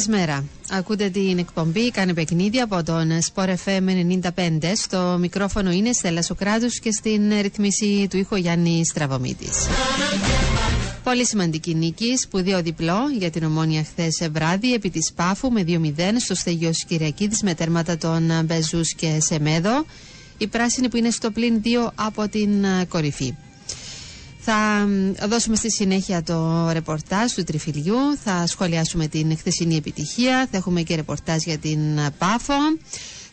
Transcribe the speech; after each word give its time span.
Καλή 0.00 0.12
σας 0.12 0.26
μέρα. 0.26 0.44
Ακούτε 0.70 1.08
την 1.08 1.38
εκπομπή 1.38 1.90
«Κάνε 1.90 2.14
παιχνίδι» 2.14 2.60
από 2.60 2.82
τον 2.82 3.10
Sport 3.32 3.54
FM 3.64 3.88
95. 4.36 4.72
Στο 4.74 5.16
μικρόφωνο 5.20 5.70
είναι 5.70 5.92
Στέλλα 5.92 6.22
Σοκράτους 6.22 6.78
και 6.78 6.92
στην 6.92 7.32
ρυθμίση 7.40 8.06
του 8.10 8.16
ήχο 8.16 8.36
Γιάννης 8.36 8.88
Στραβωμίτης. 8.88 9.66
Πολύ 11.04 11.26
σημαντική 11.26 11.74
νίκη, 11.74 12.16
σπουδαίο 12.16 12.62
διπλό 12.62 12.98
για 13.18 13.30
την 13.30 13.44
ομόνια 13.44 13.84
χθες 13.84 14.28
βράδυ 14.32 14.74
επί 14.74 14.90
της 14.90 15.12
Πάφου 15.12 15.50
με 15.50 15.64
2-0 15.66 16.20
στο 16.20 16.34
στέγιο 16.34 16.70
Κυριακίδης 16.86 17.42
με 17.42 17.54
τέρματα 17.54 17.96
των 17.96 18.44
Μπεζούς 18.44 18.94
και 18.94 19.18
Σεμέδο. 19.20 19.84
Η 20.38 20.46
πράσινη 20.46 20.88
που 20.88 20.96
είναι 20.96 21.10
στο 21.10 21.30
πλήν 21.30 21.62
2 21.64 21.90
από 21.94 22.28
την 22.28 22.64
ε, 22.64 22.84
κορυφή. 22.88 23.34
Θα 24.42 24.86
μ, 24.88 25.12
δώσουμε 25.28 25.56
στη 25.56 25.70
συνέχεια 25.72 26.22
το 26.22 26.68
ρεπορτάζ 26.72 27.32
του 27.32 27.44
Τριφυλιού, 27.44 27.96
θα 28.24 28.46
σχολιάσουμε 28.46 29.06
την 29.06 29.36
χθεσινή 29.36 29.76
επιτυχία, 29.76 30.48
θα 30.50 30.56
έχουμε 30.56 30.82
και 30.82 30.94
ρεπορτάζ 30.94 31.42
για 31.44 31.58
την 31.58 31.98
ε, 31.98 32.10
Πάφο. 32.18 32.54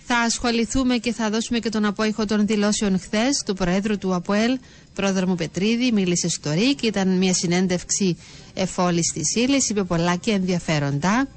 Θα 0.10 0.18
ασχοληθούμε 0.18 0.98
και 0.98 1.14
θα 1.14 1.30
δώσουμε 1.30 1.60
και 1.60 1.70
τον 1.70 1.86
απόϊχο 1.86 2.26
των 2.26 2.48
δηλώσεων 2.48 3.00
χθες 3.00 3.44
του 3.46 3.54
Προέδρου 3.54 3.98
του 3.98 4.14
ΑΠΟΕΛ, 4.16 4.58
πρόδρομου 4.94 5.36
Πετρίδη. 5.36 5.92
Μίλησε 5.92 6.30
στο 6.30 6.52
ΡΙΚ, 6.52 6.82
ήταν 6.84 7.18
μια 7.18 7.34
συνέντευξη 7.34 8.18
εφόλης 8.54 9.12
της 9.14 9.36
ύλης, 9.36 9.70
είπε 9.70 9.84
πολλά 9.84 10.16
και 10.16 10.32
ενδιαφέροντα 10.32 11.28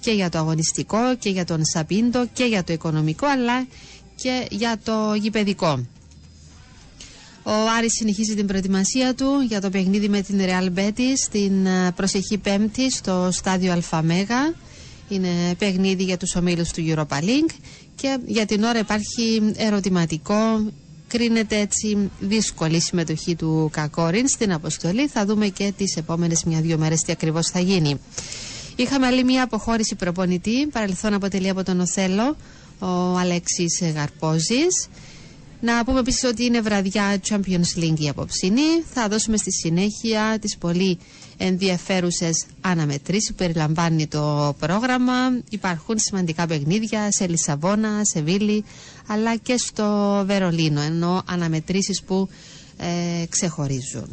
και 0.00 0.10
για 0.10 0.28
το 0.28 0.38
αγωνιστικό 0.38 1.16
και 1.18 1.30
για 1.30 1.44
τον 1.44 1.64
Σαπίντο 1.64 2.26
και 2.32 2.44
για 2.44 2.64
το 2.64 2.72
οικονομικό 2.72 3.26
αλλά 3.26 3.66
και 4.14 4.46
για 4.50 4.78
το 4.84 5.14
γηπαιδικό. 5.14 5.86
Ο 7.48 7.52
Άρης 7.78 7.92
συνεχίζει 7.92 8.34
την 8.34 8.46
προετοιμασία 8.46 9.14
του 9.14 9.40
για 9.48 9.60
το 9.60 9.70
παιχνίδι 9.70 10.08
με 10.08 10.20
την 10.20 10.40
Real 10.40 10.78
Betis 10.78 11.14
στην 11.24 11.66
ε, 11.66 11.92
προσεχή 11.96 12.38
Πέμπτη 12.38 12.90
στο 12.90 13.28
στάδιο 13.32 13.72
Αλφαμέγα. 13.72 14.54
Είναι 15.08 15.28
παιχνίδι 15.58 16.02
για 16.02 16.16
τους 16.16 16.36
ομίλους 16.36 16.70
του 16.70 16.84
Europa 16.88 17.20
League 17.22 17.54
και 17.94 18.18
για 18.26 18.46
την 18.46 18.62
ώρα 18.62 18.78
υπάρχει 18.78 19.52
ερωτηματικό. 19.56 20.34
Κρίνεται 21.08 21.58
έτσι 21.58 22.10
δύσκολη 22.20 22.76
η 22.76 22.80
συμμετοχή 22.80 23.34
του 23.34 23.68
Κακόριν 23.72 24.28
στην 24.28 24.52
αποστολή. 24.52 25.08
Θα 25.08 25.24
δούμε 25.26 25.48
και 25.48 25.72
τις 25.76 25.96
επόμενες 25.96 26.44
μια-δύο 26.44 26.78
μέρες 26.78 27.00
τι 27.00 27.12
ακριβώς 27.12 27.46
θα 27.50 27.60
γίνει. 27.60 28.00
Είχαμε 28.76 29.06
άλλη 29.06 29.24
μια 29.24 29.42
αποχώρηση 29.42 29.94
προπονητή. 29.94 30.66
Παρελθόν 30.66 31.14
αποτελεί 31.14 31.48
από 31.48 31.62
τον 31.62 31.80
Οθέλο 31.80 32.36
ο 32.78 33.16
Αλέξης 33.18 33.82
Γαρπόζης. 33.94 34.88
Να 35.66 35.84
πούμε 35.84 35.98
επίσης 35.98 36.24
ότι 36.24 36.44
είναι 36.44 36.60
βραδιά 36.60 37.20
Champions 37.28 37.78
League 37.78 37.98
η 37.98 38.08
απόψινή. 38.08 38.82
Θα 38.92 39.08
δώσουμε 39.08 39.36
στη 39.36 39.52
συνέχεια 39.52 40.38
τις 40.40 40.56
πολύ 40.58 40.98
ενδιαφέρουσες 41.36 42.44
αναμετρήσεις 42.60 43.28
που 43.28 43.34
περιλαμβάνει 43.34 44.06
το 44.06 44.54
πρόγραμμα. 44.58 45.12
Υπάρχουν 45.50 45.98
σημαντικά 45.98 46.46
παιχνίδια 46.46 47.12
σε 47.12 47.26
Λισαβόνα, 47.28 48.00
σε 48.04 48.20
Βίλη, 48.20 48.64
αλλά 49.06 49.36
και 49.36 49.56
στο 49.56 50.22
Βερολίνο, 50.26 50.80
ενώ 50.80 51.22
αναμετρήσεις 51.26 52.02
που 52.02 52.28
ε, 52.76 53.24
ξεχωρίζουν. 53.28 54.08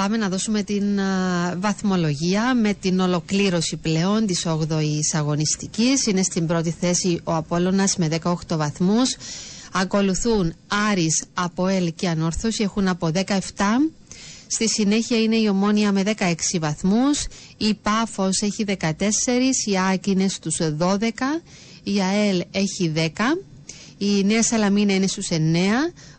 Πάμε 0.00 0.16
να 0.16 0.28
δώσουμε 0.28 0.62
την 0.62 1.00
α, 1.00 1.54
βαθμολογία 1.58 2.54
με 2.54 2.74
την 2.74 3.00
ολοκλήρωση 3.00 3.76
πλέον 3.76 4.26
της 4.26 4.46
8ης 4.46 5.16
αγωνιστικής. 5.16 6.06
Είναι 6.06 6.22
στην 6.22 6.46
πρώτη 6.46 6.70
θέση 6.80 7.20
ο 7.24 7.34
Απόλλωνας 7.34 7.96
με 7.96 8.08
18 8.22 8.34
βαθμούς. 8.48 9.16
Ακολουθούν 9.72 10.54
Άρης, 10.90 11.24
Αποέλ 11.34 11.92
και 11.94 12.08
Ανόρθωση. 12.08 12.62
Έχουν 12.62 12.88
από 12.88 13.10
17. 13.14 13.38
Στη 14.46 14.68
συνέχεια 14.68 15.20
είναι 15.22 15.36
η 15.36 15.48
Ομόνια 15.48 15.92
με 15.92 16.02
16 16.02 16.58
βαθμούς, 16.60 17.26
η 17.56 17.74
Πάφος 17.74 18.40
έχει 18.42 18.64
14, 18.64 19.66
η 19.66 19.78
Άκη 19.92 20.10
είναι 20.10 20.28
στους 20.28 20.56
12, 20.78 21.42
η 21.82 22.00
ΑΕΛ 22.00 22.42
έχει 22.50 22.92
10, 22.96 23.38
η 23.98 24.24
Νέα 24.24 24.42
Σαλαμίνα 24.42 24.94
είναι 24.94 25.06
στους 25.06 25.28
9, 25.30 25.34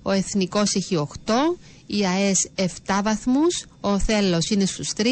ο 0.02 0.12
Εθνικός 0.12 0.76
έχει 0.76 0.96
8, 0.96 1.34
η 1.92 2.06
ΑΕΣ 2.06 2.48
7 2.56 2.66
βαθμούς, 3.04 3.66
ο 3.82 4.00
Θέλος 4.00 4.50
είναι 4.50 4.66
στους 4.66 4.90
3, 4.98 5.04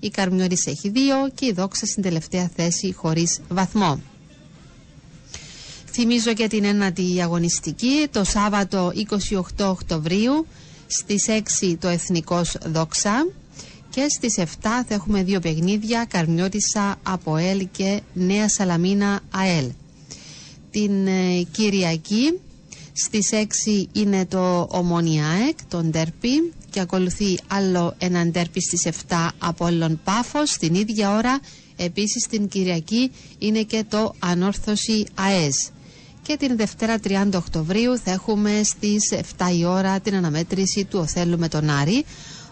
η 0.00 0.08
Καρμιώρης 0.08 0.66
έχει 0.66 0.92
2 0.94 0.98
και 1.34 1.46
η 1.46 1.52
Δόξα 1.52 1.86
στην 1.86 2.02
τελευταία 2.02 2.50
θέση 2.56 2.92
χωρίς 2.92 3.40
βαθμό. 3.48 4.00
Θυμίζω 5.92 6.34
και 6.34 6.46
την 6.46 6.64
ένατη 6.64 7.20
αγωνιστική 7.22 8.06
το 8.10 8.24
Σάββατο 8.24 8.92
28 9.30 9.42
Οκτωβρίου 9.58 10.46
στις 10.86 11.26
6 11.62 11.76
το 11.80 11.88
Εθνικός 11.88 12.56
Δόξα 12.64 13.26
και 13.90 14.06
στις 14.08 14.38
7 14.38 14.44
θα 14.62 14.84
έχουμε 14.88 15.22
δύο 15.22 15.40
παιχνίδια 15.40 16.06
Καρμιώτισσα 16.08 16.96
ΑΠΟΕΛ 17.02 17.68
και 17.72 18.00
Νέα 18.12 18.48
Σαλαμίνα 18.48 19.20
ΑΕΛ. 19.30 19.70
Την 20.70 21.06
ε, 21.06 21.42
Κυριακή 21.50 22.40
στις 23.04 23.30
6 23.32 23.88
είναι 23.92 24.26
το 24.26 24.66
Ομόνια 24.70 25.26
ΑΕΚ, 25.26 25.58
το 25.68 25.82
Ντέρπι 25.82 26.52
και 26.70 26.80
ακολουθεί 26.80 27.38
άλλο 27.46 27.94
ένα 27.98 28.26
Ντέρπι 28.26 28.60
στις 28.60 28.86
7 29.08 29.28
Απόλλων 29.38 30.00
Πάφος. 30.04 30.56
Την 30.56 30.74
ίδια 30.74 31.16
ώρα 31.16 31.40
επίσης 31.76 32.26
την 32.26 32.48
Κυριακή 32.48 33.10
είναι 33.38 33.62
και 33.62 33.84
το 33.88 34.14
Ανόρθωση 34.18 35.04
ΑΕΣ. 35.14 35.70
Και 36.22 36.36
την 36.36 36.56
Δευτέρα 36.56 36.98
30 37.04 37.28
Οκτωβρίου 37.34 37.98
θα 37.98 38.10
έχουμε 38.10 38.60
στις 38.64 39.12
7 39.38 39.56
η 39.58 39.64
ώρα 39.64 40.00
την 40.00 40.14
αναμέτρηση 40.14 40.84
του 40.84 40.98
Οθέλου 40.98 41.38
με 41.38 41.48
τον 41.48 41.70
Άρη. 41.70 42.04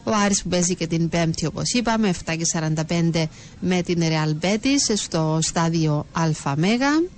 Ο 0.04 0.10
Άρης 0.24 0.42
που 0.42 0.48
παίζει 0.48 0.74
και 0.74 0.86
την 0.86 1.08
Πέμπτη 1.08 1.46
όπως 1.46 1.72
είπαμε 1.72 2.14
7 2.26 2.36
και 2.36 2.46
45 2.52 3.24
με 3.60 3.82
την 3.82 4.02
Real 4.02 4.44
Betis 4.44 4.92
στο 4.94 5.38
στάδιο 5.42 6.06
Αλφα 6.12 6.56
Μέγα. 6.56 7.15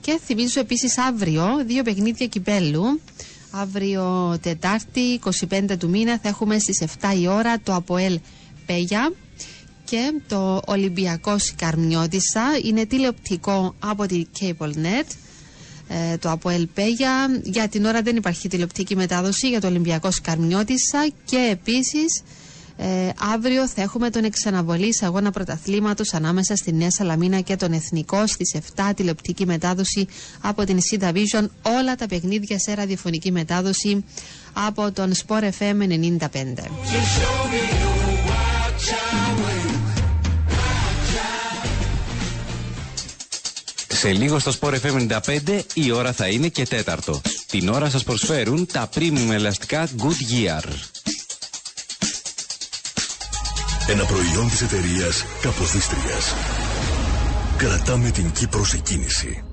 Και 0.00 0.18
θυμίζω 0.24 0.60
επίσης 0.60 0.98
αύριο 0.98 1.62
δύο 1.66 1.82
παιχνίδια 1.82 2.26
κυπέλου. 2.26 3.00
Αύριο 3.50 4.38
Τετάρτη 4.42 5.20
25 5.50 5.76
του 5.78 5.88
μήνα 5.88 6.18
θα 6.22 6.28
έχουμε 6.28 6.58
στις 6.58 6.82
7 7.00 7.14
η 7.20 7.26
ώρα 7.28 7.60
το 7.60 7.74
Αποέλ 7.74 8.18
Πέγια 8.66 9.12
και 9.84 10.12
το 10.28 10.60
Ολυμπιακός 10.66 11.54
Καρμιώτισσα 11.56 12.42
είναι 12.64 12.86
τηλεοπτικό 12.86 13.74
από 13.78 14.06
τη 14.06 14.22
CableNet 14.40 15.06
ε, 15.88 16.16
το 16.16 16.30
Αποέλ 16.30 16.66
Πέγια. 16.74 17.40
Για 17.42 17.68
την 17.68 17.84
ώρα 17.84 18.02
δεν 18.02 18.16
υπάρχει 18.16 18.48
τηλεοπτική 18.48 18.96
μετάδοση 18.96 19.48
για 19.48 19.60
το 19.60 19.66
Ολυμπιακός 19.66 20.14
Σκαρμιώτισσα 20.14 21.08
και 21.24 21.48
επίσης 21.50 22.22
ε, 22.82 23.08
αύριο 23.34 23.68
θα 23.68 23.82
έχουμε 23.82 24.10
τον 24.10 24.24
εξαναβολή 24.24 24.94
αγώνα 25.00 25.30
πρωταθλήματος 25.30 26.14
ανάμεσα 26.14 26.56
στη 26.56 26.72
Νέα 26.72 26.90
Σαλαμίνα 26.90 27.40
και 27.40 27.56
τον 27.56 27.72
Εθνικό 27.72 28.26
στις 28.26 28.56
7 28.76 28.90
τηλεοπτική 28.96 29.46
μετάδοση 29.46 30.06
από 30.40 30.64
την 30.64 30.78
Sida 30.90 31.12
Vision. 31.12 31.46
Όλα 31.62 31.94
τα 31.94 32.06
παιχνίδια 32.06 32.58
σε 32.58 32.74
ραδιοφωνική 32.74 33.32
μετάδοση 33.32 34.04
από 34.52 34.92
τον 34.92 35.12
Sport 35.26 35.42
FM 35.58 35.88
95. 35.88 36.28
Σε 43.88 44.12
λίγο 44.12 44.38
στο 44.38 44.52
Sport 44.60 44.74
FM 44.80 45.20
95 45.46 45.60
η 45.74 45.90
ώρα 45.90 46.12
θα 46.12 46.28
είναι 46.28 46.48
και 46.48 46.66
τέταρτο. 46.66 47.20
Την 47.46 47.68
ώρα 47.68 47.90
σας 47.90 48.04
προσφέρουν 48.04 48.66
τα 48.72 48.88
premium 48.94 49.30
ελαστικά 49.30 49.88
Goodyear. 49.98 50.64
Ένα 53.90 54.04
προϊόν 54.04 54.48
της 54.48 54.60
εταιρείας 54.62 55.24
Καποδίστριας. 55.42 56.34
Κρατάμε 57.56 58.10
την 58.10 58.30
Κύπρο 58.32 58.64
σε 58.64 58.78
κίνηση. 58.78 59.44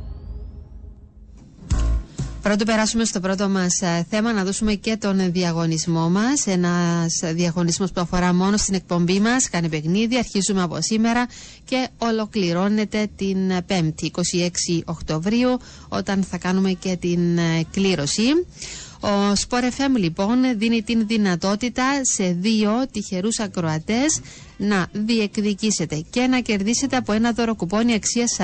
Πρώτο 2.41 2.65
περάσουμε 2.65 3.05
στο 3.05 3.19
πρώτο 3.19 3.49
μας 3.49 3.81
ε, 3.81 4.05
θέμα 4.09 4.33
να 4.33 4.43
δώσουμε 4.43 4.73
και 4.73 4.97
τον 4.97 5.31
διαγωνισμό 5.31 6.09
μας 6.09 6.47
ένας 6.47 7.19
διαγωνισμός 7.33 7.91
που 7.91 8.01
αφορά 8.01 8.33
μόνο 8.33 8.57
στην 8.57 8.73
εκπομπή 8.73 9.19
μας 9.19 9.49
κάνει 9.49 9.69
παιχνίδι, 9.69 10.17
αρχίζουμε 10.17 10.61
από 10.61 10.77
σήμερα 10.81 11.27
και 11.65 11.87
ολοκληρώνεται 11.97 13.07
την 13.15 13.37
5η 13.67 14.07
26 14.71 14.81
Οκτωβρίου 14.85 15.57
όταν 15.87 16.23
θα 16.23 16.37
κάνουμε 16.37 16.71
και 16.71 16.95
την 17.01 17.37
ε, 17.37 17.63
κλήρωση 17.71 18.23
ο 18.99 19.31
Sport 19.47 19.63
FM 19.63 19.97
λοιπόν 19.97 20.57
δίνει 20.57 20.81
την 20.83 21.07
δυνατότητα 21.07 21.83
σε 22.15 22.31
δύο 22.31 22.87
τυχερούς 22.91 23.39
ακροατές 23.39 24.19
να 24.57 24.87
διεκδικήσετε 24.91 26.05
και 26.09 26.27
να 26.27 26.39
κερδίσετε 26.39 26.95
από 26.95 27.11
ένα 27.13 27.31
δώρο 27.31 27.55
κουπόνι 27.55 27.93
αξίας 27.93 28.35
40 28.37 28.43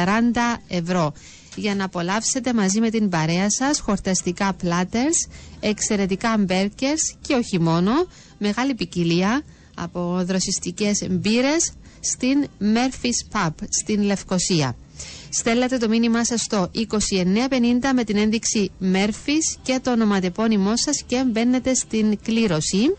ευρώ 0.67 1.13
για 1.55 1.75
να 1.75 1.83
απολαύσετε 1.85 2.53
μαζί 2.53 2.79
με 2.79 2.89
την 2.89 3.09
παρέα 3.09 3.49
σας 3.49 3.79
χορταστικά 3.79 4.53
πλάτερς, 4.53 5.27
εξαιρετικά 5.59 6.37
μπέρκερς 6.37 7.15
και 7.21 7.33
όχι 7.33 7.59
μόνο, 7.59 7.91
μεγάλη 8.37 8.73
ποικιλία 8.75 9.41
από 9.75 10.21
δροσιστικές 10.25 11.07
μπύρες 11.09 11.73
στην 11.99 12.47
Murphy's 12.59 13.35
Pub 13.37 13.51
στην 13.69 14.01
Λευκοσία. 14.03 14.75
Στέλνετε 15.29 15.77
το 15.77 15.87
μήνυμά 15.87 16.25
σας 16.25 16.41
στο 16.41 16.71
2950 16.75 16.81
με 17.95 18.03
την 18.03 18.17
ένδειξη 18.17 18.71
Murphy's 18.93 19.59
και 19.61 19.79
το 19.83 19.91
ονοματεπώνυμό 19.91 20.73
σας 20.75 21.03
και 21.05 21.23
μπαίνετε 21.31 21.73
στην 21.73 22.19
κλήρωση. 22.23 22.95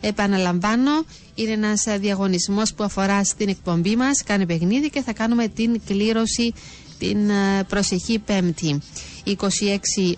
Επαναλαμβάνω, 0.00 0.90
είναι 1.34 1.52
ένας 1.52 1.84
διαγωνισμός 1.98 2.74
που 2.74 2.84
αφορά 2.84 3.24
στην 3.24 3.48
εκπομπή 3.48 3.96
μας, 3.96 4.22
κάνει 4.22 4.46
παιχνίδι 4.46 4.90
και 4.90 5.02
θα 5.02 5.12
κάνουμε 5.12 5.48
την 5.48 5.80
κλήρωση 5.86 6.52
την 6.98 7.30
ε, 7.30 7.64
προσεχή 7.68 8.18
Πέμπτη. 8.18 8.78
26 9.26 9.34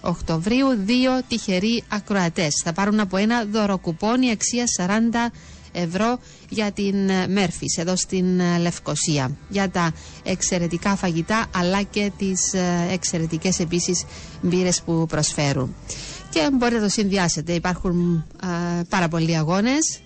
Οκτωβρίου, 0.00 0.66
δύο 0.84 1.10
τυχεροί 1.28 1.82
ακροατές. 1.88 2.54
Θα 2.64 2.72
πάρουν 2.72 3.00
από 3.00 3.16
ένα 3.16 3.44
δωροκουπόνι 3.44 4.30
αξία 4.30 4.64
40 4.78 5.32
ευρώ 5.74 6.18
για 6.48 6.72
την 6.72 6.94
Μέρφης 7.28 7.76
εδώ 7.78 7.96
στην 7.96 8.40
ε, 8.40 8.58
Λευκοσία 8.58 9.36
για 9.48 9.70
τα 9.70 9.92
εξαιρετικά 10.22 10.96
φαγητά 10.96 11.46
αλλά 11.54 11.82
και 11.82 12.12
τις 12.18 12.52
ε, 12.52 12.86
εξαιρετικές 12.90 13.58
επίσης 13.58 14.04
μπύρες 14.42 14.82
που 14.82 15.06
προσφέρουν 15.08 15.74
και 16.34 16.48
μπορείτε 16.52 16.78
να 16.78 16.84
το 16.84 16.90
συνδυάσετε. 16.90 17.52
Υπάρχουν 17.52 18.24
α, 18.40 18.48
πάρα 18.88 19.08
πολλοί 19.08 19.36
αγώνες. 19.36 20.00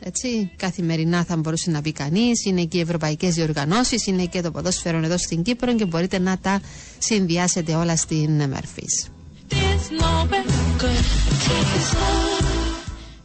Καθημερινά 0.56 1.24
θα 1.24 1.36
μπορούσε 1.36 1.70
να 1.70 1.80
πει 1.82 1.92
κανείς. 1.92 2.44
Είναι 2.44 2.64
και 2.64 2.78
οι 2.78 2.80
ευρωπαϊκές 2.80 3.34
διοργανώσεις, 3.34 4.06
είναι 4.06 4.24
και 4.26 4.40
το 4.40 4.50
ποδόσφαιρο 4.50 4.98
εδώ 4.98 5.18
στην 5.18 5.42
Κύπρο 5.42 5.74
και 5.74 5.84
μπορείτε 5.86 6.18
να 6.18 6.38
τα 6.38 6.60
συνδυάσετε 6.98 7.74
όλα 7.74 7.96
στην 7.96 8.30
Μερφή. 8.30 8.84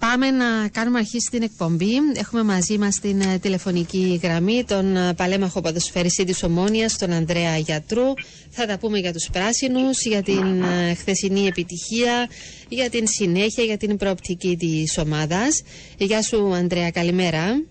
Πάμε 0.10 0.32
να 0.32 0.70
κάνουμε 0.70 0.98
αρχή 1.00 1.20
στην 1.20 1.42
εκπομπή. 1.44 1.92
Έχουμε 2.18 2.44
μαζί 2.44 2.78
μας 2.78 3.00
την 3.00 3.22
ε, 3.22 3.38
τηλεφωνική 3.40 4.20
γραμμή 4.24 4.64
τον 4.68 4.96
ε, 4.96 5.14
παλέμαχο 5.14 5.62
ποδοσφαιριστή 5.62 6.24
της 6.24 6.44
Ομόνιας, 6.44 6.98
τον 6.98 7.12
Ανδρέα 7.12 7.58
Γιατρού. 7.58 8.14
Θα 8.50 8.66
τα 8.66 8.78
πούμε 8.80 8.98
για 8.98 9.14
τους 9.14 9.30
πράσινους, 9.32 10.06
για 10.06 10.22
την 10.24 10.62
ε, 10.64 10.94
χθεσινή 10.94 11.46
επιτυχία, 11.48 12.28
για 12.70 12.90
την 12.90 13.08
συνέχεια, 13.08 13.64
για 13.64 13.78
την 13.78 13.98
προοπτική 13.98 14.56
της 14.58 14.98
ομάδας. 14.98 15.64
Γεια 15.98 16.22
σου, 16.22 16.54
Ανδρέα, 16.54 16.92
καλημέρα. 16.92 17.62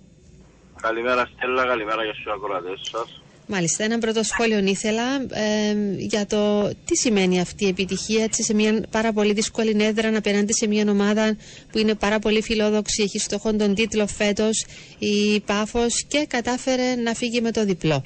Καλημέρα, 0.83 1.29
Στέλλα, 1.37 1.67
καλημέρα 1.67 2.05
για 2.05 2.13
τους 2.13 2.27
ακροατές 2.35 2.81
σας. 2.91 3.22
Μάλιστα, 3.55 3.85
ένα 3.85 3.99
πρώτο 3.99 4.23
σχόλιο 4.23 4.59
ήθελα 4.59 5.17
ε, 5.31 5.75
για 5.97 6.27
το 6.27 6.69
τι 6.85 6.97
σημαίνει 6.97 7.41
αυτή 7.41 7.65
η 7.65 7.69
επιτυχία 7.69 8.25
έτσι, 8.25 8.43
σε 8.43 8.55
μια 8.55 8.85
πάρα 8.91 9.13
πολύ 9.13 9.33
δύσκολη 9.33 9.85
έδρα 9.85 10.17
απέναντι 10.17 10.53
σε 10.53 10.67
μια 10.67 10.85
ομάδα 10.91 11.37
που 11.73 11.79
είναι 11.79 11.95
πάρα 11.95 12.19
πολύ 12.19 12.43
φιλόδοξη, 12.43 13.03
έχει 13.03 13.19
στόχο 13.19 13.57
τον 13.57 13.75
τίτλο 13.75 14.07
φέτος 14.07 14.67
η 14.99 15.41
Πάφος 15.41 16.05
και 16.09 16.27
κατάφερε 16.29 16.95
να 16.95 17.15
φύγει 17.15 17.41
με 17.41 17.51
το 17.51 17.65
διπλό 17.65 18.05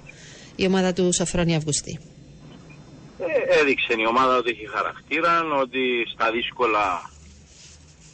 η 0.56 0.66
ομάδα 0.66 0.92
του 0.92 1.12
Σοφρόνη 1.12 1.56
Αυγουστή. 1.56 1.98
Ε, 3.18 3.60
έδειξε 3.60 3.94
η 3.98 4.06
ομάδα 4.06 4.36
ότι 4.36 4.50
έχει 4.50 4.68
χαρακτήρα, 4.68 5.42
ότι 5.62 6.04
στα 6.14 6.30
δύσκολα 6.30 7.10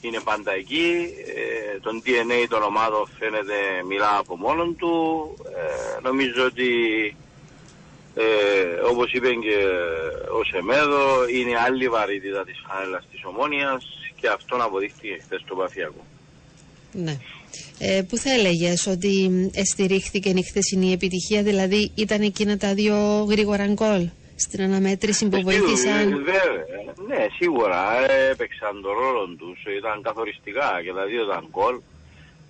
είναι 0.00 0.20
πάντα 0.25 0.52
εκεί. 0.52 1.08
Ε, 1.37 1.78
τον 1.81 2.02
DNA 2.05 2.46
των 2.49 2.62
ομάδων 2.62 3.08
φαίνεται 3.19 3.58
μιλά 3.88 4.17
από 4.19 4.37
μόνον 4.37 4.76
του. 4.76 4.94
Ε, 5.56 6.00
νομίζω 6.02 6.44
ότι 6.44 6.69
ε, 8.14 8.25
όπως 8.91 9.12
είπε 9.12 9.29
και 9.29 9.56
ο 10.38 10.44
Σεμέδο 10.44 11.29
είναι 11.29 11.59
άλλη 11.67 11.88
βαρύτητα 11.88 12.44
της 12.44 12.62
φανέλας 12.67 13.05
της 13.11 13.20
Ομόνιας 13.25 13.85
και 14.20 14.29
αυτόν 14.29 14.61
αποδείχτηκε 14.61 15.19
χθες 15.23 15.41
στο 15.41 15.55
Παφιακό. 15.55 16.05
Ναι. 16.93 17.17
Ε, 17.79 18.03
πού 18.09 18.17
θα 18.17 18.32
έλεγες 18.32 18.87
ότι 18.87 19.31
στηρίχθηκε 19.73 20.29
η 20.29 20.43
χθεσινή 20.43 20.93
επιτυχία, 20.93 21.43
δηλαδή 21.43 21.93
ήταν 21.94 22.20
εκείνα 22.20 22.56
τα 22.56 22.75
δύο 22.75 22.97
γρήγορα 23.31 23.67
γκολ 23.67 24.09
στην 24.37 24.62
αναμέτρηση 24.62 25.29
που 25.29 25.41
βοήθησαν; 25.43 26.09
ναι, 27.09 27.26
σίγουρα 27.38 28.11
έπαιξαν 28.31 28.82
τον 28.82 28.93
ρόλο 28.93 29.37
τους. 29.38 29.59
Ήταν 29.79 30.03
καθοριστικά 30.03 30.81
και 30.85 30.93
τα 30.93 31.05
δύο 31.05 31.23
ήταν 31.23 31.47
γκολ. 31.50 31.76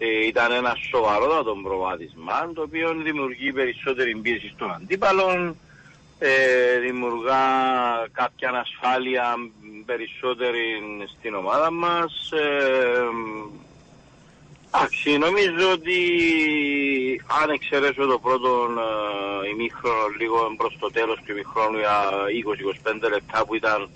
Ε, 0.04 0.26
ήταν 0.26 0.52
ένα 0.52 0.76
σοβαρότατο 0.90 1.56
προβάδισμα 1.62 2.52
το 2.54 2.62
οποίο 2.62 2.94
δημιουργεί 2.94 3.52
περισσότερη 3.52 4.16
πίεση 4.16 4.52
στον 4.54 4.72
αντίπαλο, 4.72 5.56
ε, 6.18 6.78
δημιουργά 6.78 7.44
κάποια 8.12 8.48
ανασφάλεια 8.48 9.34
περισσότερη 9.84 10.64
στην 11.18 11.34
ομάδα 11.34 11.70
μας. 11.70 12.30
Ε, 12.32 13.02
Εντάξει, 14.74 15.18
νομίζω 15.18 15.70
ότι 15.72 16.00
αν 17.42 17.50
εξαιρέσω 17.50 18.06
το 18.06 18.18
πρώτο 18.18 18.68
ε, 19.44 19.48
ημίχρονο 19.48 20.06
λίγο 20.18 20.54
προς 20.56 20.76
το 20.78 20.90
τέλος 20.90 21.18
του 21.24 21.32
ημίχρονου 21.32 21.78
για 21.78 21.96
20-25 23.04 23.10
λεπτά 23.10 23.44
που 23.44 23.54
ήταν, 23.54 23.88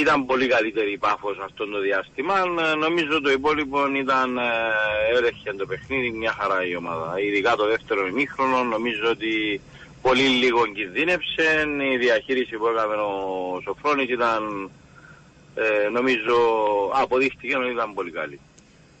ήταν 0.00 0.26
πολύ 0.26 0.46
καλύτερη 0.46 0.92
η 0.92 0.98
πάφος 0.98 1.38
αυτό 1.44 1.66
το 1.66 1.80
διάστημα, 1.80 2.34
ε, 2.38 2.74
νομίζω 2.74 3.20
το 3.20 3.30
υπόλοιπο 3.30 3.78
ήταν 4.04 4.38
ε, 4.38 4.42
έρεχε 5.16 5.52
το 5.58 5.66
παιχνίδι 5.66 6.10
μια 6.10 6.32
χαρά 6.38 6.66
η 6.66 6.76
ομάδα. 6.76 7.20
Ειδικά 7.20 7.56
το 7.56 7.66
δεύτερο 7.66 8.06
ημίχρονο 8.06 8.62
νομίζω 8.64 9.06
ότι 9.10 9.60
πολύ 10.02 10.28
λίγο 10.42 10.66
κινδύνευσε, 10.66 11.48
η 11.94 11.96
διαχείριση 11.96 12.56
που 12.56 12.66
έκαμε 12.66 12.94
ο 12.94 13.60
Σοφρόνης 13.64 14.08
ήταν 14.08 14.70
ε, 15.54 15.88
νομίζω 15.88 16.36
αποδείχτηκε 16.92 17.56
ότι 17.56 17.70
ήταν 17.70 17.94
πολύ 17.94 18.10
καλή. 18.10 18.40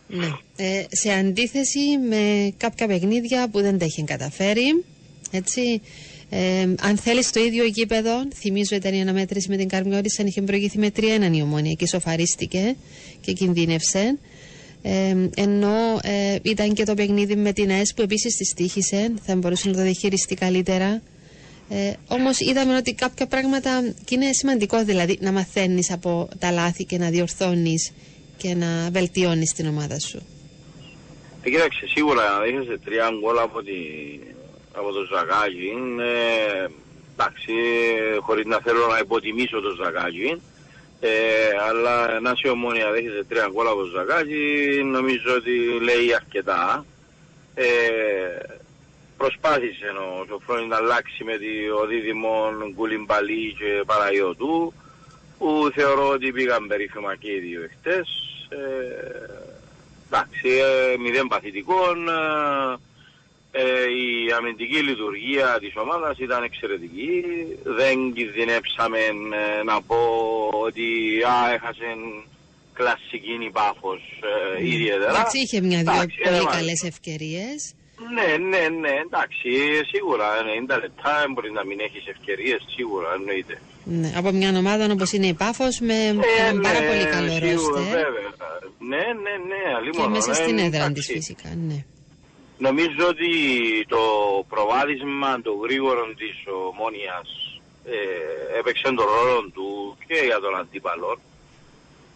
Ναι. 0.08 0.32
Ε, 0.56 0.84
σε 0.88 1.12
αντίθεση 1.12 1.98
με 2.08 2.54
κάποια 2.56 2.86
παιχνίδια 2.86 3.48
που 3.48 3.60
δεν 3.60 3.78
τα 3.78 3.84
έχει 3.84 4.04
καταφέρει, 4.04 4.84
έτσι, 5.30 5.82
ε, 6.30 6.68
αν 6.80 6.96
θέλεις 6.96 7.30
το 7.30 7.40
ίδιο 7.40 7.64
γήπεδο, 7.64 8.28
θυμίζω 8.34 8.76
ήταν 8.76 8.94
η 8.94 9.00
αναμέτρηση 9.00 9.48
με 9.48 9.56
την 9.56 9.68
Καρμιώτης, 9.68 10.18
είχε 10.18 10.42
προηγηθεί 10.42 10.78
με 10.78 10.90
3-1 10.96 11.02
η 11.32 11.42
ομόνια 11.42 11.72
και 11.72 11.86
σοφαρίστηκε 11.86 12.76
και 13.20 13.32
κινδύνευσε. 13.32 14.18
Ε, 14.82 15.28
ενώ 15.36 15.98
ε, 16.02 16.36
ήταν 16.42 16.72
και 16.74 16.84
το 16.84 16.94
παιχνίδι 16.94 17.36
με 17.36 17.52
την 17.52 17.70
ΑΕΣ 17.70 17.92
που 17.94 18.02
επίσης 18.02 18.36
της 18.36 18.52
τύχησε, 18.54 19.12
θα 19.22 19.36
μπορούσε 19.36 19.68
να 19.68 19.74
το 19.74 19.82
διαχειριστεί 19.82 20.34
καλύτερα. 20.34 21.02
Ε, 21.68 21.92
Όμως 22.08 22.40
είδαμε 22.40 22.76
ότι 22.76 22.94
κάποια 22.94 23.26
πράγματα 23.26 23.94
και 24.04 24.14
είναι 24.14 24.32
σημαντικό 24.32 24.84
δηλαδή 24.84 25.18
να 25.20 25.32
μαθαίνεις 25.32 25.92
από 25.92 26.28
τα 26.38 26.50
λάθη 26.50 26.84
και 26.84 26.98
να 26.98 27.10
διορθώνεις 27.10 27.92
και 28.36 28.54
να 28.54 28.88
βελτιώνεις 28.90 29.52
την 29.52 29.66
ομάδα 29.66 29.98
σου. 30.00 30.26
Ε, 31.42 31.50
κοίταξε, 31.50 31.86
σίγουρα 31.86 32.22
έχασε 32.46 32.78
τρία 32.84 33.08
γκολ 33.20 33.38
από, 33.38 33.62
τη, 33.62 33.72
από 34.78 34.92
το 34.92 35.02
Ζαγάκι. 35.10 35.72
Ε, 36.00 36.66
εντάξει, 37.12 37.52
χωρίς 38.20 38.44
να 38.44 38.60
θέλω 38.60 38.86
να 38.86 38.98
υποτιμήσω 38.98 39.60
το 39.60 39.70
Ζαγάκι. 39.70 40.40
Ε, 41.00 41.10
αλλά 41.68 42.14
ένα 42.16 42.36
η 42.42 42.48
ομόνια 42.48 42.90
δέχεται 42.90 43.24
τρία 43.24 43.48
γκολ 43.52 43.66
από 43.66 43.80
το 43.80 43.86
Ζαγάκι, 43.86 44.80
νομίζω 44.84 45.34
ότι 45.34 45.54
λέει 45.82 46.14
αρκετά. 46.14 46.84
Ε, 47.54 47.66
προσπάθησε 49.16 49.86
ο 49.86 50.24
Σοφρόνης 50.28 50.68
να 50.68 50.76
αλλάξει 50.76 51.24
με 51.24 51.32
το 51.32 51.86
δίδυμο 51.86 52.52
Γκουλιμπαλί 52.74 53.56
και 53.58 53.82
Παραϊώτου 53.86 54.72
που 55.38 55.70
θεωρώ 55.74 56.08
ότι 56.08 56.32
πήγαν 56.32 56.66
περίφημα 56.66 57.16
και 57.16 57.30
οι 57.30 57.38
δύο 57.38 57.60
εχθές. 57.62 58.08
Ε, 58.48 58.56
εντάξει, 60.06 60.48
ε, 60.48 60.96
μηδέν 60.98 61.26
παθητικών. 61.26 62.08
Ε, 62.08 62.12
ε, 63.58 63.64
η 64.04 64.08
αμυντική 64.38 64.80
λειτουργία 64.88 65.48
της 65.60 65.74
ομάδας 65.84 66.18
ήταν 66.18 66.42
εξαιρετική. 66.42 67.12
Δεν 67.78 67.96
κινδυνεύσαμε 68.16 68.98
ε, 68.98 69.62
να 69.70 69.76
πω 69.88 70.00
ότι 70.66 70.86
α, 71.34 71.36
έχασε 71.56 71.88
κλασική 72.78 73.36
η 73.48 73.50
πάφος 73.58 74.02
ε, 74.58 74.66
ιδιαίτερα. 74.74 75.10
Εντάξει, 75.10 75.38
είχε 75.38 75.60
μια-δυο 75.60 76.04
πολύ 76.24 76.46
καλές 76.56 76.80
ευκαιρίες. 76.82 77.58
Ναι, 78.16 78.28
ναι, 78.52 78.64
ναι, 78.82 78.94
εντάξει, 79.06 79.50
σίγουρα 79.92 80.26
90 80.76 80.80
λεπτά 80.84 81.14
μπορεί 81.32 81.50
να 81.58 81.64
μην 81.64 81.78
έχεις 81.86 82.04
ευκαιρίες, 82.14 82.60
σίγουρα 82.74 83.08
εννοείται. 83.18 83.56
Ναι, 83.84 84.12
από 84.16 84.30
μια 84.32 84.50
ομάδα 84.56 84.84
όπως 84.92 85.12
είναι 85.12 85.26
η 85.26 85.34
Πάφος 85.34 85.80
με 85.80 85.94
Ε, 85.94 86.12
έναν 86.40 86.60
πάρα 86.60 86.80
ναι, 86.80 86.86
πολύ 86.90 87.04
καλό 87.14 87.30
σίγουρα, 87.30 87.52
ρόστερ 87.52 87.82
βέβαια. 87.82 88.30
Ναι, 88.92 89.04
ναι, 89.24 89.34
ναι, 89.50 89.62
και 89.64 89.74
αλλήμον. 89.76 90.10
μέσα 90.10 90.30
ε, 90.30 90.34
στην 90.34 90.58
έδρα 90.58 90.84
εντάξει. 90.84 90.92
της 90.92 91.06
φυσικά, 91.06 91.48
ναι. 91.68 91.84
Νομίζω 92.58 93.06
ότι 93.08 93.30
το 93.88 93.98
προβάδισμα 94.48 95.40
των 95.42 95.60
γρήγορων 95.62 96.16
της 96.16 96.34
ομόνιας 96.70 97.60
ε, 97.84 98.58
έπαιξε 98.58 98.82
τον 98.82 99.06
ρόλο 99.06 99.50
του 99.54 99.96
και 100.06 100.20
για 100.24 100.40
τον 100.40 100.56
αντίπαλο. 100.56 101.18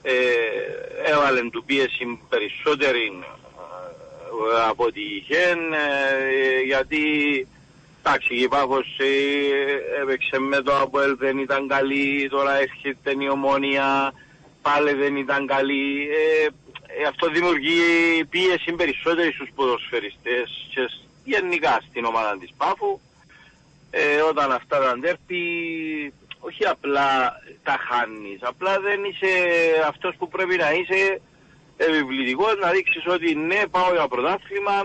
Ε, 0.02 0.12
έβαλε 1.10 1.50
του 1.50 1.64
πίεση 1.64 2.18
περισσότερη 2.28 3.24
ε, 4.54 4.68
από 4.68 4.84
ό,τι 4.84 5.00
είχε 5.00 5.38
ε, 5.38 6.60
γιατί 6.64 7.02
εντάξει 8.02 8.34
η 8.34 8.48
Πάφος 8.48 8.98
ε, 8.98 10.00
έπαιξε 10.02 10.38
με 10.38 10.60
το 10.60 10.76
Αποέλ 10.76 11.16
δεν 11.16 11.38
ήταν 11.38 11.68
καλή 11.68 12.28
τώρα 12.30 12.58
έρχεται 12.58 13.14
η 13.18 13.28
Ομόνια 13.28 14.12
πάλι 14.62 14.94
δεν 14.94 15.16
ήταν 15.16 15.46
καλή 15.46 16.08
ε, 16.10 16.48
ε, 16.98 17.04
αυτό 17.08 17.28
δημιουργεί 17.30 17.80
πίεση 18.30 18.72
περισσότερη 18.72 19.32
στους 19.32 19.48
ποδοσφαιριστές 19.54 20.68
και 20.74 20.80
σ- 20.80 21.04
γενικά 21.24 21.80
στην 21.88 22.04
ομάδα 22.04 22.38
της 22.38 22.50
Πάφου 22.56 23.00
ε, 23.90 24.20
όταν 24.20 24.52
αυτά 24.52 24.78
τα 24.78 24.98
ντέρπι 24.98 25.42
όχι 26.40 26.66
απλά 26.66 27.32
τα 27.62 27.76
χάνεις, 27.88 28.38
απλά 28.42 28.80
δεν 28.80 29.04
είσαι 29.04 29.32
αυτός 29.86 30.14
που 30.18 30.28
πρέπει 30.28 30.56
να 30.56 30.72
είσαι 30.72 31.20
επιβλητικός, 31.76 32.54
να 32.60 32.70
δείξεις 32.70 33.06
ότι 33.06 33.34
ναι 33.34 33.62
πάω 33.70 33.92
για 33.92 34.08
πρωτάθλημα, 34.08 34.76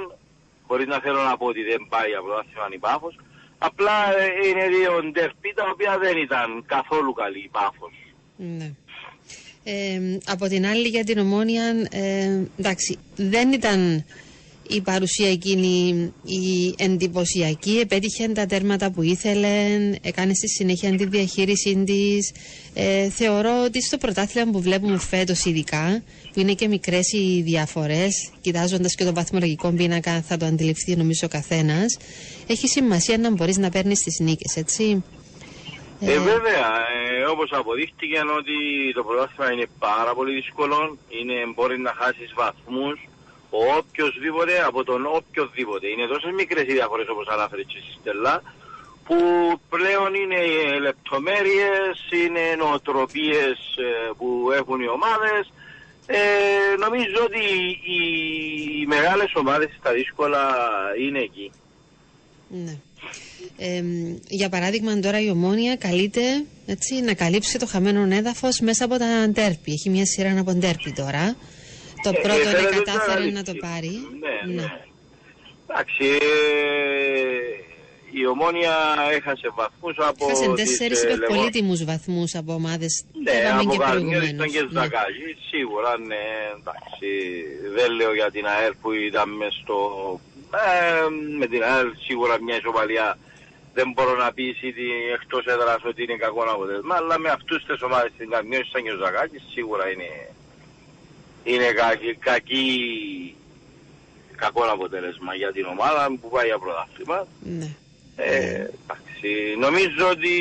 χωρίς 0.67 0.88
να 0.88 1.00
θέλω 1.00 1.21
να 1.21 1.38
πω 1.38 1.45
ότι 1.45 1.63
δεν 1.63 1.85
πάει 1.89 2.09
για 2.09 2.21
πρωτάθλημα 2.21 2.67
η 2.71 2.77
Πάφος, 2.77 3.15
απλά 3.57 4.17
ε, 4.17 4.47
είναι 4.47 4.67
δύο 4.67 5.03
ντέρπι 5.03 5.53
τα 5.53 5.65
οποία 5.71 5.97
δεν 5.97 6.17
ήταν 6.17 6.63
καθόλου 6.65 7.13
καλή 7.13 7.39
η 7.39 7.50
Πάφος. 7.51 7.93
Ναι. 8.38 8.71
Ε, 9.67 10.00
από 10.25 10.48
την 10.48 10.65
άλλη 10.65 10.88
για 10.88 11.03
την 11.03 11.17
Ομόνια, 11.17 11.63
ε, 11.91 12.39
εντάξει, 12.57 12.98
δεν 13.15 13.51
ήταν 13.51 14.05
η 14.69 14.81
παρουσία 14.81 15.29
εκείνη 15.29 15.89
η 16.24 16.74
εντυπωσιακή, 16.77 17.79
επέτυχε 17.79 18.27
τα 18.27 18.45
τέρματα 18.45 18.91
που 18.91 19.01
ήθελε, 19.01 19.50
έκανε 20.01 20.34
στη 20.34 20.48
συνέχεια 20.50 20.95
τη 20.95 21.05
διαχείρισή 21.05 21.84
της. 21.86 22.31
Ε, 22.74 23.10
θεωρώ 23.10 23.63
ότι 23.63 23.81
στο 23.81 23.98
πρωτάθλημα 23.98 24.51
που 24.51 24.62
βλέπουμε 24.62 24.98
φέτος 24.98 25.45
ειδικά, 25.45 26.03
που 26.34 26.39
είναι 26.39 26.53
και 26.53 26.67
μικρές 26.67 27.12
οι 27.12 27.41
διαφορές, 27.41 28.29
κοιτάζοντας 28.41 28.95
και 28.95 29.03
το 29.03 29.13
βαθμολογικό 29.13 29.72
πίνακα 29.72 30.22
θα 30.22 30.38
το 30.38 30.45
αντιληφθεί 30.45 30.95
νομίζω 30.95 31.22
ο 31.24 31.27
καθένας, 31.27 31.98
έχει 32.48 32.67
σημασία 32.67 33.17
να 33.17 33.31
μπορείς 33.31 33.57
να 33.57 33.69
παίρνεις 33.69 34.00
τις 34.00 34.19
νίκες, 34.19 34.55
έτσι. 34.55 35.03
Ε, 36.00 36.17
βέβαια, 36.17 36.67
ε, 36.91 36.94
όπως 37.27 37.51
αποδείχτηκε 37.51 38.20
ότι 38.38 38.58
το 38.94 39.03
πρωτάθλημα 39.03 39.51
είναι 39.51 39.67
πάρα 39.79 40.13
πολύ 40.13 40.34
δύσκολο, 40.34 40.98
είναι, 41.10 41.34
μπορεί 41.55 41.79
να 41.79 41.94
χάσεις 41.98 42.34
βαθμούς 42.36 43.08
ο 43.50 43.75
οποιοσδήποτε 43.77 44.63
από 44.65 44.84
τον 44.84 45.05
οποιοδήποτε. 45.05 45.88
Είναι 45.88 46.08
τόσες 46.08 46.32
μικρές 46.32 46.63
οι 46.67 46.74
διαφορές 46.74 47.08
όπως 47.10 47.27
ανάφερε 47.27 47.63
και 47.63 47.77
η 47.77 47.98
Στέλλα, 48.00 48.41
που 49.05 49.17
πλέον 49.70 50.13
είναι 50.13 50.39
ε, 50.39 50.79
λεπτομέρειες, 50.79 51.96
είναι 52.12 52.55
νοοτροπίες 52.58 53.58
ε, 53.77 54.12
που 54.17 54.51
έχουν 54.51 54.82
οι 54.82 54.88
ομάδες. 54.88 55.51
Ε, 56.05 56.75
νομίζω 56.79 57.24
ότι 57.24 57.44
οι, 57.84 58.01
οι 58.82 58.86
μεγάλες 58.86 59.32
ομάδες 59.36 59.70
στα 59.79 59.91
δύσκολα 59.91 60.44
είναι 61.00 61.20
εκεί. 61.20 61.51
Ναι. 62.50 62.79
Ε, 63.57 63.83
για 64.27 64.50
παράδειγμα 64.50 65.00
τώρα 65.00 65.21
η 65.21 65.29
Ομόνια 65.29 65.75
καλείται 65.75 66.21
έτσι, 66.65 67.01
να 67.01 67.13
καλύψει 67.13 67.59
το 67.59 67.65
χαμένο 67.65 68.15
έδαφος 68.15 68.59
μέσα 68.59 68.85
από 68.85 68.97
τα 68.97 69.29
ντέρπι. 69.29 69.71
Έχει 69.71 69.89
μια 69.89 70.05
σειρά 70.05 70.39
από 70.39 70.51
ντέρπι 70.53 70.91
τώρα. 70.91 71.35
Το 72.03 72.09
Ε, 72.09 72.19
πρώτο 72.21 72.38
ε, 72.38 72.41
είναι 72.41 72.50
φαίνεται 72.50 72.75
κατάφερε 72.75 73.21
ότι 73.21 73.31
να 73.31 73.43
το 73.43 73.53
πάρει. 73.59 73.91
Ναι, 74.19 74.53
ναι. 74.53 74.67
Εντάξει, 75.67 76.05
ε, 76.05 77.55
η 78.19 78.25
Ομόνια 78.25 78.75
έχασε 79.17 79.47
βαθμούς 79.55 79.95
από 79.97 80.25
Χάσε 80.25 80.51
τις, 80.53 80.55
τέσσερις 80.55 81.03
ε, 81.03 81.07
υπερπολίτιμους 81.13 81.83
βαθμούς 81.83 82.35
από 82.35 82.53
ομάδες. 82.53 83.03
Ναι, 83.24 83.31
είπαμε 83.31 83.62
από 83.62 83.71
και 83.71 83.77
Καρμιώτης 83.77 84.17
προηγουμένως. 84.17 84.51
και 84.51 84.62
Ναι. 84.62 84.69
Ζακάκη, 84.81 85.27
σίγουρα 85.51 85.91
ναι, 86.09 86.24
εντάξει, 86.59 87.09
δεν 87.75 87.89
λέω 87.97 88.13
για 88.13 88.31
την 88.31 88.45
ΑΕΛ 88.53 88.74
που 88.81 88.91
ήταν 88.91 89.29
μες 89.29 89.53
στο... 89.62 89.77
Ε, 90.55 91.09
με 91.38 91.47
την 91.47 91.63
ΑΕΛ 91.63 91.91
σίγουρα 92.05 92.41
μια 92.41 92.57
ισοπαλία 92.57 93.17
δεν 93.74 93.91
μπορώ 93.93 94.15
να 94.15 94.33
πεις 94.33 94.57
ότι 94.57 94.88
εκτός 95.13 95.45
έδρας 95.45 95.83
ότι 95.83 96.03
είναι 96.03 96.15
κακό 96.15 96.43
αποτέλεσμα, 96.43 96.95
αλλά 96.95 97.19
με 97.19 97.29
αυτούς 97.29 97.65
τις 97.65 97.81
ομάδες 97.81 98.12
στην 98.15 98.29
Καρμιώτης 98.29 98.69
σαν 98.71 98.83
και 98.83 98.91
ο 98.91 98.97
Ζακάκης 98.97 99.43
σίγουρα 99.53 99.91
είναι, 99.91 100.09
είναι 101.43 101.71
κακή, 101.71 102.15
κακή, 102.15 103.35
κακό 104.35 104.63
αποτέλεσμα 104.63 105.35
για 105.35 105.51
την 105.51 105.65
ομάδα 105.65 106.07
που 106.21 106.29
πάει 106.29 106.45
για 106.45 106.59
πρωτάθλημα. 106.59 107.27
Ναι. 107.39 107.69
Ε, 108.15 108.69
εντάξει, 108.83 109.55
νομίζω 109.59 110.09
ότι 110.09 110.33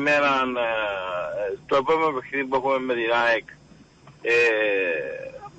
με 0.00 0.10
έναν, 0.14 0.56
ε, 0.56 1.58
το 1.66 1.76
επόμενο 1.76 2.12
παιχνίδι 2.12 2.44
που 2.44 2.56
έχουμε 2.56 2.78
με 2.78 2.94
την 2.94 3.12
ΑΕΚ 3.24 3.46
ε, 4.22 4.32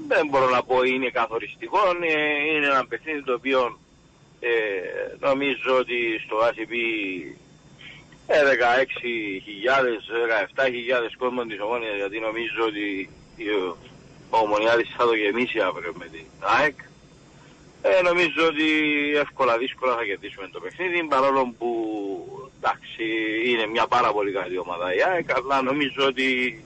δεν 0.07 0.27
μπορώ 0.27 0.49
να 0.49 0.63
πω 0.63 0.83
είναι 0.83 1.09
καθοριστικό, 1.09 1.79
ε, 2.01 2.55
είναι 2.55 2.65
ένα 2.65 2.85
παιχνίδι 2.87 3.23
το 3.23 3.33
οποίο 3.33 3.79
ε, 4.43 4.51
νομίζω 5.19 5.77
ότι 5.79 5.97
στο 6.25 6.35
ACP 6.47 6.73
ε, 8.27 8.35
16.000, 8.43 8.47
17.000 10.55 11.15
κόσμο 11.17 11.43
της 11.45 11.59
Ομόνιας 11.61 11.95
γιατί 11.95 12.19
νομίζω 12.19 12.61
ότι 12.67 13.09
η- 13.35 13.49
ο 14.29 14.37
Ομονιάδης 14.37 14.93
θα 14.97 15.05
το 15.05 15.13
γεμίσει 15.13 15.59
αύριο 15.59 15.93
με 15.99 16.05
την 16.05 16.25
ΑΕΚ. 16.39 16.75
Ε, 17.81 18.01
νομίζω 18.01 18.45
ότι 18.47 18.67
εύκολα 19.15 19.57
δύσκολα 19.57 19.95
θα 19.95 20.03
κερδίσουμε 20.03 20.47
το 20.47 20.59
παιχνίδι 20.59 21.03
παρόλο 21.03 21.53
που 21.57 21.69
εντάξει, 22.57 23.03
είναι 23.45 23.65
μια 23.67 23.87
πάρα 23.87 24.11
πολύ 24.11 24.31
καλή 24.31 24.57
ομάδα 24.57 24.95
η 24.95 25.03
ΑΕΚ 25.03 25.35
αλλά 25.35 25.61
νομίζω 25.61 26.05
ότι 26.05 26.63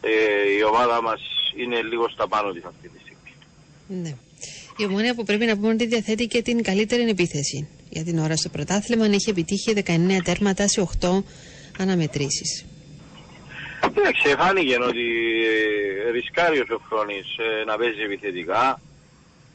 ε, 0.00 0.10
η 0.58 0.62
ομάδα 0.62 1.02
μας 1.02 1.20
είναι 1.56 1.82
λίγο 1.82 2.08
στα 2.08 2.28
πάνω 2.28 2.52
της 2.52 2.64
αυτή 2.64 2.88
τη 2.88 2.98
στιγμή. 2.98 3.32
ναι. 3.86 4.16
Η 4.82 4.84
Ομόνια 4.84 5.14
που 5.14 5.24
πρέπει 5.24 5.44
να 5.44 5.56
πούμε 5.56 5.68
ότι 5.68 5.86
διαθέτει 5.86 6.26
και 6.26 6.42
την 6.42 6.62
καλύτερη 6.62 7.08
επίθεση 7.08 7.68
για 7.88 8.04
την 8.04 8.18
ώρα 8.18 8.36
στο 8.36 8.48
πρωτάθλημα. 8.48 9.04
Έχει 9.04 9.30
επιτύχει 9.30 9.72
19 9.86 10.20
τέρματα 10.24 10.68
σε 10.68 10.88
8 11.00 11.22
αναμετρήσεις. 11.78 12.64
Εντάξει, 13.84 14.34
φάνηκε 14.38 14.76
ότι 14.88 15.06
ε, 16.06 16.10
ρισκάρει 16.10 16.60
ο 16.60 16.64
Σοφρόνης 16.68 17.26
ε, 17.38 17.64
να 17.64 17.76
παίζει 17.76 18.02
επιθετικά. 18.02 18.80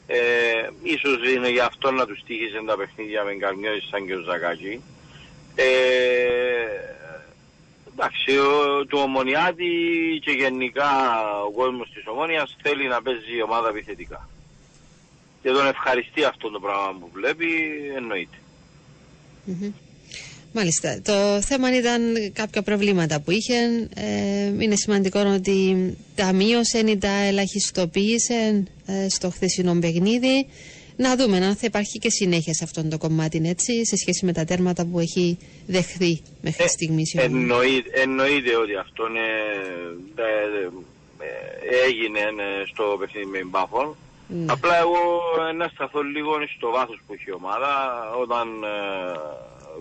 Ε, 0.07 0.19
ίσως 0.83 1.33
είναι 1.33 1.49
γι' 1.49 1.59
αυτό 1.59 1.91
να 1.91 2.05
τους 2.05 2.23
τύχησε 2.27 2.59
τα 2.67 2.77
παιχνίδια 2.77 3.23
με 3.23 3.33
Καρμιώδη 3.33 3.81
σαν 3.91 4.05
και 4.05 4.15
ο 4.15 4.21
Ζακάκη. 4.21 4.81
Ε, 5.55 5.65
εντάξει, 7.91 8.37
ο, 8.37 8.85
του 8.85 8.99
Ομονιάτη 9.03 9.71
και 10.21 10.31
γενικά 10.31 10.91
ο 11.47 11.51
κόσμος 11.51 11.89
της 11.93 12.03
Ομόνιας 12.07 12.55
θέλει 12.61 12.87
να 12.87 13.01
παίζει 13.01 13.35
η 13.37 13.41
ομάδα 13.41 13.69
επιθετικά. 13.69 14.29
Και 15.47 15.53
τον 15.53 15.67
ευχαριστεί 15.67 16.23
αυτό 16.23 16.49
το 16.49 16.59
πράγμα 16.59 16.97
που 16.99 17.09
βλέπει, 17.13 17.47
εννοείται. 17.95 18.37
Μμμ. 19.45 19.71
Μάλιστα. 20.53 21.01
Το 21.01 21.41
θέμα 21.41 21.77
ήταν 21.77 22.01
κάποια 22.33 22.61
προβλήματα 22.61 23.21
που 23.21 23.31
είχε. 23.31 23.55
Ε, 23.95 24.45
είναι 24.63 24.75
σημαντικό 24.75 25.19
ότι 25.19 25.57
τα 26.15 26.33
μείωσε 26.33 26.79
ή 26.79 26.97
τα 26.97 27.09
ελαχιστοποίησε 27.11 28.63
ε, 28.85 29.09
στο 29.09 29.29
χθεσινό 29.29 29.79
παιχνίδι. 29.79 30.47
Να 30.95 31.15
δούμε 31.15 31.37
αν 31.37 31.55
θα 31.55 31.65
υπάρχει 31.65 31.97
και 31.99 32.09
συνέχεια 32.09 32.53
σε 32.53 32.63
αυτό 32.63 32.83
το 32.87 32.97
κομμάτι, 32.97 33.41
έτσι, 33.45 33.85
σε 33.85 33.95
σχέση 33.97 34.25
με 34.25 34.33
τα 34.33 34.45
τέρματα 34.45 34.85
που 34.85 34.99
έχει 34.99 35.37
δεχθεί 35.67 36.21
μέχρι 36.41 36.63
Ε, 36.63 36.67
στιγμή 36.67 37.03
η 37.13 37.19
Ομόνια. 37.19 37.39
εννοείται, 37.39 38.01
εννοείται 38.01 38.55
ότι 38.55 38.75
αυτό 38.75 39.07
είναι, 39.07 39.27
ε, 40.15 41.23
ε, 41.25 41.85
έγινε 41.87 42.19
ε, 42.19 42.65
στο 42.73 42.97
παιχνίδι 42.99 43.25
με 43.27 43.37
την 43.37 43.49
Πάφων. 43.51 43.95
Ναι. 44.27 44.45
Απλά 44.51 44.77
εγώ 44.77 45.21
ε, 45.49 45.51
να 45.51 45.67
σταθώ 45.67 46.01
λίγο 46.01 46.37
στο 46.57 46.71
βάθος 46.71 46.99
που 47.07 47.13
έχει 47.13 47.29
η 47.29 47.33
ομάδα 47.33 47.71
όταν 48.21 48.63
ε, 48.63 49.19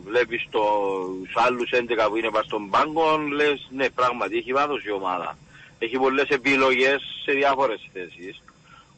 βλέπεις 0.04 0.46
τους 0.50 1.32
άλλους 1.34 1.70
11 1.72 2.08
που 2.08 2.16
είναι 2.16 2.30
πάνω 2.30 2.44
στον 2.44 2.70
πάγκο 2.70 3.18
λες 3.18 3.68
ναι 3.70 3.90
πράγματι 3.90 4.36
έχει 4.36 4.52
βάθος 4.52 4.84
η 4.84 4.90
ομάδα. 4.90 5.38
Έχει 5.78 5.96
πολλές 5.98 6.28
επιλογές 6.28 7.02
σε 7.24 7.32
διάφορες 7.32 7.88
θέσεις 7.92 8.42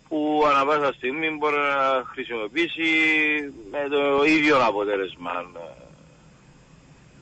που 0.08 0.44
ανά 0.50 0.64
πάσα 0.64 0.92
στιγμή 0.92 1.30
μπορεί 1.30 1.56
να 1.56 2.04
χρησιμοποιήσει 2.12 2.90
με 3.70 3.88
το 3.90 4.24
ίδιο 4.24 4.66
αποτέλεσμα. 4.66 5.30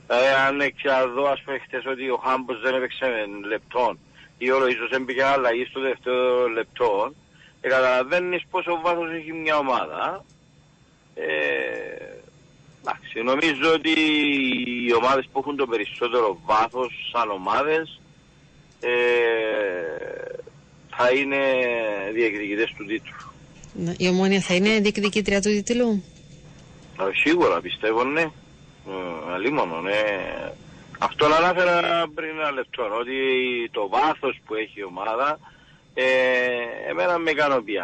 Ε, 0.07 0.33
αν 0.47 0.61
εξαδώ 0.61 1.25
ας 1.25 1.41
πούμε 1.41 1.57
χτες 1.57 1.85
ότι 1.85 2.09
ο 2.09 2.17
Χάμπος 2.17 2.61
δεν 2.61 2.75
έπαιξε 2.75 3.05
με 3.05 3.47
λεπτόν 3.47 3.99
ή 4.37 4.51
όλο 4.51 4.67
ίσως 4.67 4.89
έμπηκε 4.89 5.23
αλλαγή 5.23 5.65
στο 5.65 5.79
δεύτερο 5.79 6.47
λεπτό 6.47 7.13
ε, 7.61 7.67
καταλαβαίνεις 7.69 8.43
πόσο 8.49 8.79
βάθος 8.83 9.11
έχει 9.11 9.33
μια 9.33 9.57
ομάδα 9.57 10.25
Ε, 11.15 11.25
εντάξει, 12.81 13.21
νομίζω 13.23 13.73
ότι 13.73 13.91
οι 14.87 14.93
ομάδες 14.93 15.29
που 15.31 15.39
έχουν 15.39 15.55
το 15.55 15.67
περισσότερο 15.67 16.39
βάθος 16.45 17.09
σαν 17.13 17.29
ομάδες 17.31 17.99
ε, 18.79 18.89
θα 20.95 21.09
είναι 21.11 21.37
διεκδικητές 22.13 22.73
του 22.77 22.85
τίτλου. 22.85 23.31
Ναι. 23.73 23.93
Η 23.97 24.07
ομόνια 24.07 24.41
θα 24.41 24.53
είναι 24.53 24.79
διεκδικήτρια 24.79 25.41
του 25.41 25.49
τίτλου; 25.49 26.03
Ε, 26.99 27.03
Σίγουρα 27.13 27.61
πιστεύω 27.61 28.03
ναι. 28.03 28.21
Ε, 28.21 28.31
αλίμονο, 29.33 29.81
ναι. 29.81 30.01
Αυτό 30.99 31.25
ανάφερα 31.25 32.05
πριν 32.15 32.29
ένα 32.29 32.51
λεπτό, 32.51 32.83
ότι 32.99 33.15
το 33.71 33.87
βάθος 33.89 34.39
που 34.45 34.55
έχει 34.55 34.79
η 34.79 34.83
ομάδα 34.83 35.39
ε, 35.99 36.89
εμένα 36.89 37.17
με 37.17 37.31
ικανοποιεί. 37.31 37.75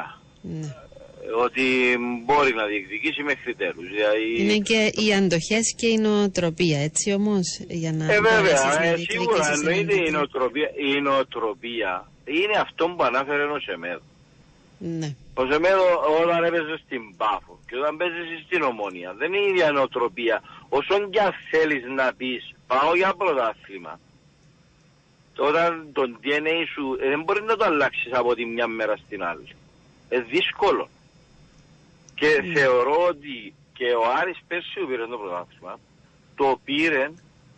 Ναι. 0.41 0.75
Ότι 1.45 1.65
μπορεί 2.25 2.53
να 2.53 2.65
διεκδικήσει 2.65 3.23
μέχρι 3.23 3.55
τέλους. 3.55 3.87
Δηλαδή, 3.89 4.41
Είναι 4.41 4.57
και 4.57 4.91
οι 5.01 5.13
αντοχές 5.13 5.65
και 5.77 5.87
η 5.87 5.97
νοοτροπία, 5.97 6.79
έτσι 6.79 7.13
όμως, 7.13 7.59
για 7.67 7.91
να 7.91 8.13
ε, 8.13 8.19
μπορέσεις 8.19 8.39
βέβαια, 8.39 8.79
να 8.79 8.83
ε, 8.83 8.93
διεκδικήσεις 8.95 9.13
σίγουρα 9.13 9.45
έναν 9.45 9.59
εννοείται 9.59 9.95
η 9.95 9.97
τίτλο. 9.97 10.17
νοοτροπία, 10.17 10.69
η 10.91 11.01
νοοτροπία 11.01 12.11
είναι 12.25 12.57
αυτό 12.65 12.83
που 12.95 13.03
ανάφερε 13.03 13.43
ο 13.43 13.59
Σεμέδο. 13.59 14.07
Ναι. 14.99 15.09
Ο 15.33 15.43
Σεμέδο 15.51 15.85
όταν 16.21 16.43
έπαιζε 16.43 16.75
στην 16.85 17.01
Πάφο 17.17 17.53
και 17.67 17.75
όταν 17.81 17.97
παίζεις 17.97 18.43
στην 18.45 18.61
Ομόνια 18.61 19.09
δεν 19.19 19.33
είναι 19.33 19.45
η 19.45 19.49
ίδια 19.51 19.71
νοοτροπία. 19.71 20.37
Όσον 20.69 21.09
κι 21.11 21.19
αν 21.19 21.33
θέλεις 21.51 21.83
να 21.99 22.13
πεις 22.17 22.43
πάω 22.67 22.95
για 22.95 23.13
πρωτάθλημα 23.17 23.99
όταν 25.37 25.89
το 25.93 26.01
DNA 26.23 26.65
σου 26.73 26.97
ε, 27.01 27.09
δεν 27.09 27.23
μπορεί 27.23 27.41
να 27.43 27.55
το 27.55 27.65
αλλάξεις 27.65 28.11
από 28.13 28.35
τη 28.35 28.45
μια 28.45 28.67
μέρα 28.67 28.95
στην 29.05 29.23
άλλη. 29.23 29.47
Ε, 30.09 30.19
δύσκολο. 30.19 30.89
Και 32.15 32.43
θεωρώ 32.55 33.05
ότι 33.09 33.53
και 33.73 33.85
ο 33.85 34.03
Άρης 34.21 34.37
πέρσι 34.47 34.79
που 34.79 34.87
πήρε 34.87 35.05
το 35.07 35.17
πρωτάθλημα 35.17 35.79
το 36.35 36.59
πήρε 36.63 37.11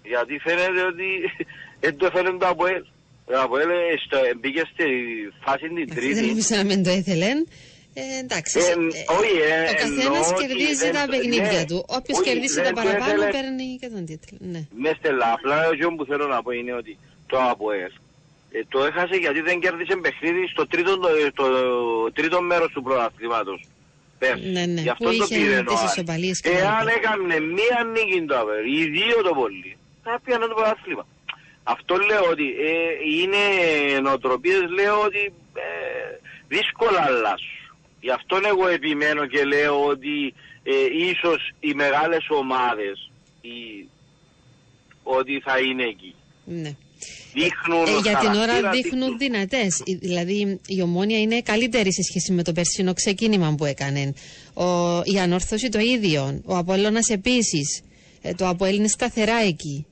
γιατί 0.04 0.38
φαίνεται 0.40 0.82
ότι 0.92 1.08
δεν 1.82 1.98
το 1.98 2.06
έφερε 2.06 2.32
το 2.32 2.48
Αποέλ. 2.48 2.84
Το 3.26 3.42
Αποέλ 3.42 3.70
ε, 3.70 3.76
στο, 4.06 4.18
μπήκε 4.40 4.64
στη 4.74 4.86
φάση 5.44 5.68
την 5.68 5.78
Εντάξει, 5.78 6.00
δεν 6.08 6.14
τρίτη. 6.14 6.28
νομίζω 6.28 6.56
να 6.56 6.64
μην 6.64 6.84
το 6.84 6.90
ήθελεν. 6.92 7.48
Ε, 7.98 8.02
εντάξει, 8.24 8.58
Ε, 8.60 8.62
σε- 8.62 8.74
όχι, 9.20 9.36
ε, 9.50 9.70
ο 9.72 9.74
καθένας 9.74 10.06
εννοώ 10.06 10.20
ότι 10.30 10.46
κερδίζει 10.46 10.76
δεν 10.86 10.94
τα 10.94 11.06
το- 11.06 11.12
παιχνίδια 11.12 11.52
ναι. 11.60 11.66
του. 11.66 11.86
Όποιος 11.88 12.18
Όχι, 12.20 12.30
κερδίσει 12.30 12.54
δεν 12.54 12.64
τα 12.64 12.70
το 12.70 12.76
παραπάνω 12.82 13.12
ήθελε- 13.14 13.32
παίρνει 13.32 13.78
και 13.82 13.88
τον 13.96 14.06
τίτλο. 14.06 14.38
Ναι. 14.42 14.62
Μες 14.84 14.96
στελά. 14.98 15.34
Απλά 15.38 15.56
αυτό 15.70 15.88
που 15.98 16.06
θέλω 16.06 16.28
να 16.28 16.42
πω 16.44 16.52
είναι 16.52 16.74
ότι 16.74 16.98
το 17.28 17.38
ΑΠΟΕΛ 17.42 17.92
ε, 18.52 18.60
το 18.70 18.84
έχασε 18.84 19.16
γιατί 19.16 19.42
δεν 19.42 19.60
κέρδισε 19.60 19.96
παιχνίδι 19.96 20.48
στο 20.48 20.68
τρίτο, 20.68 20.98
το, 20.98 21.08
το 21.34 21.46
τρίτο 22.14 22.42
μέρος 22.42 22.72
του 22.72 22.84
πρωταθλήματος. 22.84 23.66
Πέρσι. 24.20 24.50
Ναι, 24.50 24.66
ναι, 24.66 24.82
Γι' 24.82 24.90
αυτό 24.90 25.10
που 25.10 25.18
το 25.18 25.24
είχε 25.30 25.36
πήρε 25.38 25.58
ο 25.60 25.64
τις 25.64 25.78
Άρης. 25.80 25.92
ισοπαλίες 25.92 26.40
και 26.42 26.50
τα 26.50 26.58
Εάν 26.58 26.80
λοιπά. 26.86 26.92
έκανε 26.98 27.40
μία 27.40 27.78
νίκη 27.94 28.26
το 28.26 28.38
ΑΠΟΕΛ 28.38 28.66
ή 28.80 28.84
δύο 28.90 29.22
το 29.24 29.34
πολύ, 29.34 29.78
θα 30.04 30.20
πιάνε 30.24 30.46
το 30.46 30.54
πρωταθλήμα. 30.54 31.08
Αυτό 31.64 31.96
λέω 31.96 32.30
ότι 32.30 32.44
ε, 32.50 32.74
είναι 33.20 34.00
νοοτροπίες 34.02 34.62
λέω 34.70 35.02
ότι 35.02 35.34
ε, 35.54 36.20
δύσκολα 36.48 37.02
αλλάσουν. 37.02 37.50
Γι' 38.02 38.12
αυτό 38.12 38.40
εγώ 38.46 38.68
επιμένω 38.68 39.26
και 39.28 39.44
λέω 39.44 39.86
ότι 39.86 40.34
ε, 40.64 40.72
ίσως 41.10 41.52
οι 41.60 41.74
μεγάλες 41.74 42.26
ομάδες 42.30 43.12
οι, 43.42 43.88
ότι 45.04 45.40
θα 45.46 45.60
είναι 45.60 45.84
εκεί. 45.84 46.16
ναι. 46.46 46.76
Δείχνουν 47.36 47.86
Ε, 47.86 48.00
για 48.02 48.18
την 48.18 48.30
ώρα 48.30 48.54
χαρακτήρα, 48.54 48.72
δείχνουν 48.72 49.18
δυνατές. 49.18 49.82
Δηλαδή 49.86 50.60
η 50.68 50.82
ομόνια 50.82 51.20
είναι 51.20 51.42
καλύτερη 51.42 51.94
σε 51.94 52.02
σχέση 52.02 52.32
με 52.32 52.44
το 52.44 52.52
περσινό 52.52 52.94
ξεκίνημα 52.94 53.56
που 53.58 53.66
έκανε. 53.66 54.14
Ο, 54.54 54.66
η 55.04 55.20
ανόρθωση 55.20 55.70
το 55.70 55.80
ίδιο. 55.80 56.42
Ο 56.46 56.56
Απόλλωνας 56.58 57.08
επίσης. 57.10 57.82
Ε, 58.22 58.34
το 58.34 58.48
Αποέλ 58.48 58.76
είναι 58.76 58.88
σταθερά 58.88 59.36
εκεί. 59.42 59.86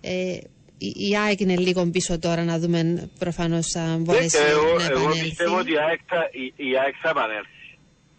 Ε, 0.00 0.36
η, 0.78 1.08
η 1.10 1.16
ΑΕΚ 1.16 1.40
είναι 1.40 1.56
λίγο 1.56 1.86
πίσω 1.86 2.18
τώρα 2.18 2.44
να 2.44 2.58
δούμε 2.58 3.08
προφανώς 3.18 3.74
αν 3.76 4.02
μπορέσει 4.02 4.36
Ε, 4.38 4.50
εγώ, 4.50 4.76
να 4.78 4.84
εγώ 4.84 4.92
επανέλθει. 5.00 5.28
πιστεύω 5.28 5.58
ότι 5.58 5.70
η 5.72 5.78
ΑΕΚ 5.88 6.00
θα, 6.06 6.28
η, 6.32 6.68
η 6.70 6.78
ΑΕΚ 6.84 6.94
θα 7.02 7.08
επανέλθει. 7.08 7.48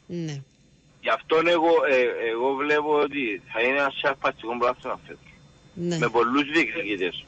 Ναι. 0.07 0.41
Γι' 1.01 1.09
αυτό 1.09 1.35
εγώ, 1.55 1.71
ε, 1.91 2.29
εγώ 2.31 2.53
βλέπω 2.55 2.91
ότι 3.05 3.41
θα 3.53 3.61
είναι 3.61 3.77
ένας 3.79 3.93
σαφπαστικό 4.01 4.57
πράγμα 4.57 4.99
φέτος. 5.07 5.19
ναι. 5.73 5.97
με 5.97 6.09
πολλούς 6.09 6.43
διεκδικητές. 6.53 7.25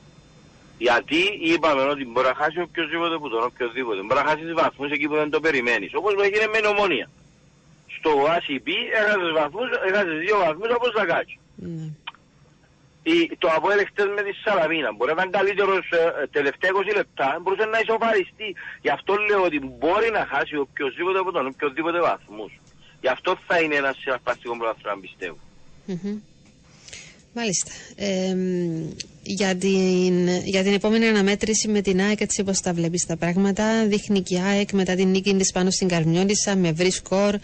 Γιατί 0.78 1.20
είπαμε 1.42 1.82
ότι 1.82 2.06
μπορεί 2.06 2.28
να 2.28 2.34
χάσει 2.36 2.60
οποιοδήποτε 2.62 3.18
που 3.18 3.30
τον 3.30 3.44
οποιοδήποτε. 3.44 4.02
Μπορεί 4.02 4.20
να 4.24 4.30
χάσει 4.30 4.54
βαθμούς 4.54 4.92
εκεί 4.92 5.08
που 5.08 5.16
δεν 5.16 5.30
το 5.30 5.40
περιμένεις. 5.40 5.92
Όπως 5.94 6.13
μου 6.13 6.22
έγινε 6.22 6.48
με 6.48 6.60
νομονία. 6.60 7.10
Στο 7.98 8.12
ACP 8.36 8.68
έχασες 8.94 9.32
βαθμούς, 9.40 9.70
έχασες 9.88 10.18
δύο 10.20 10.38
βαθμούς 10.38 10.70
από 10.70 10.86
Ζακάτσι. 10.98 11.40
ναι. 11.56 11.90
Η- 13.04 13.32
Το 13.38 13.48
Αποέλ 13.56 13.86
χτες 13.86 14.06
με 14.16 14.22
τη 14.22 14.34
Σαλαμίνα 14.34 14.94
μπορεί 14.94 15.13
να 15.13 15.22
ήταν 15.22 15.32
καλύτερος 15.32 15.90
ε, 15.92 16.22
ε, 16.22 16.28
τελευταία 16.28 16.72
20 16.74 16.94
λεπτά, 16.96 17.38
μπορούσε 17.42 17.66
να 17.66 17.80
ισοφαριστεί. 17.80 18.56
Γι' 18.82 18.90
αυτό 18.90 19.16
λέω 19.16 19.44
ότι 19.44 19.60
μπορεί 19.60 20.10
να 20.12 20.26
χάσει 20.32 20.56
οποιοδήποτε 20.58 21.20
από 21.20 21.32
τον 21.32 21.46
οποιοδήποτε 21.46 22.00
βαθμούς. 22.00 22.52
Γι' 23.02 23.08
αυτό 23.08 23.38
θα 23.48 23.60
είναι 23.62 23.76
ένας 23.76 23.98
συναρπαστικός 24.00 24.58
πρωτάθλημα, 24.58 24.98
πιστεύω. 25.02 25.38
Μμμ. 25.86 26.20
Μάλιστα. 27.38 27.71
Ε, 27.95 28.34
μ, 28.36 28.89
για, 29.23 29.56
την, 29.56 30.28
για 30.43 30.63
την 30.63 30.73
επόμενη 30.73 31.08
αναμέτρηση 31.08 31.67
με 31.67 31.82
την 31.82 32.02
ΑΕΚ, 32.02 32.21
έτσι 32.21 32.41
όπως 32.41 32.60
τα 32.60 32.73
βλέπεις 32.73 33.06
τα 33.06 33.17
πράγματα, 33.17 33.86
δείχνει 33.86 34.21
και 34.21 34.36
η 34.36 34.39
ΑΕΚ 34.39 34.71
μετά 34.71 34.95
την 34.95 35.08
νίκη 35.08 35.36
της 35.36 35.52
πάνω 35.52 35.71
στην 35.71 35.88
Καρμιόνισσα 35.88 36.56
με 36.56 36.71
βρει 36.71 36.91
σκορ 36.91 37.36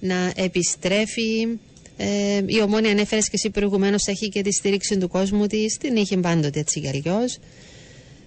να 0.00 0.32
επιστρέφει. 0.36 1.58
Ε, 1.96 2.42
η 2.46 2.60
ομόνια 2.60 2.90
ανέφερε 2.90 3.20
και 3.20 3.30
εσύ 3.32 3.50
προηγουμένως 3.50 4.06
έχει 4.06 4.28
και 4.28 4.42
τη 4.42 4.52
στήριξη 4.52 4.98
του 4.98 5.08
κόσμου 5.08 5.46
της. 5.46 5.76
Την 5.76 5.96
είχε 5.96 6.16
πάντοτε 6.16 6.58
έτσι 6.58 6.80
κι 6.80 6.88
αλλιώ. 6.88 7.20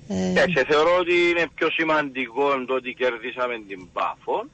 Ε, 0.07 0.29
Εντάξει, 0.29 0.63
θεωρώ 0.67 0.97
ότι 0.99 1.13
είναι 1.29 1.47
πιο 1.55 1.69
σημαντικό 1.71 2.65
το 2.65 2.73
ότι 2.73 2.93
κερδίσαμε 2.93 3.63
την 3.67 3.88
Πάφο 3.93 4.45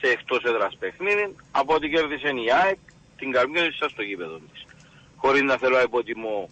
σε 0.00 0.10
εκτός 0.10 0.42
έδρας 0.42 0.76
παιχνίδι 0.78 1.34
από 1.50 1.74
ότι 1.74 1.88
κέρδισε 1.88 2.28
η 2.28 2.50
ΑΕΚ 2.62 2.78
την 3.18 3.32
Καρμιώτισσα 3.32 3.88
στο 3.88 4.02
γήπεδο 4.02 4.40
της. 4.52 4.64
Χωρίς 5.24 5.42
να 5.42 5.56
θέλω 5.56 5.76
να 5.76 5.82
υποτιμώ 5.82 6.48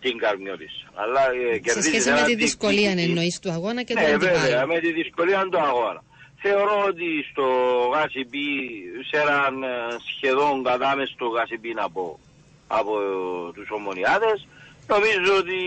την 0.00 0.18
Καρμιώτισσα. 0.18 0.86
Αλλά 0.94 1.20
ε, 1.20 1.52
σε 1.52 1.58
κερδίζεις 1.58 1.90
σχέση 1.90 2.08
με 2.10 2.14
έναν 2.16 2.26
τη 2.28 2.34
δυσκολία 2.34 2.78
διεκδικητή. 2.80 3.08
εννοείς 3.08 3.38
του 3.40 3.50
αγώνα 3.50 3.82
και 3.82 3.94
του 3.94 4.00
Ναι, 4.00 4.06
αντιπάλου. 4.14 4.38
βέβαια, 4.40 4.66
με 4.66 4.78
τη 4.78 4.92
δυσκολία 4.92 5.40
του 5.50 5.58
αγώνα. 5.70 6.02
Θεωρώ 6.44 6.76
ότι 6.90 7.08
στο 7.30 7.46
Γασιμπή, 7.94 8.48
σε 9.10 9.16
έναν 9.24 9.62
ε, 9.62 9.68
σχεδόν 10.16 10.62
κατάμεστο 10.64 11.24
Γασιμπή 11.26 11.72
από, 11.76 12.18
από 12.66 12.92
ε, 13.00 13.52
τους 13.54 13.68
ομονιάδες, 13.70 14.46
νομίζω 14.94 15.32
ότι 15.42 15.58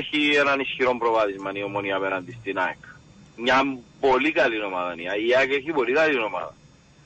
έχει 0.00 0.20
έναν 0.42 0.60
ισχυρό 0.60 0.96
προβάδισμα 0.98 1.50
η 1.54 1.62
ομονία 1.62 1.96
απέναντι 1.96 2.36
στην 2.40 2.58
ΑΕΚ. 2.58 2.82
Μια 3.36 3.58
πολύ 4.00 4.32
καλή 4.32 4.62
ομάδα 4.64 4.92
είναι. 4.92 5.02
Η 5.28 5.34
ΑΕΚ 5.38 5.50
έχει 5.52 5.70
πολύ 5.72 5.92
καλή 5.92 6.18
ομάδα. 6.30 6.54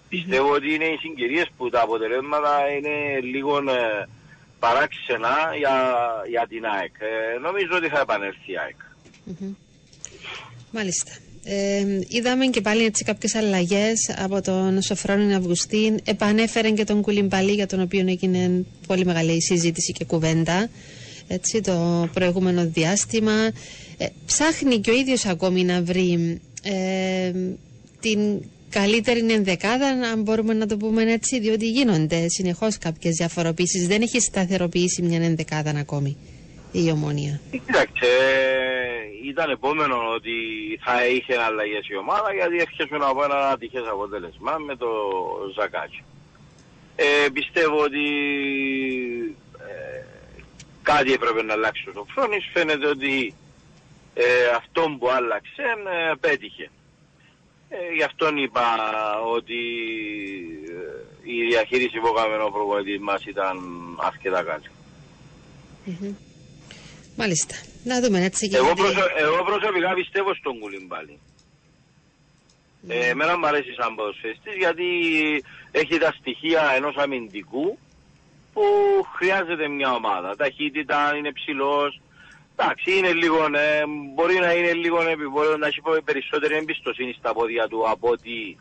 Πιστεύω 0.09 0.51
ότι 0.53 0.75
είναι 0.75 0.85
οι 0.85 0.97
συγκυρίες 0.97 1.49
που 1.57 1.69
τα 1.71 1.81
αποτελέσματα 1.83 2.53
είναι 2.77 2.95
λίγο 3.21 3.57
ε, 3.57 4.09
παράξενα 4.59 5.35
για, 5.59 5.77
για 6.29 6.47
την 6.49 6.65
ΑΕΚ. 6.65 6.95
Ε, 6.99 7.39
νομίζω 7.39 7.73
ότι 7.77 7.89
θα 7.89 8.01
επανέλθει 8.01 8.53
η 8.53 8.59
ΑΕΚ. 8.59 8.77
Μμμ. 9.25 9.55
Μάλιστα. 10.71 11.13
Ε, 11.45 11.85
είδαμε 12.09 12.47
και 12.47 12.61
πάλι 12.61 12.85
έτσι 12.85 13.05
κάποιες 13.05 13.35
αλλαγές 13.35 14.15
από 14.19 14.41
τον 14.43 14.83
Σοφρόνιν 14.83 15.35
Αυγουστίν. 15.35 15.99
Επανέφερε 16.05 16.71
και 16.71 16.85
τον 16.85 17.03
Κουλιμπαλί 17.03 17.53
για 17.53 17.67
τον 17.67 17.81
οποίο 17.81 18.01
έγινε 18.01 18.65
πολύ 18.87 19.05
μεγάλη 19.05 19.43
συζήτηση 19.43 19.93
και 19.93 20.05
κουβέντα 20.05 20.69
έτσι, 21.29 21.61
το 21.61 22.09
προηγούμενο 22.13 22.67
διάστημα. 22.67 23.51
Ε, 23.97 24.07
ψάχνει 24.27 24.79
και 24.79 24.91
ο 24.91 24.95
ίδιος 24.95 25.27
ακόμη 25.27 25.65
να 25.65 25.83
βρει 25.83 26.41
ε, 26.63 27.33
την 28.01 28.43
καλύτερη 28.71 29.33
ενδεκάδα, 29.33 29.87
αν 29.87 30.23
μπορούμε 30.23 30.55
να 30.55 30.67
το 30.67 30.77
πούμε 30.77 31.03
έτσι, 31.03 31.41
διότι 31.41 31.69
γίνονται 31.69 32.29
συνεχώς 32.29 32.79
κάποιες 32.79 33.15
διαφοροποίησεις. 33.15 33.87
Δεν 33.87 34.03
έχει 34.03 34.21
σταθεροποιήσει 34.21 35.03
μια 35.03 35.23
ενδεκάδα 35.23 35.71
ακόμη 35.71 36.17
η 36.73 36.91
ομόνια. 36.91 37.41
Κοίταξε, 37.51 38.07
ε, 38.07 39.29
ήταν 39.29 39.51
επόμενο 39.51 39.97
ότι 40.15 40.37
θα 40.85 41.07
είχε 41.07 41.39
αλλαγές 41.39 41.89
η 41.89 41.97
ομάδα 41.97 42.35
γιατί 42.35 42.57
έρχεσαι 42.57 42.95
από 43.01 43.25
ένα 43.25 43.49
ατυχές 43.49 43.87
αποτέλεσμα 43.93 44.57
με 44.67 44.77
το 44.77 44.89
Ζακάτσι. 45.55 46.05
Ε, 46.97 47.29
πιστεύω 47.33 47.79
ότι 47.83 48.07
ε, 49.59 50.05
κάτι 50.83 51.13
έπρεπε 51.13 51.43
να 51.43 51.53
αλλάξει 51.53 51.89
ο 51.89 51.93
Σοφρόνης. 51.93 52.51
Φαίνεται 52.53 52.87
ότι 52.87 53.35
ε, 54.15 54.25
αυτό 54.57 54.97
που 54.99 55.09
άλλαξε 55.11 55.63
ε, 55.63 56.15
πέτυχε. 56.21 56.71
Ε, 57.69 57.95
γι' 57.97 58.03
αυτόν 58.03 58.37
είπα 58.37 58.67
ότι 59.37 59.61
ε, 61.25 61.31
η 61.33 61.47
διαχείριση 61.49 61.99
που 61.99 62.07
έκαμε 62.17 62.43
ο 62.43 62.51
προπονητής 62.51 62.99
μας 62.99 63.25
ήταν 63.25 63.57
αρκετά 64.01 64.43
καλή. 64.43 64.71
Μμμ. 65.85 66.15
Μάλιστα. 67.17 67.55
Να 67.85 68.01
δούμε 68.01 68.25
έτσι 68.25 68.49
και 68.49 68.57
Εγώ, 68.57 68.65
γιατί- 68.67 68.81
προσω- 68.81 69.11
εγώ 69.19 69.45
προσωπικά 69.45 69.95
πιστεύω 69.95 70.35
στον 70.35 70.59
Κουλιμπάλη. 70.59 71.19
Ε, 72.89 73.09
εμένα 73.09 73.39
μου 73.39 73.47
αρέσει 73.47 73.73
σαν 73.75 73.95
ποδοσφαιριστής 73.95 74.55
γιατί 74.57 74.85
έχει 75.71 75.99
τα 75.99 76.13
στοιχεία 76.21 76.73
ενός 76.77 76.97
αμυντικού 76.97 77.79
που 78.53 78.63
χρειάζεται 79.17 79.69
μια 79.69 79.93
ομάδα. 79.93 80.37
Ταχύτητα, 80.37 81.17
είναι 81.17 81.33
ψηλός. 81.33 82.01
Εντάξει, 82.61 82.97
είναι 82.97 83.13
λίγο, 83.13 83.45
ε, 83.45 83.83
μπορεί 84.15 84.39
να 84.39 84.53
είναι 84.53 84.73
λίγο 84.73 85.09
επιβόλαιο 85.09 85.57
να 85.57 85.67
έχει 85.67 85.81
περισσότερη 86.05 86.55
εμπιστοσύνη 86.57 87.13
στα 87.19 87.33
πόδια 87.33 87.69
του 87.69 87.91
από 87.91 88.09
ό,τι 88.09 88.57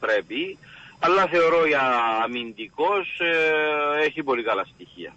πρέπει. 0.00 0.58
Αλλά 0.98 1.26
θεωρώ 1.26 1.66
για 1.66 2.00
αμυντικός 2.24 3.20
ε, 3.20 4.04
έχει 4.04 4.22
πολύ 4.22 4.42
καλά 4.42 4.64
στοιχεία. 4.74 5.12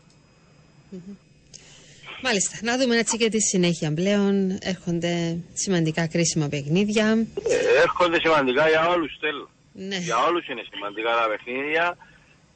Μάλιστα. 2.22 2.58
Να 2.62 2.78
δούμε 2.78 2.98
έτσι 2.98 3.18
και 3.18 3.30
τη 3.30 3.42
συνέχεια 3.42 3.94
πλέον. 3.94 4.58
Έρχονται 4.62 5.38
σημαντικά 5.54 6.08
κρίσιμα 6.08 6.48
παιχνίδια. 6.48 7.28
Ε, 7.50 7.82
έρχονται 7.82 8.20
σημαντικά 8.20 8.70
για 8.70 8.88
όλους 8.88 9.18
θέλω. 9.20 9.50
Ναι. 9.74 9.98
Για 9.98 10.18
όλους 10.18 10.48
είναι 10.48 10.64
σημαντικά 10.72 11.10
τα 11.10 11.28
παιχνίδια. 11.30 11.98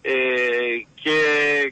Ε, 0.01 0.11
και 1.01 1.17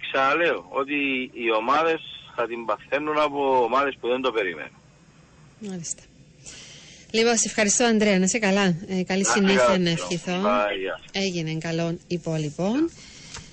ξαναλέω 0.01 0.65
ότι 0.69 0.95
οι 1.33 1.51
ομάδες 1.51 2.18
θα 2.39 2.47
την 2.47 2.65
παθαίνουν 2.65 3.19
από 3.19 3.63
ομάδες 3.63 3.97
που 3.99 4.07
δεν 4.07 4.21
το 4.21 4.31
περιμένουν. 4.31 4.77
Μάλιστα. 5.59 6.03
Λοιπόν, 7.11 7.35
σε 7.37 7.47
ευχαριστώ 7.47 7.83
Ανδρέα, 7.85 8.17
να 8.19 8.25
είσαι 8.25 8.39
καλά. 8.39 8.65
Ε, 8.87 9.03
καλή 9.03 9.23
Να 9.23 9.31
συνέχεια 9.31 9.61
είστε 9.61 9.77
να 9.77 9.77
καλά, 9.77 9.89
ευχηθώ. 9.89 10.33
Bye, 10.33 10.77
γεια. 10.79 10.99
Έγινε 11.11 11.57
καλό 11.59 11.97
υπόλοιπο. 12.07 12.71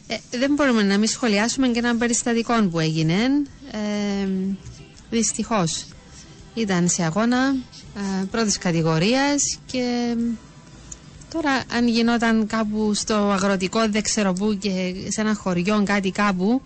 Ε, 0.07 0.16
δεν 0.31 0.55
μπορούμε 0.55 0.83
να 0.83 0.99
μην 0.99 1.09
σχολιάσουμε 1.09 1.68
και 1.68 1.79
έναν 1.79 1.99
περιστατικό 1.99 2.68
που 2.70 2.79
έγινε. 2.81 3.14
Ε, 3.72 4.29
Δυστυχώς. 5.11 5.87
Ήταν 6.55 6.88
σε 6.88 7.03
αγώνα 7.03 7.55
ε, 7.96 8.25
πρώτης 8.31 8.59
κατηγορίας 8.59 9.59
και 9.66 10.14
τώρα 11.33 11.64
αν 11.72 11.88
γινόταν 11.88 12.46
κάπου 12.46 12.94
στο 12.94 13.14
αγροτικό 13.14 13.88
δεν 13.88 14.03
ξέρω 14.03 14.33
πού 14.33 14.59
και 14.61 14.94
σε 15.09 15.20
ένα 15.20 15.35
χωριό 15.35 15.83
κάτι 15.85 16.11
κάπου 16.11 16.62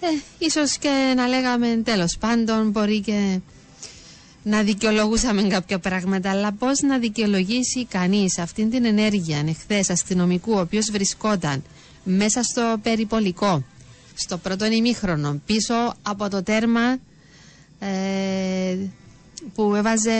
ε, 0.00 0.06
ίσως 0.38 0.78
και 0.78 1.12
να 1.16 1.26
λέγαμε 1.26 1.80
τέλος 1.84 2.16
πάντων 2.18 2.70
μπορεί 2.70 3.00
και 3.00 3.40
να 4.42 4.62
δικαιολογούσαμε 4.62 5.42
κάποια 5.42 5.78
πράγματα, 5.78 6.30
αλλά 6.30 6.52
πώς 6.52 6.80
να 6.80 6.98
δικαιολογήσει 6.98 7.84
κανείς 7.86 8.38
αυτήν 8.38 8.70
την 8.70 8.84
ενέργεια 8.84 9.42
εχθές 9.48 9.90
αστυνομικού, 9.90 10.52
ο 10.52 10.60
οποίος 10.60 10.90
βρισκόταν 10.90 11.62
μέσα 12.04 12.42
στο 12.42 12.76
περιπολικό, 12.82 13.64
στο 14.14 14.36
πρώτο 14.38 14.64
ημίχρονο, 14.66 15.40
πίσω 15.46 15.94
από 16.02 16.28
το 16.28 16.42
τέρμα 16.42 16.96
ε, 17.78 18.76
που 19.54 19.74
έβαζε 19.74 20.10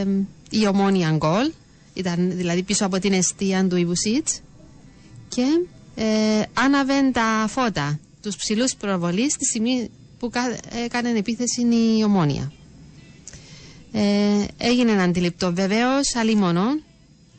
ε, 0.00 0.06
η 0.50 0.66
ομόνια 0.66 1.10
γκολ, 1.16 1.50
ήταν 1.94 2.30
δηλαδή 2.36 2.62
πίσω 2.62 2.86
από 2.86 2.98
την 2.98 3.12
αιστεία 3.12 3.66
του 3.66 3.76
Ιβουσίτς 3.76 4.40
και 5.28 5.44
ε, 5.94 6.42
άναβε 6.54 7.10
τα 7.12 7.44
φώτα, 7.48 7.98
τους 8.28 8.36
ψηλούς 8.36 8.74
προβολείς 8.74 9.36
τη 9.36 9.44
στιγμή 9.44 9.90
που 10.18 10.30
κα- 10.30 10.58
έκανε 10.84 11.08
επίθεση 11.10 11.60
η 11.98 12.04
ομόνια. 12.04 12.52
Ε, 13.92 14.44
έγινε 14.58 14.90
ένα 14.92 15.02
αντιληπτό 15.02 15.52
βεβαίως, 15.54 16.14
αλλήμωνο. 16.14 16.62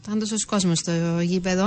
Ήταν 0.06 0.20
τόσος 0.20 0.46
κόσμος 0.46 0.78
στο 0.80 0.92
γήπεδο. 1.22 1.66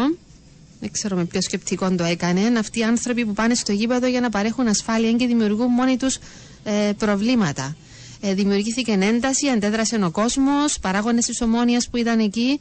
Δεν 0.80 0.90
ξέρω 0.90 1.16
με 1.16 1.24
ποιο 1.24 1.40
σκεπτικό 1.40 1.90
το 1.94 2.04
έκανε. 2.04 2.58
Αυτοί 2.58 2.78
οι 2.78 2.82
άνθρωποι 2.82 3.24
που 3.26 3.32
πάνε 3.32 3.54
στο 3.54 3.72
γήπεδο 3.72 4.06
για 4.06 4.20
να 4.20 4.28
παρέχουν 4.30 4.66
ασφάλεια 4.68 5.12
και 5.12 5.26
δημιουργούν 5.26 5.66
μόνοι 5.72 5.96
τους 5.96 6.18
ε, 6.64 6.92
προβλήματα. 6.98 7.76
Ε, 8.20 8.34
δημιουργήθηκε 8.34 8.92
ένταση, 9.00 9.48
αντέδρασε 9.48 10.04
ο 10.04 10.10
κόσμος, 10.10 10.78
παράγοντες 10.80 11.24
της 11.24 11.40
ομόνοια 11.40 11.82
που 11.90 11.96
ήταν 11.96 12.18
εκεί, 12.18 12.60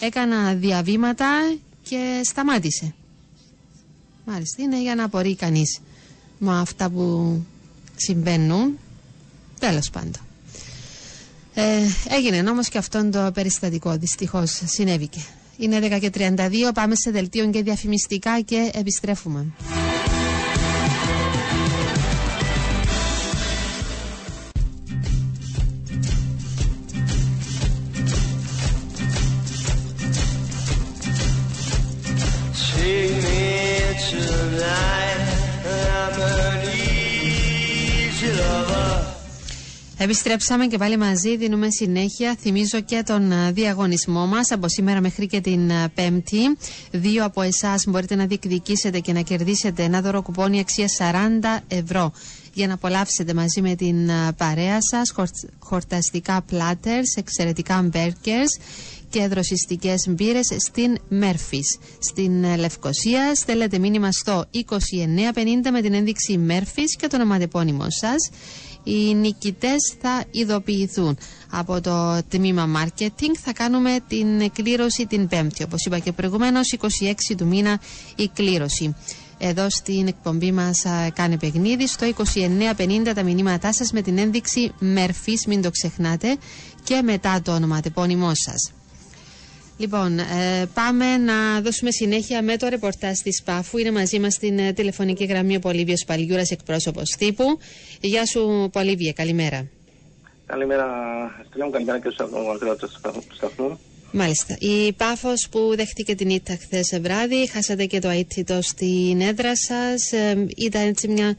έκανα 0.00 0.54
διαβήματα 0.54 1.26
και 1.88 2.20
σταμάτησε. 2.24 2.94
Μάλιστα, 4.24 4.62
είναι 4.62 4.82
για 4.82 4.94
να 4.94 5.04
απορεί 5.04 5.36
κανείς 5.36 5.78
με 6.44 6.60
αυτά 6.60 6.90
που 6.90 7.36
συμβαίνουν. 7.96 8.78
Τέλος 9.58 9.90
πάντων. 9.90 10.12
Ε, 11.54 11.62
έγινε 12.08 12.50
όμως 12.50 12.68
και 12.68 12.78
αυτό 12.78 13.08
το 13.10 13.30
περιστατικό, 13.34 13.96
δυστυχώς 13.96 14.60
συνέβηκε. 14.64 15.20
Είναι 15.56 15.78
10 15.82 15.98
και 16.00 16.10
32, 16.14 16.72
πάμε 16.74 16.94
σε 16.94 17.10
δελτίο 17.10 17.50
και 17.50 17.62
διαφημιστικά 17.62 18.40
και 18.40 18.70
επιστρέφουμε. 18.74 19.46
Επιστρέψαμε 40.02 40.66
και 40.66 40.78
πάλι 40.78 40.96
μαζί, 40.96 41.36
δίνουμε 41.36 41.68
συνέχεια. 41.70 42.36
Θυμίζω 42.40 42.80
και 42.80 43.02
τον 43.06 43.32
α, 43.32 43.52
διαγωνισμό 43.52 44.26
μας 44.26 44.50
από 44.50 44.68
σήμερα 44.68 45.00
μέχρι 45.00 45.26
και 45.26 45.40
την 45.40 45.72
α, 45.72 45.88
Πέμπτη. 45.94 46.56
Δύο 46.90 47.24
από 47.24 47.42
εσάς 47.42 47.84
μπορείτε 47.88 48.14
να 48.14 48.26
διεκδικήσετε 48.26 48.98
και 48.98 49.12
να 49.12 49.20
κερδίσετε 49.20 49.82
ένα 49.82 50.00
δώρο 50.00 50.22
κουπόνι 50.22 50.58
αξία 50.60 50.86
40 50.98 51.62
ευρώ 51.68 52.12
για 52.52 52.66
να 52.66 52.74
απολαύσετε 52.74 53.34
μαζί 53.34 53.60
με 53.60 53.74
την 53.74 54.10
α, 54.10 54.32
παρέα 54.32 54.78
σας 54.80 55.10
χορ- 55.10 55.48
χορταστικά 55.58 56.42
πλάτερς, 56.42 57.14
εξαιρετικά 57.16 57.82
μπέρκερς 57.82 58.58
και 59.12 59.26
δροσιστικές 59.26 60.06
μπύρες 60.08 60.46
στην 60.56 60.98
Μέρφης. 61.08 61.78
Στην 61.98 62.44
ε, 62.44 62.56
Λευκοσία 62.56 63.34
στέλνετε 63.34 63.78
μήνυμα 63.78 64.12
στο 64.12 64.44
2950 64.52 65.70
με 65.72 65.80
την 65.80 65.94
ένδειξη 65.94 66.38
Μέρφης 66.38 66.96
και 66.96 67.06
το 67.06 67.16
ονοματεπώνυμό 67.16 67.86
σας. 67.88 68.30
Οι 68.84 69.14
νικητές 69.14 69.94
θα 70.00 70.24
ειδοποιηθούν. 70.30 71.18
Από 71.50 71.80
το 71.80 72.22
τμήμα 72.28 72.68
marketing 72.84 73.34
θα 73.42 73.52
κάνουμε 73.52 73.98
την 74.08 74.50
κλήρωση 74.52 75.06
την 75.06 75.28
Πέμπτη. 75.28 75.62
Όπως 75.62 75.84
είπα 75.84 75.98
και 75.98 76.12
προηγουμένως, 76.12 76.72
26 76.72 77.34
του 77.36 77.46
μήνα 77.46 77.80
η 78.16 78.28
κλήρωση. 78.34 78.94
Εδώ 79.38 79.70
στην 79.70 80.06
εκπομπή 80.06 80.52
μας 80.52 80.84
α, 80.86 81.10
κάνε 81.10 81.36
παιχνίδι 81.38 81.86
στο 81.86 82.06
2950 83.06 83.12
τα 83.14 83.22
μηνύματά 83.22 83.72
σας 83.72 83.92
με 83.92 84.02
την 84.02 84.18
ένδειξη 84.18 84.72
Μέρφης, 84.78 85.46
μην 85.46 85.62
το 85.62 85.70
ξεχνάτε, 85.70 86.36
και 86.84 87.02
μετά 87.02 87.42
το 87.42 87.52
ονοματεπώνυμό 87.54 88.30
σας. 88.34 88.72
Λοιπόν, 89.82 90.18
ε, 90.18 90.66
πάμε 90.74 91.16
να 91.16 91.60
δώσουμε 91.60 91.90
συνέχεια 91.90 92.42
με 92.42 92.56
το 92.56 92.68
ρεπορτάζ 92.68 93.18
της 93.18 93.42
ΠΑΦΟΥ. 93.42 93.80
Είναι 93.80 93.90
μαζί 93.90 94.18
μας 94.18 94.34
στην 94.34 94.58
ε, 94.58 94.72
τηλεφωνική 94.72 95.24
γραμμή 95.24 95.56
ο 95.56 95.58
Πολύβιος 95.58 96.04
Παλιούρας, 96.06 96.50
εκπρόσωπος 96.50 97.10
τύπου. 97.18 97.44
Γεια 98.00 98.26
σου 98.26 98.68
Πολύβιε, 98.72 99.12
καλημέρα. 99.12 99.66
Καλημέρα, 100.46 100.86
Στέλια 101.48 101.64
μου, 101.64 101.70
καλημέρα 101.70 101.98
και 101.98 102.10
στους 102.10 102.26
ακροατές 102.54 102.90
του 103.28 103.34
σταθμού. 103.34 103.78
Μάλιστα. 104.12 104.56
Η 104.58 104.92
Πάφος 104.92 105.48
που 105.50 105.72
δέχτηκε 105.76 106.14
την 106.14 106.30
ήττα 106.30 106.56
χθες 106.60 107.00
βράδυ, 107.00 107.48
χάσατε 107.48 107.84
και 107.84 107.98
το 107.98 108.08
αίτητο 108.08 108.58
στην 108.62 109.20
έδρα 109.20 109.56
σας. 109.56 110.12
Ε, 110.12 110.46
ήταν 110.56 110.86
έτσι 110.86 111.08
μια 111.08 111.36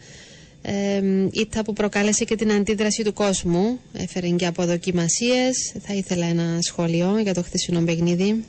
ε, 0.66 1.02
ήττα 1.32 1.64
που 1.64 1.74
προκάλεσε 1.74 2.24
και 2.24 2.36
την 2.36 2.52
αντίδραση 2.52 3.04
του 3.04 3.14
κόσμου. 3.14 3.80
Έφερε 3.94 4.28
και 4.28 4.46
αποδοκιμασίες. 4.46 5.76
Θα 5.82 5.94
ήθελα 5.94 6.26
ένα 6.26 6.60
σχόλιο 6.62 7.20
για 7.20 7.34
το 7.34 7.44
χθεσινό 7.44 7.82
παιχνίδι. 7.82 8.44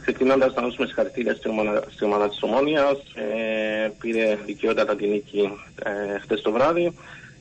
Ξεκινώντας 0.00 0.54
να 0.54 0.62
δώσουμε 0.62 0.86
συγχαρητήρια 0.86 1.34
στην 1.34 1.50
ομάδα, 1.50 1.84
στην 1.90 2.06
ομάδα 2.06 2.28
της 2.28 2.42
Ομόνιας. 2.42 2.98
Ε, 3.14 3.90
πήρε 4.00 4.38
δικαιότατα 4.46 4.96
την 4.96 5.08
νίκη 5.08 5.50
ε, 5.82 6.18
χτε 6.18 6.34
το 6.34 6.52
βράδυ. 6.52 6.92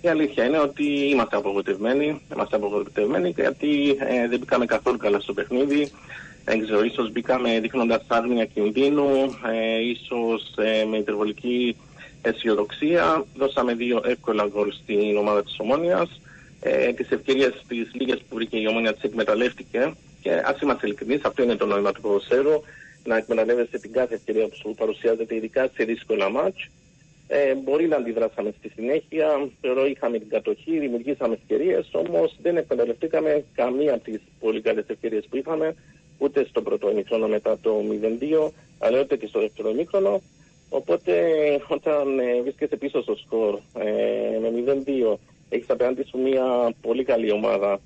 Η 0.01 0.07
αλήθεια 0.07 0.45
είναι 0.45 0.59
ότι 0.59 0.83
είμαστε 0.83 1.35
απογοητευμένοι. 1.35 2.21
Είμαστε 2.33 2.55
απογοητευμένοι 2.55 3.29
γιατί 3.29 3.97
ε, 3.99 4.27
δεν 4.27 4.39
μπήκαμε 4.39 4.65
καθόλου 4.65 4.97
καλά 4.97 5.19
στο 5.19 5.33
παιχνίδι. 5.33 5.91
Δεν 6.45 6.63
ξέρω, 6.63 6.83
ίσως 6.83 7.11
μπήκαμε 7.11 7.59
δείχνοντας 7.59 8.01
άγνοια 8.07 8.45
κινδύνου, 8.45 9.09
ε, 9.51 9.79
ίσως 9.89 10.53
ε, 10.57 10.85
με 10.85 10.97
υπερβολική 10.97 11.75
αισιοδοξία. 12.21 13.25
Δώσαμε 13.35 13.73
δύο 13.73 14.01
εύκολα 14.05 14.47
γκολ 14.47 14.71
στην 14.71 15.17
ομάδα 15.17 15.43
της 15.43 15.55
Ομόνιας. 15.57 16.21
Ε, 16.59 16.93
τις 16.93 17.11
ευκαιρίες 17.11 17.63
τις 17.67 17.89
λίγες 17.93 18.19
που 18.19 18.35
βρήκε 18.35 18.57
η 18.57 18.67
Ομόνια 18.67 18.93
τις 18.93 19.03
εκμεταλλεύτηκε. 19.03 19.93
Και 20.21 20.31
ας 20.45 20.61
είμαστε 20.61 20.85
ειλικρινείς, 20.87 21.23
αυτό 21.23 21.43
είναι 21.43 21.55
το 21.55 21.65
νόημα 21.65 21.91
του 21.91 22.01
ποδοσφαίρου, 22.01 22.61
να 23.03 23.17
εκμεταλλεύεσαι 23.17 23.79
την 23.79 23.91
κάθε 23.91 24.15
ευκαιρία 24.15 24.47
που 24.47 24.55
σου 24.55 24.75
παρουσιάζεται, 24.77 25.35
ειδικά 25.35 25.69
σε 25.73 25.83
δύσκολα 25.83 26.29
μάτς. 26.29 26.69
Ε, 27.27 27.55
μπορεί 27.55 27.87
να 27.87 27.95
αντιδράσαμε 27.95 28.53
στη 28.59 28.71
συνέχεια, 28.75 29.49
θεωρώ 29.61 29.85
είχαμε 29.85 30.17
την 30.19 30.29
κατοχή, 30.29 30.79
δημιουργήσαμε 30.79 31.33
ευκαιρίες, 31.33 31.89
όμως 31.91 32.35
δεν 32.41 32.57
εκμεταλλευτήκαμε 32.57 33.43
καμία 33.55 33.93
από 33.93 34.03
τις 34.03 34.21
πολύ 34.39 34.61
καλές 34.61 34.85
ευκαιρίες 34.87 35.25
που 35.29 35.37
είχαμε, 35.37 35.75
ούτε 36.17 36.45
στο 36.49 36.61
πρώτο 36.61 36.91
ημίχρονο 36.91 37.27
μετά 37.27 37.57
το 37.61 37.83
0-2, 38.19 38.51
αλλά 38.79 38.99
ούτε 38.99 39.15
και 39.17 39.27
στο 39.27 39.39
δεύτερο 39.39 39.69
ημίχρονο. 39.69 40.21
Οπότε 40.73 41.13
όταν 41.77 42.19
ε, 42.19 42.41
βρίσκεσαι 42.41 42.75
πίσω 42.75 43.01
στο 43.01 43.15
σκορ 43.15 43.59
ε, 43.77 44.39
με 44.39 44.73
0-2, 45.13 45.17
έχεις 45.49 45.69
απέναντι 45.69 46.03
σου 46.03 46.17
μια 46.17 46.73
πολύ 46.81 47.03
καλή 47.03 47.31
ομάδα 47.31 47.79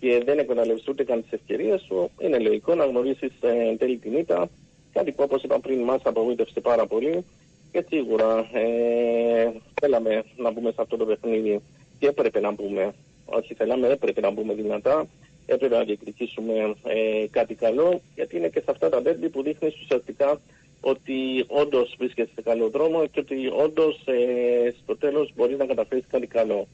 και 0.00 0.22
δεν 0.24 0.38
εκμεταλλεύεις 0.38 0.88
ούτε 0.88 1.04
καν 1.04 1.22
τις 1.22 1.32
ευκαιρίες 1.32 1.80
σου, 1.80 2.10
είναι 2.18 2.38
λογικό 2.38 2.74
να 2.74 2.84
γνωρίσεις 2.84 3.32
ε, 3.40 3.68
εν 3.68 3.78
τέλει 3.78 3.96
την 3.96 4.16
ήττα, 4.16 4.48
κάτι 4.92 5.12
που 5.12 5.22
όπως 5.22 5.42
είπα 5.42 5.60
πριν 5.60 5.82
μας 5.82 6.00
απογοήτευσε 6.04 6.60
πάρα 6.60 6.86
πολύ 6.86 7.24
και 7.72 7.84
σίγουρα 7.88 8.48
ε, 8.52 9.50
θέλαμε 9.80 10.22
να 10.36 10.50
μπούμε 10.50 10.70
σε 10.70 10.76
αυτό 10.80 10.96
το 10.96 11.04
παιχνίδι 11.04 11.60
και 11.98 12.06
έπρεπε 12.06 12.40
να 12.40 12.50
μπούμε, 12.50 12.92
όχι 13.24 13.54
θέλαμε, 13.54 13.88
έπρεπε 13.88 14.20
να 14.20 14.30
μπούμε 14.30 14.54
δυνατά, 14.54 15.06
έπρεπε 15.46 15.76
να 15.76 15.84
διεκδικήσουμε 15.84 16.74
ε, 16.84 17.26
κάτι 17.30 17.54
καλό, 17.54 18.00
γιατί 18.14 18.36
είναι 18.36 18.48
και 18.48 18.60
σε 18.60 18.70
αυτά 18.70 18.88
τα 18.88 19.02
ντέρμπι 19.02 19.28
που 19.28 19.42
δείχνεις 19.42 19.80
ουσιαστικά 19.82 20.40
ότι 20.80 21.44
όντως 21.46 21.94
βρίσκεσαι 21.98 22.30
σε 22.34 22.42
καλό 22.42 22.68
δρόμο 22.68 23.06
και 23.06 23.20
ότι 23.20 23.36
όντως 23.64 24.02
ε, 24.04 24.74
στο 24.82 24.96
τέλος 24.96 25.32
μπορεί 25.36 25.56
να 25.56 25.66
καταφέρει 25.66 26.04
κάτι 26.10 26.26
καλό. 26.26 26.66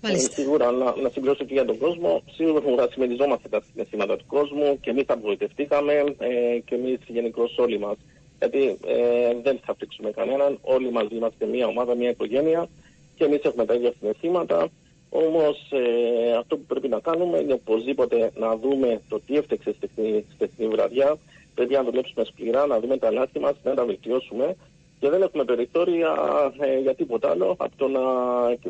Ε, 0.00 0.16
σίγουρα 0.16 0.70
να, 0.70 0.96
να 0.96 1.08
συμπληρώσω 1.08 1.44
και 1.44 1.52
για 1.52 1.64
τον 1.64 1.78
κόσμο. 1.78 2.22
Σίγουρα 2.30 2.88
συμμεριζόμαστε 2.90 3.48
τα 3.48 3.62
συναισθήματα 3.70 4.16
του 4.16 4.26
κόσμου 4.26 4.80
και 4.80 4.90
εμείς 4.90 5.04
απογοητευτήκαμε 5.06 5.92
ε, 6.18 6.58
και 6.64 6.74
εμείς 6.74 6.98
γενικώ 7.06 7.50
όλοι 7.56 7.78
μας. 7.78 7.96
Γιατί 8.38 8.78
ε, 8.86 9.34
δεν 9.42 9.60
θα 9.64 9.74
φτύξουμε 9.74 10.10
κανέναν. 10.10 10.58
Όλοι 10.62 10.90
μαζί 10.90 11.14
είμαστε 11.14 11.46
μια 11.46 11.66
ομάδα, 11.66 11.94
μια 11.94 12.10
οικογένεια 12.10 12.68
και 13.16 13.24
εμείς 13.24 13.40
έχουμε 13.42 13.64
τα 13.64 13.74
ίδια 13.74 13.92
συναισθήματα. 13.98 14.68
Όμως 15.10 15.70
ε, 15.72 16.32
αυτό 16.32 16.56
που 16.56 16.64
πρέπει 16.64 16.88
να 16.88 17.00
κάνουμε 17.00 17.38
είναι 17.38 17.52
οπωσδήποτε 17.52 18.30
να 18.36 18.56
δούμε 18.56 19.00
το 19.08 19.20
τι 19.26 19.36
έφτεξε 19.36 19.74
στην 20.54 20.70
βραδιά. 20.70 21.18
Πρέπει 21.58 21.74
να 21.74 21.84
δουλέψουμε 21.84 22.24
σκληρά, 22.24 22.66
να 22.66 22.80
δούμε 22.80 22.96
τα 22.98 23.10
λάθη 23.12 23.38
μας, 23.38 23.54
να 23.64 23.74
τα 23.74 23.84
βελτιώσουμε 23.84 24.56
και 25.00 25.08
δεν 25.08 25.22
έχουμε 25.22 25.44
περιθώρια 25.44 26.10
ε, 26.60 26.78
για 26.80 26.94
τίποτα 26.94 27.30
άλλο 27.30 27.54
από 27.58 27.76
το 27.76 27.88
να 27.88 28.02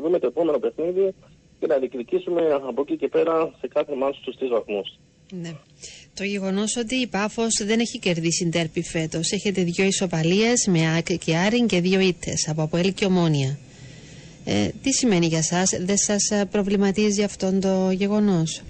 δούμε 0.02 0.18
το 0.18 0.26
επόμενο 0.26 0.58
παιχνίδι 0.58 1.14
και 1.60 1.66
να 1.66 1.76
διεκδικήσουμε 1.78 2.42
από 2.68 2.80
εκεί 2.80 2.96
και 2.96 3.08
πέρα 3.08 3.52
σε 3.60 3.68
κάθε 3.68 3.94
μάτσο 3.94 4.20
τους 4.24 4.36
τρεις 4.36 4.50
βαθμούς. 4.50 4.98
Ναι. 5.42 5.52
Το 6.14 6.24
γεγονός 6.24 6.76
ότι 6.76 6.94
η 6.94 7.06
Πάφος 7.06 7.54
δεν 7.64 7.80
έχει 7.80 7.98
κερδίσει 7.98 8.48
τέρπι 8.48 8.82
φέτος. 8.82 9.30
Έχετε 9.32 9.62
δύο 9.62 9.84
ισοπαλίες 9.84 10.66
με 10.66 10.96
ΑΚ 10.96 11.12
και 11.24 11.36
Άριν 11.36 11.66
και 11.66 11.80
δύο 11.80 12.00
ήττες 12.00 12.48
από 12.48 12.62
Αποέλ 12.62 12.94
και 12.94 13.04
Ομόνια. 13.04 13.58
Ε, 14.44 14.68
τι 14.82 14.92
σημαίνει 14.92 15.26
για 15.26 15.38
εσά, 15.38 15.62
δεν 15.80 15.96
σας 15.96 16.48
προβληματίζει 16.50 17.22
αυτό 17.22 17.58
το 17.58 17.90
γεγονός; 17.90 18.62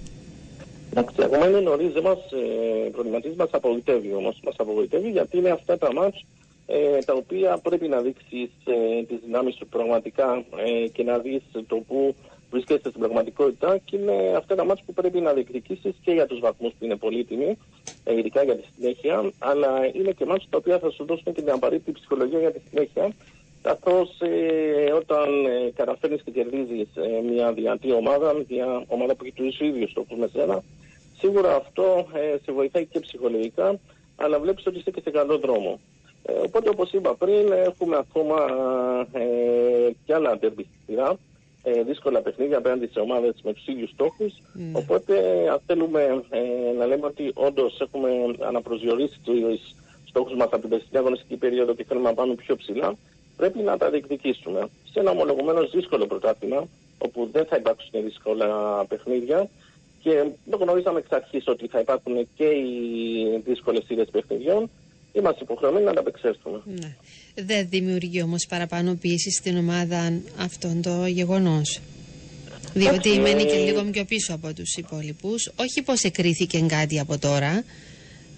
Εντάξει, 0.91 1.23
ακόμα 1.23 1.47
είναι 1.47 1.59
νωρί, 1.59 1.87
δεν 1.87 2.03
μας 2.03 2.31
ε, 2.31 2.89
προβληματίζει, 2.89 3.35
μας 3.35 3.49
απογοητεύει 3.51 4.13
όμως. 4.13 4.39
Μας 4.43 4.55
απογοητεύει 4.57 5.09
γιατί 5.09 5.37
είναι 5.37 5.49
αυτά 5.49 5.77
τα 5.77 5.93
μάτς 5.93 6.25
ε, 6.65 6.97
τα 7.05 7.13
οποία 7.13 7.57
πρέπει 7.57 7.87
να 7.87 8.01
δείξεις 8.01 8.49
ε, 8.65 9.03
τις 9.03 9.17
δυνάμεις 9.25 9.55
σου 9.55 9.67
πραγματικά 9.67 10.43
ε, 10.65 10.87
και 10.87 11.03
να 11.03 11.17
δεις 11.17 11.41
το 11.67 11.75
που 11.75 12.15
βρίσκεσαι 12.51 12.89
στην 12.89 12.99
πραγματικότητα 12.99 13.77
και 13.77 13.97
είναι 13.97 14.33
αυτά 14.37 14.55
τα 14.55 14.65
μάτια 14.65 14.83
που 14.85 14.93
πρέπει 14.93 15.19
να 15.19 15.33
διεκδικήσεις 15.33 15.93
και 16.01 16.11
για 16.11 16.25
τους 16.25 16.39
βαθμούς 16.39 16.71
που 16.79 16.85
είναι 16.85 16.95
πολύτιμοι, 16.95 17.57
ε, 18.03 18.17
ειδικά 18.17 18.43
για 18.43 18.55
τη 18.55 18.63
συνέχεια, 18.75 19.31
αλλά 19.39 19.89
είναι 19.93 20.11
και 20.11 20.25
μάτια 20.25 20.47
τα 20.49 20.57
οποία 20.57 20.79
θα 20.79 20.89
σου 20.89 21.05
δώσουν 21.05 21.33
και 21.33 21.41
την 21.41 21.51
απαραίτητη 21.51 21.91
ψυχολογία 21.91 22.39
για 22.39 22.51
τη 22.51 22.59
συνέχεια. 22.69 23.11
Καθώς 23.69 24.09
ε, 24.19 24.91
όταν 24.91 25.45
ε, 25.45 25.71
καταφέρνεις 25.75 26.21
και 26.21 26.31
κερδίζεις 26.31 26.87
ε, 26.95 27.21
μια 27.31 27.53
δυνατή 27.53 27.91
ομάδα, 27.91 28.33
μια 28.47 28.83
ομάδα 28.87 29.15
που 29.15 29.23
έχει 29.23 29.33
τους 29.33 29.59
ίδιους 29.59 29.91
στόχους 29.91 30.17
με 30.17 30.27
σένα, 30.27 30.63
σίγουρα 31.17 31.55
αυτό 31.55 32.07
ε, 32.13 32.37
σε 32.43 32.51
βοηθάει 32.51 32.85
και 32.85 32.99
ψυχολογικά, 32.99 33.79
αλλά 34.15 34.39
βλέπεις 34.39 34.65
ότι 34.65 34.77
είσαι 34.77 34.91
και 34.91 35.01
σε 35.03 35.09
καλό 35.09 35.37
δρόμο. 35.37 35.79
Ε, 36.23 36.31
οπότε, 36.45 36.69
όπως 36.69 36.91
είπα 36.91 37.15
πριν, 37.15 37.51
έχουμε 37.51 37.97
ακόμα 37.97 38.37
ε, 39.11 39.91
και 40.05 40.13
άλλα 40.13 40.37
ντέρμπι 40.37 40.67
ε, 41.63 41.83
δύσκολα 41.83 42.21
παιχνίδια 42.21 42.57
απέναντι 42.57 42.87
σε 42.87 42.99
ομάδες 42.99 43.35
με 43.43 43.53
τους 43.53 43.67
ίδιους 43.67 43.89
στόχους. 43.89 44.33
Ναι. 44.53 44.71
Οπότε, 44.73 45.13
αν 45.51 45.59
θέλουμε 45.65 46.23
ε, 46.29 46.77
να 46.77 46.85
λέμε 46.85 47.05
ότι 47.05 47.31
όντως 47.33 47.79
έχουμε 47.81 48.09
αναπροσδιορίσει 48.39 49.19
τους 49.23 49.75
στόχους 50.07 50.35
μας 50.35 50.47
από 50.51 50.59
την 50.59 50.69
περσινή 50.69 50.97
αγωνιστική 50.97 51.35
περίοδο 51.37 51.73
και 51.73 51.83
θέλουμε 51.83 52.09
να 52.09 52.15
πάμε 52.15 52.35
πιο 52.35 52.55
ψηλά, 52.55 52.95
πρέπει 53.39 53.59
να 53.59 53.77
τα 53.77 53.89
διεκδικήσουμε. 53.89 54.59
Σε 54.91 54.99
ένα 54.99 55.11
ομολογουμένως 55.11 55.71
δύσκολο 55.71 56.05
πρωτάθλημα, 56.07 56.67
όπου 56.97 57.29
δεν 57.31 57.45
θα 57.45 57.55
υπάρξουν 57.55 58.03
δύσκολα 58.03 58.47
παιχνίδια 58.89 59.49
και 60.03 60.23
το 60.49 60.57
γνωρίζαμε 60.57 60.99
εξ 60.99 61.11
αρχής 61.11 61.43
ότι 61.47 61.67
θα 61.67 61.79
υπάρχουν 61.79 62.27
και 62.35 62.43
οι 62.45 63.41
δύσκολες 63.45 63.83
σειρές 63.85 64.07
παιχνιδιών 64.11 64.69
είμαστε 65.13 65.43
υποχρεωμένοι 65.43 65.85
να 65.85 65.91
ανταπεξέλθουμε. 65.91 66.61
Ναι. 66.65 66.95
Δεν 67.35 67.67
δημιουργεί 67.69 68.21
όμως 68.21 68.45
παραπάνω 68.45 68.95
πίεση 69.01 69.31
στην 69.31 69.57
ομάδα 69.57 70.13
αυτό 70.39 70.79
το 70.83 71.05
γεγονός. 71.05 71.79
Διότι 72.73 73.11
ε... 73.11 73.19
μένει 73.19 73.43
και 73.45 73.57
λίγο 73.57 73.83
πιο 73.83 74.05
πίσω 74.05 74.33
από 74.33 74.53
τους 74.53 74.75
υπόλοιπους. 74.75 75.51
Όχι 75.55 75.81
πως 75.81 76.01
εκρήθηκε 76.03 76.59
κάτι 76.59 76.99
από 76.99 77.17
τώρα. 77.17 77.63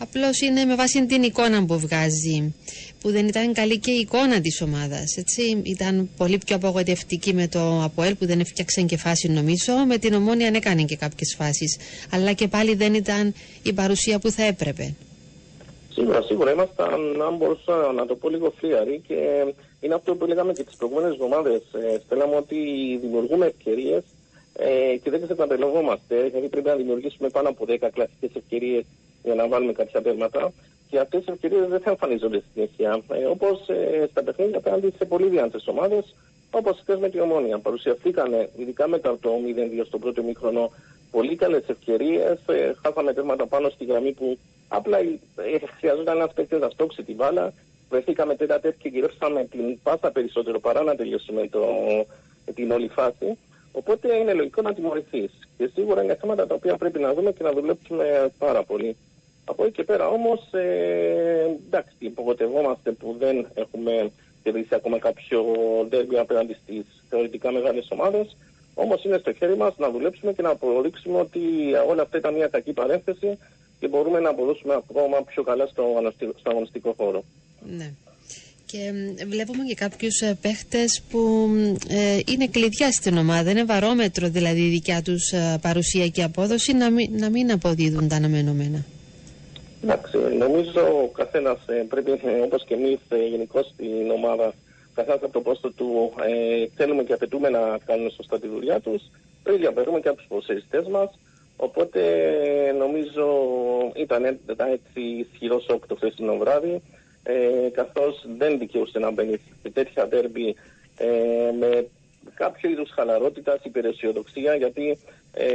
Απλώς 0.02 0.42
είναι 0.42 0.66
με 0.66 0.76
βάση 0.76 1.06
την 1.06 1.24
εικόνα 1.24 1.66
που 1.66 1.80
βγάζει. 1.80 2.54
Που 3.02 3.12
δεν 3.12 3.28
ήταν 3.28 3.54
καλή 3.54 3.80
και 3.80 3.92
η 3.92 4.00
εικόνα 4.00 4.42
της 4.42 4.62
ομάδας. 4.62 5.18
Ήταν 5.64 6.10
πολύ 6.18 6.38
πιο 6.46 6.56
απογοητευτική 6.56 7.34
με 7.34 7.48
το 7.48 7.82
Αποέλ 7.84 8.16
που 8.16 8.26
δεν 8.26 8.40
έφτιαξε 8.40 8.82
και 8.82 8.98
φάση 8.98 9.32
νομίζω. 9.32 9.74
Με 9.88 9.98
την 9.98 10.14
ομόνια 10.14 10.48
έκανε 10.48 10.84
και 10.84 10.96
κάποιες 10.96 11.36
φάσεις. 11.38 11.78
Αλλά 12.12 12.34
και 12.34 12.48
πάλι 12.48 12.76
δεν 12.76 12.94
ήταν 12.94 13.34
η 13.64 13.74
παρουσία 13.74 14.20
που 14.20 14.32
θα 14.32 14.44
έπρεπε. 14.44 14.94
Σίγουρα, 15.90 16.22
σίγουρα 16.22 16.52
ήμασταν, 16.52 17.22
αν 17.28 17.36
μπορούσα 17.38 17.92
να 17.96 18.06
το 18.06 18.16
πω 18.16 18.30
λίγο 18.30 18.54
φλίαροι 18.58 19.02
και 19.08 19.16
είναι 19.80 19.94
αυτό 19.94 20.16
που 20.16 20.26
λέγαμε 20.26 20.54
και 20.54 20.64
τις 20.64 20.76
προηγούμενες 20.76 21.12
εβδομάδες. 21.14 21.62
Ε, 21.74 22.02
στέλναμε 22.06 22.36
ότι 22.36 22.58
δημιουργούμε 23.02 23.46
ευκαιρίες 23.46 24.04
ε, 24.54 24.98
και 25.04 25.10
δεν 25.10 25.20
τι 25.22 25.28
εκμεταλλευόμαστε. 25.32 26.16
Δηλαδή 26.30 26.48
πρέπει 26.48 26.68
να 26.68 26.76
δημιουργήσουμε 26.76 27.30
πάνω 27.30 27.50
από 27.50 27.66
10 27.68 27.76
κλασικές 27.94 28.30
ευκαιρίες 28.34 28.84
για 29.24 29.36
να 29.36 29.48
βάλουμε 29.48 29.72
κάποια 29.72 30.02
τέρματα. 30.02 30.54
Και 30.90 31.00
αυτές 31.00 31.22
οι 31.22 31.32
ευκαιρίες 31.32 31.68
δεν 31.68 31.80
θα 31.80 31.90
εμφανίζονται 31.90 32.38
στη 32.38 32.50
συνέχεια. 32.54 33.02
Ε, 33.12 33.26
Όπως 33.26 33.68
ε, 33.70 34.08
στα 34.12 34.24
παιχνίδια 34.24 34.58
απέναντι 34.58 34.94
σε 34.98 35.06
πολύ 35.06 35.28
δυνατές 35.28 35.68
ομάδες, 35.68 36.16
όπως 36.52 36.80
χθες 36.80 37.00
με 37.00 37.10
τη 37.10 37.20
ομόνια. 37.20 37.60
Παρουσιαστήκαν, 37.60 38.48
ειδικά 38.58 38.88
μετά 38.88 39.18
το 39.22 39.30
0-2 39.82 39.86
στο 39.86 39.98
πρώτο 39.98 40.24
μήχρονο, 40.24 40.72
πολύ 41.12 41.36
καλές 41.36 41.64
ευκαιρίες. 41.68 42.40
Ε, 42.48 42.74
χάσαμε 42.84 43.14
τέρματα 43.14 43.48
πάνω 43.48 43.70
στη 43.70 43.86
γραμμή 43.86 44.12
που 44.12 44.38
Απλά 44.74 44.98
ε, 44.98 45.14
χρειαζόταν 45.78 46.16
ένας 46.16 46.34
παίκτης 46.34 46.60
να 46.60 46.70
στόξει 46.70 47.04
τη 47.04 47.14
μπάλα. 47.14 47.54
Βρεθήκαμε 47.90 48.36
τέτα 48.36 48.60
τέτοια 48.60 48.78
και 48.82 48.98
γυρίσαμε 48.98 49.44
την 49.46 49.80
πάσα 49.84 50.12
περισσότερο 50.12 50.60
παρά 50.60 50.84
να 50.84 50.96
τελειώσουμε 50.96 51.48
το, 51.48 51.66
την 52.56 52.72
όλη 52.72 52.88
φάση. 52.88 53.38
Οπότε 53.72 54.16
είναι 54.16 54.34
λογικό 54.34 54.62
να 54.62 54.74
τιμωρηθείς. 54.74 55.32
Και 55.58 55.70
σίγουρα 55.74 56.04
είναι 56.04 56.16
θέματα 56.16 56.48
τα 56.48 56.56
οποία 56.56 56.78
πρέπει 56.78 57.00
να 57.00 57.14
δούμε 57.14 57.32
και 57.32 57.44
να 57.44 57.52
δουλέψουμε 57.52 58.32
πάρα 58.38 58.64
πολύ. 58.64 58.96
Από 59.52 59.64
εκεί 59.64 59.74
και 59.74 59.84
πέρα 59.84 60.08
όμως, 60.08 60.40
ε, 60.52 61.58
εντάξει, 61.68 61.94
υπογοτευόμαστε 62.00 62.92
που 62.92 63.16
δεν 63.20 63.48
έχουμε 63.54 64.12
κερδίσει 64.44 64.76
ακόμα 64.76 65.00
κάποιο 65.00 65.46
ντέρμπι 65.90 66.18
απέναντι 66.18 66.54
στις 66.64 66.86
θεωρητικά 67.10 67.52
μεγάλες 67.52 67.88
ομάδες. 67.90 68.38
Όμως 68.74 69.04
είναι 69.04 69.18
στο 69.18 69.34
χέρι 69.34 69.58
μας 69.58 69.74
να 69.78 69.90
δουλέψουμε 69.90 70.34
και 70.34 70.42
να 70.42 70.50
αποδείξουμε 70.50 71.20
ότι 71.20 71.40
όλα 71.90 72.02
αυτά 72.02 72.18
ήταν 72.18 72.34
μια 72.34 72.48
κακή 72.48 72.74
παρένθεση 72.74 73.38
και 73.80 73.88
μπορούμε 73.88 74.20
να 74.20 74.30
αποδώσουμε 74.30 74.74
ακόμα 74.74 75.24
πιο 75.24 75.44
καλά 75.44 75.66
στο, 75.66 75.84
στο 76.40 76.50
αγωνιστικό 76.50 76.94
χώρο. 76.98 77.24
Ναι. 77.78 77.92
Και 78.66 78.94
βλέπουμε 79.28 79.64
και 79.64 79.74
κάποιους 79.74 80.20
ε, 80.22 80.38
παίχτες 80.42 81.02
που 81.10 81.50
ε, 81.90 82.20
είναι 82.28 82.48
κλειδιά 82.48 82.92
στην 82.92 83.18
ομάδα, 83.18 83.52
είναι 83.52 83.64
βαρόμετρο 83.64 84.30
δηλαδή 84.30 84.62
η 84.62 84.70
δικιά 84.70 85.02
τους 85.02 85.32
ε, 85.32 85.58
παρουσία 85.62 86.08
και 86.08 86.24
απόδοση 86.24 86.74
να 86.74 86.90
μην, 86.90 87.10
να 87.18 87.30
μην 87.30 87.52
αποδίδουν 87.52 88.08
τα 88.08 88.16
αναμενόμενα. 88.16 88.86
Εντάξει, 89.84 90.18
νομίζω 90.18 90.82
ο 91.04 91.08
καθένας 91.08 91.68
ε, 91.68 91.86
πρέπει 91.90 92.20
όπως 92.44 92.64
και 92.66 92.74
εμείς 92.74 93.00
ε, 93.10 93.28
γενικώ 93.28 93.64
στην 93.64 94.12
ομάδα, 94.12 94.54
καθένα 94.94 95.16
από 95.16 95.30
το 95.30 95.42
πόστο 95.42 95.72
του 95.72 96.14
ε, 96.28 96.66
θέλουμε 96.76 97.04
και 97.04 97.14
απαιτούμε 97.14 97.50
να 97.50 97.78
κάνουν 97.86 98.12
σωστά 98.12 98.40
τη 98.40 98.48
δουλειά 98.48 98.80
τους. 98.80 99.02
Πρέπει 99.44 99.60
να 99.60 99.66
διαπερούμε 99.70 100.00
και 100.00 100.08
από 100.08 100.18
τους 100.18 100.28
προσεριστέ 100.28 100.86
μας. 100.90 101.10
Οπότε 101.56 102.02
νομίζω 102.78 103.28
ήταν 103.96 104.40
έτσι 104.72 105.02
ισχυρός 105.02 105.64
σοκ 105.64 105.88
το 105.88 105.96
χθεσινό 105.96 106.38
βράδυ, 106.38 106.82
ε, 107.24 107.70
καθώς 107.72 108.26
δεν 108.38 108.58
δικαιούσε 108.58 109.00
να 109.00 109.12
μπαίνει 109.12 109.40
σε 109.62 109.70
τέτοια 109.70 110.08
τέρμπι 110.08 110.56
ε, 110.98 111.08
με 111.60 111.88
κάποιο 112.34 112.70
είδους 112.70 112.90
χαλαρότητα, 112.90 113.60
υπεραισιοδοξία, 113.64 114.56
γιατί 114.56 114.98
ε, 115.34 115.48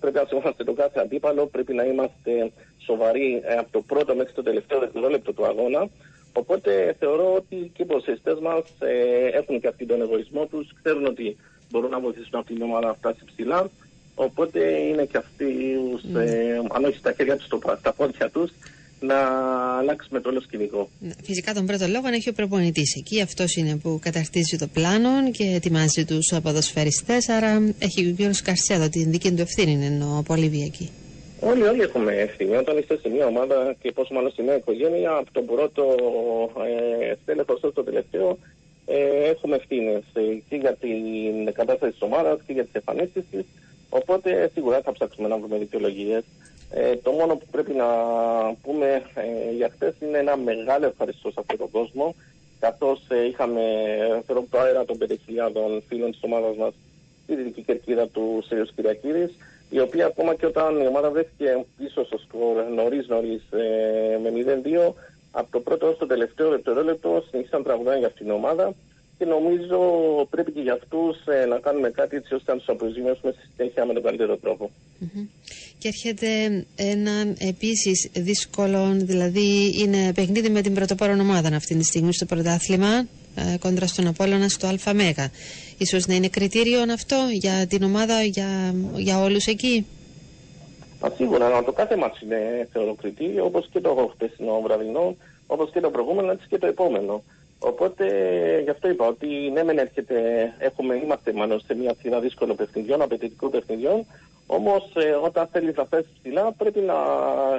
πρέπει 0.00 0.16
να 0.16 0.24
σεβόμαστε 0.28 0.64
το 0.64 0.72
κάθε 0.72 1.00
αντίπαλο, 1.00 1.46
πρέπει 1.46 1.74
να 1.74 1.84
είμαστε 1.84 2.52
σοβαροί 2.78 3.42
ε, 3.44 3.54
από 3.54 3.68
το 3.72 3.80
πρώτο 3.80 4.14
μέχρι 4.14 4.32
το 4.32 4.42
τελευταίο 4.42 4.78
δευτερόλεπτο 4.78 5.32
του 5.32 5.46
αγώνα. 5.46 5.88
Οπότε 6.32 6.96
θεωρώ 6.98 7.34
ότι 7.34 7.70
και 7.74 7.82
οι 7.82 7.86
προσεστέ 7.86 8.36
μας 8.42 8.62
ε, 8.78 9.26
έχουν 9.26 9.60
και 9.60 9.66
αυτοί 9.66 9.86
τον 9.86 10.00
εγωισμό 10.00 10.46
τους, 10.46 10.74
ξέρουν 10.82 11.06
ότι 11.06 11.36
μπορούν 11.70 11.90
να 11.90 12.00
βοηθήσουν 12.00 12.38
αυτήν 12.38 12.54
την 12.54 12.64
ομάδα 12.64 12.86
να 12.86 12.94
φτάσει 12.94 13.24
ψηλά. 13.24 13.70
Οπότε 14.14 14.60
είναι 14.60 15.04
και 15.04 15.16
αυτοί, 15.16 15.76
mm. 16.14 16.16
ε, 16.16 16.60
αν 16.72 16.84
όχι 16.84 16.96
στα 16.96 17.12
χέρια 17.12 17.36
τους, 17.36 17.46
στα 17.78 17.92
πόδια 17.92 18.30
τους, 18.30 18.50
να 19.06 19.18
αλλάξουμε 19.78 20.20
το 20.20 20.28
όλο 20.28 20.40
σκηνικό. 20.40 20.88
Ναι, 20.98 21.12
Φυσικά 21.22 21.54
τον 21.54 21.66
πρώτο 21.66 21.86
λόγο 21.86 22.08
έχει 22.08 22.28
ο 22.28 22.32
προπονητής 22.32 22.94
εκεί. 22.96 23.20
Αυτός 23.20 23.56
είναι 23.56 23.76
που 23.76 23.98
καταρτίζει 24.02 24.56
το 24.58 24.66
πλάνο 24.66 25.30
και 25.30 25.44
ετοιμάζει 25.44 26.04
τους 26.04 26.32
ποδοσφαιριστέ. 26.42 27.18
Άρα 27.36 27.74
έχει 27.78 28.16
ο 28.20 28.30
κ. 28.30 28.34
Καρσέδο 28.42 28.88
την 28.88 29.10
δική 29.10 29.32
του 29.32 29.40
ευθύνη, 29.40 29.86
ενώ 29.86 30.22
πολύ 30.26 30.62
εκεί. 30.66 30.90
Όλοι, 31.40 31.62
όλοι 31.62 31.80
έχουμε 31.80 32.12
ευθύνη. 32.12 32.56
Όταν 32.56 32.78
είστε 32.78 32.98
σε 32.98 33.08
μια 33.08 33.26
ομάδα 33.26 33.74
και 33.80 33.92
πόσο 33.92 34.14
μάλλον 34.14 34.32
σε 34.32 34.42
μια 34.42 34.56
οικογένεια, 34.56 35.10
από 35.10 35.32
τον 35.32 35.46
πρώτο 35.46 35.82
ε, 37.10 37.14
στέλεχο 37.22 37.56
στο 37.56 37.82
τελευταίο, 37.84 38.38
ε, 38.86 39.28
έχουμε 39.30 39.56
ευθύνε 39.56 40.02
και 40.48 40.56
για 40.56 40.74
την 40.74 41.52
κατάσταση 41.52 41.92
της 41.92 42.02
ομάδας 42.02 42.38
και 42.46 42.52
για 42.52 42.64
τις 42.64 42.72
εμφανίσεις 42.72 43.24
της. 43.30 43.44
Οπότε 43.88 44.50
σίγουρα 44.54 44.80
θα 44.80 44.92
ψάξουμε 44.92 45.28
να 45.28 45.38
βρούμε 45.38 45.58
δικαιολογίες. 45.58 46.22
Ε, 46.76 46.96
το 46.96 47.10
μόνο 47.10 47.36
που 47.36 47.46
πρέπει 47.50 47.72
να 47.72 47.86
πούμε 48.62 49.02
ε, 49.14 49.54
για 49.56 49.70
χθες 49.74 49.94
είναι 50.00 50.18
ένα 50.18 50.36
μεγάλο 50.36 50.86
ευχαριστώ 50.86 51.30
σε 51.30 51.40
αυτόν 51.40 51.58
τον 51.58 51.70
κόσμο. 51.70 52.14
Καθώς 52.60 53.00
ε, 53.08 53.26
είχαμε 53.26 53.62
θέλω 54.26 54.46
το 54.50 54.58
αέρα 54.58 54.84
των 54.84 54.98
5.000 55.00 55.80
φίλων 55.88 56.10
της 56.10 56.20
ομάδας 56.22 56.56
μας 56.56 56.72
στη 57.22 57.34
δυτική 57.34 57.62
κερκίδα 57.62 58.08
του 58.08 58.42
Σέριο 58.46 58.64
Κυριακίδης, 58.64 59.34
η 59.70 59.80
οποία 59.80 60.06
ακόμα 60.06 60.34
και 60.34 60.46
όταν 60.46 60.80
η 60.80 60.86
ομάδα 60.86 61.10
βρέθηκε 61.10 61.64
πίσω 61.78 62.04
στο 62.04 62.18
σκορ 62.18 62.64
νωρίς 62.74 63.08
νωρίς 63.08 63.42
ε, 63.50 64.18
με 64.22 64.30
0-2, 64.90 64.92
από 65.30 65.48
το 65.50 65.60
πρώτο 65.60 65.88
ω 65.88 65.92
το 65.92 66.06
τελευταίο 66.06 66.50
δευτερόλεπτο 66.50 67.24
συνεχίσαν 67.30 67.62
τραγουδάνε 67.62 67.98
για 67.98 68.06
αυτήν 68.06 68.26
την 68.26 68.34
ομάδα 68.34 68.74
και 69.24 69.30
νομίζω 69.30 69.78
πρέπει 70.30 70.52
και 70.52 70.60
για 70.60 70.72
αυτούς 70.72 71.26
ε, 71.26 71.46
να 71.46 71.58
κάνουμε 71.58 71.90
κάτι 71.90 72.16
έτσι 72.16 72.34
ώστε 72.34 72.52
να 72.52 72.58
τους 72.58 72.68
αποζημιώσουμε 72.68 73.32
στη 73.32 73.48
συνέχεια 73.56 73.86
με 73.86 73.92
τον 73.92 74.02
καλύτερο 74.02 74.36
τρόπο. 74.36 74.70
Mm-hmm. 74.70 75.26
Και 75.78 75.88
έρχεται 75.88 76.28
ένα 76.76 77.34
επίσης 77.38 78.10
δύσκολο, 78.12 78.92
δηλαδή 78.96 79.74
είναι 79.80 80.12
παιχνίδι 80.12 80.48
με 80.50 80.60
την 80.60 80.74
πρωτοπόρο 80.74 81.12
ομάδα 81.12 81.56
αυτή 81.56 81.74
τη 81.76 81.84
στιγμή 81.84 82.12
στο 82.12 82.24
πρωτάθλημα 82.26 83.06
ε, 83.34 83.58
κόντρα 83.58 83.86
στον 83.86 84.06
Απόλλωνα 84.06 84.48
στο 84.48 84.66
ΑΜ. 84.66 84.98
Ίσως 85.78 86.06
να 86.06 86.14
είναι 86.14 86.28
κριτήριο 86.28 86.80
αυτό 86.92 87.16
για 87.32 87.66
την 87.66 87.82
ομάδα, 87.82 88.22
για, 88.22 88.74
για 88.96 89.20
όλους 89.20 89.46
εκεί; 89.46 89.86
Α, 91.00 91.08
σίγουρα, 91.16 91.64
το 91.64 91.72
κάθε 91.72 91.96
μας 91.96 92.20
είναι 92.20 92.68
θεωρώ 92.72 92.94
κριτήριο, 92.94 93.44
όπως 93.44 93.68
και 93.72 93.80
το 93.80 94.10
χτεσινό 94.14 94.60
βραδινό, 94.64 95.16
όπως 95.46 95.70
και 95.70 95.80
το 95.80 95.90
προηγούμενο, 95.90 96.30
έτσι 96.30 96.46
και 96.48 96.58
το 96.58 96.66
επόμενο. 96.66 97.22
Οπότε 97.66 98.04
γι' 98.62 98.70
αυτό 98.70 98.88
είπα 98.88 99.06
ότι 99.06 99.26
ναι, 99.52 99.64
μεν 99.64 99.78
έρχεται, 99.78 100.16
έχουμε, 100.58 100.94
είμαστε 100.94 101.32
μάλλον 101.32 101.60
σε 101.60 101.74
μια 101.74 101.94
σειρά 102.00 102.20
δύσκολων 102.20 102.56
παιχνιδιών, 102.56 103.02
απαιτητικών 103.02 103.50
παιχνιδιών. 103.50 104.06
Όμως 104.46 104.92
ε, 104.94 105.10
όταν 105.10 105.48
θέλεις 105.52 105.76
να 105.76 105.84
θέσει 105.84 106.08
ψηλά, 106.18 106.52
πρέπει 106.52 106.80
να 106.80 106.94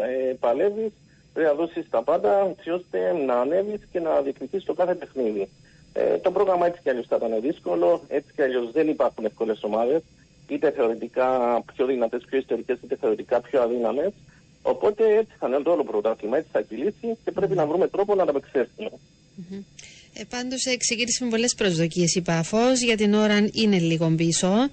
ε, 0.09 0.33
παλεύεις, 0.39 0.91
πρέπει 1.33 1.49
να 1.49 1.53
δώσεις 1.53 1.89
τα 1.89 2.01
πάντα, 2.01 2.47
έτσι 2.57 2.69
ώστε 2.69 3.13
να 3.25 3.39
ανέβεις 3.39 3.81
και 3.91 3.99
να 3.99 4.21
διεκδικήσει 4.21 4.65
το 4.65 4.73
κάθε 4.73 4.95
παιχνίδι. 4.95 5.49
Ε, 5.93 6.17
το 6.17 6.31
πρόγραμμα 6.31 6.65
έτσι 6.65 6.81
κι 6.81 6.89
αλλιώς 6.89 7.07
θα 7.07 7.15
ήταν 7.15 7.41
δύσκολο, 7.41 8.01
έτσι 8.07 8.33
κι 8.35 8.41
αλλιώς 8.41 8.71
δεν 8.71 8.87
υπάρχουν 8.87 9.25
εύκολες 9.25 9.63
ομάδες, 9.63 10.01
είτε 10.47 10.71
θεωρητικά 10.71 11.61
πιο 11.75 11.85
δυνατές, 11.85 12.23
πιο 12.29 12.37
ιστορικές, 12.37 12.77
είτε 12.83 12.95
θεωρητικά 12.95 13.41
πιο 13.41 13.61
αδύναμες. 13.61 14.13
Οπότε 14.61 15.17
έτσι 15.17 15.35
θα 15.39 15.47
είναι 15.47 15.59
το 15.59 15.71
όλο 15.71 15.83
πρωτάθλημα, 15.83 16.37
έτσι 16.37 16.49
θα 16.51 16.61
κυλήσει 16.61 17.17
και 17.23 17.31
πρέπει 17.31 17.55
να 17.55 17.65
βρούμε 17.65 17.87
τρόπο 17.87 18.15
να 18.15 18.23
ανταπεξέλθουμε. 18.23 18.89
Mm-hmm. 18.89 19.63
Ε, 20.17 20.23
Πάντως 20.29 20.63
ξεκίνησε 20.77 21.23
με 21.23 21.29
πολλέ 21.29 21.47
προσδοκίες 21.57 22.15
η 22.15 22.21
Πάφο. 22.21 22.73
Για 22.85 22.97
την 22.97 23.13
ώρα 23.13 23.47
είναι 23.53 23.79
λίγο 23.79 24.09
πίσω. 24.09 24.69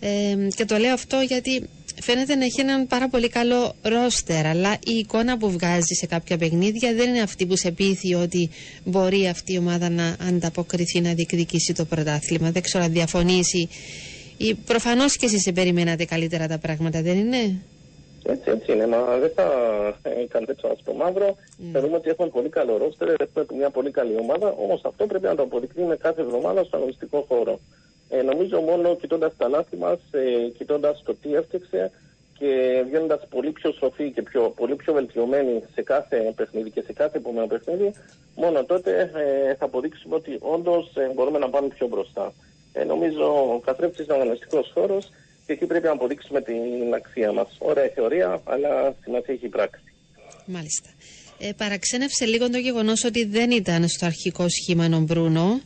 Ε, 0.00 0.36
και 0.54 0.64
το 0.64 0.76
λέω 0.76 0.92
αυτό 0.92 1.20
γιατί 1.20 1.62
φαίνεται 2.00 2.34
να 2.34 2.44
έχει 2.44 2.60
έναν 2.60 2.86
πάρα 2.86 3.08
πολύ 3.08 3.28
καλό 3.28 3.74
ρόστερ. 3.82 4.46
Αλλά 4.46 4.72
η 4.86 4.92
εικόνα 4.92 5.38
που 5.38 5.50
βγάζει 5.50 5.94
σε 5.94 6.06
κάποια 6.06 6.38
παιχνίδια 6.38 6.94
δεν 6.94 7.08
είναι 7.08 7.20
αυτή 7.20 7.46
που 7.46 7.56
σε 7.56 7.70
πείθει 7.70 8.14
ότι 8.14 8.50
μπορεί 8.84 9.28
αυτή 9.28 9.52
η 9.52 9.58
ομάδα 9.58 9.88
να 9.88 10.16
ανταποκριθεί 10.20 11.00
να 11.00 11.14
διεκδικήσει 11.14 11.72
το 11.72 11.84
πρωτάθλημα. 11.84 12.50
Δεν 12.50 12.62
ξέρω 12.62 12.84
αν 12.84 12.92
διαφωνήσει. 12.92 13.68
Προφανώς 14.64 15.16
και 15.16 15.26
εσείς 15.26 15.52
περιμένατε 15.54 16.04
καλύτερα 16.04 16.46
τα 16.46 16.58
πράγματα, 16.58 17.02
δεν 17.02 17.18
είναι; 17.18 17.60
Έτσι, 18.26 18.50
έτσι 18.50 18.72
είναι. 18.72 18.86
Μα 18.86 19.18
δεν 19.18 19.30
θα 19.34 19.42
ε, 20.02 20.26
κάνετε 20.28 20.52
έτσι 20.52 20.66
στο 20.80 20.92
μαύρο. 20.92 21.28
Mm. 21.28 21.62
Θεωρούμε 21.72 21.96
ότι 21.96 22.08
έχουμε 22.10 22.28
πολύ 22.28 22.48
καλό 22.48 22.76
ρόστερ, 22.76 23.08
έχουμε 23.08 23.46
μια 23.56 23.70
πολύ 23.70 23.90
καλή 23.90 24.16
ομάδα. 24.16 24.54
Όμως 24.58 24.84
αυτό 24.84 25.06
πρέπει 25.06 25.24
να 25.24 25.34
το 25.34 25.42
αποδεικνύουμε 25.42 25.96
κάθε 25.96 26.20
εβδομάδα 26.20 26.64
στο 26.64 26.76
αγωνιστικό 26.76 27.24
χώρο. 27.28 27.58
Ε, 28.08 28.22
νομίζω 28.22 28.60
μόνο 28.60 28.96
κοιτώντας 28.96 29.36
τα 29.36 29.48
λάθη 29.48 29.76
μας, 29.76 29.98
ε, 30.10 30.48
κοιτώντας 30.58 31.02
το 31.04 31.14
τι 31.14 31.34
έφτιαξε 31.34 31.90
και 32.38 32.82
βγαίνοντας 32.86 33.26
πολύ 33.30 33.50
πιο 33.50 33.72
σοφοί 33.72 34.10
και 34.10 34.22
πιο, 34.22 34.52
πολύ 34.56 34.74
πιο 34.74 34.92
βελτιωμένοι 34.92 35.62
σε 35.74 35.82
κάθε 35.82 36.32
παιχνίδι 36.36 36.70
και 36.70 36.82
σε 36.82 36.92
κάθε 36.92 37.18
επόμενο 37.18 37.46
παιχνίδι, 37.46 37.92
μόνο 38.36 38.64
τότε 38.64 39.10
ε, 39.14 39.54
θα 39.54 39.64
αποδείξουμε 39.64 40.14
ότι 40.14 40.38
όντως 40.40 40.96
ε, 40.96 41.10
μπορούμε 41.14 41.38
να 41.38 41.48
πάμε 41.48 41.68
πιο 41.68 41.86
μπροστά. 41.86 42.32
Ε, 42.72 42.84
νομίζω 42.84 43.24
ο 43.54 43.60
καθρέφτης 43.64 44.04
είναι 44.04 44.14
ο 44.14 44.20
αγωνιστικός 44.20 44.70
χώρος 44.74 45.10
και 45.46 45.52
εκεί 45.52 45.66
πρέπει 45.66 45.84
να 45.86 45.92
αποδείξουμε 45.92 46.40
την 46.40 46.94
αξία 46.94 47.32
μας. 47.32 47.48
Ωραία 47.58 47.90
θεωρία, 47.94 48.40
αλλά 48.44 48.94
σημασία 49.02 49.34
έχει 49.34 49.46
η 49.46 49.48
πράξη. 49.48 49.82
Μάλιστα. 50.46 50.88
Ε, 51.38 51.50
παραξένευσε 51.56 52.24
λίγο 52.24 52.50
το 52.50 52.58
γεγονός 52.58 53.04
ότι 53.04 53.24
δεν 53.24 53.50
ήταν 53.50 53.88
στο 53.88 54.06
αρχικό 54.06 54.46
σχήμα 54.48 54.88
ο 54.96 54.98
Μπρούνο. 55.00 55.60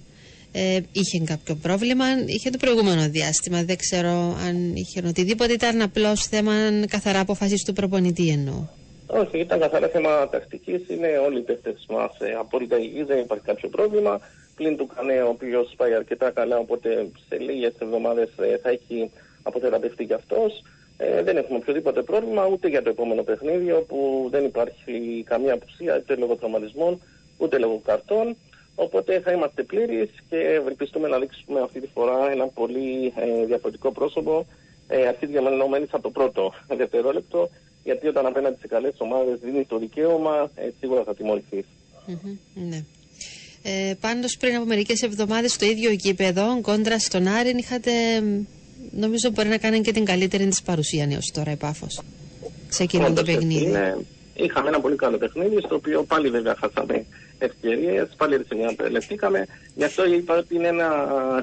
Ε, 0.52 0.80
είχε 0.92 1.18
κάποιο 1.24 1.54
πρόβλημα, 1.54 2.04
είχε 2.26 2.50
το 2.50 2.58
προηγούμενο 2.58 3.08
διάστημα. 3.08 3.62
Δεν 3.64 3.76
ξέρω 3.76 4.36
αν 4.46 4.74
είχε 4.74 5.02
οτιδήποτε. 5.06 5.52
Ήταν 5.52 5.82
απλώς 5.82 6.26
θέμα 6.26 6.52
καθαρά 6.88 7.20
αποφασή 7.20 7.54
του 7.66 7.72
προπονητή 7.72 8.28
εννοώ. 8.28 8.66
Όχι, 9.06 9.38
ήταν 9.38 9.60
καθαρά 9.60 9.88
θέμα 9.88 10.28
τακτικής. 10.28 10.88
Είναι 10.88 11.08
όλοι 11.26 11.38
οι 11.38 11.42
παίχτε 11.42 11.74
μας 11.88 12.10
ε, 12.20 12.32
απόλυτα 12.38 12.78
υγιείς, 12.78 13.06
δεν 13.06 13.18
υπάρχει 13.18 13.44
κάποιο 13.44 13.68
πρόβλημα. 13.68 14.20
Πλην 14.54 14.76
του 14.76 14.86
Κανέ, 14.94 15.22
ο 15.22 15.28
οποίος 15.28 15.74
πάει 15.76 15.94
αρκετά 15.94 16.30
καλά, 16.30 16.58
οπότε 16.58 17.08
σε 17.28 17.38
λίγες 17.38 17.72
εβδομάδες 17.78 18.28
ε, 18.38 18.58
θα 18.62 18.68
έχει 18.70 19.10
αποθεραπευτεί 19.42 20.04
κι 20.04 20.12
αυτός. 20.12 20.62
Ε, 20.96 21.22
δεν 21.22 21.36
έχουμε 21.36 21.58
οποιοδήποτε 21.58 22.02
πρόβλημα 22.02 22.46
ούτε 22.46 22.68
για 22.68 22.82
το 22.82 22.90
επόμενο 22.90 23.22
παιχνίδι, 23.22 23.72
όπου 23.72 24.28
δεν 24.30 24.44
υπάρχει 24.44 25.24
καμία 25.26 25.54
απουσία 25.54 25.96
είτε 25.98 26.14
λόγω 26.14 26.36
τραυματισμών 26.36 27.00
ούτε 27.38 27.58
λόγω 27.58 27.80
καρτών. 27.84 28.36
Οπότε 28.74 29.20
θα 29.20 29.32
είμαστε 29.32 29.62
πλήρεις 29.62 30.08
και 30.28 30.36
ευελπιστούμε 30.36 31.08
να 31.08 31.18
δείξουμε 31.18 31.60
αυτή 31.60 31.80
τη 31.80 31.86
φορά 31.94 32.30
ένα 32.30 32.46
πολύ 32.46 33.12
ε, 33.16 33.44
διαφορετικό 33.44 33.92
πρόσωπο, 33.92 34.46
ε, 34.88 35.06
αρχή 35.06 35.26
διαμενόμενη 35.26 35.86
από 35.90 36.02
το 36.02 36.10
πρώτο 36.10 36.52
δευτερόλεπτο, 36.76 37.50
γιατί 37.84 38.06
όταν 38.08 38.26
απέναντι 38.26 38.56
σε 38.60 38.66
καλές 38.66 38.94
ομάδες 38.98 39.38
δίνεις 39.38 39.66
το 39.66 39.78
δικαίωμα, 39.78 40.50
ε, 40.54 40.68
σίγουρα 40.80 41.02
θα 41.04 41.14
τιμωρηθείς. 41.14 41.64
Mm-hmm, 42.08 42.36
ναι. 42.54 42.84
Ε, 43.62 43.94
πάντως 44.00 44.36
πριν 44.36 44.56
από 44.56 44.64
μερικές 44.64 45.02
εβδομάδες 45.02 45.52
στο 45.52 45.64
ίδιο 45.64 45.90
γήπεδο, 45.90 46.60
κόντρα 46.60 46.98
στον 46.98 47.26
Άρην, 47.26 47.58
είχατε 47.58 47.90
νομίζω 48.90 49.30
μπορεί 49.30 49.48
να 49.48 49.58
κάνει 49.58 49.80
και 49.80 49.92
την 49.92 50.04
καλύτερη 50.04 50.46
της 50.46 50.62
παρουσία 50.62 51.08
έω 51.10 51.18
τώρα 51.32 51.50
η 51.50 51.56
Πάφο. 51.56 51.86
Σε 52.68 52.82
εκείνο 52.82 53.12
το 53.12 53.22
παιχνίδι. 53.22 53.64
Είναι, 53.64 53.96
είχαμε 54.34 54.68
ένα 54.68 54.80
πολύ 54.80 54.96
καλό 54.96 55.18
παιχνίδι, 55.18 55.60
στο 55.60 55.74
οποίο 55.74 56.02
πάλι 56.02 56.30
βέβαια 56.30 56.56
χάσαμε 56.60 57.04
ευκαιρίες, 57.38 58.08
πάλι 58.16 58.44
επιλεχθήκαμε. 58.70 59.46
Γι' 59.74 59.84
αυτό 59.84 60.06
είπα 60.06 60.36
ότι 60.36 60.54
είναι 60.54 60.68
ένα 60.68 60.88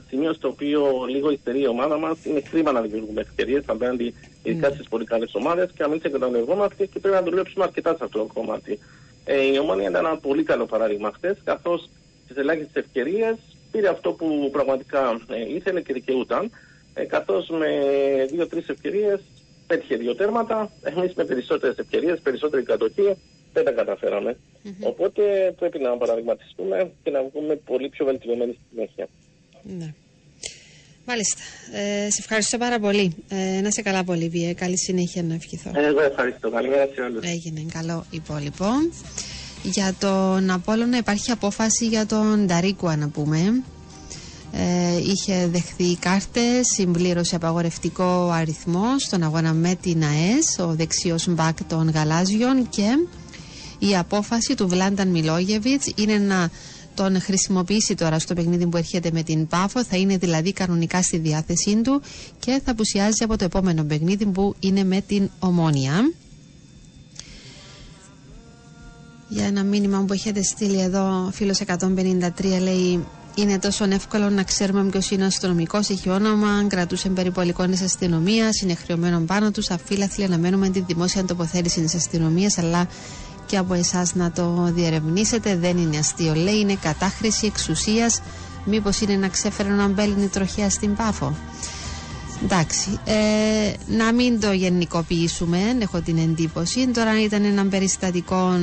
σημείο 0.10 0.34
στο 0.34 0.47
οποίο 0.47 1.05
λίγο 1.10 1.31
υστερεί 1.31 1.62
η 1.62 1.67
ομάδα 1.67 1.97
μας. 1.97 2.17
Είναι 2.25 2.39
κρίμα 2.39 2.71
να 2.71 2.81
δημιουργούμε 2.81 3.21
ευκαιρίες 3.21 3.63
απέναντι 3.65 4.13
ειδικά 4.43 4.69
mm. 4.69 4.73
στις 4.73 4.88
πολύ 4.88 5.05
καλές 5.05 5.34
ομάδες 5.34 5.69
και 5.75 5.84
να 5.84 5.88
μην 5.89 5.99
συγκατανευόμαστε 6.01 6.86
και 6.86 6.99
πρέπει 6.99 7.15
να 7.15 7.21
δουλέψουμε 7.21 7.63
αρκετά 7.63 7.89
σε 7.89 8.03
αυτό 8.03 8.17
το 8.17 8.29
κομμάτι. 8.34 8.79
Ε, 9.25 9.41
η 9.53 9.58
Ομόνια 9.58 9.89
ήταν 9.89 10.05
ένα 10.05 10.17
πολύ 10.17 10.43
καλό 10.43 10.65
παράδειγμα 10.65 11.12
χθες, 11.15 11.38
καθώς 11.43 11.89
στι 12.29 12.39
ελάχιστες 12.39 12.84
ευκαιρίες 12.84 13.36
πήρε 13.71 13.89
αυτό 13.89 14.12
που 14.12 14.49
πραγματικά 14.51 15.21
ε, 15.27 15.53
ήθελε 15.55 15.81
και 15.81 15.93
δικαιούταν 15.93 16.43
ε, 16.43 16.49
καθώς 17.03 17.49
με 17.49 17.67
δύο-τρεις 18.31 18.67
ευκαιρίες 18.67 19.19
πέτυχε 19.67 19.96
δύο 19.96 20.15
τέρματα. 20.15 20.71
Εμείς 20.83 21.13
με 21.13 21.23
περισσότερες 21.25 21.77
ευκαιρίες, 21.77 22.19
περισσότερη 22.19 22.63
κατοχή 22.63 23.17
δεν 23.54 23.63
τα 23.63 23.71
καταφέραμε. 23.71 24.37
Οπότε 24.79 25.54
πρέπει 25.60 25.79
να 25.79 25.98
παραδειγματιστούμε 25.98 26.91
και 27.04 27.12
να 27.12 27.23
βγούμε 27.23 27.56
πολύ 27.56 27.89
πιο 27.89 28.06
βελτιωμένοι 28.06 28.52
στη 28.54 28.62
συνέχεια. 28.71 29.08
Ναι. 29.62 29.93
Μάλιστα. 31.06 31.41
Ε, 31.73 32.10
σε 32.10 32.17
ευχαριστώ 32.19 32.58
πάρα 32.58 32.79
πολύ. 32.79 33.15
Ε, 33.29 33.62
να 33.62 33.71
σε 33.71 33.81
καλά 33.81 34.04
πολύ, 34.04 34.29
Βιέ. 34.29 34.54
Καλή 34.54 34.77
συνέχεια 34.77 35.23
να 35.23 35.33
ευχηθώ. 35.33 35.71
Εγώ 35.75 36.02
ευχαριστώ. 36.02 36.50
Καλημέρα 36.50 36.89
σε 36.93 37.02
όλους. 37.02 37.25
Έγινε 37.25 37.65
καλό 37.73 38.06
υπόλοιπο. 38.10 38.65
Για 39.63 39.96
τον 40.00 40.50
Απόλλωνα 40.50 40.98
υπάρχει 40.98 41.31
απόφαση 41.31 41.85
για 41.85 42.06
τον 42.06 42.46
Νταρίκουα 42.46 42.96
να 42.96 43.10
πούμε 43.10 43.63
ε, 44.58 44.97
είχε 44.97 45.47
δεχθεί 45.47 45.95
κάρτες, 45.95 46.67
συμπλήρωσε 46.73 47.35
απαγορευτικό 47.35 48.29
αριθμό 48.29 48.99
στον 48.99 49.23
αγώνα 49.23 49.53
με 49.53 49.75
την 49.81 50.03
ΑΕΣ, 50.03 50.60
ο 50.60 50.75
δεξιός 50.75 51.27
μπακ 51.29 51.63
των 51.63 51.89
Γαλάζιων 51.89 52.69
και 52.69 53.08
η 53.79 53.97
απόφαση 53.97 54.56
του 54.56 54.67
Βλάνταν 54.67 55.08
Μιλόγεβιτς 55.08 55.91
είναι 55.95 56.17
να 56.17 56.49
τον 56.93 57.21
χρησιμοποιήσει 57.21 57.95
τώρα 57.95 58.19
στο 58.19 58.33
παιχνίδι 58.33 58.67
που 58.67 58.77
έρχεται 58.77 59.10
με 59.13 59.23
την 59.23 59.47
Πάφο, 59.47 59.83
θα 59.83 59.97
είναι 59.97 60.17
δηλαδή 60.17 60.53
κανονικά 60.53 61.01
στη 61.01 61.17
διάθεσή 61.17 61.81
του 61.81 62.01
και 62.39 62.62
θα 62.65 62.71
απουσιάζει 62.71 63.23
από 63.23 63.37
το 63.37 63.43
επόμενο 63.43 63.83
παιχνίδι 63.83 64.25
που 64.25 64.56
είναι 64.60 64.83
με 64.83 65.01
την 65.01 65.29
Ομόνια. 65.39 66.12
Για 69.29 69.45
ένα 69.45 69.63
μήνυμα 69.63 70.03
που 70.08 70.13
έχετε 70.13 70.43
στείλει 70.43 70.81
εδώ, 70.81 71.29
φίλος 71.33 71.62
153 71.65 72.60
λέει 72.62 73.06
είναι 73.36 73.60
τόσο 73.60 73.86
εύκολο 73.90 74.29
να 74.29 74.44
ξέρουμε 74.44 74.83
ποιος 74.83 75.12
είναι 75.12 75.23
ο 75.23 75.25
αστυνομικός, 75.25 75.90
έχει 75.90 76.10
όνομα, 76.10 76.65
κρατούσε 76.67 77.10
περιπολικών 77.10 77.71
της 77.71 77.81
αστυνομίας, 77.81 78.62
είναι 78.62 78.75
χρεωμένο 78.75 79.19
πάνω 79.19 79.52
τους. 79.52 79.69
Αφίλαθλοι 79.69 80.23
αναμένουμε 80.23 80.69
τη 80.69 80.79
δημόσια 80.79 81.25
τοποθέτηση 81.25 81.81
της 81.81 81.96
αστυνομίας, 81.96 82.58
αλλά 82.58 82.88
και 83.46 83.58
από 83.58 83.73
εσάς 83.73 84.15
να 84.15 84.31
το 84.31 84.71
διερευνήσετε. 84.73 85.56
Δεν 85.56 85.77
είναι 85.77 85.98
αστείο, 85.98 86.33
λέει, 86.33 86.60
είναι 86.60 86.75
κατάχρηση 86.81 87.46
εξουσίας. 87.46 88.21
Μήπως 88.65 89.00
είναι 89.02 89.15
να 89.15 89.27
ξέφερε 89.27 89.69
να 89.69 89.88
μπέλνει 89.88 90.27
τροχιά 90.27 90.69
στην 90.69 90.96
πάφο. 90.96 91.36
Εντάξει, 92.44 93.00
ε, 93.06 93.73
να 93.88 94.13
μην 94.13 94.40
το 94.40 94.52
γενικοποιήσουμε, 94.52 95.58
έχω 95.79 96.02
την 96.02 96.17
εντύπωση. 96.17 96.88
Τώρα 96.88 97.21
ήταν 97.23 97.44
ένα 97.44 97.65
περιστατικό 97.65 98.60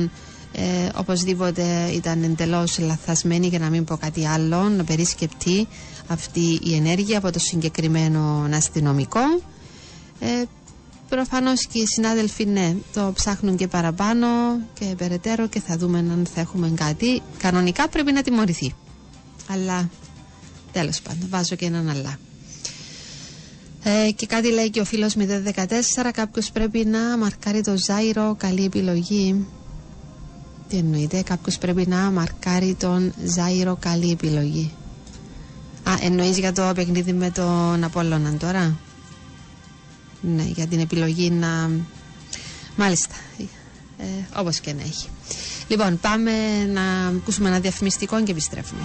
ε, 0.55 0.89
οπωσδήποτε 0.95 1.89
ήταν 1.93 2.23
εντελώς 2.23 2.79
λαθασμένη 2.79 3.47
για 3.47 3.59
να 3.59 3.69
μην 3.69 3.83
πω 3.83 3.97
κάτι 3.97 4.27
άλλο 4.27 4.69
να 4.69 4.83
περισκεπτεί 4.83 5.67
αυτή 6.07 6.59
η 6.63 6.75
ενέργεια 6.75 7.17
από 7.17 7.31
το 7.31 7.39
συγκεκριμένο 7.39 8.47
αστυνομικό. 8.53 9.19
Ε, 10.19 10.43
προφανώς 11.09 11.65
και 11.65 11.79
οι 11.79 11.85
συνάδελφοι 11.85 12.45
ναι 12.45 12.75
το 12.93 13.11
ψάχνουν 13.15 13.55
και 13.55 13.67
παραπάνω 13.67 14.27
και 14.79 14.85
περαιτέρω 14.97 15.47
και 15.47 15.59
θα 15.59 15.77
δούμε 15.77 15.97
αν 15.97 16.25
θα 16.33 16.41
έχουμε 16.41 16.71
κάτι. 16.75 17.21
Κανονικά 17.37 17.87
πρέπει 17.89 18.11
να 18.11 18.21
τιμωρηθεί. 18.21 18.73
Αλλά 19.49 19.89
τέλος 20.71 21.01
πάντων 21.01 21.27
βάζω 21.29 21.55
και 21.55 21.65
έναν 21.65 21.89
αλλά. 21.89 22.17
Ε, 23.83 24.11
και 24.11 24.25
κάτι 24.25 24.51
λέει 24.51 24.69
και 24.69 24.79
ο 24.79 24.85
φίλος 24.85 25.15
014 25.17 26.09
κάποιος 26.13 26.51
πρέπει 26.51 26.85
να 26.85 27.17
μαρκάρει 27.17 27.61
το 27.61 27.73
Ζάιρο 27.77 28.35
καλή 28.37 28.63
επιλογή 28.63 29.45
τι 30.73 30.79
εννοείται, 30.79 31.21
κάποιος 31.21 31.57
πρέπει 31.57 31.87
να 31.87 31.97
μαρκάρει 32.11 32.73
τον 32.79 33.13
Ζάιρο 33.25 33.75
καλή 33.79 34.11
επιλογή. 34.11 34.71
Α, 35.83 35.91
εννοείς 36.01 36.37
για 36.37 36.53
το 36.53 36.71
παιχνίδι 36.75 37.13
με 37.13 37.29
τον 37.29 37.83
Απόλλωνα 37.83 38.33
τώρα; 38.37 38.75
Ναι, 40.21 40.43
για 40.43 40.67
την 40.67 40.79
επιλογή 40.79 41.29
να... 41.29 41.69
Μάλιστα, 42.75 43.15
ε, 43.97 44.05
όπως 44.39 44.59
και 44.59 44.73
να 44.73 44.81
έχει. 44.81 45.07
Λοιπόν, 45.67 45.99
πάμε 45.99 46.31
να 46.65 46.81
ακούσουμε 47.07 47.47
ένα 47.49 47.59
διαφημιστικό 47.59 48.23
και 48.23 48.31
επιστρέφουμε. 48.31 48.81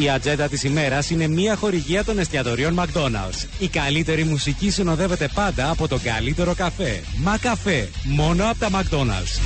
Η 0.00 0.10
ατζέντα 0.10 0.48
της 0.48 0.64
ημέρας 0.64 1.10
είναι 1.10 1.28
μια 1.28 1.56
χορηγία 1.56 2.04
των 2.04 2.18
εστιατορίων 2.18 2.80
McDonald's. 2.80 3.46
Η 3.58 3.68
καλύτερη 3.68 4.24
μουσική 4.24 4.70
συνοδεύεται 4.70 5.28
πάντα 5.34 5.70
από 5.70 5.88
τον 5.88 6.02
καλύτερο 6.02 6.54
καφέ. 6.54 7.00
Μα 7.16 7.38
καφέ, 7.38 7.88
μόνο 8.04 8.50
από 8.50 8.58
τα 8.58 8.68
McDonald's. 8.70 9.40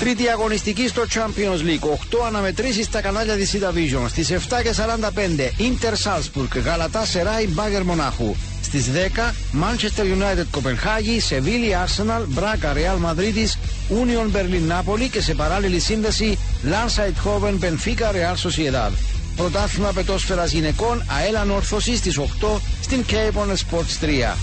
Τρίτη 0.00 0.28
αγωνιστική 0.28 0.88
στο 0.88 1.02
Champions 1.14 1.60
League. 1.60 1.88
8 1.88 2.26
αναμετρήσεις 2.26 2.86
στα 2.86 3.00
κανάλια 3.00 3.34
της 3.34 3.54
C-Division. 3.54 4.08
Στις 4.08 4.30
7.45 4.30 5.50
Inter 5.58 5.92
Salzburg, 6.04 6.62
Γαλατά 6.64 7.04
Σεράι, 7.04 7.46
Μπάγκερ 7.46 7.84
Μονάχου. 7.84 8.34
Στις 8.72 8.90
10 8.90 9.34
Manchester 9.52 10.02
United 10.02 10.44
Κοπενχάγη, 10.50 11.20
Σεβίλη 11.20 11.76
Arsenal, 11.84 12.24
Μπράκα 12.28 12.72
Real 12.72 12.98
Μαδρίτης, 12.98 13.58
Union 13.90 14.36
Berlin 14.36 14.72
Napoli 14.72 15.08
και 15.10 15.20
σε 15.20 15.34
παράλληλη 15.34 15.78
σύνδεση 15.78 16.38
Lance 16.64 17.00
Eindhoven 17.00 17.64
Benfica 17.64 18.06
Real 18.12 18.48
Sociedad. 18.48 18.90
Πρωτάθλημα 19.36 19.92
πετόσφαιρας 19.92 20.52
γυναικών 20.52 21.04
ΑΕΛ 21.06 21.50
Όρθωσης 21.50 21.98
στις 21.98 22.18
8 22.18 22.60
στην 22.82 23.04
Capon 23.10 23.48
Sports 23.48 24.04
3. 24.34 24.36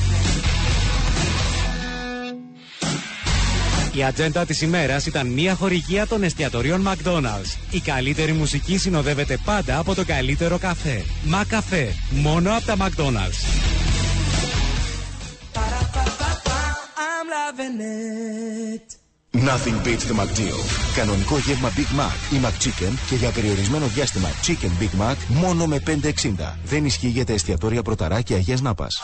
Η 3.93 4.03
ατζέντα 4.03 4.45
της 4.45 4.61
ημέρας 4.61 5.05
ήταν 5.05 5.27
μια 5.27 5.55
χορηγία 5.55 6.07
των 6.07 6.23
εστιατορίων 6.23 6.87
McDonald's. 6.87 7.57
Η 7.71 7.79
καλύτερη 7.79 8.31
μουσική 8.31 8.77
συνοδεύεται 8.77 9.37
πάντα 9.45 9.77
από 9.77 9.95
το 9.95 10.05
καλύτερο 10.05 10.57
καφέ. 10.57 11.03
Μα 11.23 11.43
καφέ, 11.47 11.93
μόνο 12.09 12.55
από 12.55 12.65
τα 12.65 12.75
McDonald's. 12.77 13.78
Nothing 19.31 19.77
beats 19.83 20.05
the 20.05 20.13
McDeal. 20.13 20.59
Κανονικό 20.95 21.37
γεύμα 21.37 21.69
Big 21.69 21.99
Mac 21.99 22.33
ή 22.33 22.39
McChicken 22.43 22.93
και 23.09 23.15
για 23.15 23.31
περιορισμένο 23.31 23.85
διάστημα 23.85 24.29
Chicken 24.45 24.83
Big 24.83 25.01
Mac 25.01 25.15
μόνο 25.27 25.65
με 25.65 25.83
5,60. 25.85 26.57
Δεν 26.63 26.85
ισχύει 26.85 27.07
για 27.07 27.25
τα 27.25 27.33
εστιατόρια 27.33 27.81
Πρωταρά 27.81 28.21
και 28.21 28.33
Αγίας 28.33 28.61
Νάπας. 28.61 29.01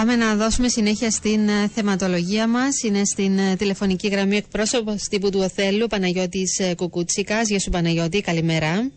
Πάμε 0.00 0.16
να 0.16 0.34
δώσουμε 0.36 0.68
συνέχεια 0.68 1.10
στην 1.10 1.48
ε, 1.48 1.68
θεματολογία 1.74 2.48
μας. 2.48 2.82
Είναι 2.82 3.04
στην 3.04 3.38
ε, 3.38 3.56
τηλεφωνική 3.56 4.08
γραμμή 4.08 4.36
εκπρόσωπος 4.36 5.02
τύπου 5.02 5.30
του 5.30 5.38
Οθέλου, 5.42 5.86
Παναγιώτης 5.86 6.58
ε, 6.58 6.74
Κουκούτσικας. 6.74 7.48
Γεια 7.48 7.58
σου 7.58 7.70
Παναγιώτη, 7.70 8.20
καλημέρα. 8.20 8.90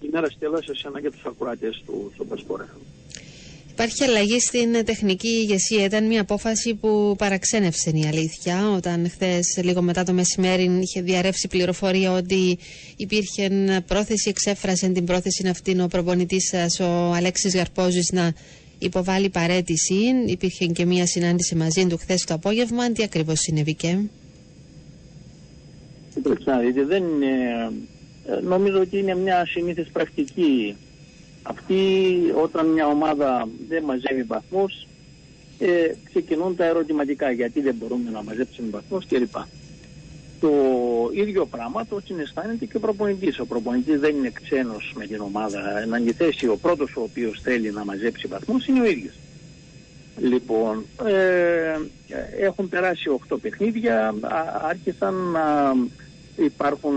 Καλημέρα 0.00 0.30
Στέλλα 0.30 0.62
σε 0.62 0.70
εσένα 0.72 1.00
και 1.00 1.10
τους 1.10 1.24
ακροατές 1.24 1.82
του 1.86 2.12
Σοπασπορέ. 2.16 2.64
Υπάρχει 3.70 4.04
αλλαγή 4.04 4.40
στην 4.40 4.74
ε, 4.74 4.82
τεχνική 4.82 5.28
ηγεσία. 5.28 5.84
Ήταν 5.84 6.06
μια 6.06 6.20
απόφαση 6.20 6.74
που 6.74 7.14
παραξένευσε 7.18 7.90
η 7.94 8.06
αλήθεια. 8.06 8.70
Όταν 8.70 9.10
χθες, 9.10 9.58
λίγο 9.62 9.82
μετά 9.82 10.04
το 10.04 10.12
μεσημέρι, 10.12 10.78
είχε 10.82 11.00
διαρρεύσει 11.00 11.48
πληροφορία 11.48 12.12
ότι 12.12 12.58
υπήρχε 12.96 13.50
πρόθεση, 13.86 14.28
εξέφρασε 14.28 14.88
την 14.88 15.04
πρόθεση 15.04 15.48
αυτήν 15.48 15.80
ο 15.80 15.86
προπονητής 15.86 16.48
σας, 16.48 16.80
ο 16.80 17.12
Αλέξης 17.12 17.54
Γαρπόζης, 17.54 18.10
να 18.12 18.32
υποβάλει 18.82 19.28
παρέτηση. 19.28 19.94
Υπήρχε 20.26 20.66
και 20.66 20.84
μια 20.84 21.06
συνάντηση 21.06 21.54
μαζί 21.54 21.86
του 21.86 21.96
χθες 21.96 22.24
το 22.24 22.34
απόγευμα. 22.34 22.92
Τι 22.92 23.02
ακριβώς 23.02 23.40
συνέβηκε. 23.40 23.98
Κοιτάξτε 26.14 26.50
να 26.50 26.58
δείτε, 26.58 26.84
δεν 26.84 27.02
είναι, 27.02 27.26
ε, 28.26 28.40
νομίζω 28.40 28.80
ότι 28.80 28.98
είναι 28.98 29.14
μια 29.14 29.46
συνήθις 29.46 29.88
πρακτική 29.92 30.76
αυτή 31.42 31.74
όταν 32.42 32.66
μια 32.66 32.86
ομάδα 32.86 33.48
δεν 33.68 33.84
μαζεύει 33.84 34.22
βαθμούς 34.22 34.86
ε, 35.58 35.94
ξεκινούν 36.04 36.56
τα 36.56 36.64
ερωτηματικά 36.64 37.30
γιατί 37.30 37.60
δεν 37.60 37.74
μπορούμε 37.74 38.10
να 38.10 38.22
μαζέψουμε 38.22 38.68
βαθμούς 38.70 39.06
κλπ. 39.06 39.34
Το 40.42 40.50
ίδιο 41.14 41.46
πράγμα 41.46 41.86
το 41.86 42.00
συναισθάνεται 42.04 42.64
και 42.64 42.76
ο 42.76 42.80
προπονητής. 42.80 43.38
Ο 43.38 43.46
προπονητής 43.46 44.00
δεν 44.00 44.16
είναι 44.16 44.30
ξένος 44.30 44.92
με 44.96 45.06
την 45.06 45.20
ομάδα. 45.20 45.80
Εν 45.80 45.94
αντιθέσει 45.94 46.46
ο 46.48 46.56
πρώτος 46.56 46.96
ο 46.96 47.00
οποίος 47.02 47.40
θέλει 47.42 47.70
να 47.70 47.84
μαζέψει 47.84 48.26
βαθμούς 48.26 48.66
είναι 48.66 48.80
ο 48.80 48.84
ίδιος. 48.84 49.14
Λοιπόν, 50.18 50.84
ε, 51.04 51.76
έχουν 52.40 52.68
περάσει 52.68 53.08
8 53.08 53.36
παιχνίδια, 53.40 54.14
α- 54.20 54.60
άρχισαν 54.68 55.14
να 55.14 55.72
υπάρχουν, 56.36 56.94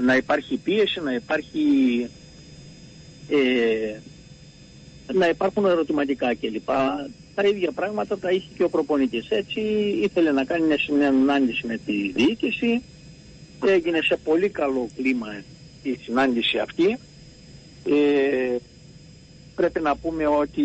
να 0.00 0.16
υπάρχει 0.16 0.56
πίεση, 0.56 1.00
να 1.00 1.14
υπάρχει 1.14 2.06
ε, 3.28 3.98
να 5.12 5.28
υπάρχουν 5.28 5.64
ερωτηματικά 5.64 6.34
κλπ. 6.34 6.68
Τα 7.38 7.46
ίδια 7.46 7.72
πράγματα 7.72 8.18
τα 8.18 8.30
είχε 8.30 8.48
και 8.56 8.62
ο 8.62 8.68
προπονητής. 8.68 9.30
Έτσι 9.30 9.60
ήθελε 10.02 10.32
να 10.32 10.44
κάνει 10.44 10.66
μια 10.66 10.78
συνάντηση 10.78 11.66
με 11.66 11.78
τη 11.86 12.12
διοίκηση. 12.12 12.82
Έγινε 13.66 14.00
σε 14.02 14.16
πολύ 14.24 14.48
καλό 14.48 14.88
κλίμα 14.96 15.42
η 15.82 15.98
συνάντηση 16.02 16.58
αυτή. 16.58 16.98
Ε, 17.84 18.56
πρέπει 19.54 19.80
να 19.80 19.96
πούμε 19.96 20.26
ότι 20.26 20.62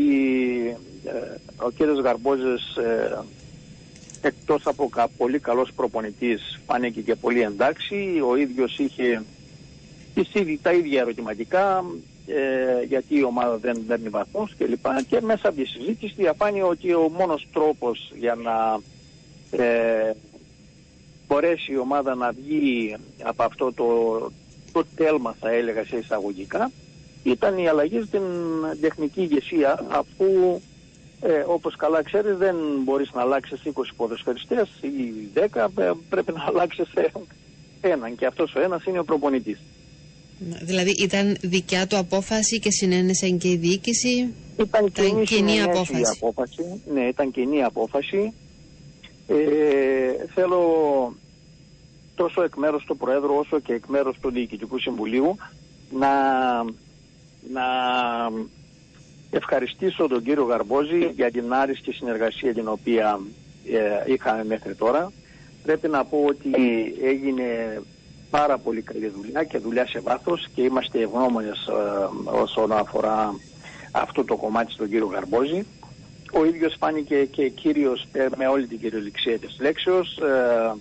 ε, 1.04 1.10
ο 1.56 1.72
κύριος 1.72 2.00
Γαρμπόζες 2.00 2.76
ε, 2.76 3.24
εκτός 4.22 4.62
από 4.66 4.90
κα, 4.90 5.08
πολύ 5.18 5.40
καλός 5.40 5.74
προπονητής 5.76 6.60
φάνηκε 6.66 7.02
και 7.02 7.16
πολύ 7.16 7.42
εντάξει. 7.42 8.22
Ο 8.30 8.36
ίδιος 8.36 8.78
είχε 8.78 9.24
τις 10.14 10.34
ήδη, 10.34 10.60
τα 10.62 10.74
ίδια 10.74 11.02
ερωτηματικά, 11.02 11.86
ε, 12.28 12.84
γιατί 12.88 13.18
η 13.18 13.24
ομάδα 13.24 13.58
δεν 13.58 13.86
παίρνει 13.88 14.10
βαθμούς 14.10 14.56
κλπ. 14.58 14.86
Και 15.08 15.22
μέσα 15.22 15.48
από 15.48 15.58
τη 15.58 15.66
συζήτηση 15.66 16.14
διαφάνει 16.18 16.62
ότι 16.62 16.94
ο 16.94 17.10
μόνος 17.18 17.48
τρόπος 17.54 18.12
για 18.16 18.36
να 18.36 18.80
ε, 19.64 20.14
μπορέσει 21.28 21.72
η 21.72 21.78
ομάδα 21.78 22.16
να 22.16 22.32
βγει 22.32 22.96
από 23.24 23.44
αυτό 23.44 23.74
το, 23.74 23.86
το 24.72 24.86
τέλμα 24.96 25.36
θα 25.40 25.50
έλεγα 25.50 25.86
σε 25.86 25.98
εισαγωγικά 25.98 26.72
ήταν 27.24 27.58
η 27.58 27.68
αλλαγή 27.68 28.02
στην 28.02 28.22
τεχνική 28.82 29.22
ηγεσία 29.22 29.86
αφού 29.90 30.60
ε, 31.22 31.44
όπως 31.48 31.76
καλά 31.76 32.04
ξέρεις 32.04 32.38
δεν 32.38 32.56
μπορείς 32.84 33.12
να 33.14 33.22
αλλάξεις 33.22 33.62
20 33.66 33.70
ποδοσφαιριστές 33.96 34.70
ή 34.82 35.30
10 35.54 35.68
ε, 35.78 35.92
πρέπει 36.10 36.32
να 36.32 36.44
αλλάξεις 36.48 36.88
έναν 37.82 38.16
και 38.16 38.26
αυτός 38.26 38.56
ο 38.56 38.60
ένας 38.60 38.86
είναι 38.86 39.00
ο 39.00 39.04
προπονητής. 39.04 39.60
Δηλαδή 40.40 40.92
ήταν 40.92 41.38
δικιά 41.42 41.88
του 41.88 41.98
απόφαση 41.98 42.60
και 42.60 42.72
συνένεσε 42.72 43.30
και 43.30 43.50
η 43.50 43.56
διοίκηση; 43.56 44.34
Ήταν 44.60 44.92
κοινή, 44.92 45.24
κοινή 45.24 45.62
απόφαση. 45.62 46.02
απόφαση. 46.22 46.82
Ναι, 46.94 47.02
ήταν 47.02 47.32
κοινή 47.32 47.64
απόφαση. 47.64 48.34
Ε, 49.28 49.36
θέλω 50.34 50.62
τόσο 52.16 52.44
εκ 52.44 52.56
μέρους 52.56 52.84
του 52.84 52.98
Προέδρου 52.98 53.36
όσο 53.36 53.60
και 53.60 53.74
εκ 53.74 53.86
μέρους 53.86 54.18
του 54.22 54.32
Διοικητικού 54.32 54.80
Συμβουλίου 54.80 55.36
να, 55.92 56.10
να 57.54 57.66
ευχαριστήσω 59.32 60.08
τον 60.08 60.24
κύριο 60.24 60.44
Γαρμπόζη 60.44 61.12
για 61.16 61.32
την 61.32 61.54
άριστη 61.54 61.92
συνεργασία 61.94 62.54
την 62.54 62.68
οποία 62.68 63.20
ε, 64.06 64.12
είχαμε 64.12 64.44
μέχρι 64.44 64.76
τώρα. 64.76 65.12
Πρέπει 65.64 65.88
να 65.88 66.06
πω 66.06 66.26
ότι 66.28 66.52
έγινε 67.04 67.44
πάρα 68.38 68.58
πολύ 68.58 68.82
καλή 68.82 69.08
δουλειά 69.08 69.44
και 69.44 69.58
δουλειά 69.58 69.88
σε 69.88 70.00
βάθος 70.00 70.48
και 70.56 70.62
είμαστε 70.62 71.00
ευγνώμονες 71.02 71.68
ε, 71.68 71.74
όσον 72.44 72.72
αφορά 72.72 73.36
αυτό 73.92 74.24
το 74.24 74.36
κομμάτι 74.36 74.72
στον 74.72 74.90
κύριο 74.90 75.06
Γαρμπόζη. 75.06 75.66
Ο 76.34 76.46
ίδιος 76.46 76.76
φάνηκε 76.80 77.26
και 77.26 77.50
κύριος 77.50 78.08
ε, 78.12 78.28
με 78.38 78.48
όλη 78.48 78.68
την 78.68 78.80
κυριολεξία 78.80 79.40
της 79.40 79.58
λέξεως. 79.60 80.18
Ε, 80.18 80.74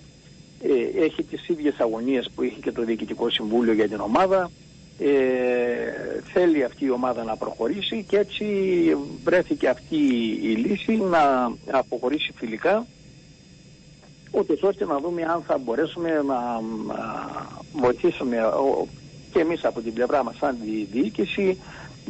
ε, 0.67 1.03
έχει 1.05 1.23
τις 1.23 1.47
ίδιες 1.47 1.79
αγωνίες 1.79 2.29
που 2.35 2.43
είχε 2.43 2.59
και 2.61 2.71
το 2.71 2.83
Διοικητικό 2.83 3.29
Συμβούλιο 3.29 3.73
για 3.73 3.87
την 3.87 3.99
ομάδα. 3.99 4.51
Ε, 4.99 6.21
θέλει 6.33 6.63
αυτή 6.63 6.85
η 6.85 6.89
ομάδα 6.89 7.23
να 7.23 7.35
προχωρήσει 7.35 8.05
και 8.07 8.17
έτσι 8.17 8.45
βρέθηκε 9.23 9.67
αυτή 9.67 9.95
η 10.41 10.55
λύση 10.55 10.95
να 10.95 11.53
αποχωρήσει 11.71 12.31
φιλικά 12.35 12.85
ούτως 14.33 14.61
ώστε 14.61 14.85
να 14.85 14.99
δούμε 14.99 15.21
αν 15.21 15.43
θα 15.47 15.57
μπορέσουμε 15.57 16.09
να, 16.09 16.61
βοηθήσουμε 17.73 18.37
και 19.31 19.39
εμείς 19.39 19.65
από 19.65 19.81
την 19.81 19.93
πλευρά 19.93 20.23
μας 20.23 20.35
σαν 20.37 20.57
τη 20.63 20.97
διοίκηση 20.99 21.57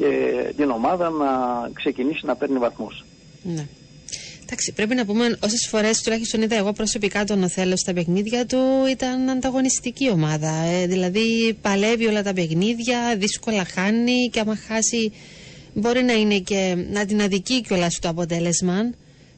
ε, 0.01 0.51
την 0.53 0.69
ομάδα 0.69 1.09
να 1.09 1.27
ξεκινήσει 1.73 2.25
να 2.25 2.35
παίρνει 2.35 2.57
βαθμούς. 2.57 3.05
Ναι. 3.43 3.67
Εντάξει, 4.43 4.71
πρέπει 4.73 4.95
να 4.95 5.05
πούμε 5.05 5.37
όσες 5.43 5.67
φορές 5.69 6.01
τουλάχιστον 6.01 6.41
είδα 6.41 6.55
εγώ 6.55 6.71
προσωπικά 6.71 7.23
τον 7.23 7.43
Οθέλο 7.43 7.77
στα 7.77 7.93
παιχνίδια 7.93 8.45
του, 8.45 8.57
ήταν 8.89 9.29
ανταγωνιστική 9.29 10.09
ομάδα. 10.09 10.51
Ε, 10.51 10.87
δηλαδή 10.87 11.57
παλεύει 11.61 12.05
όλα 12.05 12.23
τα 12.23 12.33
παιχνίδια, 12.33 13.15
δύσκολα 13.17 13.65
χάνει 13.65 14.29
και 14.31 14.39
άμα 14.39 14.55
χάσει 14.55 15.11
μπορεί 15.73 16.03
να 16.03 16.13
είναι 16.13 16.39
και 16.39 16.85
να 16.91 17.05
την 17.05 17.21
αδικεί 17.21 17.61
κιόλας 17.61 17.99
το 17.99 18.09
αποτέλεσμα 18.09 18.79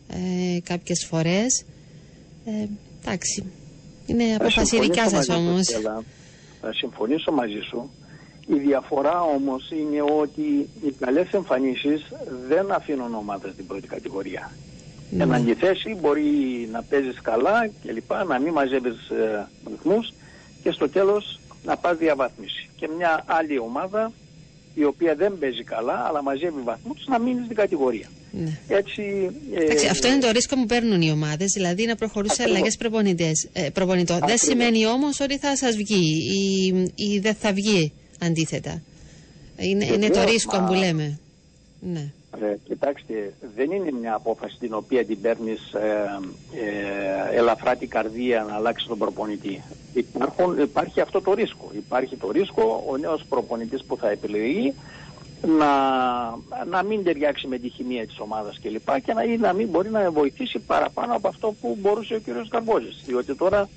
ε, 0.10 0.60
κάποιες 0.64 1.06
φορές. 1.10 1.66
Ε, 2.46 2.68
εντάξει, 3.02 3.52
είναι 4.06 4.36
αποφασή 4.40 4.80
δικιάς 4.80 5.10
σας 5.10 5.30
όμως. 5.30 5.68
Θα 6.62 6.74
συμφωνήσω 6.74 7.32
μαζί 7.32 7.60
σου. 7.70 7.90
Η 8.48 8.60
διαφορά 8.60 9.22
όμως 9.22 9.72
είναι 9.72 10.02
ότι 10.20 10.70
οι 10.86 10.92
καλές 11.00 11.32
εμφανίσεις 11.32 12.12
δεν 12.48 12.72
αφήνουν 12.72 13.14
ομάδα 13.14 13.50
στην 13.54 13.68
πρώτη 13.68 13.88
κατηγορία. 13.88 14.52
Mm. 15.12 15.20
Εν 15.20 15.34
αντιθέσει 15.34 15.98
μπορεί 16.02 16.24
να 16.72 16.84
παίζεις 16.84 17.22
καλά 17.22 17.68
και 17.84 17.92
λοιπά, 17.92 18.24
να 18.24 18.40
μην 18.40 18.54
μαζεύεις 18.54 19.10
ε, 19.10 19.48
και 20.64 20.72
στο 20.72 20.90
τέλος 20.90 21.40
να 21.64 21.78
πας 21.78 21.98
διαβάθμιση. 21.98 22.70
Και 22.76 22.90
μια 22.98 23.24
άλλη 23.26 23.60
ομάδα 23.60 24.12
η 24.74 24.84
οποία 24.84 25.16
δεν 25.16 25.38
παίζει 25.38 25.64
καλά 25.64 26.06
αλλά 26.08 26.24
μαζεύει 26.24 26.62
βαθμούς 26.64 27.06
να 27.08 27.20
μείνει 27.20 27.44
στην 27.44 27.56
κατηγορία. 27.56 28.08
Ναι. 28.38 28.60
Έτσι, 28.68 29.02
ε, 29.54 29.88
αυτό 29.90 30.08
είναι 30.08 30.18
το 30.18 30.32
ρίσκο 30.32 30.56
που 30.56 30.66
παίρνουν 30.66 31.02
οι 31.02 31.12
ομάδες, 31.12 31.52
δηλαδή 31.52 31.86
να 31.86 31.96
προχωρούν 31.96 32.30
σε 32.30 32.44
αλλαγές 32.44 32.78
ε, 33.54 33.70
προπονητών. 33.70 34.20
Δεν 34.26 34.38
σημαίνει 34.38 34.86
όμως 34.86 35.20
ότι 35.20 35.38
θα 35.38 35.58
σας 35.58 35.76
βγει 35.76 36.32
ή, 36.34 36.74
ή 36.96 37.20
δεν 37.20 37.36
θα 37.36 37.54
βγει 37.54 37.92
αντίθετα. 38.20 38.82
Είναι, 39.58 39.86
είναι 39.86 40.10
το 40.10 40.24
ρίσκο 40.24 40.64
που 40.68 40.74
λέμε. 40.74 41.20
Ναι. 41.80 42.12
Ε, 42.42 42.56
κοιτάξτε, 42.64 43.34
δεν 43.56 43.72
είναι 43.72 43.92
μια 44.00 44.14
απόφαση 44.14 44.58
την 44.60 44.74
οποία 44.74 45.06
την 45.06 45.22
παίρνεις 45.22 45.74
ε, 45.74 46.20
ε, 47.32 47.38
ελαφρά 47.38 47.76
την 47.76 47.90
καρδία 47.90 48.46
να 48.50 48.56
αλλάξει 48.56 48.88
τον 48.88 48.98
προπονητή. 48.98 49.62
Υπάρχουν, 49.94 50.60
υπάρχει 50.60 51.02
αυτό 51.02 51.22
το 51.22 51.34
ρίσκο. 51.34 51.72
Υπάρχει 51.76 52.16
το 52.16 52.32
ρίσκο 52.32 52.84
ο 52.90 52.98
νέος 52.98 53.26
προπονητής 53.30 53.84
που 53.84 53.98
θα 53.98 54.10
επιλεγεί 54.10 54.74
να, 55.46 55.72
να 56.66 56.84
μην 56.84 57.04
ταιριάξει 57.04 57.48
με 57.48 57.58
τη 57.58 57.70
χημεία 57.70 58.08
της 58.08 58.20
ομάδας 58.20 58.60
κλπ. 58.62 58.92
Και, 58.94 59.02
και 59.06 59.14
να, 59.14 59.24
ή 59.24 59.38
να 59.38 59.54
μην 59.54 59.68
μπορεί 59.68 59.90
να 59.90 60.12
βοηθήσει 60.12 60.60
παραπάνω 60.60 61.16
από 61.16 61.28
αυτό 61.28 61.56
που 61.62 61.78
μπορούσε 61.82 62.16
ο 62.16 62.20
κ. 62.20 62.48
Καρμπόζης. 62.50 63.04
Διότι 63.06 63.36
τώρα 63.36 63.70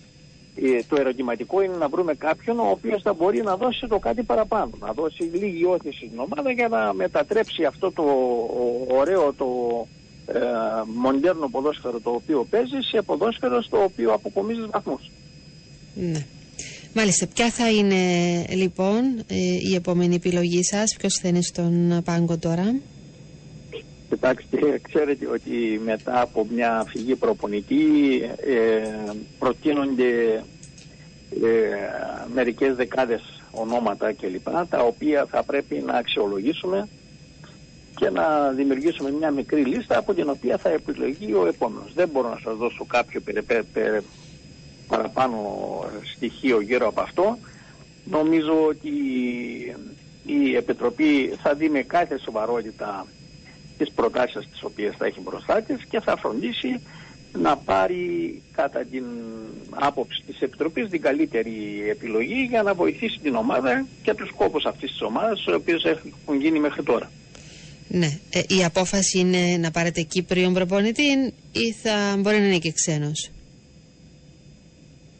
ε, 0.63 0.83
το 0.89 0.97
ερωτηματικό 1.01 1.63
είναι 1.63 1.77
να 1.77 1.89
βρούμε 1.89 2.15
κάποιον 2.15 2.59
ο 2.59 2.71
οποίος 2.71 3.03
θα 3.03 3.13
μπορεί 3.13 3.43
να 3.43 3.57
δώσει 3.57 3.87
το 3.87 3.99
κάτι 3.99 4.23
παραπάνω, 4.23 4.71
να 4.81 4.93
δώσει 4.93 5.23
λίγη 5.23 5.65
όθηση 5.65 6.07
στην 6.07 6.19
ομάδα 6.19 6.51
για 6.51 6.69
να 6.69 6.93
μετατρέψει 6.93 7.65
αυτό 7.65 7.93
το 7.93 8.05
ωραίο, 8.89 9.33
το 9.33 9.47
ε, 10.27 10.41
μοντέρνο 10.95 11.49
ποδόσφαιρο 11.49 12.01
το 12.01 12.11
οποίο 12.11 12.47
παίζει 12.51 12.81
σε 12.81 13.03
ποδόσφαιρο 13.03 13.63
στο 13.63 13.83
οποίο 13.83 14.13
αποκομίζει 14.13 14.61
βαθμούς. 14.71 15.11
Ναι. 15.95 16.27
Μάλιστα, 16.95 17.27
ποια 17.27 17.51
θα 17.51 17.71
είναι 17.71 17.97
λοιπόν 18.49 19.19
ε, 19.27 19.35
η 19.71 19.75
επόμενη 19.75 20.15
επιλογή 20.15 20.65
σας, 20.65 20.97
ποιος 20.99 21.15
θα 21.15 21.29
είναι 21.29 21.43
στον 21.43 22.03
πάγκο 22.05 22.39
τώρα; 22.39 22.75
Κοιτάξτε, 24.09 24.81
ξέρετε 24.83 25.27
ότι 25.27 25.81
μετά 25.85 26.21
από 26.21 26.47
μια 26.55 26.85
φυγή 26.89 27.15
προπονητή 27.15 27.85
ε, 28.47 28.81
προτείνονται 29.39 30.43
ε, 31.43 31.59
μερικές 32.35 32.75
δεκάδες 32.75 33.43
ονόματα 33.51 34.13
κλπ. 34.13 34.49
τα 34.69 34.79
οποία 34.83 35.27
θα 35.31 35.43
πρέπει 35.45 35.83
να 35.87 35.93
αξιολογήσουμε 35.93 36.89
και 37.97 38.11
να 38.11 38.51
δημιουργήσουμε 38.51 39.11
μια 39.11 39.31
μικρή 39.31 39.65
λίστα 39.65 39.99
από 39.99 40.15
την 40.15 40.29
οποία 40.29 40.57
θα 40.59 40.69
επιλογεί 40.69 41.33
ο 41.35 41.47
επόμενος. 41.47 41.93
Δεν 41.95 42.09
μπορώ 42.09 42.29
να 42.29 42.39
σας 42.45 42.57
δώσω 42.57 42.85
κάποιο 42.85 43.21
παραπάνω 44.89 45.39
στοιχείο 46.15 46.61
γύρω 46.61 46.89
από 46.89 47.01
αυτό. 47.01 47.39
Νομίζω 48.05 48.65
ότι 48.69 48.91
η 50.27 50.57
Επιτροπή 50.57 51.35
θα 51.43 51.55
δει 51.55 51.69
με 51.69 51.83
κάθε 51.83 52.19
σοβαρότητα 52.19 53.07
τις 53.79 53.91
προτάσεις 53.91 54.49
τις 54.51 54.63
οποίες 54.63 54.95
θα 54.99 55.07
έχει 55.07 55.21
μπροστά 55.21 55.63
της 55.63 55.85
και 55.85 56.01
θα 56.01 56.17
φροντίσει 56.17 56.81
να 57.33 57.57
πάρει 57.57 58.43
κατά 58.53 58.85
την 58.85 59.05
άποψη 59.71 60.23
της 60.27 60.41
Επιτροπής 60.41 60.89
την 60.89 61.01
καλύτερη 61.01 61.85
επιλογή 61.91 62.47
για 62.51 62.63
να 62.63 62.75
βοηθήσει 62.75 63.19
την 63.23 63.35
ομάδα 63.35 63.87
και 64.03 64.15
τους 64.15 64.29
σκόπους 64.29 64.65
αυτής 64.65 64.91
της 64.91 65.03
ομάδας 65.03 65.45
οι 65.45 65.53
οποίες 65.53 65.85
έχουν 65.85 66.41
γίνει 66.41 66.59
μέχρι 66.59 66.83
τώρα. 66.83 67.11
Ναι. 67.89 68.19
Ε, 68.31 68.41
η 68.49 68.65
απόφαση 68.65 69.19
είναι 69.19 69.57
να 69.61 69.71
πάρετε 69.71 70.03
Κύπριο 70.03 70.51
προπονητή 70.51 71.33
ή 71.53 71.73
θα 71.83 72.17
μπορεί 72.19 72.39
να 72.39 72.45
είναι 72.47 72.59
και 72.59 72.73
ξένος; 72.73 73.31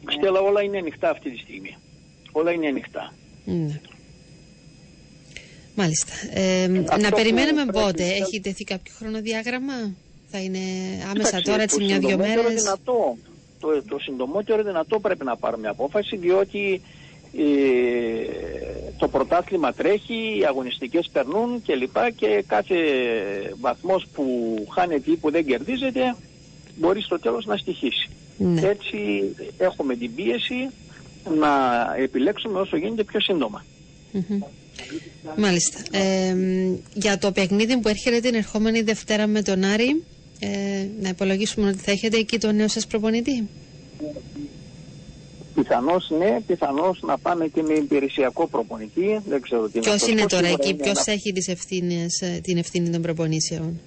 Στέλλα 0.09 0.39
όλα 0.39 0.61
είναι 0.61 0.77
ανοιχτά 0.77 1.09
αυτή 1.09 1.31
τη 1.31 1.37
στιγμή. 1.37 1.77
Όλα 2.31 2.51
είναι 2.51 2.67
ανοιχτά. 2.67 3.13
Ναι. 3.45 3.81
Μάλιστα. 5.75 6.13
Ε, 6.33 6.67
να 7.01 7.09
περιμένουμε 7.09 7.65
πότε. 7.65 8.03
Έχει 8.03 8.39
τεθεί 8.39 8.63
κάποιο 8.63 8.93
χρονοδιάγραμμα; 8.97 9.73
Θα 10.27 10.39
είναι 10.39 10.59
άμεσα 11.09 11.41
τώρα, 11.41 11.61
έτσι 11.61 11.83
μια-δυο 11.83 12.17
μέρες; 12.17 12.53
Δυνατό, 12.53 13.17
το, 13.59 13.83
το 13.83 13.99
συντομότερο 13.99 14.63
δυνατό 14.63 14.99
πρέπει 14.99 15.25
να 15.25 15.37
πάρουμε 15.37 15.67
απόφαση, 15.67 16.17
διότι 16.17 16.81
ε, 17.37 17.41
το 18.97 19.07
πρωτάθλημα 19.07 19.73
τρέχει, 19.73 20.37
οι 20.39 20.45
αγωνιστικές 20.45 21.09
περνούν 21.13 21.61
και 21.61 21.75
λοιπά 21.75 22.09
και 22.09 22.43
κάθε 22.47 22.75
βαθμός 23.59 24.07
που 24.13 24.23
χάνεται 24.71 25.11
ή 25.11 25.15
που 25.15 25.31
δεν 25.31 25.45
κερδίζεται 25.45 26.15
μπορεί 26.75 27.01
στο 27.01 27.19
τέλος 27.19 27.45
να 27.45 27.57
στοιχήσει. 27.57 28.09
Ναι. 28.39 28.61
Έτσι 28.61 28.97
έχουμε 29.57 29.95
την 29.95 30.15
πίεση 30.15 30.69
να 31.39 31.49
επιλέξουμε 31.97 32.59
όσο 32.59 32.77
γίνεται 32.77 33.03
πιο 33.03 33.19
σύντομα. 33.19 33.65
Μάλιστα. 35.37 35.79
Ε, 35.97 36.35
για 36.93 37.17
το 37.17 37.31
παιχνίδι 37.31 37.77
που 37.77 37.87
έρχεται 37.87 38.19
την 38.19 38.35
ερχόμενη 38.35 38.81
Δευτέρα 38.81 39.27
με 39.27 39.41
τον 39.41 39.63
Άρη, 39.63 40.03
ε, 40.39 40.47
να 41.01 41.09
υπολογίσουμε 41.09 41.69
ότι 41.69 41.77
θα 41.77 41.91
έχετε 41.91 42.17
εκεί 42.17 42.37
τον 42.37 42.55
νέο 42.55 42.67
σας 42.67 42.87
προπονητή; 42.87 43.47
Πιθανώς 45.55 46.09
ναι, 46.19 46.41
πιθανώς 46.47 46.99
να 47.01 47.17
πάμε 47.17 47.47
και 47.47 47.61
με 47.61 47.73
υπηρεσιακό 47.73 48.47
προπονητή. 48.47 49.19
Δεν 49.27 49.41
ξέρω 49.41 49.69
τι 49.69 49.79
Ποιος 49.79 49.93
αυτό. 49.95 50.11
είναι 50.11 50.25
τώρα 50.25 50.45
Σίγουρα 50.45 50.61
εκεί, 50.63 50.69
είναι 50.69 50.83
ποιος 50.83 51.03
ένα- 51.05 51.17
έχει 51.17 51.31
τις 51.33 51.47
ευθύνες, 51.47 52.21
ε, 52.21 52.39
την 52.43 52.57
ευθύνη 52.57 52.89
των 52.89 53.01
προπονήσεων; 53.01 53.79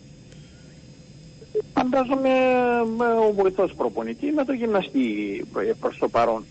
Φαντάζομαι 1.75 2.29
ε, 2.29 3.05
ο 3.29 3.33
βοηθός 3.33 3.75
προπονητή 3.75 4.33
με 4.33 4.45
το 4.45 4.53
γυμναστή 4.53 5.45
ε, 5.59 5.73
προς 5.81 5.99
το 5.99 6.09
παρόν. 6.09 6.45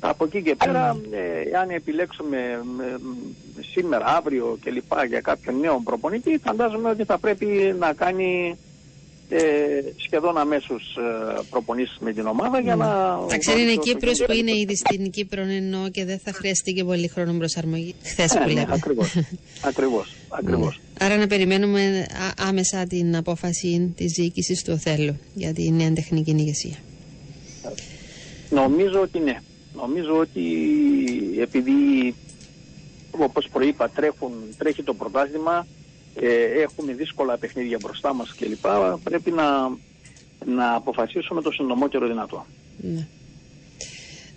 Από 0.00 0.24
εκεί 0.24 0.42
και 0.42 0.54
πέρα, 0.54 0.96
ε, 1.10 1.58
αν 1.58 1.70
επιλέξουμε 1.70 2.36
ε, 2.36 2.96
σήμερα, 3.72 4.06
αύριο 4.06 4.58
και 4.60 4.70
λοιπά 4.70 5.04
για 5.04 5.20
κάποιον 5.20 5.58
νέο 5.60 5.80
προπονητή, 5.84 6.38
φαντάζομαι 6.38 6.90
ότι 6.90 7.04
θα 7.04 7.18
πρέπει 7.18 7.74
να 7.78 7.92
κάνει 7.92 8.58
ε, 8.58 8.67
σχεδόν 9.96 10.38
αμέσως 10.38 10.96
ε, 10.96 11.40
προπονήσεις 11.50 11.96
με 12.00 12.12
την 12.12 12.26
ομάδα 12.26 12.60
για 12.60 12.76
να... 12.76 13.18
Εντάξει, 13.24 13.50
είναι 13.50 13.60
δώσει 13.64 13.78
όσο 13.78 13.80
Κύπρος 13.92 14.18
που 14.18 14.32
γίνεται. 14.32 14.50
είναι 14.50 14.60
ήδη 14.60 14.76
στην 14.76 15.10
Κύπρο 15.10 15.40
ενώ 15.42 15.88
και 15.90 16.04
δεν 16.04 16.18
θα 16.18 16.32
χρειαστεί 16.32 16.72
και 16.72 16.84
πολύ 16.84 17.08
χρόνο 17.08 17.32
προσαρμογή. 17.38 17.94
Χθες 18.02 18.34
Ναι, 18.34 18.40
που 18.40 18.46
ναι, 18.46 18.52
λέμε. 18.52 18.72
ακριβώς, 18.74 19.16
ακριβώς, 19.60 20.14
ακριβώς. 20.28 20.80
Άρα 21.00 21.16
να 21.16 21.26
περιμένουμε 21.26 22.06
α- 22.40 22.48
άμεσα 22.48 22.86
την 22.86 23.16
απόφαση 23.16 23.92
της 23.96 24.12
διοίκησης 24.12 24.62
του 24.64 24.72
Οθέλου 24.74 25.16
για 25.34 25.52
τη 25.52 25.70
νέα 25.70 25.92
τεχνική 25.92 26.30
ηγεσία. 26.30 26.76
Νομίζω 28.50 29.00
ότι 29.00 29.18
ναι. 29.18 29.38
Νομίζω 29.74 30.16
ότι 30.18 30.42
επειδή 31.40 32.14
όπως 33.10 33.48
προείπα 33.52 33.88
τρέχουν, 33.90 34.30
τρέχει 34.58 34.82
το 34.82 34.94
πρωτάθλημα 34.94 35.66
ε, 36.20 36.60
έχουμε 36.62 36.92
δύσκολα 36.92 37.36
παιχνίδια 37.38 37.78
μπροστά 37.80 38.14
μας 38.14 38.34
κλπ. 38.34 38.66
Πρέπει 39.02 39.30
να, 39.30 39.44
να 40.46 40.74
αποφασίσουμε 40.74 41.42
το 41.42 41.50
συντομότερο 41.50 42.06
δυνατό. 42.06 42.46
Ναι. 42.80 43.06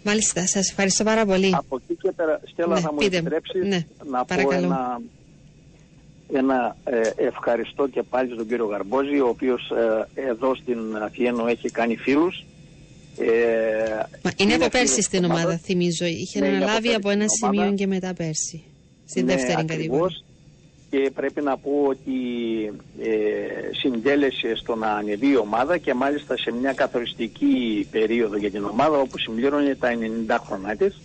Μάλιστα, 0.04 0.48
σας 0.48 0.70
ευχαριστώ 0.70 1.04
πάρα 1.04 1.26
πολύ. 1.26 1.52
Από 1.56 1.76
εκεί 1.84 2.00
και 2.02 2.12
πέρα, 2.12 2.42
Στέλλα, 2.52 2.74
Ναι, 2.74 2.80
θα 2.82 2.92
μου 2.92 2.98
πείτε. 2.98 3.18
επιτρέψεις 3.18 3.68
Ναι, 3.68 3.86
να 4.10 4.26
παρακαλώ. 4.26 4.68
πω 4.68 4.74
ένα, 4.74 5.02
ένα 6.34 6.76
ε, 6.84 7.02
ευχαριστώ 7.28 7.88
και 7.88 8.04
πάλι 8.04 8.34
στον 8.34 8.48
κύριο 8.48 8.66
Γαρμπόζη, 8.66 9.20
ο 9.20 9.28
οποίος 9.28 9.70
ε, 10.16 10.22
εδώ 10.30 10.56
στην 10.56 10.80
Αθήνα 11.04 11.50
έχει 11.50 11.70
κάνει 11.70 11.96
φίλους. 11.96 12.46
Ε, 13.18 13.26
Μα 14.22 14.32
είναι 14.38 14.54
από 14.54 14.64
φίλος 14.64 14.70
πέρσι 14.70 14.96
της 14.96 15.06
στην 15.06 15.24
ομάδα, 15.26 15.42
ομάδας. 15.42 15.62
θυμίζω. 15.62 16.06
Είχε 16.06 16.40
Ναι, 16.40 16.46
είναι 16.46 16.56
από 16.56 16.64
αναλάβει 16.66 16.82
πέρσι 16.88 16.98
από 16.98 17.10
ένα 17.10 17.28
στην 17.28 17.48
ομάδα. 17.48 17.62
σημείο 17.64 17.78
και 17.78 17.88
μετά 17.88 18.14
πέρσι. 18.14 18.64
Στην 19.06 19.26
Ναι, 19.26 19.32
δεύτερη 19.36 19.54
ακριβώς. 19.60 19.76
κατηγορία. 19.78 20.18
Και 20.92 21.12
πρέπει 21.16 21.42
να 21.42 21.58
πω 21.58 21.86
ότι 21.88 22.12
ε, 23.02 23.74
συντέλεσε 23.80 24.56
στο 24.56 24.76
να 24.76 24.88
ανεβεί 24.88 25.30
η 25.30 25.38
ομάδα 25.38 25.78
και 25.78 25.94
μάλιστα 25.94 26.38
σε 26.38 26.52
μια 26.52 26.74
καθοριστική 26.74 27.88
περίοδο 27.92 28.38
για 28.38 28.52
την 28.52 28.64
ομάδα 28.64 28.98
όπου 28.98 29.18
συμπλήρωνε 29.18 29.76
τα 29.76 29.90
90 30.30 30.38
χρονά 30.48 30.76
της 30.76 31.02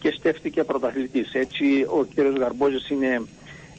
και 0.00 0.10
στέφτηκε 0.18 0.64
πρωταθλητής. 0.64 1.34
Έτσι 1.34 1.64
ο 1.88 2.04
κύριος 2.14 2.34
Γαρμπόζης 2.34 2.90
είναι 2.90 3.22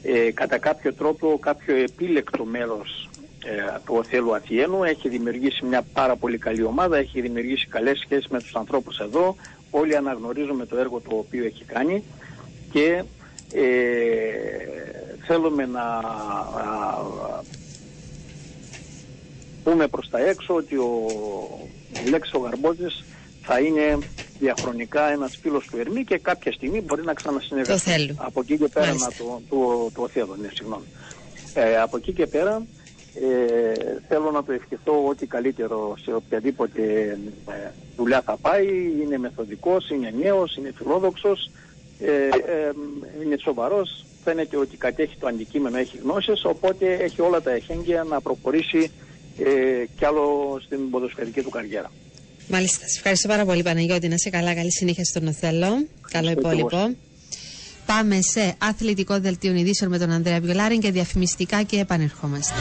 ε, 0.02 0.30
κατά 0.32 0.58
κάποιο 0.58 0.94
τρόπο 0.94 1.38
κάποιο 1.38 1.76
επίλεκτο 1.76 2.44
μέλος 2.44 3.08
ε, 3.44 3.78
του 3.84 3.94
Οθέλου 3.96 4.34
Αθιένου. 4.34 4.84
Έχει 4.84 5.08
δημιουργήσει 5.08 5.64
μια 5.64 5.82
πάρα 5.92 6.16
πολύ 6.16 6.38
καλή 6.38 6.62
ομάδα, 6.62 6.96
έχει 6.96 7.20
δημιουργήσει 7.20 7.66
καλές 7.66 7.98
σχέσεις 7.98 8.28
με 8.28 8.38
τους 8.38 8.54
ανθρώπους 8.54 8.98
εδώ. 8.98 9.36
Όλοι 9.70 9.96
αναγνωρίζουμε 9.96 10.66
το 10.66 10.76
έργο 10.76 11.00
το 11.00 11.16
οποίο 11.16 11.44
έχει 11.44 11.64
κάνει 11.64 12.02
και 12.72 13.02
ε, 13.52 13.62
θέλουμε 15.26 15.66
να 15.66 15.82
α, 15.82 17.42
πούμε 19.64 19.86
προς 19.88 20.08
τα 20.10 20.18
έξω 20.18 20.54
ότι 20.54 20.76
ο 20.76 20.90
Λέξης 22.08 22.34
ο 22.34 22.38
Γαρμπόζης 22.38 23.04
θα 23.42 23.58
είναι 23.60 23.98
διαχρονικά 24.38 25.10
ένας 25.10 25.38
φίλος 25.42 25.66
του 25.70 25.76
Ερμή 25.76 26.04
και 26.04 26.18
κάποια 26.18 26.52
στιγμή 26.52 26.80
μπορεί 26.80 27.04
να 27.04 27.14
ξανασυνεργαστεί. 27.14 27.90
Το 27.90 27.96
θέλω. 27.96 28.14
Από 28.16 28.40
εκεί 28.40 28.58
και 28.58 28.68
πέρα 28.68 28.86
Μάλιστα. 28.86 29.08
να 29.08 29.26
το, 29.26 29.42
το, 29.48 29.90
το 29.94 30.08
θέλω, 30.08 30.36
ναι, 30.40 30.48
συγγνώμη. 30.54 30.84
Ε, 31.54 31.80
από 31.80 31.96
εκεί 31.96 32.12
και 32.12 32.26
πέρα 32.26 32.66
ε, 33.14 33.72
θέλω 34.08 34.30
να 34.30 34.44
το 34.44 34.52
ευχηθώ 34.52 35.06
ό,τι 35.08 35.26
καλύτερο 35.26 35.94
σε 36.02 36.12
οποιαδήποτε 36.14 36.82
ε, 37.48 37.70
δουλειά 37.96 38.22
θα 38.22 38.36
πάει. 38.36 38.66
Είναι 39.02 39.18
μεθοδικός, 39.18 39.90
είναι 39.90 40.14
νέος, 40.22 40.56
είναι 40.56 40.72
φιλόδοξος, 40.76 41.50
ε, 42.00 42.26
ε, 42.26 42.72
είναι 43.24 43.36
σοβαρός. 43.36 44.04
Φαίνεται 44.24 44.56
ότι 44.56 44.76
κατέχει 44.76 45.16
το 45.20 45.26
αντικείμενο, 45.26 45.76
έχει 45.76 45.98
γνώσεις, 46.02 46.44
οπότε 46.44 46.94
έχει 46.94 47.20
όλα 47.20 47.42
τα 47.42 47.50
εχέγγυα 47.50 48.04
να 48.04 48.20
προχωρήσει 48.20 48.90
ε, 49.38 49.84
κι 49.96 50.04
άλλο 50.04 50.58
στην 50.64 50.90
ποδοσφαιρική 50.90 51.42
του 51.42 51.50
καριέρα. 51.50 51.90
Μάλιστα. 52.48 52.86
Σας 52.86 52.96
ευχαριστώ 52.96 53.28
πάρα 53.28 53.44
πολύ, 53.44 53.62
Παναγιώτη. 53.62 54.08
Να 54.08 54.14
είσαι 54.14 54.30
καλά. 54.30 54.54
Καλή 54.54 54.72
συνέχεια 54.72 55.04
στον 55.04 55.26
Οθέλο. 55.26 55.66
Καλό 55.66 56.28
Ευχαριστώ 56.28 56.48
και 56.48 56.56
υπόλοιπο. 56.56 56.96
Πάμε 57.86 58.20
σε 58.20 58.54
αθλητικό 58.58 59.20
δελτίο 59.20 59.54
ειδήσεων 59.54 59.90
με 59.90 59.98
τον 59.98 60.10
Ανδρέα 60.10 60.40
Βιολάρη 60.40 60.78
και 60.78 60.90
διαφημιστικά 60.90 61.62
και 61.62 61.78
επανερχόμαστε. 61.78 62.54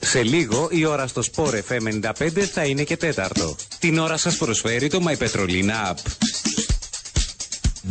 Σε 0.00 0.22
λίγο 0.22 0.68
η 0.70 0.84
ώρα 0.84 1.06
στο 1.06 1.22
Sport 1.34 1.60
FM 1.68 2.12
95 2.18 2.40
θα 2.40 2.64
είναι 2.64 2.82
και 2.82 2.96
τέταρτο. 2.96 3.56
Την 3.78 3.98
ώρα 3.98 4.16
σας 4.16 4.36
προσφέρει 4.36 4.88
το 4.88 5.00
My 5.06 5.16
Petrolina 5.24 5.90
App. 5.90 6.23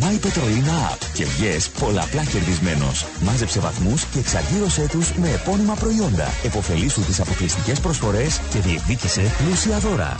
My 0.03 0.15
Petrolina 0.19 0.91
App 0.91 1.05
και 1.13 1.25
βγες 1.25 1.69
πολλαπλά 1.69 2.23
κερδισμένος. 2.23 3.05
Μάζεψε 3.21 3.59
βαθμούς 3.59 4.05
και 4.05 4.19
εξαργύρωσέ 4.19 4.87
τους 4.91 5.13
με 5.13 5.29
επώνυμα 5.29 5.73
προϊόντα. 5.73 6.27
Εποφελήσου 6.43 7.01
τις 7.01 7.19
αποκλειστικές 7.19 7.79
προσφορές 7.79 8.39
και 8.49 8.59
διεκδίκησε 8.59 9.21
πλούσια 9.37 9.77
δώρα. 9.79 10.15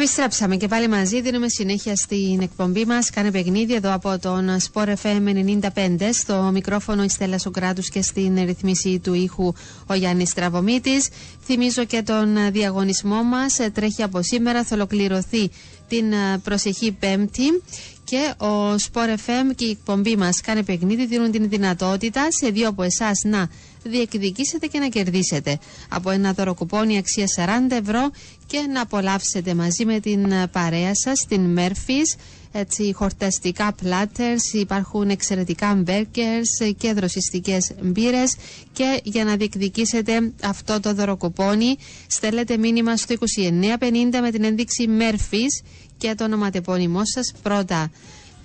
Επιστρέψαμε 0.00 0.56
και 0.56 0.68
πάλι 0.68 0.88
μαζί. 0.88 1.20
Δίνουμε 1.20 1.48
συνέχεια 1.48 1.96
στην 1.96 2.40
εκπομπή 2.40 2.84
μας. 2.84 3.10
Κάνε 3.10 3.30
παιχνίδι 3.30 3.74
εδώ 3.74 3.94
από 3.94 4.18
τον 4.18 4.48
Sport 4.72 4.88
FM 5.02 5.34
95. 5.74 6.12
Στο 6.12 6.50
μικρόφωνο 6.52 7.04
η 7.04 7.08
Στέλλας 7.08 7.40
Σοκράτου 7.40 7.82
και 7.82 8.02
στην 8.02 8.44
ρυθμίση 8.44 8.98
του 8.98 9.14
ήχου 9.14 9.52
ο 9.86 9.94
Γιάννης 9.94 10.34
Τραβομήτη. 10.34 11.02
Θυμίζω 11.44 11.84
και 11.84 12.02
τον 12.02 12.52
διαγωνισμό 12.52 13.22
μας. 13.22 13.58
Τρέχει 13.72 14.02
από 14.02 14.22
σήμερα. 14.22 14.64
Θα 14.64 14.74
ολοκληρωθεί 14.74 15.50
την 15.88 16.04
προσεχή 16.42 16.92
Πέμπτη. 16.92 17.62
Και 18.04 18.44
ο 18.44 18.74
Sport 18.74 19.14
FM 19.26 19.54
και 19.54 19.64
η 19.64 19.70
εκπομπή 19.70 20.16
μας 20.16 20.40
Κάνε 20.40 20.62
παιχνίδι 20.62 21.06
δίνουν 21.06 21.30
την 21.30 21.48
δυνατότητα 21.48 22.26
σε 22.30 22.48
δύο 22.50 22.68
από 22.68 22.82
εσάς 22.82 23.20
να 23.24 23.48
διεκδικήσετε 23.82 24.66
και 24.66 24.78
να 24.78 24.88
κερδίσετε. 24.88 25.58
Από 25.88 26.10
ένα 26.10 26.32
δωροκουπόνι 26.32 26.98
αξία 26.98 27.26
40 27.36 27.72
ευρώ 27.80 28.10
και 28.46 28.58
να 28.72 28.80
απολαύσετε 28.80 29.54
μαζί 29.54 29.84
με 29.84 30.00
την 30.00 30.32
παρέα 30.52 30.94
σας 30.94 31.26
την 31.28 31.58
Murphy's. 31.58 32.20
Έτσι 32.52 32.92
χορταστικά 32.92 33.72
πλάτερς, 33.72 34.52
υπάρχουν 34.52 35.08
εξαιρετικά 35.10 35.74
μπέρκερς 35.74 36.48
και 36.76 36.92
δροσιστικές 36.92 37.72
μπύρες. 37.82 38.36
Και 38.72 39.00
για 39.02 39.24
να 39.24 39.36
διεκδικήσετε 39.36 40.32
αυτό 40.42 40.80
το 40.80 40.94
δωροκουπόνι 40.94 41.76
στέλνετε 42.06 42.56
μήνυμα 42.56 42.96
στο 42.96 43.14
2950 43.14 44.20
με 44.20 44.30
την 44.30 44.44
ένδειξη 44.44 44.88
Murphy's 45.00 45.66
και 45.98 46.14
το 46.14 46.24
ονοματεπώνυμό 46.24 47.00
σας 47.04 47.32
πρώτα 47.42 47.90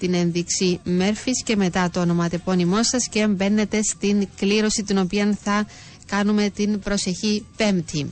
την 0.04 0.14
ένδειξη 0.14 0.80
Μέρφης 0.84 1.44
και 1.44 1.56
μετά 1.56 1.90
το 1.94 2.00
ονοματεπώνυμό 2.00 2.84
σας 2.84 3.08
και 3.10 3.28
μπαίνετε 3.28 3.82
στην 3.82 4.28
κλήρωση 4.38 4.84
την 4.84 4.98
οποία 4.98 5.38
θα 5.44 5.68
κάνουμε 6.08 6.50
την 6.50 6.80
προσεχή 6.80 7.46
Πέμπτη. 7.58 8.12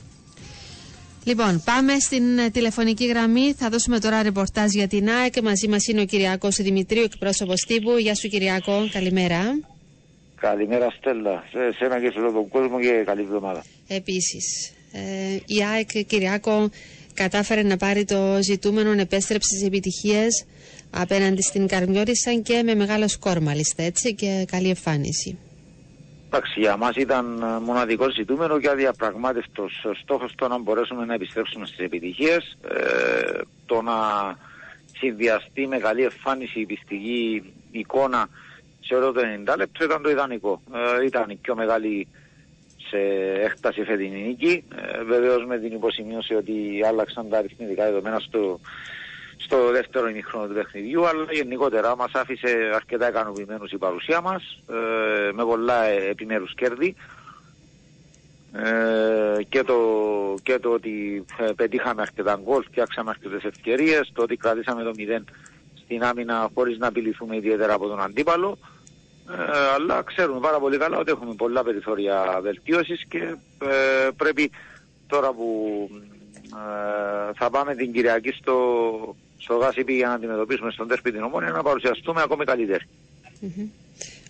Λοιπόν, 1.24 1.62
πάμε 1.64 1.98
στην 1.98 2.38
ε, 2.38 2.50
τηλεφωνική 2.50 3.06
γραμμή. 3.06 3.52
Θα 3.52 3.68
δώσουμε 3.68 3.98
τώρα 3.98 4.22
ρεπορτάζ 4.22 4.72
για 4.72 4.88
την 4.88 5.08
ΑΕΚ. 5.08 5.42
Μαζί 5.42 5.68
μας 5.68 5.86
είναι 5.86 6.00
ο 6.00 6.04
Κυριακό 6.04 6.48
Δημητρίου, 6.48 7.02
εκπρόσωπος 7.02 7.60
τύπου. 7.66 7.96
Γεια 7.98 8.14
σου, 8.14 8.28
Κυριακό. 8.28 8.88
Καλημέρα. 8.92 9.40
Καλημέρα, 10.40 10.90
Στέλλα. 10.98 11.44
Σε 11.50 11.72
σένα 11.78 12.00
και 12.00 12.10
σε 12.12 12.18
όλο 12.18 12.32
τον 12.32 12.48
κόσμο 12.48 12.80
και 12.80 13.02
καλή 13.06 13.20
εβδομάδα. 13.20 13.64
Επίσης, 13.88 14.72
ε, 14.92 15.00
η 15.46 15.64
ΑΕΚ, 15.72 16.04
Κυριακό, 16.06 16.70
κατάφερε 17.14 17.62
να 17.62 17.76
πάρει 17.76 18.04
το 18.04 18.38
ζητούμενο, 18.42 18.90
επέστρεψε 19.00 19.56
στι 19.56 19.66
επιτυχίες 19.66 20.44
απέναντι 20.92 21.42
στην 21.42 21.66
Καρμιώτισσα 21.66 22.34
και 22.34 22.62
με 22.64 22.74
μεγάλο 22.74 23.08
σκορ 23.08 23.40
μάλιστα 23.40 23.82
έτσι 23.82 24.14
και 24.14 24.44
καλή 24.50 24.68
εμφάνιση. 24.68 25.38
Εντάξει, 26.26 26.60
για 26.60 26.76
μας 26.76 26.96
ήταν 26.96 27.42
ε, 27.42 27.60
μοναδικό 27.60 28.10
ζητούμενο 28.10 28.60
και 28.60 28.68
αδιαπραγμάτευτος 28.68 29.86
στόχος 30.02 30.34
το 30.34 30.48
να 30.48 30.58
μπορέσουμε 30.58 31.04
να 31.04 31.14
επιστρέψουμε 31.14 31.66
στις 31.66 31.78
επιτυχίες. 31.78 32.58
Ε, 32.68 33.40
το 33.66 33.82
να 33.82 33.92
συνδυαστεί 34.98 35.66
με 35.66 35.78
καλή 35.78 36.02
εμφάνιση 36.02 36.60
η 36.60 36.66
πιστική 36.66 37.42
εικόνα 37.70 38.28
σε 38.80 38.94
όλο 38.94 39.12
το 39.12 39.20
90 39.46 39.54
λεπτό 39.56 39.84
ήταν 39.84 40.02
το 40.02 40.10
ιδανικό. 40.10 40.62
Ε, 40.74 41.04
ήταν 41.04 41.30
η 41.30 41.34
πιο 41.36 41.54
μεγάλη 41.54 42.08
σε 42.88 42.98
έκταση 43.44 43.84
φετινή 43.84 44.22
νίκη. 44.22 44.64
Ε, 44.74 45.02
Βεβαίως 45.04 45.44
με 45.46 45.58
την 45.58 45.72
υποσημείωση 45.72 46.34
ότι 46.34 46.54
άλλαξαν 46.86 47.28
τα 47.28 47.38
αριθμητικά 47.38 47.84
δεδομένα 47.84 48.18
στο 48.18 48.60
στο 49.52 49.70
δεύτερο 49.70 50.08
ημιχρόνο 50.08 50.46
του 50.46 50.54
παιχνιδιού, 50.54 51.06
αλλά 51.06 51.24
γενικότερα 51.30 51.96
μας 51.96 52.10
άφησε 52.12 52.70
αρκετά 52.74 53.08
ικανοποιημένους 53.08 53.72
η 53.72 53.78
παρουσία 53.78 54.20
μας, 54.20 54.62
ε, 54.68 55.32
με 55.32 55.44
πολλά 55.44 55.84
επιμέρους 55.84 56.54
κέρδη. 56.54 56.94
Ε, 58.52 59.42
και, 59.48 59.62
το, 59.62 59.78
και 60.42 60.58
το 60.58 60.70
ότι 60.70 61.24
ε, 61.38 61.52
πετύχαμε 61.56 62.02
αρκετά 62.02 62.40
γκολ, 62.42 62.62
φτιάξαμε 62.62 63.10
αρκετές 63.10 63.44
ευκαιρίες, 63.44 64.10
το 64.14 64.22
ότι 64.22 64.36
κρατήσαμε 64.36 64.82
το 64.82 64.92
0 64.96 65.22
στην 65.84 66.04
άμυνα 66.04 66.50
χωρίς 66.54 66.78
να 66.78 66.86
απειληθούμε 66.86 67.36
ιδιαίτερα 67.36 67.74
από 67.74 67.88
τον 67.88 68.02
αντίπαλο. 68.02 68.58
Ε, 69.30 69.72
αλλά 69.74 70.02
ξέρουμε 70.02 70.40
πάρα 70.40 70.58
πολύ 70.58 70.78
καλά 70.78 70.98
ότι 70.98 71.10
έχουμε 71.10 71.34
πολλά 71.34 71.62
περιθώρια 71.62 72.38
βελτίωσης 72.42 73.04
και 73.08 73.36
ε, 73.58 74.08
πρέπει 74.16 74.50
τώρα 75.06 75.32
που 75.32 75.88
ε, 76.44 77.32
θα 77.34 77.50
πάμε 77.50 77.74
την 77.74 77.92
Κυριακή 77.92 78.30
στο, 78.30 78.56
στο 79.42 79.56
ΓΑΣΥΠΗ 79.56 79.94
για 79.94 80.06
να 80.06 80.12
αντιμετωπίσουμε 80.12 80.70
στον 80.70 80.88
τέρπι 80.88 81.12
την 81.12 81.22
ομόνια 81.22 81.50
να 81.50 81.62
παρουσιαστούμε 81.62 82.22
ακόμη 82.22 82.44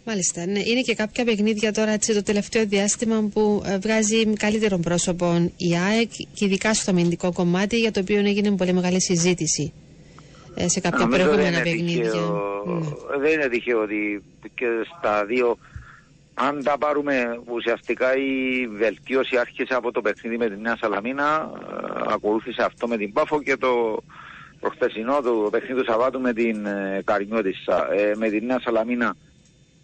Μάλιστα. 0.05 0.47
Ναι. 0.47 0.61
Είναι 0.61 0.81
και 0.81 0.95
κάποια 0.95 1.25
παιχνίδια 1.25 1.73
τώρα 1.73 1.91
έτσι, 1.91 2.15
το 2.15 2.23
τελευταίο 2.23 2.67
διάστημα 2.67 3.29
που 3.33 3.63
ε, 3.67 3.79
βγάζει 3.79 4.33
καλύτερο 4.33 4.79
πρόσωπο 4.79 5.53
η 5.57 5.77
ΑΕΚ 5.77 6.11
και 6.11 6.45
ειδικά 6.45 6.75
στο 6.75 6.91
αμυντικό 6.91 7.33
κομμάτι 7.33 7.79
για 7.79 7.91
το 7.91 8.01
οποίο 8.01 8.19
έγινε 8.19 8.57
πολύ 8.57 8.73
μεγάλη 8.73 9.03
συζήτηση 9.03 9.73
ε, 10.55 10.69
σε 10.69 10.81
κάποια 10.81 11.07
Νομίζω 11.07 11.23
προηγούμενα 11.23 11.63
παιχνίδια. 11.63 12.03
Ναι. 12.03 13.19
Δεν 13.19 13.33
είναι 13.33 13.49
τυχαίο 13.49 13.81
ότι 13.83 14.23
και 14.55 14.67
στα 14.99 15.25
δύο 15.25 15.59
αν 16.35 16.63
τα 16.63 16.79
πάρουμε 16.79 17.41
ουσιαστικά 17.45 18.17
η 18.17 18.67
βελτίωση 18.67 19.37
άρχισε 19.37 19.75
από 19.75 19.93
το 19.93 20.01
παιχνίδι 20.01 20.37
με 20.37 20.49
την 20.49 20.61
Νέα 20.61 20.77
Σαλαμίνα, 20.77 21.51
ε, 21.71 22.13
ακολούθησε 22.13 22.63
αυτό 22.63 22.89
με 22.89 22.97
την 22.97 23.13
Πάφο 23.13 23.43
και 23.43 23.57
το 23.57 24.03
προχθεσινό 24.63 25.21
του 25.23 25.49
παιχνίδι 25.51 25.81
του 25.81 25.85
Σαββάτου 25.91 26.21
με 26.21 26.33
την 26.33 26.67
ε, 26.67 27.05
Ε, 27.97 28.15
με 28.17 28.29
την 28.29 28.47
Νέα 28.47 28.61
Σαλαμίνα 28.61 29.17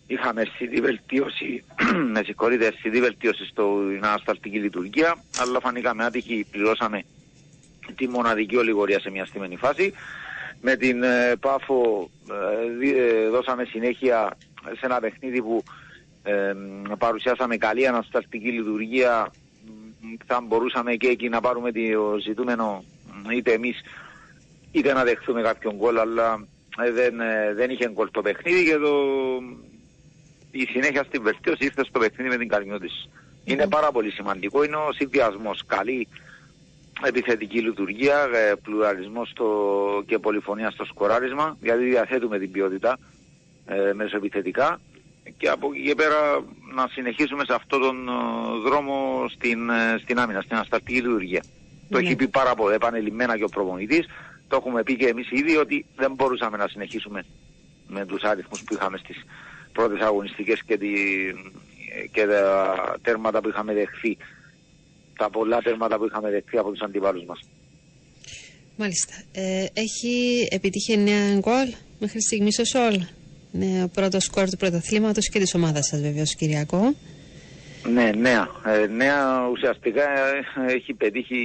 είχαμε 0.07 0.41
αισθητή 0.41 0.81
βελτίωση, 0.81 1.65
με 2.15 2.23
συγχωρείτε, 2.25 2.67
αισθητή 2.67 3.01
βελτίωση 3.01 3.45
στην 3.47 4.05
ανασταλτική 4.05 4.59
λειτουργία, 4.59 5.17
αλλά 5.39 5.61
φανικά 5.61 5.95
με 5.95 6.05
άτυχη 6.05 6.47
πληρώσαμε 6.51 7.03
τη 7.97 8.09
μοναδική 8.09 8.57
ολιγορία 8.57 9.01
σε 9.01 9.11
μια 9.11 9.25
στημένη 9.25 9.57
φάση. 9.57 9.93
Με 10.61 10.77
την 10.77 11.03
ε, 11.03 11.37
Πάφο 11.41 12.11
ε, 12.83 12.89
ε, 12.89 13.29
δώσαμε 13.29 13.65
συνέχεια 13.65 14.37
σε 14.65 14.87
ένα 14.87 15.01
παιχνίδι 15.01 15.43
που 15.43 15.63
ε, 16.23 16.53
παρουσιάσαμε 16.99 17.57
καλή 17.57 17.87
ανασταλτική 17.87 18.51
λειτουργία 18.51 19.33
θα 20.27 20.41
μπορούσαμε 20.41 20.95
και 20.95 21.09
εκεί 21.09 21.29
να 21.29 21.41
πάρουμε 21.41 21.73
το 21.73 22.19
ζητούμενο 22.23 22.85
είτε 23.31 23.53
εμείς 23.53 23.81
είτε 24.71 24.93
να 24.93 25.05
δεχθούμε 25.05 25.43
κάποιον 25.43 25.75
γκολ, 25.75 25.99
αλλά 25.99 26.47
ε, 26.85 26.91
δεν, 26.91 27.21
ε, 27.21 27.55
δεν 27.55 27.71
είχε 27.71 27.91
γκολ 27.91 28.11
το 28.11 28.23
παιχνίδι 28.23 28.65
και 28.65 28.77
το, 28.77 28.95
η 30.51 30.67
συνέχεια 30.71 31.03
στην 31.03 31.23
βελτίωση 31.23 31.65
ήρθε 31.65 31.85
στο 31.85 31.99
παιχνίδι 31.99 32.29
με 32.29 32.37
την 32.37 32.49
Καρμιώτης. 32.49 33.09
Είναι 33.45 33.69
πάρα 33.69 33.93
πολύ 33.93 34.11
σημαντικό, 34.11 34.65
είναι 34.65 34.77
ο 34.77 34.93
συνδυασμός 34.93 35.63
καλή 35.67 36.09
επιθετική 37.03 37.61
λειτουργία, 37.61 38.29
ε, 38.35 38.55
πλουραλισμός 38.63 39.33
και 40.07 40.19
πολυφωνία 40.19 40.71
στο 40.71 40.85
σκοράρισμα, 40.85 41.57
γιατί 41.61 41.85
διαθέτουμε 41.85 42.39
την 42.39 42.51
ποιότητα 42.51 42.99
ε, 43.67 43.93
μέσω 43.93 44.17
επιθετικά 44.17 44.81
και 45.37 45.49
από 45.49 45.71
εκεί 45.73 45.83
και 45.83 45.95
πέρα 45.95 46.45
να 46.75 46.89
συνεχίσουμε 46.91 47.45
σε 47.45 47.55
αυτόν 47.55 47.81
τον 47.81 48.09
δρόμο 48.65 49.25
στην, 49.29 49.71
στην 50.03 50.19
άμυνα, 50.19 50.41
στην 50.41 50.57
αστατική 50.57 50.95
λειτουργία. 50.95 51.43
Το 51.91 51.99
ναι. 51.99 52.05
έχει 52.05 52.17
πει 52.17 52.29
πάρα 52.29 52.55
πολύ 52.55 52.75
επανελειμμένα 52.75 53.37
και 53.37 53.45
ο 53.45 53.49
προπονητής 53.49 54.07
το 54.49 54.57
έχουμε 54.57 54.83
πει 54.83 54.97
και 54.97 55.07
εμείς 55.07 55.31
ήδη 55.31 55.57
ότι 55.57 55.87
δεν 55.97 56.15
μπορούσαμε 56.15 56.57
να 56.57 56.69
συνεχίσουμε 56.69 57.25
με 57.87 58.07
τους 58.07 58.23
αριθμούς 58.23 58.63
που 58.63 58.75
είχαμε 58.75 58.99
στις 58.99 59.17
πρώτες 59.73 60.01
αγωνιστικές 60.01 60.63
και, 60.65 60.79
τη, 60.79 60.89
και 62.13 62.27
τα 62.27 62.75
τέρματα 63.03 63.41
που 63.41 63.49
είχαμε 63.49 63.75
δεχθεί 63.75 64.17
τα 65.19 65.31
πολλά 65.31 65.63
τέρματα 65.63 65.99
που 65.99 66.05
είχαμε 66.05 66.31
δεχθεί 66.31 66.59
από 66.59 66.71
τους 66.71 66.81
αντιπάλους 66.81 67.25
μας. 67.25 67.41
Μάλιστα. 68.77 69.13
Ε, 69.33 69.67
έχει 69.73 70.47
επιτύχει 70.51 70.95
9 71.37 71.39
γκολ 71.39 71.75
μέχρι 71.99 72.23
στιγμής 72.23 72.59
ο 72.59 72.65
Σόλ. 72.65 73.01
Είναι 73.53 73.83
ο 73.85 73.89
πρώτος 73.89 74.25
σκορ 74.25 74.49
του 74.51 74.57
πρωταθλήματος 74.57 75.29
και 75.29 75.39
της 75.39 75.55
ομάδας 75.55 75.87
σας 75.87 76.01
βεβαίως 76.01 76.35
Κυριακό. 76.35 76.95
Ναι, 77.93 78.11
νέα. 78.17 78.49
Ε, 78.65 78.87
νέα 78.87 79.49
ουσιαστικά 79.49 80.03
ε, 80.03 80.73
έχει 80.73 80.95
πετύχει 80.95 81.37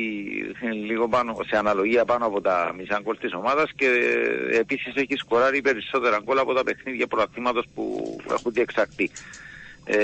λίγο 0.86 1.08
πάνω, 1.08 1.38
σε 1.48 1.58
αναλογία 1.58 2.06
πάνω 2.06 2.26
από 2.26 2.42
τα 2.42 2.74
μισά 2.78 3.00
γκολ 3.04 3.18
της 3.18 3.34
ομάδας 3.34 3.72
και 3.76 3.86
ε, 3.86 4.58
επίσης 4.58 4.96
έχει 4.96 5.16
σκοράρει 5.16 5.62
περισσότερα 5.62 6.20
γκολ 6.24 6.38
από 6.38 6.54
τα 6.54 6.64
παιχνίδια 6.64 7.08
πρωταθλήματος 7.08 7.66
που 7.76 8.16
έχουν 8.32 8.54
διεξαχθεί. 8.54 9.10
Ε, 9.86 9.98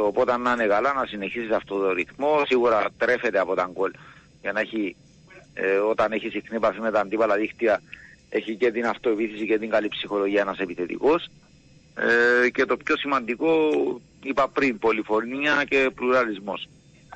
οπότε 0.00 0.36
να 0.36 0.52
είναι 0.52 0.66
καλά 0.66 0.92
να 0.92 1.06
συνεχίσει 1.06 1.52
αυτό 1.54 1.78
το 1.78 1.92
ρυθμό. 1.92 2.42
Σίγουρα 2.46 2.86
τρέφεται 2.98 3.38
από 3.38 3.54
τα 3.54 3.70
γκολ 3.72 3.90
για 4.40 4.52
να 4.52 4.60
έχει, 4.60 4.96
ε, 5.54 5.76
όταν 5.76 6.12
έχεις 6.12 6.32
συχνή 6.32 6.56
επαφή 6.56 6.80
με 6.80 6.90
τα 6.90 7.00
αντίπαλα 7.00 7.36
δίχτυα 7.36 7.82
έχει 8.28 8.56
και 8.56 8.70
την 8.70 8.86
αυτοεπίθεση 8.86 9.46
και 9.46 9.58
την 9.58 9.70
καλή 9.70 9.88
ψυχολογία 9.88 10.40
ένας 10.40 10.58
επιθετικός. 10.58 11.30
Ε, 11.94 12.48
και 12.48 12.64
το 12.64 12.76
πιο 12.76 12.96
σημαντικό 12.96 13.70
είπα 14.22 14.48
πριν, 14.48 14.78
πολυφωνία 14.78 15.64
και 15.68 15.90
πλουραλισμός. 15.94 16.68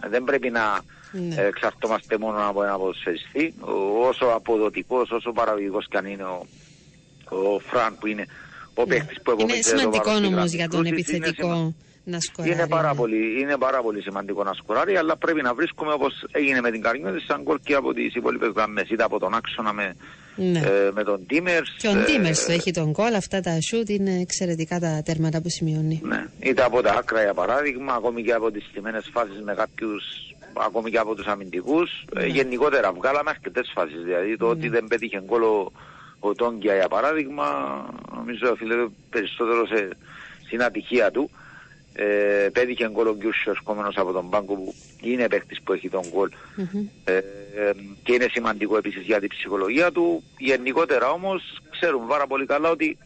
Δεν 0.09 0.25
πρέπει 0.25 0.51
να 0.51 0.81
ναι. 1.13 1.35
εξαρτώμαστε 1.35 2.19
μόνο 2.19 2.49
από 2.49 2.63
ένα 2.63 2.77
ποδοσφαιριστή. 2.77 3.55
Όσο 4.01 4.25
αποδοτικός, 4.25 5.11
όσο 5.11 5.33
παραγωγικός 5.33 5.89
και 5.89 5.97
αν 5.97 6.07
είναι 6.07 6.23
ο, 6.23 6.47
ο 7.29 7.59
Φραν 7.59 7.99
που 7.99 8.07
είναι 8.07 8.27
ο 8.75 8.83
ναι. 8.83 8.87
παίχτης 8.87 9.23
που 9.23 9.37
Είναι 9.39 9.61
σημαντικό 9.61 10.11
όμως 10.11 10.53
για 10.53 10.69
τον 10.69 10.85
επιθετικό 10.85 11.75
να 12.05 12.21
σκοράρει. 12.21 12.55
Είναι 12.55 12.67
πάρα, 12.67 12.89
ναι. 12.89 12.95
πολύ, 12.95 13.41
είναι 13.41 13.57
πάρα 13.57 13.83
πολύ 13.83 14.03
σημαντικό 14.03 14.45
να 14.45 14.53
σκοράρει, 14.53 14.97
αλλά 14.97 15.17
πρέπει 15.17 15.43
να 15.43 15.55
βρίσκουμε 15.55 15.93
όπως 15.93 16.27
έγινε 16.31 16.61
με 16.61 16.71
την 16.71 16.83
Καρνιώτη 16.83 17.21
σαν 17.21 17.43
γκολ 17.43 17.59
και 17.65 17.75
από 17.75 17.95
τις 17.95 18.15
υπόλοιπες 18.15 18.51
γραμμές. 18.55 18.89
Είτε 18.91 19.03
από 19.03 19.19
τον 19.19 19.35
άξονα 19.35 19.73
με, 19.73 19.97
Ναι. 20.37 20.59
ε, 20.59 20.91
με 20.93 21.05
τον 21.05 21.27
Τίμερς. 21.27 21.77
Και 21.79 21.89
ο 21.89 21.93
Ντίμερς 21.93 22.45
το 22.45 22.53
έχει 22.53 22.71
τον 22.71 22.91
γκολ, 22.91 23.15
αυτά 23.15 23.41
τα 23.41 23.61
σουτ 23.61 23.89
είναι 23.89 24.21
εξαιρετικά 24.21 24.79
τα 24.79 25.03
τέρματα 25.05 25.41
που 25.41 25.49
σημειώνει. 25.49 26.01
Ναι. 26.05 26.25
Είτε 26.41 26.63
από 26.63 26.83
τα 26.83 26.93
άκρα 26.93 27.23
για 27.23 27.35
παράδειγμα, 27.35 27.95
ακόμη 27.95 28.23
και 28.23 28.33
από 28.33 28.51
τις 28.51 28.65
στιμένες 28.71 29.09
φάσεις 29.13 29.43
με 29.45 29.55
κάποιους, 29.55 30.05
ακόμη 30.67 30.91
και 30.91 30.99
από 30.99 31.15
τους 31.15 31.27
αμυντικούς. 31.27 32.05
Ναι. 32.15 32.23
Ε, 32.23 32.27
γενικότερα 32.27 32.93
βγάλαμε 32.93 33.31
αρκετές 33.31 33.71
φάσεις. 33.75 34.03
Δηλαδή 34.03 34.37
το 34.37 34.47
ότι 34.47 34.69
δεν 34.69 34.85
πέτυχε 34.89 35.23
γκολ 35.27 35.43
ο, 35.43 35.73
ο 36.19 36.35
Τόγκια 36.35 36.75
για 36.75 36.89
παράδειγμα, 36.89 37.45
νομίζω 38.15 38.51
οφείλεται 38.51 38.89
περισσότερο 39.11 39.67
σε, 39.67 39.89
στην 40.47 40.63
ατυχία 40.63 41.11
του. 41.11 41.31
Ε, 41.95 42.49
πέτυχε 42.53 42.89
γκολ 42.91 43.07
ο 43.07 43.15
Γκιούσιο 43.15 43.51
ερχόμενος 43.51 43.97
από 43.97 44.13
τον 44.13 44.31
Πάγκο 44.31 44.55
που 44.55 44.75
είναι 45.01 45.29
παίχτης 45.29 45.61
που 45.63 45.73
έχει 45.73 45.89
τον 45.89 46.03
γκολ 46.13 46.31
Μμμ. 46.57 46.87
ε, 47.05 47.17
ε, 47.17 47.23
και 48.03 48.13
είναι 48.13 48.27
σημαντικό 48.31 48.77
επίσης 48.77 49.03
για 49.03 49.21
την 49.21 49.29
ψυχολογία 49.29 49.93
του. 49.93 50.23
Γενικότερα 50.39 51.11
όμως 51.11 51.61
ξέρουμε 51.71 52.07
πάρα 52.09 52.27
πολύ 52.27 52.47
καλά 52.47 52.71
ότι 52.71 52.99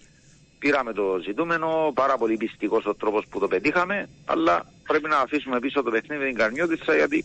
πήραμε 0.58 0.92
το 0.92 1.18
ζητούμενο, 1.24 1.92
πάρα 1.94 2.16
πολύ 2.16 2.36
πιστικός 2.36 2.86
ο 2.86 2.94
τρόπος 2.94 3.24
που 3.30 3.38
το 3.38 3.48
πετύχαμε, 3.48 4.08
αλλά 4.24 4.66
πρέπει 4.86 5.08
να 5.08 5.18
αφήσουμε 5.18 5.58
πίσω 5.58 5.82
το 5.82 5.90
παιχνίδι 5.90 6.22
με 6.22 6.28
την 6.28 6.36
Καρνιώτισσα 6.36 6.94
γιατί 6.94 7.24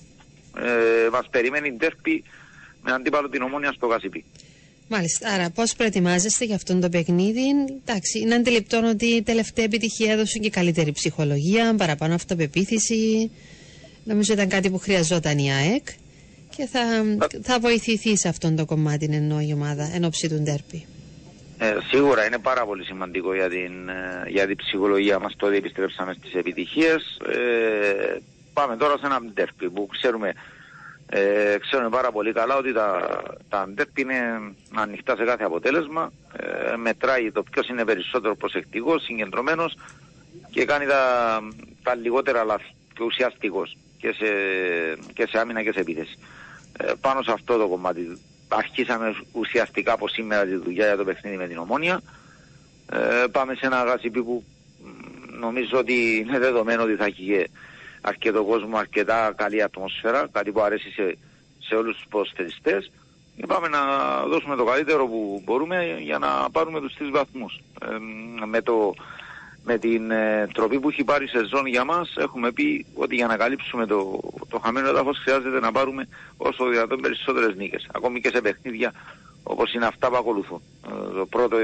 ε, 0.58 1.10
μας 1.12 1.30
περιμένει 1.30 1.78
τέρπι 1.78 2.24
με 2.82 2.92
αντίπαλο 2.92 3.30
την 3.30 3.42
ομόνια 3.42 3.72
στο 3.72 3.88
Κασιπί. 3.88 4.26
Μάλιστα. 4.94 5.30
Άρα, 5.30 5.50
πώς 5.50 5.76
προετοιμάζεστε 5.76 6.46
για 6.46 6.56
αυτό 6.56 6.80
το 6.80 6.90
παιχνίδι; 6.90 7.42
Εντάξει, 7.86 8.20
είναι 8.20 8.36
αντιληπτό 8.36 8.82
ότι 8.90 9.06
η 9.06 9.22
τελευταία 9.22 9.66
επιτυχία 9.66 10.12
έδωσε 10.12 10.38
και 10.38 10.50
καλύτερη 10.50 10.92
ψυχολογία, 10.92 11.76
παραπάνω 11.76 12.14
αυτοπεποίθηση. 12.14 13.32
Νομίζω 14.04 14.34
ήταν 14.34 14.48
κάτι 14.48 14.70
που 14.70 14.78
χρειαζόταν 14.78 15.38
η 15.38 15.52
ΑΕΚ 15.54 15.88
και 16.56 16.66
θα, 16.66 16.82
θα 17.42 17.60
βοηθηθεί 17.60 18.18
σε 18.18 18.28
αυτό 18.28 18.54
το 18.54 18.66
κομμάτι 18.66 19.10
εννοώ 19.12 19.40
η 19.40 19.54
ομάδα 19.54 19.92
εν 19.94 20.04
ώψη 20.04 20.30
του 20.30 20.40
ντέρπι. 20.42 20.86
Ε, 21.58 21.76
σίγουρα 21.92 22.26
είναι 22.26 22.38
πάρα 22.38 22.66
πολύ 22.66 22.84
σημαντικό 22.84 23.34
για 23.36 23.50
την, 23.50 23.90
ε, 23.90 24.30
για 24.30 24.48
την 24.48 24.56
ψυχολογία 24.56 25.20
μας 25.20 25.36
το 25.38 25.46
ότι 25.46 25.56
επιστρέψαμε 25.56 26.16
στις 26.20 26.34
επιτυχίες. 26.34 27.18
Ε, 27.28 28.18
πάμε 28.54 28.78
τώρα 28.78 28.98
σε 28.98 29.06
ένα 29.06 29.22
ντέρπι 29.34 29.70
που 29.70 29.88
ξέρουμε, 29.92 30.34
ε, 31.14 31.58
ξέρουμε 31.60 31.90
πάρα 31.90 32.12
πολύ 32.12 32.34
καλά 32.34 32.56
ότι 32.56 32.74
τα, 32.74 33.22
τα 33.50 33.68
ντέρπι 33.74 34.02
είναι 34.02 34.54
ανοιχτά 34.74 35.16
σε 35.16 35.24
κάθε 35.24 35.44
αποτέλεσμα. 35.44 36.12
Ε, 36.38 36.76
μετράει 36.76 37.32
το 37.32 37.44
ποιος 37.44 37.68
είναι 37.68 37.86
περισσότερο 37.86 38.36
προσεκτικός, 38.36 39.04
συγκεντρωμένος 39.04 39.78
και 40.52 40.66
κάνει 40.66 40.86
τα, 40.86 41.40
τα 41.84 41.96
λιγότερα 41.96 42.44
λάθη 42.44 42.76
και 42.94 43.04
ουσιαστικός 43.04 43.78
και 43.98 44.12
σε, 44.12 44.26
και 45.14 45.28
σε 45.28 45.40
άμυνα 45.40 45.64
και 45.64 45.72
σε 45.72 45.80
επίθεση. 45.80 46.18
Ε, 46.78 46.92
πάνω 47.02 47.22
σε 47.22 47.32
αυτό 47.32 47.58
το 47.58 47.68
κομμάτι 47.68 48.20
αρχίσαμε 48.48 49.16
ουσιαστικά 49.32 49.94
από 49.94 50.08
σήμερα 50.08 50.46
τη 50.46 50.56
δουλειά 50.56 50.86
για 50.86 50.98
το 50.98 51.04
παιχνίδι 51.04 51.38
με 51.38 51.48
την 51.48 51.58
Ομόνια. 51.58 52.02
Ε, 52.92 53.26
πάμε 53.32 53.54
σε 53.54 53.66
ένα 53.66 53.84
γασιπί 53.84 54.24
που 54.24 54.44
μ, 54.84 55.40
νομίζω 55.40 55.78
ότι 55.78 56.26
είναι 56.28 56.40
δεδομένο 56.40 56.84
ότι 56.84 56.96
θα 56.96 57.06
έχει 57.06 57.24
και 57.24 57.50
αρκετό 58.02 58.44
κόσμο, 58.44 58.78
αρκετά 58.78 59.34
καλή 59.36 59.64
ατμόσφαιρα, 59.64 60.28
κάτι 60.32 60.52
που 60.52 60.62
αρέσει 60.62 60.92
σε, 60.92 61.18
σε 61.60 61.76
όλους 61.76 61.96
τους 61.96 62.06
ποδοσφαιριστές. 62.10 62.92
Και 63.38 63.46
πάμε 63.46 63.68
να 63.68 63.80
δώσουμε 64.26 64.56
το 64.56 64.64
καλύτερο 64.64 65.08
που 65.08 65.42
μπορούμε 65.46 65.98
για 66.02 66.18
να 66.18 66.50
πάρουμε 66.52 66.80
τους 66.80 66.96
τρεις 66.96 67.10
βαθμούς. 67.10 67.60
Ε, 67.82 68.46
με, 68.46 68.62
το, 68.62 68.94
με 69.64 69.78
την 69.78 70.12
ε, 70.12 70.48
τροπή 70.54 70.80
που 70.80 70.90
έχει 70.90 71.04
πάρει 71.04 71.24
η 71.24 71.28
σεζόν 71.28 71.66
για 71.66 71.84
μας 71.84 72.16
έχουμε 72.18 72.52
πει 72.52 72.86
ότι 72.94 73.16
για 73.16 73.28
να 73.28 73.38
καλύψουμε 73.38 73.86
το, 73.86 74.20
το 74.50 74.60
χαμένο 74.60 74.88
έδαφος 74.88 75.18
χρειάζεται 75.18 75.60
να 75.60 75.72
πάρουμε 75.72 76.08
όσο 76.38 76.66
δυνατόν 76.66 77.00
περισσότερες 77.02 77.56
νίκες. 77.56 77.88
Ακόμη 77.94 78.22
και 78.22 78.30
σε 78.34 78.42
παιχνίδια 78.42 78.94
όπως 79.44 79.74
είναι 79.74 79.86
αυτά 79.86 80.10
που 80.10 80.16
ακολουθούν. 80.16 80.62
Ε, 80.88 81.14
το 81.14 81.26
πρώτο 81.26 81.58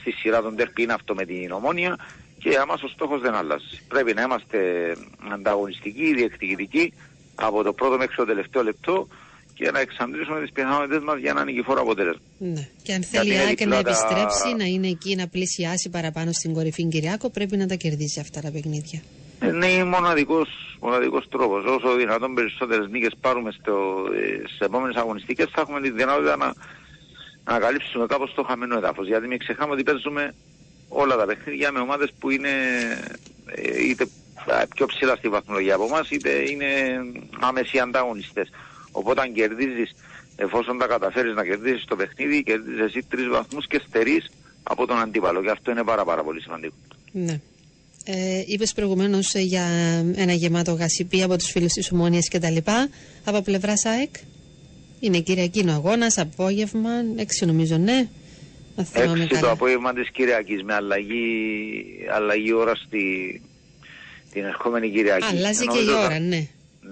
στη 0.00 0.10
σειρά 0.10 0.42
των 0.42 0.56
τερπι 0.56 0.82
είναι 0.82 0.92
αυτό 0.92 1.14
με 1.14 1.24
την 1.24 1.52
ομόνια 1.52 1.96
και 2.42 2.48
για 2.48 2.66
μας 2.66 2.82
ο 2.82 2.88
στόχος 2.88 3.20
δεν 3.20 3.34
αλλάζει. 3.34 3.80
Πρέπει 3.88 4.14
να 4.14 4.22
είμαστε 4.22 4.58
ανταγωνιστικοί, 5.32 6.14
διεκδικητικοί 6.14 6.92
από 7.34 7.62
το 7.62 7.72
πρώτο 7.72 7.96
μέχρι 7.96 8.16
το 8.16 8.24
τελευταίο 8.24 8.62
λεπτό 8.62 9.08
και 9.54 9.70
να 9.70 9.80
εξαντλήσουμε 9.80 10.40
τις 10.40 10.52
πιθανότητες 10.52 11.02
μας 11.02 11.18
για 11.18 11.30
ένα 11.30 11.44
νικηφόρο 11.44 11.80
αποτέλεσμα. 11.80 12.20
Ναι. 12.38 12.68
Και 12.82 12.92
αν 12.92 13.02
θέλει 13.02 13.30
η 13.30 13.32
είναι 13.34 13.44
ΑΕΚ 13.44 13.60
να 13.60 13.64
διπλά 13.76 13.82
τα- 13.82 13.90
επιστρέψει, 13.90 14.54
να 14.56 14.64
είναι 14.64 14.88
εκεί, 14.88 15.14
να 15.16 15.26
πλησιάσει 15.28 15.90
παραπάνω 15.90 16.32
στην 16.32 16.52
κορυφή 16.54 16.84
Κυριάκο, 16.88 17.30
πρέπει 17.30 17.56
να 17.56 17.66
τα 17.66 17.74
κερδίσει 17.74 18.20
αυτά 18.20 18.40
τα 18.40 18.50
παιχνίδια. 18.50 19.00
Είναι 19.42 19.84
μοναδικός, 19.84 20.48
μοναδικός 20.80 21.28
τρόπος. 21.28 21.64
Όσο 21.64 21.96
δυνατόν 21.96 22.34
περισσότερες 22.34 22.88
νίκες 22.90 23.12
πάρουμε 23.20 23.50
στο, 23.60 23.72
ε, 24.14 24.46
στις 24.48 24.58
επόμενες 24.58 24.96
αγωνιστικές 24.96 25.46
θα 25.52 25.60
έχουμε 25.60 25.80
τη 25.80 25.90
δυνατότητα 25.90 26.36
να, 26.36 26.52
να 27.52 27.58
καλύψουμε 27.58 28.06
κάπως 28.06 28.34
το 28.34 28.42
χαμένο 28.42 28.76
έδαφος. 28.76 29.06
Γιατί 29.06 29.26
μην 29.26 29.38
ξεχνάμε 29.38 29.72
ότι 29.72 29.82
παίζουμε 29.82 30.34
όλα 30.92 31.16
τα 31.16 31.24
παιχνίδια 31.26 31.72
με 31.72 31.80
ομάδες 31.80 32.12
που 32.18 32.30
είναι 32.30 32.48
ε, 33.46 33.88
είτε 33.88 34.06
ε, 34.46 34.64
πιο 34.74 34.86
ψηλά 34.86 35.16
στη 35.16 35.28
βαθμολογία 35.28 35.74
από 35.74 35.84
εμάς 35.84 36.10
είτε 36.10 36.30
είναι 36.50 36.66
άμεσοι 37.40 37.78
ανταγωνιστές. 37.78 38.48
Οπότε 38.92 39.20
αν 39.20 39.32
κερδίζεις, 39.32 39.94
εφόσον 40.36 40.78
τα 40.78 40.86
καταφέρεις 40.86 41.34
να 41.34 41.44
κερδίσεις 41.44 41.84
το 41.84 41.96
παιχνίδι, 41.96 42.42
κερδίζεις 42.42 42.80
εσύ 42.80 43.06
τρεις 43.08 43.28
βαθμούς 43.28 43.66
και 43.66 43.80
στερείς 43.88 44.30
από 44.62 44.86
τον 44.86 44.98
αντίπαλο. 44.98 45.42
Και 45.42 45.50
αυτό 45.50 45.70
είναι 45.70 45.84
πάρα 45.84 46.04
πάρα 46.04 46.22
πολύ 46.22 46.40
σημαντικό. 46.40 46.74
Ναι. 47.12 47.40
Ε, 48.04 48.42
Είπες 48.46 48.72
προηγουμένως 48.72 49.34
για 49.34 49.64
ένα 50.14 50.32
γεμάτο 50.32 50.72
γασιπί 50.72 51.22
από 51.22 51.36
τους 51.36 51.50
φίλους 51.50 51.72
της 51.72 51.92
Ομόνιας 51.92 52.28
κτλ. 52.28 52.56
Από 53.24 53.42
πλευράς 53.42 53.84
ΑΕΚ. 53.84 54.14
Είναι 55.00 55.20
Κυριακή 55.20 55.64
ο 55.68 55.72
αγώνας, 55.72 56.18
απόγευμα, 56.18 56.90
έξι 57.16 57.46
νομίζω, 57.46 57.76
ναι. 57.76 58.08
Να 58.76 58.84
θυμάμαι 58.84 59.12
Έξι 59.22 59.28
το 59.28 59.34
καλά. 59.34 59.50
απόγευμα 59.50 59.92
της 59.92 60.10
Κυριακής 60.10 60.62
με 60.62 60.74
αλλαγή, 60.74 61.84
αλλαγή 62.14 62.52
ώρα 62.52 62.74
στη, 62.74 63.40
την 64.32 64.44
ερχόμενη 64.44 64.90
Κυριακή. 64.90 65.24
Αλλάζει 65.36 65.66
και 65.66 65.78
η 65.78 65.82
Νομίζω 65.84 65.92
θα- 65.92 66.04
ώρα, 66.04 66.18
ναι. 66.18 66.46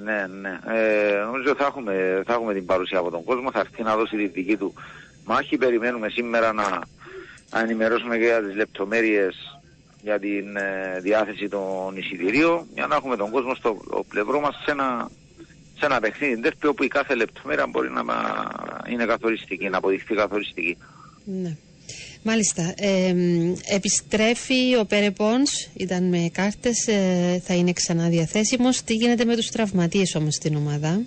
Ναι, 0.05 0.27
ναι. 0.41 0.59
Ε, 0.79 1.19
νομίζω 1.25 1.55
θα 1.55 1.65
έχουμε, 1.67 2.23
θα 2.27 2.33
έχουμε 2.33 2.55
την 2.55 2.67
παρουσία 2.67 2.99
από 2.99 3.11
τον 3.11 3.25
κόσμο. 3.25 3.51
Θα 3.51 3.59
έρθει 3.61 3.83
να 3.83 3.97
δώσει 3.97 4.17
τη 4.17 4.27
δική 4.27 4.57
του 4.57 4.75
μάχη. 5.25 5.57
Περιμένουμε 5.57 6.09
σήμερα 6.09 6.53
να, 6.53 6.69
να 7.53 7.61
ενημερώσουμε 7.61 8.17
και 8.19 8.25
για 8.25 8.43
τις 8.43 8.55
λεπτομέρειες 8.57 9.37
για 10.03 10.19
την 10.19 10.57
ε, 10.57 11.01
διάθεση 11.01 11.49
των 11.49 11.97
εισιτηρίων 11.97 12.67
για 12.75 12.87
να 12.87 12.95
έχουμε 12.97 13.17
τον 13.17 13.31
κόσμο 13.31 13.55
στο 13.55 13.77
πλευρό 14.09 14.41
μας 14.41 14.55
σε 14.65 14.71
ένα, 14.71 15.11
σε 15.79 15.85
ένα 15.87 16.01
παιχνίδι 16.01 16.41
ντέρπι 16.41 16.67
όπου 16.67 16.83
η 16.85 16.89
κάθε 16.89 17.15
λεπτομέρεια 17.15 17.67
μπορεί 17.67 17.91
να 17.91 18.05
μα- 18.05 18.51
είναι 18.89 19.05
καθοριστική, 19.05 19.69
να 19.69 19.77
αποδειχθεί 19.77 20.15
καθοριστική. 20.15 20.77
ναι. 21.25 21.57
Μάλιστα. 22.23 22.75
Ε, 22.77 23.13
μ, 23.13 23.53
επιστρέφει 23.69 24.77
ο 24.81 24.85
Πέρε 24.85 25.11
Πόνς, 25.11 25.69
ήταν 25.75 26.05
με 26.09 26.31
κάρτες, 26.33 26.87
ε, 26.87 27.43
θα 27.45 27.55
είναι 27.55 27.73
ξανά 27.73 28.09
διαθέσιμος. 28.09 28.83
Τι 28.83 28.95
γίνεται 28.95 29.25
με 29.25 29.37
τους 29.37 29.51
τραυματίες 29.51 30.15
όμως 30.15 30.35
στην 30.35 30.57
ομάδα; 30.57 31.01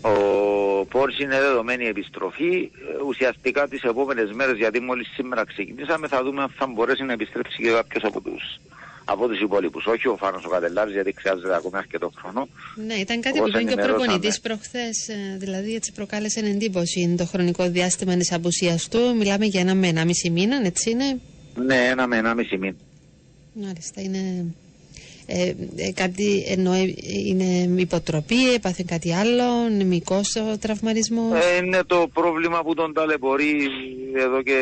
Ο 0.00 0.84
Πόρς 0.84 1.18
είναι 1.18 1.40
δεδομένη 1.40 1.84
επιστροφή. 1.86 2.54
Ε, 2.54 3.02
Ουσιαστικά 3.06 3.68
τις 3.68 3.82
επόμενες 3.82 4.32
μέρες, 4.32 4.56
γιατί 4.56 4.80
μόλις 4.80 5.08
σήμερα 5.14 5.44
ξεκινήσαμε, 5.44 6.08
θα 6.08 6.22
δούμε 6.22 6.42
αν 6.42 6.54
θα 6.58 6.66
μπορέσει 6.66 7.02
να 7.04 7.12
επιστρέψει 7.12 7.62
και 7.62 7.70
κάποιος 7.70 8.04
από 8.04 8.20
τους, 8.20 8.60
από 9.12 9.28
τους 9.28 9.40
υπόλοιπους. 9.40 9.86
Όχι 9.86 10.08
ο 10.08 10.16
Φάνος 10.16 10.44
ο 10.44 10.48
Κατελάρης, 10.48 10.92
γιατί 10.92 11.14
χρειάζεται 11.18 11.54
ακόμη 11.54 11.76
αρκετό 11.76 12.10
χρόνο. 12.18 12.48
Ναι, 12.86 12.94
ήταν 12.94 13.20
κάτι 13.20 13.38
Όπως 13.38 13.50
που 13.50 13.58
είπε 13.58 13.68
και 13.68 13.68
ο 13.68 13.72
ενημερώσαμε. 13.72 14.04
προπονητής 14.04 14.40
προχθές. 14.40 14.96
Δηλαδή, 15.38 15.74
έτσι 15.74 15.92
προκάλεσε 15.92 16.40
εντύπωση 16.40 17.14
το 17.18 17.26
χρονικό 17.26 17.68
διάστημα 17.68 18.16
της 18.16 18.32
απουσίας 18.32 18.88
του. 18.88 19.16
Μιλάμε 19.18 19.44
για 19.44 19.60
ένα 19.60 19.74
με 19.74 19.86
ένα 19.88 20.04
μισή 20.04 20.30
μήνα, 20.30 20.60
έτσι 20.64 20.90
είναι; 20.90 21.20
Ναι, 21.66 21.76
ένα 21.86 22.06
με 22.06 22.16
ένα 22.16 22.34
μισή 22.34 22.56
μήνα. 22.58 22.76
Μάλιστα, 23.52 24.00
είναι. 24.00 24.54
Ε, 25.30 25.52
ε, 25.76 25.92
κάτι 25.92 26.44
ενώ 26.48 26.72
ε, 26.72 26.94
είναι 27.26 27.80
υποτροπή, 27.80 28.52
έπαθε 28.54 28.84
κάτι 28.86 29.14
άλλο, 29.14 29.44
είναι 29.70 29.84
μικός 29.84 30.36
ο 30.36 30.58
τραυματισμός; 30.58 31.32
Ε, 31.44 31.64
είναι 31.64 31.80
το 31.86 32.08
πρόβλημα 32.12 32.62
που 32.62 32.74
τον 32.74 32.92
ταλαιπωρεί 32.92 33.68
εδώ 34.16 34.42
και, 34.42 34.54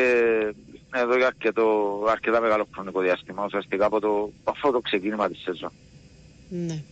εδώ 0.93 1.17
και 1.17 1.25
αρκετό, 1.25 1.99
αρκετά 2.09 2.41
μεγάλο 2.41 2.67
χρονικό 2.73 3.01
διάστημα, 3.01 3.45
ουσιαστικά 3.45 3.85
από 3.85 3.99
το, 3.99 4.31
αυτό 4.43 4.71
το 4.71 4.79
ξεκίνημα 4.79 5.27
της 5.27 5.41
σεζόν. 5.41 5.71
Ναι. 6.49 6.83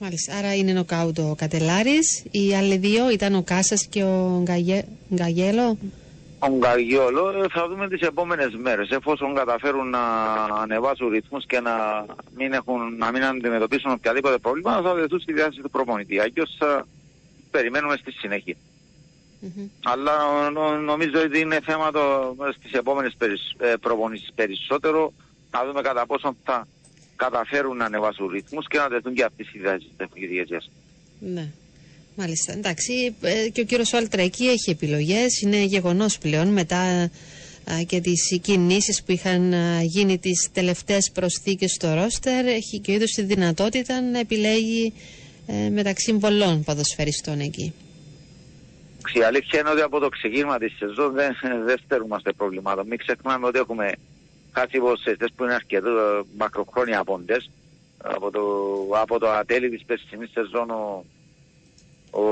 Μάλιστα, 0.00 0.36
άρα 0.36 0.54
είναι 0.54 0.72
νοκάουτ 0.72 1.18
ο 1.18 1.34
Κατελάρης. 1.36 2.24
Οι 2.30 2.54
άλλοι 2.54 2.76
δύο 2.76 3.10
ήταν 3.10 3.34
ο 3.34 3.42
Κάσας 3.42 3.86
και 3.86 4.02
ο 4.02 4.40
Γκαγε... 4.42 4.84
Γκαγέλο. 5.14 5.78
Ο 6.38 6.48
Γκαριόλο 6.56 7.28
ε, 7.28 7.46
θα 7.52 7.68
δούμε 7.68 7.88
τις 7.88 8.00
επόμενες 8.00 8.54
μέρες 8.54 8.90
εφόσον 8.90 9.34
καταφέρουν 9.34 9.90
να 9.90 10.02
ανεβάσουν 10.62 11.08
ρυθμούς 11.08 11.46
και 11.46 11.60
να 11.60 12.06
μην, 12.36 12.52
έχουν, 12.52 12.96
να 12.96 13.10
μην 13.12 13.24
αντιμετωπίσουν 13.24 13.90
οποιαδήποτε 13.90 14.38
πρόβλημα 14.38 14.80
θα 14.82 14.94
δεθούν 14.94 15.20
στη 15.20 15.32
διάθεση 15.32 15.60
του 15.60 15.70
προπονητή. 15.70 16.20
Αγιώς 16.20 16.56
θα 16.58 16.86
περιμένουμε 17.50 17.96
στη 17.96 18.12
συνέχεια. 18.12 18.54
Μμμ. 19.40 19.66
Αλλά 19.84 20.14
νο- 20.50 20.76
νομίζω 20.76 21.20
ότι 21.24 21.38
είναι 21.40 21.58
θέμα 21.64 21.90
το, 21.90 22.34
στις 22.58 22.72
επόμενες 22.72 23.14
περισ, 23.18 23.54
ε, 23.58 23.74
προπονήσεις 23.80 24.32
περισσότερο 24.34 25.12
να 25.50 25.64
δούμε 25.66 25.80
κατά 25.82 26.06
πόσο 26.06 26.36
θα, 26.44 26.66
καταφέρουν 27.16 27.76
να 27.76 27.84
ανεβάσουν 27.84 28.26
ρυθμούς 28.28 28.66
και 28.66 28.78
να 28.78 28.88
τεθούν 28.88 29.14
και 29.14 29.24
αυτές 29.24 29.46
οι 29.54 29.58
διαδικασίες. 30.26 30.70
Ναι. 31.20 31.48
Μάλιστα. 32.16 32.52
Εντάξει, 32.52 33.14
ε, 33.20 33.48
και 33.48 33.60
ο 33.60 33.64
κύριος 33.64 33.92
Όλτρα 33.92 34.22
εκεί 34.22 34.46
έχει 34.46 34.70
επιλογές. 34.70 35.40
Είναι 35.40 35.62
γεγονός 35.62 36.18
πλέον 36.18 36.48
μετά 36.48 36.78
α, 36.80 37.08
και 37.86 38.00
τις 38.00 38.38
κινήσεις 38.42 39.02
που 39.02 39.12
είχαν 39.12 39.52
α, 39.52 39.82
γίνει 39.82 40.18
τις 40.18 40.48
τελευταίες 40.52 41.10
προσθήκες 41.14 41.72
στο 41.72 41.94
ρόστερ. 41.94 42.46
Έχει 42.46 42.78
και 42.78 42.90
ο 42.90 42.94
ίδιο 42.94 43.06
τη 43.06 43.22
δυνατότητα 43.22 44.00
να 44.00 44.18
επιλέγει 44.18 44.92
ε, 45.46 45.68
μεταξύ 45.68 46.12
πολλών 46.12 46.64
ποδοσφαιριστών 46.64 47.40
εκεί. 47.40 47.72
Η 49.12 49.22
αλήθεια 49.22 49.60
είναι 49.60 49.70
ότι 49.70 49.80
από 49.80 49.98
το 49.98 50.08
ξεκίνημα 50.08 50.58
της 50.58 50.76
σεζόν 50.76 51.12
δεν, 51.12 51.36
δεν 51.64 51.78
στερούμαστε 51.84 52.32
προβλημάτων. 52.32 52.86
Μην 52.86 52.98
ξεχνάμε 52.98 53.46
ότι 53.46 53.58
έχουμε 53.58 53.92
χάσει 54.52 54.78
ποσοστές 54.78 55.32
που 55.36 55.44
είναι 55.44 55.54
αρκετό 55.54 56.24
μακροχρόνια 56.36 56.98
απόντες. 56.98 57.50
Από 58.02 58.30
το, 58.30 58.40
από 59.00 59.18
το 59.18 59.30
ατέλη 59.30 59.70
της 59.70 59.84
περσινής 59.84 60.30
σεζόν 60.30 60.70
ο, 60.70 61.04
ο, 62.10 62.22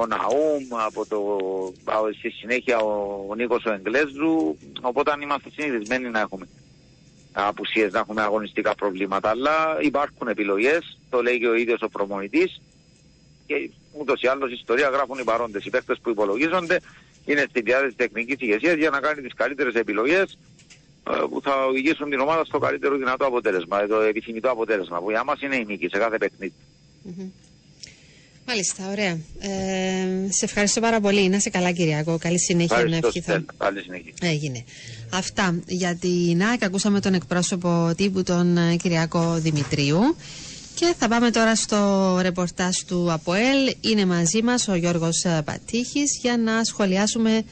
ο 0.00 0.06
Ναούμ, 0.06 0.80
από 0.86 1.06
το, 1.06 1.18
από, 1.84 2.12
στη 2.12 2.30
συνέχεια 2.30 2.78
ο, 2.78 3.24
ο 3.28 3.34
Νίκος 3.34 3.64
ο 3.64 3.72
Εγγλέζου, 3.72 4.56
οπότε 4.80 5.12
είμαστε 5.22 5.50
συνηθισμένοι 5.50 6.08
να 6.08 6.20
έχουμε 6.20 6.48
απουσίες, 7.32 7.92
να 7.92 7.98
έχουμε 7.98 8.22
αγωνιστικά 8.22 8.74
προβλήματα, 8.74 9.28
αλλά 9.28 9.78
υπάρχουν 9.80 10.28
επιλογές, 10.28 10.98
το 11.10 11.22
λέει 11.22 11.38
και 11.38 11.48
ο 11.48 11.54
ίδιος 11.54 11.82
ο 11.82 11.88
προμονητής 11.88 12.60
και 13.46 13.70
ούτως 13.98 14.20
ή 14.22 14.26
άλλως 14.26 14.50
η 14.50 14.54
ιστορία 14.54 14.88
γράφουν 14.88 15.18
οι 15.18 15.24
παρόντες, 15.24 15.64
οι 15.64 15.70
παίκτες 15.70 15.98
που 16.02 16.10
υπολογίζονται 16.10 16.80
είναι 17.24 17.44
στη 17.48 17.60
διάθεση 17.60 17.94
τεχνικής 17.96 18.36
ηγεσίας 18.38 18.74
για 18.74 18.90
να 18.90 19.00
κάνει 19.00 19.22
τις 19.22 19.34
καλύτερες 19.34 19.74
επιλογές 19.74 20.38
ε, 21.10 21.12
που 21.30 21.40
θα 21.42 21.64
οδηγήσουν 21.66 22.10
την 22.10 22.20
ομάδα 22.20 22.44
στο 22.44 22.58
καλύτερο 22.58 22.96
δυνατό 22.96 23.26
αποτέλεσμα, 23.26 23.86
το 23.86 24.00
επιθυμητό 24.00 24.50
αποτέλεσμα, 24.50 24.98
που 25.00 25.10
για 25.10 25.24
μας 25.24 25.40
είναι 25.40 25.56
η 25.56 25.64
νίκη 25.64 25.88
σε 25.88 25.98
κάθε 25.98 26.18
παιχνίδι. 26.18 26.54
Μάλιστα, 28.50 28.90
ωραία. 28.90 29.18
Ε, 29.38 30.30
σε 30.30 30.44
ευχαριστώ 30.44 30.80
πάρα 30.80 31.00
πολύ. 31.00 31.28
Να 31.28 31.36
είσαι 31.36 31.50
καλά, 31.50 31.72
Κυριακό. 31.72 32.18
Καλή 32.18 32.40
συνέχεια 32.40 32.84
να 32.84 32.96
ευχηθώ. 32.96 33.44
Καλή 33.56 33.80
συνέχεια. 33.80 34.12
Έγινε. 34.20 34.64
Αυτά 35.12 35.60
για 35.66 35.96
την 35.96 36.42
ΑΕΚ. 36.42 36.64
Ακούσαμε 36.64 37.00
τον 37.00 37.14
εκπρόσωπο 37.14 37.92
τύπου, 37.96 38.22
τον 38.22 38.56
ε, 38.56 38.76
Κυριακό 38.76 39.34
Δημητρίου. 39.38 40.16
Και 40.80 40.94
θα 40.98 41.08
πάμε 41.08 41.30
τώρα 41.30 41.54
στο 41.54 42.18
ρεπορτάζ 42.22 42.76
του 42.86 43.12
ΑΠΟΕΛ. 43.12 43.74
Είναι 43.80 44.06
μαζί 44.06 44.42
μας 44.42 44.68
ο 44.68 44.74
Γιώργος 44.74 45.24
ε, 45.24 45.42
Πατήχης 45.44 46.18
για 46.20 46.36
να 46.36 46.64
σχολιάσουμε 46.64 47.42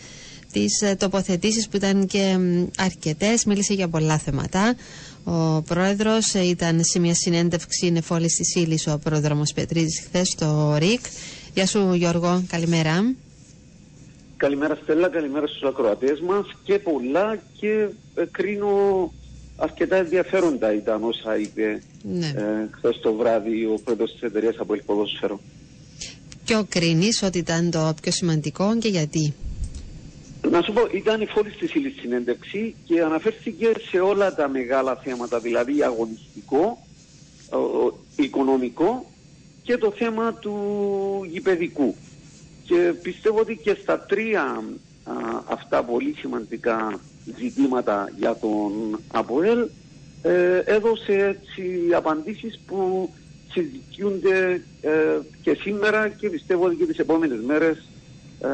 τις 0.53 0.83
ε, 0.83 0.95
τοποθετήσεις 0.95 1.68
που 1.68 1.77
ήταν 1.77 2.07
και 2.07 2.39
αρκετές. 2.79 3.45
Μίλησε 3.45 3.74
για 3.74 3.89
πολλά 3.89 4.18
θέματα. 4.18 4.74
Ο 5.24 5.62
πρόεδρος 5.62 6.35
ε, 6.35 6.47
ήταν 6.47 6.85
σε 6.85 6.99
μια 6.99 7.14
συνέντευξη 7.14 7.91
νεφόλης 7.91 8.35
της 8.35 8.55
ύλης 8.55 8.87
ο 8.87 8.99
πρόδρομος 8.99 9.53
Πετρίδης 9.53 10.01
χθες 10.01 10.29
στο 10.29 10.77
ΡΙΚ. 10.79 11.01
Γεια 11.55 11.66
σου 11.66 11.93
Γιώργο, 11.95 12.43
καλημέρα. 12.49 13.14
Καλημέρα 14.37 14.79
Στέλλα, 14.83 15.09
καλημέρα 15.09 15.47
στους 15.47 15.62
ακροατές 15.62 16.20
μας 16.20 16.47
και 16.64 16.79
πολλά 16.79 17.39
και 17.61 17.89
ε, 18.14 18.24
κρίνω 18.31 19.12
αρκετά 19.57 19.97
ενδιαφέροντα 19.97 20.75
ήταν 20.75 21.05
όσα 21.05 21.37
είπε 21.39 21.83
Ναι. 22.03 22.27
ε, 22.27 22.69
χθες 22.71 23.01
το 23.03 23.13
βράδυ 23.15 23.65
ο 23.65 23.79
πρόεδρος 23.85 24.13
της 24.13 24.23
εταιρείας 24.23 24.57
από 24.59 24.75
Ελποδόσφαιρο. 24.75 25.41
Ποιο 26.45 26.67
κρίνεις 26.69 27.23
ότι 27.23 27.39
ήταν 27.39 27.71
το 27.71 27.95
πιο 28.03 28.13
σημαντικό 28.13 28.79
και 28.79 28.89
γιατί; 28.89 29.35
Να 30.51 30.63
σου 30.63 30.73
πω, 30.73 30.81
ήταν 30.95 31.21
η 31.21 31.27
φόλη 31.27 31.51
στη 31.51 31.79
ύλη 31.79 31.91
συνέντευξη 32.01 32.75
και 32.85 33.01
αναφέρθηκε 33.03 33.73
σε 33.91 33.99
όλα 33.99 34.35
τα 34.35 34.49
μεγάλα 34.49 34.97
θέματα, 35.05 35.39
δηλαδή 35.41 35.83
αγωνιστικό, 35.83 36.87
ο- 37.51 37.57
ο- 37.57 37.99
οικονομικό 38.17 39.11
και 39.63 39.77
το 39.77 39.93
θέμα 39.97 40.35
του 40.35 40.55
γηπαιδικού. 41.31 41.95
Και 42.65 42.75
πιστεύω 43.03 43.39
ότι 43.39 43.57
και 43.63 43.77
στα 43.83 44.01
τρία 44.01 44.43
α, 45.05 45.13
αυτά 45.49 45.83
πολύ 45.85 46.15
σημαντικά 46.19 47.01
ζητήματα 47.39 48.12
για 48.18 48.37
τον 48.41 49.01
ΑΠΟΕΛ 49.09 49.59
ε, 50.22 50.59
έδωσε 50.64 51.12
έτσι 51.12 51.95
απαντήσεις 51.97 52.61
που 52.66 53.11
συζητιούνται 53.53 54.62
ε, 54.81 54.91
και 55.43 55.57
σήμερα 55.61 56.09
και 56.09 56.29
πιστεύω 56.31 56.64
ότι 56.64 56.77
και 56.77 56.87
τις 56.87 56.99
επόμενες 56.99 57.39
μέρες 57.47 57.77
ε, 58.41 58.49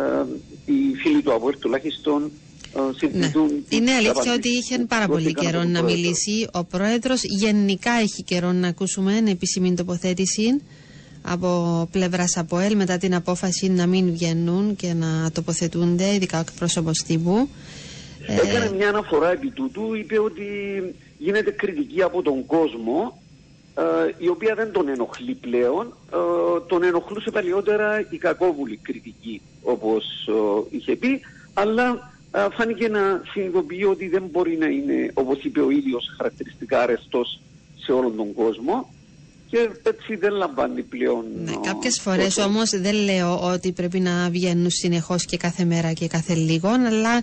οι 0.65 0.95
φίλοι 1.03 1.23
του 1.23 1.33
ΑΠΟΕΛ 1.33 1.59
τουλάχιστον 1.59 2.31
ε, 2.77 2.81
συζητούν 2.97 3.49
τις 3.69 3.79
Είναι 3.79 3.93
αλήθεια 3.93 4.11
απαντήσεις 4.11 4.37
ότι 4.37 4.49
είχε 4.49 4.79
που 4.79 4.87
πάρα 4.87 5.07
πολύ 5.07 5.23
δόθηκαν 5.23 5.45
από 5.47 5.51
καιρό 5.51 5.63
τον 5.63 5.73
να 5.73 5.79
Πρόεδρο. 5.79 6.01
μιλήσει 6.01 6.49
ο 6.53 6.65
πρόεδρος. 6.65 7.23
Γενικά 7.25 7.91
έχει 7.93 8.23
καιρό 8.23 8.53
να 8.53 8.69
ακούσουμε 8.69 9.17
ένα 9.17 9.31
επίσημη 9.31 9.75
τοποθέτηση 9.75 10.61
από 11.23 11.89
πλευράς 11.93 12.37
ΑΠΟΕΛ 12.37 12.77
μετά 12.77 12.99
την 12.99 13.15
απόφαση 13.15 13.69
να 13.69 13.87
μην 13.87 14.13
βγαίνουν 14.13 14.77
και 14.77 14.93
να 14.95 15.31
τοποθετούνται, 15.33 16.15
ειδικά 16.15 16.39
ο 16.39 16.41
εκπρόσωπος 16.41 17.03
τύπου. 17.03 17.49
Ε, 18.27 18.35
Έκανε 18.49 18.71
μια 18.77 18.89
αναφορά 18.89 19.31
επί 19.31 19.51
τούτου, 19.51 19.95
είπε 19.95 20.19
ότι 20.19 20.45
γίνεται 21.19 21.51
κριτική 21.51 22.03
από 22.03 22.23
τον 22.23 22.47
κόσμο, 22.47 23.23
ε, 23.79 23.83
η 24.19 24.29
οποία 24.29 24.55
δεν 24.55 24.73
τον 24.73 24.89
ενοχλεί 24.89 25.35
πλέον. 25.35 25.87
Ε, 26.13 26.17
τον 26.67 26.83
ενοχλούσε 26.83 27.31
παλιότερα 27.31 28.07
η 28.11 28.17
κακόβουλη 28.17 28.77
κριτική, 28.83 29.41
όπως 29.63 30.05
ε, 30.29 30.77
είχε 30.77 30.97
πει, 30.97 31.21
αλλά 31.55 32.13
ε, 32.33 32.47
φάνηκε 32.53 32.89
να 32.89 33.23
συνειδητοποιεί 33.33 33.87
ότι 33.91 34.09
δεν 34.09 34.23
μπορεί 34.31 34.57
να 34.57 34.67
είναι, 34.67 35.11
όπως 35.15 35.39
είπε 35.45 35.61
ο 35.61 35.71
ίδιος, 35.71 36.15
χαρακτηριστικά 36.17 36.81
αρεστός 36.83 37.41
σε 37.85 37.93
όλον 37.93 38.17
τον 38.17 38.35
κόσμο 38.35 38.93
και 39.51 39.71
έτσι 39.83 40.17
δεν 40.17 40.33
λαμβάνει 40.33 40.83
πλέον... 40.83 41.25
Ναι, 41.45 41.51
ε, 41.51 41.55
κάποιες 41.63 42.01
φορές 42.01 42.35
τόσο- 42.35 42.49
όμως 42.49 42.71
δεν 42.71 42.95
λέω 42.95 43.39
ότι 43.53 43.73
πρέπει 43.73 44.01
να 44.01 44.31
βγαίνουν 44.31 44.71
συνεχώς 44.71 45.25
και 45.25 45.37
κάθε 45.37 45.65
μέρα 45.65 45.93
και 45.93 46.07
κάθε 46.07 46.35
λίγο, 46.35 46.69
αλλά 46.69 47.17
ε, 47.17 47.23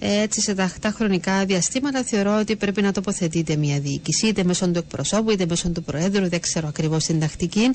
έτσι 0.00 0.40
σε 0.40 0.54
ταχτά 0.54 0.90
χρονικά 0.90 1.44
διαστήματα 1.44 2.02
θεωρώ 2.04 2.38
ότι 2.38 2.56
πρέπει 2.56 2.82
να 2.82 2.92
τοποθετείται 2.92 3.56
μια 3.56 3.80
διοίκηση, 3.80 4.26
είτε 4.26 4.44
μέσω 4.44 4.70
του 4.70 4.78
εκπροσώπου, 4.78 5.30
είτε 5.30 5.46
μέσω 5.48 5.68
του 5.70 5.82
Προέδρου, 5.82 6.28
δεν 6.28 6.40
ξέρω 6.40 6.68
ακριβώς 6.68 7.04
την 7.04 7.20
τακτική 7.20 7.70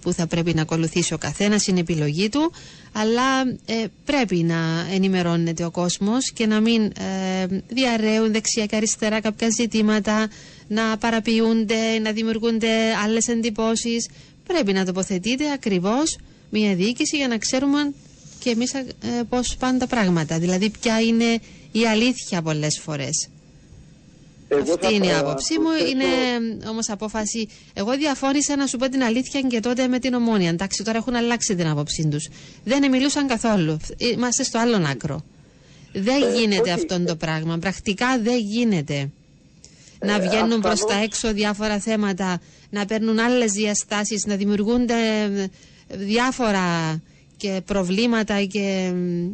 που 0.00 0.12
θα 0.12 0.26
πρέπει 0.26 0.54
να 0.54 0.62
ακολουθήσει 0.62 1.14
ο 1.14 1.18
καθένας, 1.18 1.66
είναι 1.66 1.80
επιλογή 1.80 2.28
του, 2.28 2.52
αλλά 2.92 3.40
ε, 3.66 3.84
πρέπει 4.04 4.36
να 4.36 4.86
ενημερώνεται 4.94 5.64
ο 5.64 5.70
κόσμος 5.70 6.32
και 6.32 6.46
να 6.46 6.60
μην 6.60 6.82
ε, 6.82 7.46
διαρρέουν 7.68 8.32
δεξιά 8.32 8.66
και 8.66 8.76
αριστερά 8.76 9.20
κάποια 9.20 9.48
ζητήματα, 9.50 10.28
να 10.68 10.96
παραποιούνται, 10.98 11.98
να 12.02 12.12
δημιουργούνται 12.12 12.68
άλλες 13.04 13.28
εντυπώσεις. 13.28 14.08
Πρέπει 14.46 14.72
να 14.72 14.84
τοποθετείται 14.84 15.52
ακριβώς 15.52 16.18
μια 16.50 16.74
διοίκηση 16.74 17.16
για 17.16 17.28
να 17.28 17.38
ξέρουμε 17.38 17.92
και 18.38 18.50
εμείς 18.50 18.74
ε, 18.74 18.86
πώς 19.28 19.56
πάνε 19.58 19.78
τα 19.78 19.86
πράγματα. 19.86 20.38
Δηλαδή 20.38 20.70
ποια 20.80 21.00
είναι 21.00 21.38
η 21.72 21.86
αλήθεια 21.86 22.42
πολλές 22.42 22.78
φορές. 22.84 23.28
Εγώ 24.48 24.60
Αυτή 24.72 24.86
θα- 24.86 24.92
είναι 24.92 25.06
η 25.06 25.10
ε, 25.10 25.16
άποψή 25.18 25.58
μου. 25.58 25.64
προσθέσω- 25.64 25.90
Είναι 25.92 26.04
όμως 26.68 26.88
απόφαση. 26.90 27.48
Εγώ 27.74 27.96
διαφώνησα 27.96 28.56
να 28.56 28.66
σου 28.66 28.76
πω 28.76 28.88
την 28.88 29.02
αλήθεια 29.02 29.40
και 29.40 29.60
τότε 29.60 29.88
με 29.88 29.98
την 29.98 30.14
ομόνια. 30.14 30.48
Εντάξει, 30.48 30.84
τώρα 30.84 30.98
έχουν 30.98 31.14
αλλάξει 31.14 31.54
την 31.54 31.66
άποψή 31.68 32.08
τους. 32.10 32.28
Δεν 32.64 32.90
μιλούσαν 32.90 33.26
καθόλου. 33.26 33.76
Είμαστε 33.96 34.42
στο 34.42 34.58
άλλον 34.58 34.86
άκρο. 34.86 35.24
Δεν 35.92 36.22
Ε, 36.22 36.38
γίνεται 36.38 36.60
όχι, 36.60 36.70
αυτό 36.70 37.00
το 37.04 37.16
πράγμα. 37.16 37.58
Πρακτικά 37.58 38.18
δεν 38.18 38.38
γίνεται. 38.38 39.10
να 40.00 40.14
Ε, 40.14 40.20
βγαίνουν 40.20 40.60
προς 40.60 40.78
τα 40.80 40.86
ασφαλώς- 40.86 41.04
έξω 41.04 41.32
διάφορα 41.32 41.78
θέματα, 41.78 42.40
να 42.70 42.84
παίρνουν 42.84 43.18
άλλες 43.18 43.52
διαστάσεις, 43.52 44.24
να 44.26 44.36
δημιουργούνται 44.36 44.94
ε, 45.22 45.96
διάφορα 45.96 47.00
και 47.36 47.60
προβλήματα 47.66 48.42
και 48.44 48.90
μ, 48.94 49.26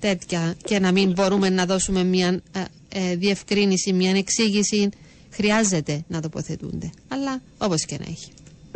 τέτοια 0.00 0.54
και 0.64 0.78
να 0.78 0.92
μην 0.92 1.12
μπορούμε 1.12 1.50
να 1.50 1.66
δώσουμε 1.66 2.04
μια 2.04 2.40
ε, 2.52 2.64
ε, 2.88 3.16
διευκρίνηση, 3.16 3.92
μια 3.92 4.10
εξήγηση. 4.10 4.88
Χρειάζεται 5.30 6.04
να 6.08 6.20
τοποθετούνται. 6.20 6.90
Αλλά 7.08 7.40
όπως 7.58 7.84
και 7.84 7.96
να 7.98 8.04
έχει. 8.08 8.30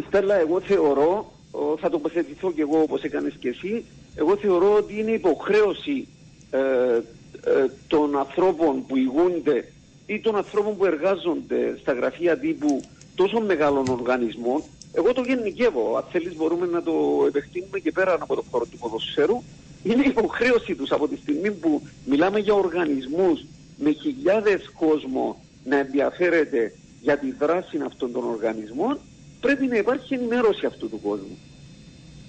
Στέλλα, 0.07 0.35
εγώ 0.41 0.61
θεωρώ, 0.61 1.33
ο, 1.51 1.77
θα 1.81 1.91
τοποθετηθώ 1.91 2.53
και 2.53 2.61
εγώ 2.61 2.81
όπως 2.81 3.03
έκανες 3.03 3.35
και 3.39 3.49
εσύ, 3.49 3.85
εγώ 4.15 4.37
θεωρώ 4.37 4.75
ότι 4.75 4.99
είναι 4.99 5.11
υποχρέωση 5.11 6.09
ε, 6.51 6.59
ε, 6.59 7.67
των 7.89 8.19
ανθρώπων 8.19 8.87
που 8.87 8.97
ηγούνται 8.97 9.65
ή 10.07 10.21
των 10.21 10.37
ανθρώπων 10.37 10.77
που 10.77 10.85
εργάζονται 10.85 11.79
στα 11.81 11.93
γραφεία 11.93 12.39
τύπου 12.39 12.83
τόσο 13.15 13.41
μεγάλων 13.41 13.89
οργανισμών, 13.89 14.63
εγώ 14.93 15.13
το 15.13 15.23
γενικεύω, 15.27 15.97
αν 15.97 16.05
θέλεις 16.11 16.37
μπορούμε 16.37 16.67
να 16.67 16.83
το 16.83 17.25
επεκτείνουμε 17.27 17.79
και 17.79 17.93
πέρα 17.93 18.17
από 18.21 18.35
το 18.35 18.45
χώρο 18.51 18.67
του 18.67 18.79
ποδοσφαίρου, 18.79 19.43
είναι 19.83 20.03
υποχρέωση 20.07 20.75
τους 20.75 20.91
από 20.91 21.09
τη 21.09 21.17
στιγμή 21.17 21.51
που 21.51 21.83
μιλάμε 22.05 22.39
για 22.39 22.55
οργανισμούς 22.55 23.45
με 23.77 23.91
χιλιάδες 23.91 24.71
κόσμο 24.79 25.43
να 25.65 25.79
ενδιαφέρεται 25.79 26.75
για 27.01 27.19
τη 27.19 27.33
δράση 27.33 27.79
αυτών 27.87 28.13
των 28.13 28.25
οργανισμών, 28.25 28.99
πρέπει 29.41 29.67
να 29.67 29.77
υπάρχει 29.77 30.15
ενημέρωση 30.15 30.67
αυτού 30.67 30.89
του 30.89 31.01
κόσμου. 31.01 31.39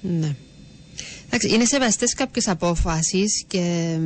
Ναι. 0.02 0.36
Εντάξει, 1.36 1.54
είναι 1.54 1.66
σεβαστές 1.66 2.14
κάποιες 2.14 2.48
απόφάσει 2.48 3.24
και 3.48 3.98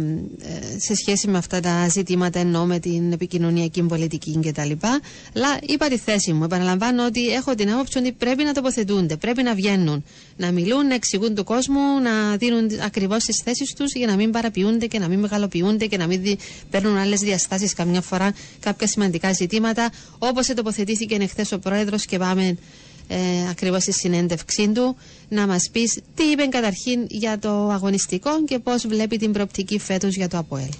ε, 0.43 0.79
σε 0.79 0.95
σχέση 0.95 1.27
με 1.27 1.37
αυτά 1.37 1.59
τα 1.59 1.87
ζητήματα 1.89 2.39
ενώ 2.39 2.65
με 2.65 2.79
την 2.79 3.11
επικοινωνιακή 3.11 3.81
πολιτική 3.83 4.39
κτλ. 4.45 4.71
Αλλά 5.35 5.57
είπα 5.67 5.87
τη 5.87 5.97
θέση 5.97 6.33
μου. 6.33 6.43
Επαναλαμβάνω 6.43 7.05
ότι 7.05 7.27
έχω 7.27 7.55
την 7.55 7.71
άποψη 7.71 7.97
ότι 7.97 8.11
πρέπει 8.11 8.43
να 8.43 8.53
τοποθετούνται, 8.53 9.15
πρέπει 9.17 9.43
να 9.43 9.53
βγαίνουν, 9.55 10.03
να 10.37 10.51
μιλούν, 10.51 10.87
να 10.87 10.93
εξηγούν 10.93 11.35
του 11.35 11.43
κόσμου, 11.43 11.99
να 12.03 12.37
δίνουν 12.37 12.69
ακριβώς 12.85 13.23
τις 13.23 13.41
θέσεις 13.43 13.73
τους 13.73 13.93
για 13.93 14.07
να 14.07 14.15
μην 14.15 14.31
παραποιούνται 14.31 14.85
και 14.85 14.99
να 14.99 15.07
μην 15.07 15.19
μεγαλοποιούνται 15.19 15.85
και 15.85 15.97
να 15.97 16.07
μην 16.07 16.21
δι... 16.21 16.37
παίρνουν 16.69 16.97
άλλες 16.97 17.19
διαστάσεις 17.19 17.73
καμιά 17.73 18.01
φορά 18.01 18.33
κάποια 18.59 18.87
σημαντικά 18.87 19.33
ζητήματα. 19.33 19.89
Όπως 20.17 20.47
τοποθετήθηκε 20.47 21.15
εχθέ 21.19 21.45
ο 21.55 21.59
πρόεδρος 21.59 22.05
και 22.05 22.17
πάμε 22.17 22.57
ε, 23.07 23.49
ακριβώς 23.49 23.81
στη 23.81 23.91
συνέντευξή 23.91 24.71
του 24.71 24.97
να 25.29 25.47
μας 25.47 25.69
πεις 25.71 26.01
τι 26.15 26.23
είπε 26.23 26.45
καταρχήν 26.45 27.05
για 27.09 27.39
το 27.39 27.49
αγωνιστικό 27.49 28.43
και 28.43 28.59
πώς 28.59 28.87
βλέπει 28.87 29.17
την 29.17 29.31
προοπτική 29.31 29.79
φέτος 29.79 30.15
για 30.15 30.27
το 30.27 30.37
ΑΠΟΕΛ. 30.37 30.71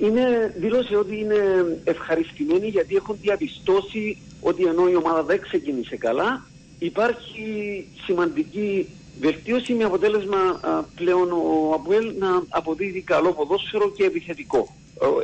Είναι, 0.00 0.54
δήλωσε 0.58 0.96
ότι 0.96 1.18
είναι 1.18 1.38
ευχαριστημένοι 1.84 2.68
γιατί 2.68 2.94
έχουν 2.96 3.18
διαπιστώσει 3.20 4.18
ότι 4.40 4.64
ενώ 4.64 4.88
η 4.88 4.96
ομάδα 4.96 5.22
δεν 5.22 5.40
ξεκίνησε 5.40 5.96
καλά 5.96 6.46
υπάρχει 6.78 7.86
σημαντική 8.04 8.88
βελτίωση 9.20 9.72
με 9.72 9.84
αποτέλεσμα 9.84 10.38
α, 10.60 10.82
πλέον 10.82 11.32
ο 11.32 11.72
Αποέλ 11.74 12.14
να 12.18 12.42
αποδίδει 12.48 13.00
καλό 13.00 13.32
ποδόσφαιρο 13.32 13.90
και 13.90 14.04
επιθετικό. 14.04 14.68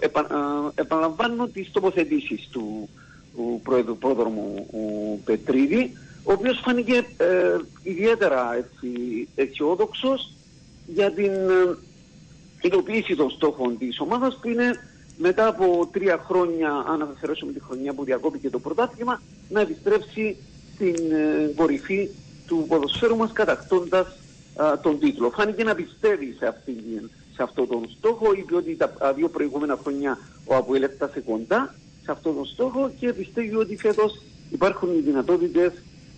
Ε, 0.01 0.05
επα, 0.05 0.27
επαναλαμβάνω 0.75 1.47
τις 1.47 1.71
τοποθετήσεις 1.73 2.49
του, 2.53 2.89
του 3.35 3.61
πρόεδρου 3.63 3.99
πρόδρομου 3.99 4.67
ο 4.73 5.17
Πετρίδη, 5.25 5.93
ο 6.25 6.33
οποίος 6.33 6.61
φάνηκε 6.65 7.07
ε, 7.17 7.57
ιδιαίτερα 7.83 8.55
έτσι, 8.55 8.89
αισιόδοξος 9.35 10.33
για 10.87 11.13
την 11.13 11.33
ε, 11.33 11.77
υλοποίηση 12.61 13.17
των 13.17 13.31
στόχων 13.31 13.79
της 13.79 14.01
ομάδας 14.01 14.39
που 14.41 14.49
είναι 14.49 14.71
μετά 15.17 15.47
από 15.47 15.89
τρία 15.93 16.25
χρόνια, 16.27 16.85
αν 16.89 17.03
αφαιρέσουμε 17.03 17.53
τη 17.53 17.61
χρονιά 17.61 17.93
που 17.93 18.05
διακόπηκε 18.05 18.51
το 18.51 18.59
πρωτάθλημα, 18.59 19.23
να 19.49 19.61
επιστρέψει 19.61 20.37
στην 20.75 21.13
ε, 21.13 21.53
κορυφή 21.57 22.09
του 22.47 22.65
ποδοσφαίρου 22.69 23.17
μας 23.17 23.33
κατακτώντας 23.33 24.07
τον 24.83 24.99
τίτλο. 24.99 25.31
Φάνηκε 25.31 25.65
να 25.65 25.75
πιστεύει 25.75 26.35
σε, 26.39 26.47
αυτή, 26.47 26.75
σε 27.35 27.43
αυτόν 27.43 27.69
τον 27.69 27.89
στόχο, 27.99 28.33
είπε 28.33 28.57
ότι 28.57 28.77
τα 28.77 29.13
δύο 29.13 29.29
προηγούμενα 29.29 29.79
χρόνια 29.83 30.19
ο 30.45 30.55
Αποέλ 30.55 30.83
έφτασε 30.83 31.21
κοντά 31.21 31.75
σε 32.05 32.11
αυτόν 32.11 32.35
τον 32.35 32.47
στόχο 32.47 32.91
και 33.01 33.13
πιστεύει 33.13 33.55
ότι 33.55 33.77
φέτος 33.77 34.23
υπάρχουν 34.51 34.95
οι 34.95 35.01
δυνατότητες 35.01 35.73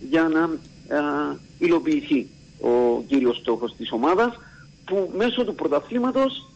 για 0.09 0.27
να 0.27 0.43
α, 0.43 1.35
υλοποιηθεί 1.59 2.27
ο 2.61 3.01
κύριος 3.07 3.37
στόχος 3.37 3.75
της 3.75 3.91
ομάδας 3.91 4.39
που 4.85 5.11
μέσω 5.17 5.45
του 5.45 5.55
πρωταθλήματος 5.55 6.49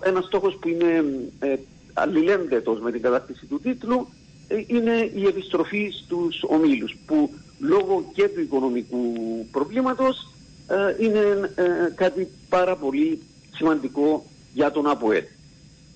ένας 0.00 0.24
στόχος 0.24 0.56
που 0.60 0.68
είναι 0.68 1.04
ε, 1.38 1.56
αλληλένδετος 1.92 2.80
με 2.80 2.92
την 2.92 3.02
κατάσταση 3.02 3.46
του 3.46 3.60
τίτλου 3.60 4.08
ε, 4.48 4.64
είναι 4.66 5.10
η 5.14 5.26
επιστροφή 5.26 5.90
στους 6.04 6.42
ομίλους 6.46 6.96
που 7.06 7.30
λόγω 7.58 8.10
και 8.14 8.28
του 8.28 8.40
οικονομικού 8.40 9.14
προβλήματος 9.50 10.28
ε, 10.68 11.04
είναι 11.04 11.52
ε, 11.54 11.64
κάτι 11.94 12.28
πάρα 12.48 12.76
πολύ 12.76 13.22
σημαντικό 13.54 14.24
για 14.54 14.70
τον 14.70 14.86
ΑΠΟΕΤ. 14.86 15.26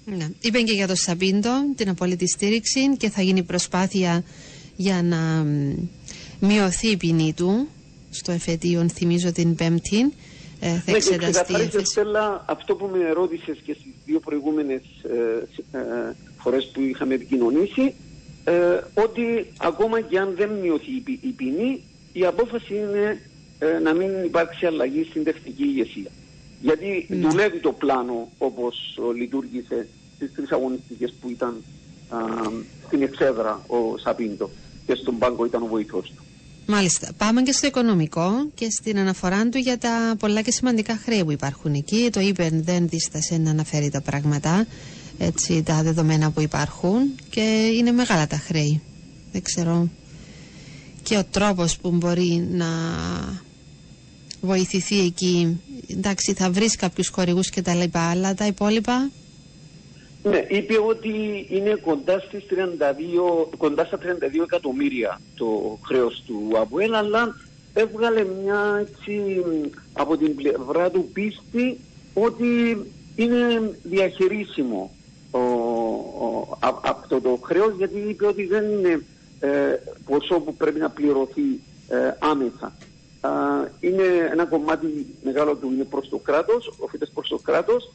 Ναι. 0.07 0.29
Είπε 0.41 0.61
και 0.61 0.73
για 0.73 0.87
το 0.87 0.95
Σαμπίντο 0.95 1.51
την 1.77 1.89
απόλυτη 1.89 2.29
στήριξη 2.29 2.97
και 2.97 3.11
θα 3.11 3.23
γίνει 3.23 3.43
προσπάθεια 3.43 4.25
για 4.77 5.03
να 5.03 5.47
μειωθεί 6.41 6.89
η 6.89 6.97
ποινή 6.97 7.33
του 7.33 7.69
στο 8.11 8.33
εφετείο, 8.33 8.89
θυμίζω 8.89 9.33
την 9.33 9.55
Πέμπτη. 9.55 10.13
Ε, 10.61 10.69
θα 10.69 10.91
ναι, 10.91 10.97
εξεταστεί. 10.97 11.69
Και 11.71 11.85
Στέλλα, 11.85 12.45
αυτό 12.49 12.75
που 12.75 12.91
με 12.93 13.11
ρώτησες 13.13 13.59
και 13.65 13.73
στις 13.73 13.93
δύο 14.05 14.21
προηγούμενες 14.21 14.83
ε, 15.73 15.79
ε, 15.79 16.15
φορές 16.39 16.71
που 16.73 16.81
είχαμε 16.81 17.15
επικοινωνήσει, 17.15 17.95
ε, 18.45 18.53
ότι 18.95 19.47
ακόμα 19.57 20.01
και 20.01 20.19
αν 20.19 20.35
δεν 20.37 20.51
μειωθεί 20.51 20.91
η 21.21 21.29
ποινή, 21.37 21.83
η 22.13 22.25
απόφαση 22.25 22.75
είναι 22.75 23.21
ε, 23.59 23.79
να 23.79 23.95
μην 23.95 24.25
υπάρξει 24.25 24.67
αλλαγή 24.67 25.07
στην 25.11 25.25
τεχνική 25.25 25.63
ηγεσία. 25.63 26.11
Γιατί 26.61 27.07
ναι. 27.09 27.29
δουλεύει 27.29 27.59
το 27.59 27.73
πλάνο 27.73 28.29
όπως 28.39 28.99
λειτουργήσε 29.17 29.89
στις 30.15 30.33
τρεις 30.35 30.51
αγωνιστικές 30.51 31.15
που 31.21 31.31
ήταν 31.31 31.65
α, 32.09 32.19
στην 32.87 33.03
εξέδρα 33.03 33.65
ο 33.67 33.99
Σαπίντο 33.99 34.51
και 34.87 34.95
στον 34.95 35.19
πάγκο 35.19 35.45
ήταν 35.45 35.63
ο 35.63 35.67
βοηθός 35.67 36.13
του. 36.17 36.23
Μάλιστα. 36.67 37.09
Πάμε 37.17 37.43
και 37.43 37.53
στο 37.53 37.67
οικονομικό 37.67 38.31
και 38.55 38.71
στην 38.71 38.99
αναφορά 38.99 39.49
του 39.49 39.59
για 39.59 39.79
τα 39.79 40.17
πολλά 40.19 40.43
και 40.43 40.51
σημαντικά 40.51 40.97
χρέη 40.97 41.25
που 41.25 41.33
υπάρχουν 41.33 41.75
εκεί. 41.75 42.09
Το 42.13 42.21
είπε, 42.21 42.51
δεν 42.53 42.89
δίστασε 42.89 43.39
να 43.39 43.51
αναφέρει 43.51 43.91
τα 43.91 44.01
πράγματα, 44.01 44.67
έτσι, 45.19 45.63
τα 45.63 45.83
δεδομένα 45.83 46.31
που 46.31 46.41
υπάρχουν 46.41 47.15
και 47.31 47.71
είναι 47.75 47.93
μεγάλα 47.93 48.27
τα 48.27 48.37
χρέη. 48.37 48.83
Δεν 49.33 49.43
ξέρω. 49.43 49.89
Και 51.03 51.17
ο 51.17 51.25
τρόπος 51.31 51.77
που 51.77 51.91
μπορεί 51.91 52.49
να 52.51 52.67
βοηθηθεί 54.41 55.01
εκεί. 55.01 55.61
Εντάξει, 55.91 56.33
θα 56.33 56.51
βρεις 56.51 56.77
κάποιους 56.77 57.09
χορηγούς 57.09 57.51
και 57.51 57.63
τα 57.63 57.75
λοιπά, 57.75 58.11
αλλά 58.11 58.35
τα 58.35 58.47
υπόλοιπα; 58.47 59.11
Ναι, 60.23 60.45
είπε 60.49 60.75
ότι 60.89 61.47
είναι 61.51 61.75
κοντά, 61.75 62.19
στις 62.19 62.45
32, 62.47 63.49
κοντά 63.57 63.85
στα 63.85 63.99
32 63.99 64.43
εκατομμύρια 64.43 65.21
το 65.35 65.79
χρέος 65.87 66.23
του 66.27 66.59
Αβουέλ, 66.59 66.95
αλλά 66.95 67.35
έβγαλε 67.73 68.25
μια 68.43 68.87
έτσι 68.87 69.43
από 69.93 70.17
την 70.17 70.35
πλευρά 70.35 70.91
του 70.91 71.11
πίστη 71.13 71.79
ότι 72.15 72.47
είναι 73.17 73.71
διαχειρίσιμο 73.83 74.91
ο, 75.31 75.39
ο, 75.39 76.59
αυτό 76.83 77.21
το 77.21 77.41
χρέος 77.43 77.75
γιατί 77.77 77.99
είπε 78.09 78.27
ότι 78.27 78.47
δεν 78.47 78.65
είναι 78.71 79.05
ε, 79.41 79.49
ποσό 80.07 80.41
που 80.41 80.55
πρέπει 80.55 80.79
να 80.79 80.91
πληρωθεί 80.91 81.61
ε, 81.89 81.97
άμεσα 82.19 82.77
είναι 83.81 84.29
ένα 84.33 84.45
κομμάτι 84.45 85.07
μεγάλο 85.25 85.55
του 85.55 85.71
είναι 85.73 85.85
προς 85.85 86.09
το 86.09 86.17
κράτος, 86.19 86.73
οφείλεται 86.79 87.11
προς 87.15 87.29
το 87.29 87.39
κράτος 87.39 87.93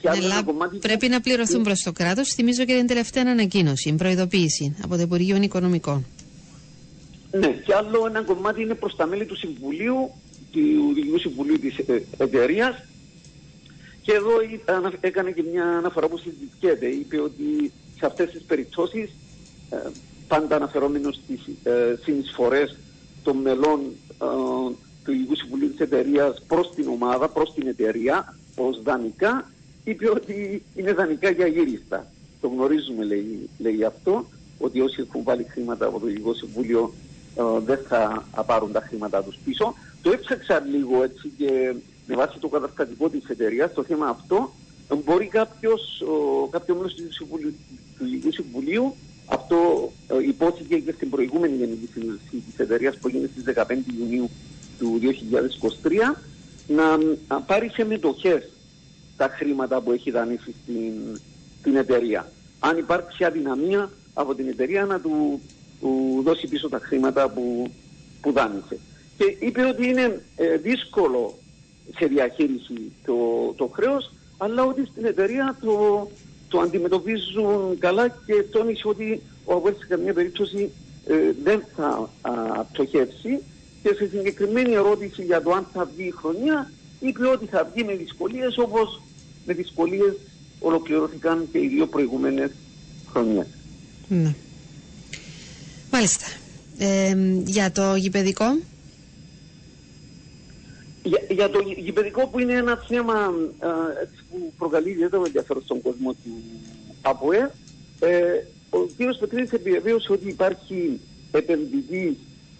και 0.00 0.08
άλλο 0.08 0.24
ένα 0.24 0.42
κομμάτι... 0.42 0.76
Πρέπει 0.76 1.08
να 1.08 1.20
πληρωθούν 1.20 1.62
προς 1.62 1.82
το 1.82 1.92
κράτος. 1.92 2.28
Θυμίζω 2.34 2.64
και 2.64 2.74
την 2.74 2.86
τελευταία 2.86 3.22
ανακοίνωση, 3.26 3.92
προειδοποίηση 3.92 4.76
από 4.84 4.96
το 4.96 5.02
Υπουργείο 5.02 5.36
Οικονομικών. 5.36 6.06
Ναι, 7.30 7.48
και 7.48 7.74
άλλο 7.74 8.06
ένα 8.06 8.22
κομμάτι 8.22 8.62
είναι 8.62 8.74
προς 8.74 8.96
τα 8.96 9.06
μέλη 9.06 9.24
του 9.24 9.36
Συμβουλίου, 9.36 10.10
του 10.52 10.60
Διοικητικού 10.94 11.18
Συμβουλίου 11.18 11.58
της 11.58 11.78
ε, 11.78 12.02
εταιρείας. 12.16 12.84
Και 14.02 14.12
εδώ 14.12 14.30
έκανε 15.00 15.30
και 15.30 15.44
μια 15.52 15.64
αναφορά 15.64 16.08
που 16.08 16.18
συζητιέται. 16.18 16.86
Είπε 16.86 17.20
ότι 17.20 17.72
σε 17.98 18.06
αυτές 18.06 18.30
τις 18.30 18.42
περιπτώσεις, 18.42 19.10
ε, 19.70 19.76
πάντα 20.28 20.56
αναφερόμενος 20.56 21.20
στις 21.24 21.40
ε, 21.62 21.98
συνεισφορές 22.02 22.76
των 23.22 23.36
μελών 23.36 23.80
ε, 24.08 24.09
του 25.04 25.12
Υπουργού 25.12 25.36
Συμβουλίου 25.36 25.70
της 25.70 25.80
εταιρείας 25.80 26.42
προς 26.46 26.74
την 26.74 26.88
ομάδα, 26.88 27.28
προς 27.28 27.54
την 27.54 27.66
εταιρεία, 27.66 28.36
ως 28.56 28.82
δανεικά, 28.82 29.50
είπε 29.84 30.10
ότι 30.10 30.62
είναι 30.74 30.92
δανεικά 30.92 31.30
για 31.30 31.46
γύριστα. 31.46 32.06
Το 32.40 32.48
γνωρίζουμε 32.48 33.04
λέει, 33.04 33.48
λέει 33.58 33.84
αυτό, 33.84 34.24
ότι 34.58 34.80
όσοι 34.80 35.04
έχουν 35.08 35.22
βάλει 35.22 35.46
χρήματα 35.50 35.86
από 35.86 35.98
το 35.98 36.06
Υπουργικό 36.06 36.34
Συμβούλιο 36.34 36.92
ε, 37.36 37.42
δεν 37.64 37.78
θα 37.88 38.24
πάρουν 38.46 38.72
τα 38.72 38.80
χρήματά 38.80 39.22
τους 39.22 39.38
πίσω. 39.44 39.74
Το 40.02 40.10
έψαξα 40.10 40.60
λίγο 40.60 41.02
έτσι 41.02 41.32
και 41.38 41.74
με 42.06 42.14
βάση 42.14 42.38
το 42.38 42.48
καταστατικό 42.48 43.08
της 43.08 43.28
εταιρείας 43.28 43.72
το 43.72 43.82
θέμα 43.82 44.06
αυτό 44.06 44.50
μπορεί 44.96 45.26
κάποιος, 45.26 46.02
κάποιο 46.50 46.74
μέλος 46.74 46.94
του 46.94 47.26
Υπουργικού 47.94 48.32
Συμβουλίου 48.32 48.94
αυτό 49.32 49.92
ε, 50.08 50.26
υπόθηκε 50.26 50.78
και 50.78 50.92
στην 50.92 51.10
προηγούμενη 51.10 51.56
γενική 51.56 51.88
συνέλευση 51.92 52.36
της 52.46 52.58
εταιρείας 52.58 52.96
που 52.96 53.08
έγινε 53.08 53.30
στις 53.32 53.54
15 53.56 53.74
Ιουνίου 53.98 54.30
του 54.78 55.00
2023 55.82 56.16
να, 56.66 56.96
να 57.28 57.40
πάρει 57.40 57.68
σε 57.68 57.84
μετοχές 57.84 58.48
τα 59.16 59.28
χρήματα 59.28 59.80
που 59.80 59.92
έχει 59.92 60.10
δανείσει 60.10 60.54
στην, 60.62 61.20
την 61.62 61.76
εταιρεία. 61.76 62.32
Αν 62.58 62.78
υπάρξει 62.78 63.24
αδυναμία 63.24 63.90
από 64.14 64.34
την 64.34 64.48
εταιρεία 64.48 64.84
να 64.84 65.00
του, 65.00 65.40
του 65.80 66.20
δώσει 66.24 66.46
πίσω 66.46 66.68
τα 66.68 66.78
χρήματα 66.78 67.28
που, 67.28 67.70
που 68.20 68.32
δάνεισε. 68.32 68.78
Και 69.18 69.36
είπε 69.38 69.64
ότι 69.64 69.88
είναι 69.88 70.22
ε, 70.36 70.56
δύσκολο 70.56 71.38
σε 71.98 72.06
διαχείριση 72.06 72.92
το, 73.06 73.14
το 73.56 73.66
χρέος, 73.66 74.14
αλλά 74.38 74.64
ότι 74.64 74.86
στην 74.86 75.04
εταιρεία 75.04 75.56
το, 75.64 76.08
το 76.50 76.58
αντιμετωπίζουν 76.58 77.78
καλά 77.78 78.08
και 78.08 78.34
τόνισε 78.50 78.88
ότι 78.88 79.22
ο 79.44 79.52
Αβουέλ 79.54 79.74
σε 79.78 79.86
καμία 79.88 80.12
περίπτωση 80.12 80.70
ε, 81.06 81.14
δεν 81.42 81.62
θα 81.76 82.10
πτωχεύσει 82.72 83.38
και 83.82 83.94
σε 83.94 84.08
συγκεκριμένη 84.08 84.72
ερώτηση 84.72 85.22
για 85.22 85.42
το 85.42 85.52
αν 85.52 85.66
θα 85.72 85.90
βγει 85.94 86.06
η 86.06 86.14
χρονιά 86.16 86.70
είπε 87.00 87.26
ότι 87.26 87.46
θα 87.46 87.70
βγει 87.74 87.84
με 87.84 87.94
δυσκολίες 87.94 88.58
όπως 88.58 89.02
με 89.46 89.52
δυσκολίες 89.52 90.14
ολοκληρώθηκαν 90.58 91.48
και 91.52 91.58
οι 91.58 91.68
δύο 91.68 91.86
προηγούμενες 91.86 92.50
χρονιές. 93.12 93.46
Ναι. 94.08 94.34
Μάλιστα. 95.90 96.26
Ε, 96.78 97.16
για 97.44 97.72
το 97.72 97.94
γηπαιδικό. 97.94 98.44
Για, 101.02 101.20
για 101.30 101.50
το 101.50 101.58
γη- 101.60 101.78
γηπαιδικό 101.78 102.26
που 102.28 102.38
είναι 102.38 102.52
ένα 102.54 102.84
θέμα 102.88 103.14
α, 103.14 103.68
έτσι 104.02 104.22
που 104.30 104.52
προκαλεί 104.58 104.90
ιδιαίτερο 104.90 105.24
ενδιαφέρον 105.24 105.62
στον 105.62 105.82
κόσμο 105.82 106.12
του 106.12 106.30
ΑΠΟΕ, 107.02 107.50
ε, 108.00 108.22
ο 108.70 108.78
κ. 108.78 109.18
Πετρίδης 109.20 109.52
επιβεβαίωσε 109.52 110.12
ότι 110.12 110.28
υπάρχει 110.28 111.00
επενδυτής 111.32 112.12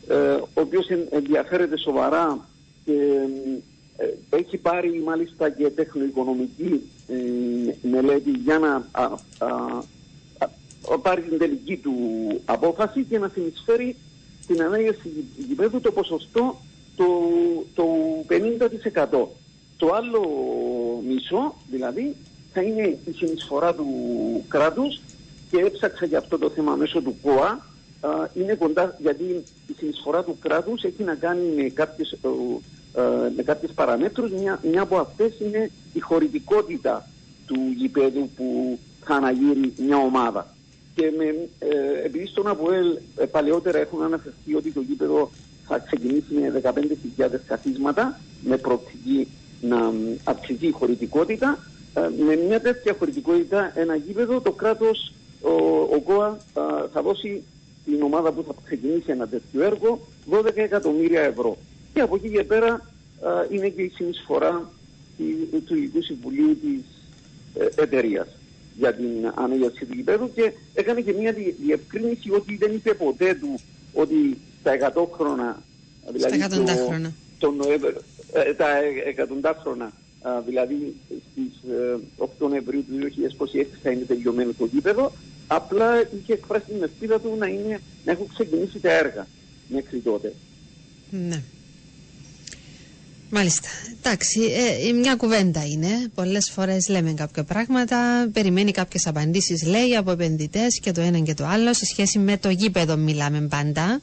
ε, 0.09 0.15
ο 0.33 0.61
οποίος 0.61 0.89
εν- 0.89 1.09
ενδιαφέρεται 1.11 1.79
σοβαρά 1.79 2.49
και 2.85 2.93
ε, 3.97 4.37
έχει 4.37 4.57
πάρει 4.57 5.03
μάλιστα 5.03 5.51
και 5.51 5.71
τεχνοοικονομική 5.71 6.81
ε, 7.09 7.17
μελέτη 7.89 8.31
για 8.31 8.59
να 8.59 8.75
α, 8.91 9.03
α, 9.39 9.47
α, 10.39 10.51
α, 10.95 10.99
πάρει 10.99 11.23
την 11.23 11.39
τελική 11.39 11.77
του 11.77 11.95
απόφαση 12.45 13.05
και 13.05 13.19
να 13.19 13.31
συνεισφέρει 13.35 13.97
στην 14.43 14.63
ανέγερση 14.63 15.09
γη- 15.09 15.47
γηπέδου 15.49 15.81
το 15.81 15.93
ποσοστό 15.93 16.61
του, 16.97 17.07
του 17.75 17.87
50%. 18.29 19.27
Το 19.77 19.95
άλλο 19.95 20.23
μισό, 21.09 21.55
δηλαδή, 21.71 22.17
θα 22.53 22.63
είναι 22.63 22.99
η 23.05 23.13
συνεισφορά 23.17 23.75
του 23.75 23.87
κράτους 24.49 25.01
και 25.51 25.59
έψαξα 25.59 26.07
για 26.07 26.19
αυτό 26.19 26.39
το 26.39 26.51
θέμα 26.51 26.75
μέσω 26.75 27.01
του 27.01 27.17
ΚΟΑ. 27.23 27.69
Α, 28.01 28.09
είναι 28.35 28.55
κοντά, 28.55 28.97
γιατί 29.01 29.25
η 29.67 29.73
συνεισφορά 29.77 30.25
του 30.25 30.37
κράτους 30.41 30.83
έχει 30.83 31.03
να 31.03 31.15
κάνει 31.15 31.63
με 31.63 31.69
κάποιες, 31.69 32.13
ε, 32.13 32.29
ε, 33.01 33.31
με 33.37 33.43
κάποιες 33.43 33.73
παραμέτρους. 33.73 34.31
Μια, 34.31 34.61
μια 34.63 34.83
από 34.83 34.97
αυτές 34.97 35.41
είναι 35.41 35.71
η 35.93 36.01
χωρητικότητα 36.01 37.09
του 37.47 37.57
γηπέδου 37.77 38.31
που 38.37 38.79
θα 39.05 39.15
αναγείρει 39.15 39.73
μια 39.77 39.97
ομάδα. 39.97 40.55
Και 40.95 41.13
με, 41.17 41.25
ε, 41.59 42.05
επειδή 42.05 42.27
στον 42.27 42.47
ΑΠΟΕΛ 42.47 42.99
ε, 43.17 43.25
παλαιότερα 43.25 43.79
έχουν 43.79 44.03
αναφερθεί 44.03 44.55
ότι 44.55 44.73
το 44.73 44.81
γήπεδο 44.81 45.31
θα 45.71 45.79
ξεκινήσει 45.79 46.35
με 46.35 46.61
15.000 47.19 47.29
καθίσματα 47.47 48.21
με 48.45 48.57
προοπτική 48.57 49.29
να 49.61 49.77
μ, 49.77 49.97
αυξηθεί 50.25 50.67
η 50.67 50.71
χωρητικότητα. 50.71 51.59
ε, 51.95 52.01
με 52.25 52.37
μια 52.37 52.61
τέτοια 52.61 52.95
χωρητικότητα 52.99 53.73
ένα 53.75 53.95
γήπεδο 53.95 54.41
το 54.41 54.53
κράτος, 54.53 55.13
ο, 55.41 55.51
ο 55.97 56.01
ΚΟΑ 56.01 56.27
α, 56.27 56.63
θα 56.93 57.03
δώσει 57.03 57.43
την 57.85 58.03
ομάδα 58.03 58.33
που 58.33 58.45
θα 58.47 58.55
ξεκινήσει 58.65 59.11
ένα 59.11 59.27
τέτοιο 59.29 59.63
έργο 59.63 60.01
12 60.31 60.45
εκατομμύρια 60.55 61.21
ευρώ. 61.21 61.57
Και 61.95 62.01
από 62.01 62.15
εκεί 62.17 62.31
και 62.31 62.45
πέρα 62.45 62.73
α, 62.73 62.81
είναι 63.51 63.69
και 63.69 63.83
η 63.83 63.89
συνεισφορά 63.95 64.71
τη- 65.17 65.61
του 65.61 65.77
Ειδικού 65.77 66.03
Συμβουλίου 66.03 66.59
της 66.61 66.83
ε, 67.55 67.83
εταιρείας 67.83 68.29
για 68.79 68.95
την 68.95 69.33
ανέγερση 69.35 69.85
του 69.85 69.95
γηπέδου 69.95 70.31
και 70.35 70.53
έκανε 70.75 71.01
και 71.01 71.13
μια 71.13 71.33
δι- 71.33 71.55
διευκρίνηση 71.65 72.31
ότι 72.31 72.57
δεν 72.57 72.73
είπε 72.75 72.95
ποτέ 72.95 73.35
του 73.35 73.61
ότι 73.93 74.39
τα 74.63 74.73
100 74.95 75.09
χρόνια, 75.13 75.63
δηλαδή 76.13 76.35
Στα 76.35 76.45
εκατοντάχρονα. 76.45 77.13
το 77.39 77.51
Νοέμβριο, 77.51 78.01
ε, 78.33 78.55
τα 78.55 78.69
ε- 78.77 79.09
εκατοντάχρονα, 79.09 79.93
α, 80.23 80.41
δηλαδή 80.47 80.95
στις 81.09 81.71
ε, 81.71 81.99
8 82.19 82.49
Νοεμβρίου 82.49 82.85
του 82.85 82.95
2026 82.99 83.67
θα 83.83 83.91
είναι 83.91 84.05
τελειωμένο 84.05 84.53
το 84.59 84.65
γήπεδο, 84.73 85.13
απλά 85.47 86.01
είχε 86.01 86.33
εκφράσει 86.33 86.65
την 86.67 86.83
ελπίδα 86.83 87.21
του 87.21 87.37
να, 87.39 87.47
είναι, 87.47 87.81
να 88.05 88.13
έχουν 88.13 88.29
ξεκινήσει 88.35 88.79
τα 88.79 88.91
έργα 88.93 89.27
μέχρι 89.69 89.99
τότε. 89.99 90.35
Ναι. 91.11 91.43
Μάλιστα. 93.33 93.69
Εντάξει, 93.99 94.41
ε, 94.41 94.89
ε, 94.89 94.93
μια 94.93 95.15
κουβέντα 95.15 95.67
είναι. 95.67 95.89
Πολλές 96.15 96.51
φορές 96.51 96.89
λέμε 96.89 97.13
κάποια 97.13 97.45
πράγματα, 97.45 98.29
περιμένει 98.33 98.71
κάποιες 98.71 99.07
απαντήσεις, 99.07 99.63
λέει, 99.67 99.97
από 99.97 100.11
επενδυτές 100.11 100.81
και 100.81 100.93
το 100.93 101.01
ένα 101.01 101.19
και 101.19 101.35
το 101.35 101.47
άλλο. 101.47 101.75
Σε 101.75 101.85
σχέση 101.85 102.19
με 102.19 102.37
το 102.37 102.51
γήπεδο 102.51 102.97
μιλάμε 102.97 103.41
πάντα. 103.41 104.01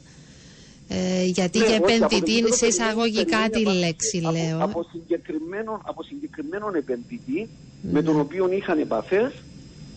Ε, 0.88 1.24
γιατί 1.24 1.58
Ναι, 1.58 1.64
για 1.64 1.74
όχι, 1.74 1.76
από 1.76 1.86
το 1.86 1.94
επενδυτή 1.94 2.30
είναι 2.30 2.38
γήπεδο 2.38 2.56
σε 2.56 2.66
εισαγωγικά 2.66 3.42
τη 3.44 3.50
περιμένει 3.50 3.78
λέξη, 3.78 4.22
από, 4.24 4.36
λέω. 4.36 4.64
Από, 4.64 4.86
συγκεκριμένον, 4.90 5.80
από 5.84 6.02
συγκεκριμένον 6.02 6.74
επενδυτή 6.74 7.48
με 7.82 8.02
τον 8.02 8.20
οποίο 8.20 8.52
είχαν 8.52 8.78
επαφές 8.78 9.32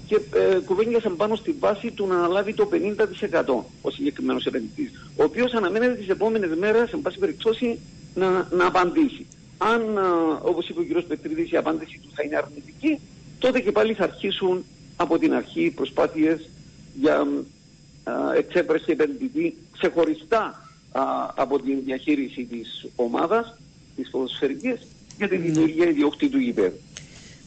και 0.08 0.16
ε, 0.16 0.60
κουβέντιασαν 0.66 1.16
πάνω 1.16 1.36
στη 1.36 1.56
βάση 1.60 1.92
του 1.92 2.08
να 2.08 2.16
αναλάβει 2.16 2.54
το 2.54 2.70
50% 2.72 3.64
ο 3.82 3.90
συγκεκριμένος 3.90 4.46
επενδυτής 4.46 4.92
ο 5.16 5.24
οποίος 5.24 5.54
αναμένεται 5.54 5.94
τις 5.94 6.10
επόμενες 6.10 6.58
μέρες 6.58 6.92
εν 6.92 7.02
πάση 7.02 7.18
περιπτώσει 7.18 7.80
να, 8.16 8.48
να 8.52 8.66
απαντήσει. 8.66 9.26
Αν, 9.58 9.98
α, 9.98 10.04
όπως 10.42 10.70
είπε 10.70 10.80
ο 10.80 10.84
κ. 10.84 11.04
Πετρίδης, 11.08 11.52
η 11.52 11.58
απάντηση 11.58 12.00
του 12.04 12.10
θα 12.16 12.24
είναι 12.24 12.36
αρνητική, 12.36 13.00
τότε 13.40 13.60
και 13.60 13.72
πάλι 13.72 13.94
θα 13.94 14.04
αρχίσουν 14.04 14.66
από 14.96 15.18
την 15.18 15.34
αρχή 15.34 15.62
οι 15.62 15.72
προσπάθειες 15.72 16.50
για 17.00 17.28
α, 18.04 18.14
εξέπρεση 18.38 18.92
επενδυτή 18.92 19.58
ξεχωριστά 19.72 20.42
α, 20.42 20.61
από 21.36 21.60
την 21.62 21.84
διαχείριση 21.86 22.44
της 22.44 22.88
ομάδας, 22.96 23.58
της 23.96 24.10
ποδοσφαιρικής, 24.10 24.80
για 25.18 25.28
τη 25.28 25.38
δημιουργία 25.38 25.90
ιδιόκτητου 25.90 26.32
του 26.32 26.44
γηπέδου. 26.44 26.80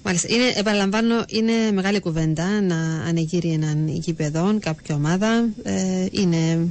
Μάλιστα. 0.04 0.34
Είναι, 0.34 0.52
επαναλαμβάνω, 0.56 1.24
είναι 1.28 1.52
μεγάλη 1.72 2.00
κουβέντα 2.00 2.60
να 2.60 2.76
ανεγείρει 3.08 3.52
έναν 3.52 3.88
γήπεδο, 3.88 4.58
κάποια 4.60 4.94
ομάδα. 4.94 5.48
Ε, 5.62 6.06
είναι 6.10 6.68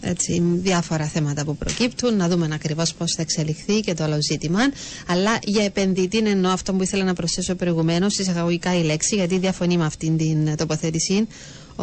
έτσι, 0.00 0.42
διάφορα 0.54 1.04
θέματα 1.04 1.44
που 1.44 1.56
προκύπτουν, 1.56 2.16
να 2.16 2.28
δούμε 2.28 2.48
ακριβώς 2.52 2.94
πώς 2.94 3.12
θα 3.12 3.22
εξελιχθεί 3.22 3.80
και 3.80 3.94
το 3.94 4.04
άλλο 4.04 4.18
ζήτημα. 4.30 4.60
Αλλά 5.06 5.38
για 5.44 5.64
επενδυτή 5.64 6.18
εννοώ 6.18 6.52
αυτό 6.52 6.72
που 6.72 6.82
ήθελα 6.82 7.04
να 7.04 7.14
προσθέσω 7.14 7.54
προηγουμένως, 7.54 8.18
εισαγωγικά 8.18 8.78
η 8.78 8.82
λέξη, 8.82 9.14
γιατί 9.14 9.38
διαφωνεί 9.38 9.76
με 9.76 9.84
αυτήν 9.84 10.16
την 10.16 10.56
τοποθέτηση 10.56 11.26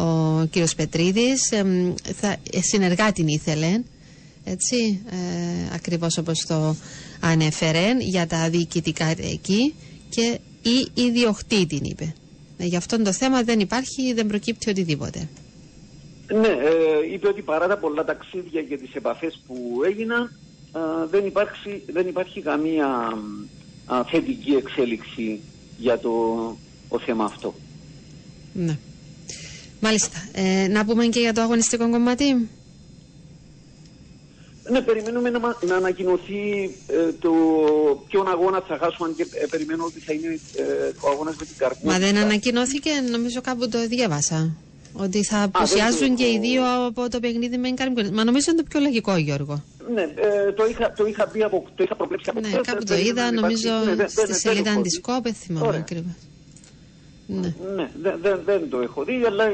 ο 0.00 0.44
κύριος 0.50 0.74
Πετρίδης. 0.74 1.52
Εμ, 1.52 1.94
θα, 2.20 2.36
ε, 2.52 2.60
συνεργάτη 2.60 3.24
ήθελε, 3.26 3.80
έτσι, 4.44 5.02
ε, 5.10 5.74
ακριβώς 5.74 6.18
όπως 6.18 6.46
το 6.48 6.76
ανέφερε 7.20 7.96
για 7.98 8.26
τα 8.26 8.50
διοικητικά 8.50 9.06
εκεί 9.06 9.74
και 10.08 10.38
η 10.62 11.02
ιδιοκτήτη 11.02 11.80
είπε. 11.82 12.14
Ε, 12.58 12.64
για 12.64 12.78
αυτόν 12.78 13.04
το 13.04 13.12
θέμα 13.12 13.42
δεν 13.42 13.60
υπάρχει, 13.60 14.12
δεν 14.12 14.26
προκύπτει 14.26 14.70
οτιδήποτε. 14.70 15.28
Ναι, 16.32 16.48
ε, 16.48 17.12
είπε 17.12 17.28
ότι 17.28 17.42
παρά 17.42 17.66
τα 17.66 17.76
πολλά 17.76 18.04
ταξίδια 18.04 18.62
και 18.62 18.76
τις 18.76 18.94
επαφές 18.94 19.42
που 19.46 19.80
έγιναν, 19.84 20.22
α, 20.72 20.80
δεν, 21.10 21.26
υπάρχει, 21.26 21.82
δεν 21.92 22.08
υπάρχει 22.08 22.40
καμία 22.40 22.86
α, 23.86 24.04
θετική 24.04 24.52
εξέλιξη 24.52 25.40
για 25.78 25.98
το, 25.98 26.10
το 26.88 26.98
θέμα 26.98 27.24
αυτό. 27.24 27.54
Ναι. 28.52 28.78
Μάλιστα. 29.80 30.28
Ε, 30.32 30.68
να 30.68 30.84
πούμε 30.84 31.06
και 31.06 31.20
για 31.20 31.32
το 31.32 31.40
αγωνιστικό 31.40 31.90
κομμάτι. 31.90 32.48
Ναι, 34.70 34.80
περιμένουμε 34.80 35.30
να, 35.30 35.38
μα- 35.40 35.58
να 35.66 35.76
ανακοινωθεί 35.76 36.74
ε, 36.86 37.12
το 37.20 37.30
ποιον 38.08 38.28
αγώνα 38.28 38.60
θα 38.68 38.78
χάσουμε 38.80 39.08
αν 39.08 39.14
και 39.16 39.26
ε, 39.42 39.46
περιμένω 39.46 39.84
ότι 39.84 40.00
θα 40.00 40.12
είναι 40.12 40.38
ε, 40.56 40.62
ο 41.00 41.08
αγώνας 41.10 41.36
με 41.36 41.44
την 41.44 41.54
Καρπούζα. 41.58 41.92
Μα 41.92 41.98
δεν 41.98 42.16
ανακοινώθηκε, 42.16 42.90
νομίζω 43.10 43.40
κάπου 43.40 43.68
το 43.68 43.86
διάβασα. 43.86 44.50
Ότι 44.92 45.24
θα 45.24 45.38
δεν 45.38 45.50
απουσιάζουν 45.52 46.08
το 46.08 46.14
και 46.14 46.24
οι 46.24 46.32
έχω. 46.34 46.40
δύο 46.40 46.62
από 46.86 47.08
το 47.08 47.20
παιχνίδι 47.20 47.56
με 47.58 47.70
Καρμικόνη. 47.70 48.10
Μα 48.10 48.24
νομίζω 48.24 48.50
είναι 48.50 48.62
το 48.62 48.66
πιο 48.70 48.80
λογικό, 48.80 49.16
Γιώργο. 49.16 49.64
Ναι, 49.94 50.02
ε, 50.02 50.52
το, 50.52 50.66
είχα, 50.66 50.92
το 50.92 51.06
είχα 51.06 51.26
πει 51.28 51.42
από, 51.42 51.66
το 51.74 51.82
είχα 51.82 51.94
προβλέψει 51.96 52.30
από 52.30 52.40
Ναι, 52.40 52.46
χθες, 52.48 52.60
κάπου 52.66 52.78
δεν 52.78 52.86
το 52.86 52.94
περίμενα 52.94 53.20
είδα, 53.26 53.32
να 53.32 53.38
υπάρξει- 53.38 53.64
νομίζω 53.66 53.84
ναι, 53.90 53.94
δεν- 53.94 54.08
στη 54.08 54.26
δεν- 54.26 54.34
σελίδα 54.36 54.62
δεν 54.62 54.72
έχω 54.72 54.82
δει. 54.82 54.88
Αντισκόπ, 54.88 55.22
δεν 55.22 55.34
θυμάμαι 55.34 55.66
Ωραία. 55.66 55.80
ακριβώ. 55.80 56.14
Ναι. 57.40 57.54
Ναι, 57.76 57.90
δεν, 58.02 58.18
δεν, 58.22 58.40
δεν 58.44 58.68
το 58.70 58.80
έχω 58.80 59.04
δει, 59.04 59.24
αλλά 59.26 59.44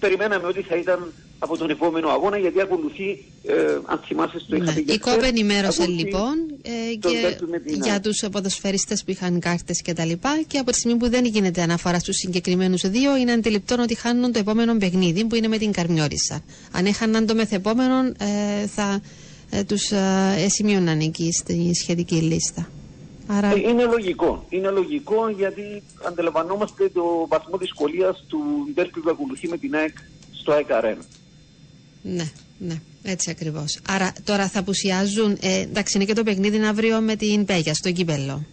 περιμέναμε 0.00 0.46
ότι 0.46 0.62
θα 0.62 0.76
ήταν 0.76 1.12
από 1.38 1.56
τον 1.56 1.70
επόμενο 1.70 2.08
αγώνα, 2.08 2.38
γιατί 2.38 2.60
ακολουθεί, 2.60 3.24
ε, 3.42 3.54
αν 3.84 4.00
θυμάσαι, 4.06 4.38
στο 4.38 4.56
είχα 4.56 4.64
Ναι. 4.64 4.72
πει 4.72 4.82
και 4.84 4.92
Η 4.92 4.98
ΚΟΠ 4.98 5.12
χθες, 5.12 5.28
ενημέρωσε 5.28 5.82
ακολουθεί 5.82 6.04
λοιπόν 6.04 6.34
ε, 6.62 6.96
το 7.00 7.08
και 7.08 7.18
ντέρμπι 7.20 7.50
με 7.50 7.58
την 7.58 7.74
για 7.82 7.92
ΑΕΚ. 7.92 8.02
τους 8.02 8.24
ποδοσφαιριστές 8.32 9.04
που 9.04 9.10
είχαν 9.10 9.40
κάρτες 9.40 9.82
και 9.82 9.92
τα 9.92 10.04
λοιπά 10.04 10.40
και 10.46 10.58
από 10.58 10.70
τη 10.70 10.78
στιγμή 10.78 10.98
που 10.98 11.08
δεν 11.08 11.24
γίνεται 11.24 11.62
αναφορά 11.62 11.98
στους 11.98 12.16
συγκεκριμένους 12.16 12.80
δύο 12.88 13.16
είναι 13.16 13.32
αντιληπτό 13.32 13.76
ότι 13.82 13.94
χάνουν 13.94 14.32
το 14.32 14.38
επόμενο 14.38 14.76
παιχνίδι 14.76 15.24
που 15.24 15.34
είναι 15.34 15.48
με 15.48 15.58
την 15.58 15.72
Καρμιόρισα. 15.72 16.40
Αν 16.72 16.86
έχαναν 16.86 17.26
το 17.26 17.34
μεθεπόμενο 17.34 17.94
ε, 18.18 18.66
θα 18.66 19.00
ε, 19.50 19.64
τους 19.64 19.90
ε, 19.90 20.46
σημείωναν 20.48 21.00
εκεί 21.00 21.32
στη 21.32 21.70
σχετική 21.74 22.14
λίστα. 22.14 22.68
Άρα, 23.26 23.48
Ε, 23.48 23.58
Είναι 23.58 23.84
λογικό. 23.84 24.46
Είναι 24.48 24.70
λογικό 24.70 25.28
γιατί 25.28 25.82
αντιλαμβανόμαστε 26.06 26.88
το 26.88 27.26
βαθμό 27.28 27.56
δυσκολίας 27.56 28.24
του 28.28 28.38
ντέρμπι 28.74 29.00
που 29.00 29.10
ακολουθεί 29.10 29.48
με 29.48 29.56
την 29.58 29.74
ΑΕΚ 29.74 29.96
στο 30.32 30.52
ΑΕΚ 30.52 30.66
Arena. 30.70 31.04
ναι, 32.02 32.30
ναι, 32.58 32.80
έτσι 33.02 33.30
ακριβώς. 33.30 33.78
Άρα 33.88 34.12
τώρα 34.24 34.48
θα 34.48 34.58
απουσιάζουν, 34.58 35.38
ε, 35.40 35.60
εντάξει 35.60 35.96
είναι 35.96 36.06
και 36.06 36.12
το 36.14 36.22
παιχνίδι 36.22 36.64
αύριο 36.66 37.00
με 37.00 37.16
την 37.16 37.44
Πέγια 37.44 37.74
στο 37.74 37.92
Κύπελο. 37.92 38.44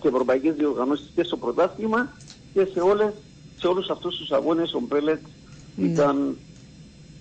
και 0.00 0.08
ευρωπαϊκές 0.08 0.54
διοργανώσεις 0.54 1.10
και 1.14 1.22
στο 1.22 1.36
πρωτάθλημα 1.36 2.12
και 2.54 2.64
σε, 2.72 2.80
όλες, 2.80 3.12
σε 3.58 3.66
όλους 3.66 3.88
αυτούς 3.88 4.16
τους 4.16 4.30
αγώνες 4.30 4.72
ο 4.74 4.80
Μπρέλετ 4.80 5.20
Ναι. 5.76 5.86
ήταν 5.88 6.36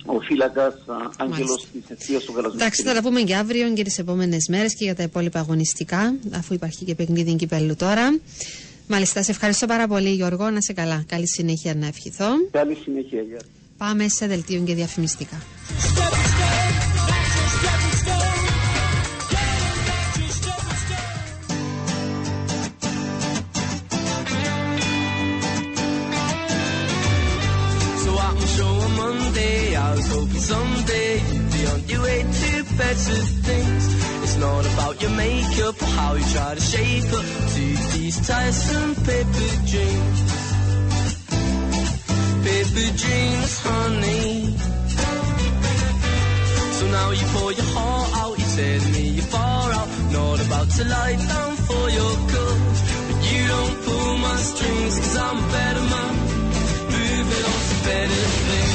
ο 0.05 0.19
φύλακας 0.19 0.73
α, 0.73 0.95
άγγελος 1.17 1.67
της 1.71 1.89
αιστείας 1.89 2.23
του 2.23 2.31
γαλαζικού. 2.35 2.61
Εντάξει, 2.61 2.83
θα 2.83 2.93
τα 2.93 3.01
πούμε 3.01 3.21
και 3.21 3.35
αύριο 3.35 3.73
και 3.73 3.83
τις 3.83 3.97
επόμενες 3.99 4.47
μέρες 4.49 4.75
και 4.75 4.83
για 4.83 4.95
τα 4.95 5.03
υπόλοιπα 5.03 5.39
αγωνιστικά, 5.39 6.15
αφού 6.35 6.53
υπάρχει 6.53 6.85
και 6.85 6.95
παιχνίδι 6.95 7.35
κυπέλου 7.35 7.75
τώρα. 7.75 8.19
Μάλιστα, 8.87 9.23
σε 9.23 9.31
ευχαριστώ 9.31 9.65
πάρα 9.65 9.87
πολύ, 9.87 10.09
Γιώργο. 10.09 10.49
Να 10.49 10.61
σε 10.61 10.73
καλά. 10.73 11.03
Καλή 11.07 11.27
συνέχεια 11.27 11.75
να 11.75 11.87
ευχηθώ. 11.87 12.25
Καλή 12.51 12.75
συνέχεια, 12.83 13.21
γεια. 13.21 13.39
Πάμε 13.77 14.07
σε 14.09 14.27
δελτίο 14.27 14.61
και 14.65 14.73
διαφημιστικά. 14.73 15.41
So 28.03 28.11
I 28.27 28.31
can 28.39 28.47
show 28.57 28.73
on 28.85 28.91
Monday. 29.03 29.75
I 29.75 29.95
was 29.95 30.07
hoping 30.13 30.43
someday 30.53 31.11
you'd 31.33 31.51
be 31.55 31.61
on 31.73 31.79
your 31.91 32.01
way 32.07 32.19
to 32.39 32.51
better 32.81 33.19
things. 33.47 33.83
It's 34.35 34.43
not 34.43 34.65
about 34.65 35.01
your 35.01 35.11
makeup 35.11 35.81
or 35.81 35.85
how 35.85 36.15
you 36.15 36.25
try 36.33 36.55
to 36.55 36.59
shape 36.59 37.05
up 37.05 37.25
to 37.55 37.65
these 37.95 38.27
tiresome 38.27 38.95
paper 38.95 39.47
dreams. 39.71 40.19
Paper 42.43 42.87
dreams, 42.99 43.53
honey. 43.63 44.57
So 46.77 46.83
now 46.91 47.11
you 47.11 47.25
pour 47.31 47.51
your 47.53 47.69
heart 47.75 48.09
out, 48.23 48.37
you 48.37 48.47
tell 48.59 48.91
me 48.91 49.03
you're 49.15 49.23
far 49.23 49.71
out. 49.71 49.89
Not 50.11 50.45
about 50.45 50.69
to 50.69 50.83
lie 50.83 51.15
down 51.15 51.55
for 51.55 51.89
your 51.97 52.15
cause. 52.27 52.79
But 53.07 53.19
you 53.31 53.47
don't 53.47 53.83
pull 53.85 54.17
my 54.17 54.35
strings, 54.35 54.99
cause 54.99 55.15
I'm 55.15 55.37
a 55.37 55.47
better 55.47 55.85
man. 55.93 56.13
Moving 56.91 57.45
on 57.53 57.61
to 57.71 57.75
better 57.87 58.23
things. 58.51 58.74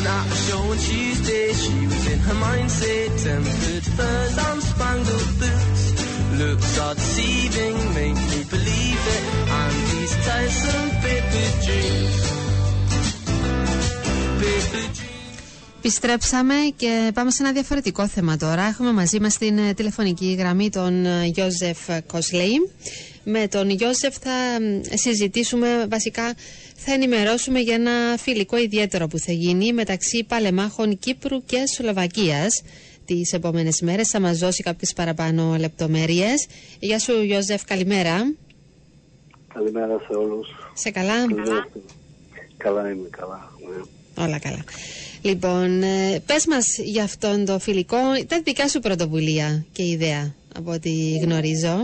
And 0.00 0.08
at 0.08 0.26
the 0.32 0.38
show 0.48 0.62
on 0.72 0.78
Tuesday, 0.78 1.52
she 1.62 1.76
was 1.92 2.04
in 2.12 2.18
her 2.28 2.38
mindset. 2.46 3.08
Tempered 3.24 3.84
furs 3.96 4.36
and 4.48 4.60
spangled 4.70 5.30
boots. 5.40 5.82
Looks 6.40 6.72
are 6.84 6.94
deceiving, 6.94 7.76
make 8.00 8.18
me 8.32 8.40
believe 8.54 9.02
it. 9.16 9.24
And 9.60 9.74
these 9.90 10.14
tiresome 10.26 10.90
paper 11.04 11.46
dreams. 11.64 12.16
Paper 14.42 14.84
dreams. 14.96 15.10
Επιστρέψαμε 15.78 16.54
και 16.76 17.10
πάμε 17.14 17.30
σε 17.30 17.42
ένα 17.42 17.52
διαφορετικό 17.52 18.08
θέμα 18.08 18.36
τώρα. 18.36 18.62
Έχουμε 18.66 18.92
μαζί 18.92 19.20
μας 19.20 19.38
την 19.38 19.58
ε, 19.58 19.74
τηλεφωνική 19.74 20.36
γραμμή 20.38 20.70
τον 20.70 21.04
ε, 21.06 21.24
Γιώζεφ 21.24 21.78
Κοσλέη. 22.06 22.56
Με 23.24 23.48
τον 23.48 23.70
Γιώζεφ 23.70 24.16
θα 24.20 24.60
μ, 24.60 24.80
συζητήσουμε, 24.94 25.86
βασικά 25.90 26.34
θα 26.76 26.92
ενημερώσουμε 26.92 27.58
για 27.60 27.74
ένα 27.74 28.16
φιλικό 28.18 28.56
ιδιαίτερο 28.56 29.06
που 29.06 29.18
θα 29.18 29.32
γίνει 29.32 29.72
μεταξύ 29.72 30.24
παλεμάχων 30.28 30.98
Κύπρου 30.98 31.44
και 31.44 31.62
Σλοβακίας 31.66 32.62
τις 33.04 33.32
επόμενες 33.32 33.80
μέρες. 33.80 34.08
Θα 34.08 34.20
μας 34.20 34.38
δώσει 34.38 34.62
κάποιες 34.62 34.92
παραπάνω 34.92 35.56
λεπτομέρειες. 35.58 36.46
Γεια 36.80 36.98
σου 36.98 37.22
Γιώζεφ, 37.22 37.64
καλημέρα. 37.64 38.34
Καλημέρα 39.54 39.98
σε 40.08 40.16
όλους. 40.16 40.48
Σε 40.74 40.90
καλά; 40.90 41.14
Καλά 42.56 42.90
είμαι, 42.90 43.08
καλά. 43.10 43.52
Ναι. 43.68 44.24
Όλα 44.24 44.38
καλά. 44.38 44.64
Λοιπόν, 45.22 45.82
ε, 45.82 46.22
πες 46.26 46.46
μας 46.46 46.78
για 46.78 47.02
αυτόν 47.02 47.44
το 47.44 47.58
φιλικό. 47.58 48.14
Ήταν 48.20 48.42
δικά 48.44 48.68
σου 48.68 48.80
πρωτοβουλία 48.80 49.64
και 49.72 49.86
ιδέα, 49.86 50.34
από 50.54 50.70
ό,τι 50.70 51.18
γνωρίζω. 51.22 51.76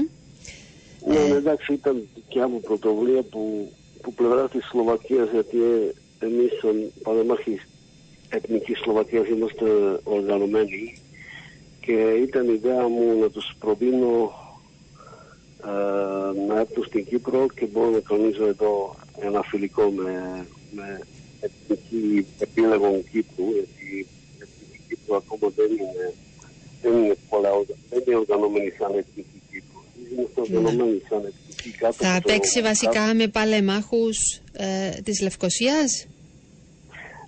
Ναι, 1.07 1.19
ναι, 1.29 1.35
εντάξει, 1.37 1.73
ήταν 1.73 2.09
δικιά 2.15 2.49
μου 2.49 2.61
πρωτοβουλία 2.61 3.23
που, 3.23 3.73
που 4.03 4.13
πλευρά 4.15 4.49
της 4.49 4.65
Σλοβακίας, 4.65 5.29
γιατί 5.33 5.57
ε, 5.57 5.93
εμείς 6.27 6.51
σαν 6.61 6.93
παρεμάχοι 7.03 7.61
εθνικής 8.29 8.79
Σλοβακίας 8.79 9.29
είμαστε 9.29 9.65
οργανωμένοι 10.05 10.99
και 11.81 11.93
ήταν 12.27 12.49
η 12.49 12.53
ιδέα 12.55 12.89
μου 12.89 13.19
να 13.21 13.31
τους 13.31 13.55
προτείνω 13.59 14.33
ε, 15.65 16.47
να 16.47 16.59
έρθουν 16.61 16.85
στην 16.85 17.07
Κύπρο 17.07 17.47
και 17.55 17.67
μπορώ 17.67 17.91
να 17.91 18.01
κανονίζω 18.01 18.47
εδώ 18.47 18.95
ένα 19.21 19.43
φιλικό 19.43 19.83
με, 19.91 20.47
με 20.75 21.01
εθνική 21.41 22.27
επίλεγο 22.39 23.03
Κύπρου, 23.11 23.45
γιατί 23.53 23.85
η 23.99 24.07
εθνική 24.41 24.81
Κύπρου 24.89 25.17
ακόμα 25.17 25.53
δεν 25.57 25.71
είναι, 25.71 26.15
δεν 26.83 26.93
είναι, 27.05 27.17
πολλά, 27.29 27.51
οργα- 27.53 27.77
δεν 27.91 28.03
είναι 28.07 28.17
οργανωμένη 28.17 28.71
σαν 28.79 28.91
εθνική 28.95 29.36
Θα 31.81 31.89
από 31.89 32.23
το- 32.27 32.33
παίξει 32.33 32.63
βασικά 32.63 33.15
με 33.15 33.29
παλεμάχους 33.29 34.41
ε, 34.53 34.91
της 35.05 35.21
Λευκοσίας; 35.23 36.07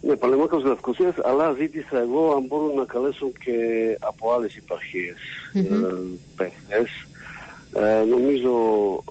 Ναι, 0.02 0.16
Παλαιμάκος 0.16 0.64
Λευκοσίας, 0.64 1.14
αλλά 1.24 1.52
ζήτησα 1.58 1.98
εγώ 2.00 2.32
αν 2.32 2.44
μπορούν 2.46 2.74
να 2.74 2.84
καλέσουν 2.84 3.32
και 3.44 3.52
από 4.00 4.32
άλλες 4.32 4.56
υπαρχίες 4.56 5.16
ε, 5.54 5.62
παίχτες. 6.36 6.90
Ε, 7.74 8.04
νομίζω 8.04 8.52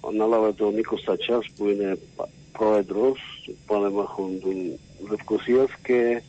ανάλαβε 0.07 0.51
τον 0.53 0.73
Νίκο 0.73 0.97
Στατσάς 0.97 1.45
που 1.57 1.67
είναι 1.69 1.97
πα- 2.15 2.29
πρόεδρος 2.51 3.19
του 3.45 3.57
Παλαιμάχων 3.65 4.39
του 4.41 4.79
Λευκοσίας 5.09 5.67
και 5.83 6.21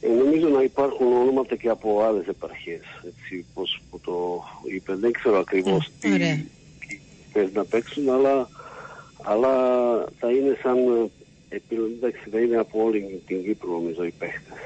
ε, 0.00 0.08
νομίζω 0.08 0.48
να 0.48 0.62
υπάρχουν 0.62 1.06
ονόματα 1.12 1.56
και 1.56 1.68
από 1.68 2.02
άλλες 2.02 2.26
επαρχίες. 2.26 2.84
Έτσι, 3.06 3.44
πώς 3.54 3.80
που 3.90 4.00
το 4.00 4.42
είπε. 4.74 4.94
Δεν 4.94 5.12
ξέρω 5.12 5.38
ακριβώς 5.38 5.88
τι 6.00 6.12
Ωραία. 6.12 6.44
Θες 7.40 7.52
να 7.52 7.64
παίξουν, 7.64 8.08
αλλά, 8.10 8.48
αλλά 9.22 9.52
θα 10.18 10.30
είναι 10.30 10.58
σαν 10.62 10.76
ε, 10.76 11.10
επιλογή, 11.56 11.94
εντάξει, 12.00 12.28
θα 12.30 12.40
είναι 12.40 12.56
από 12.56 12.82
όλη 12.84 13.22
την 13.26 13.42
Κύπρο 13.44 13.70
νομίζω 13.70 14.04
οι 14.04 14.14
παίχτες. 14.18 14.56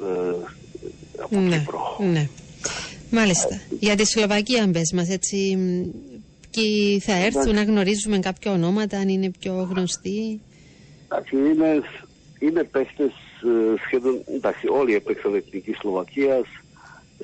Ε, 0.00 0.34
από 1.22 1.40
Ναι, 1.40 1.56
Κύπρο. 1.58 1.80
ναι. 2.12 2.28
Μάλιστα. 3.10 3.60
Για 3.80 3.96
τη 3.96 4.04
Σλοβακία, 4.06 4.66
μπες 4.66 4.92
μας, 4.92 5.08
έτσι. 5.08 5.56
μ, 5.56 5.90
Και 6.50 6.60
θα 7.00 7.12
έρθουν 7.14 7.54
να 7.54 7.62
γνωρίζουμε 7.62 8.18
κάποια 8.18 8.52
ονόματα, 8.52 8.98
αν 8.98 9.08
είναι 9.08 9.30
πιο 9.38 9.68
γνωστοί; 9.70 10.40
Εντάξει, 11.08 11.36
είναι, 11.36 11.82
είναι 12.38 12.64
παίχτες 12.64 13.12
ε, 13.42 13.80
σχεδόν, 13.86 14.22
εντάξει, 14.36 14.66
όλοι 14.68 14.94
έπαιξαν 14.94 15.34
εθνική 15.34 15.72
Σλοβακίας, 15.72 16.46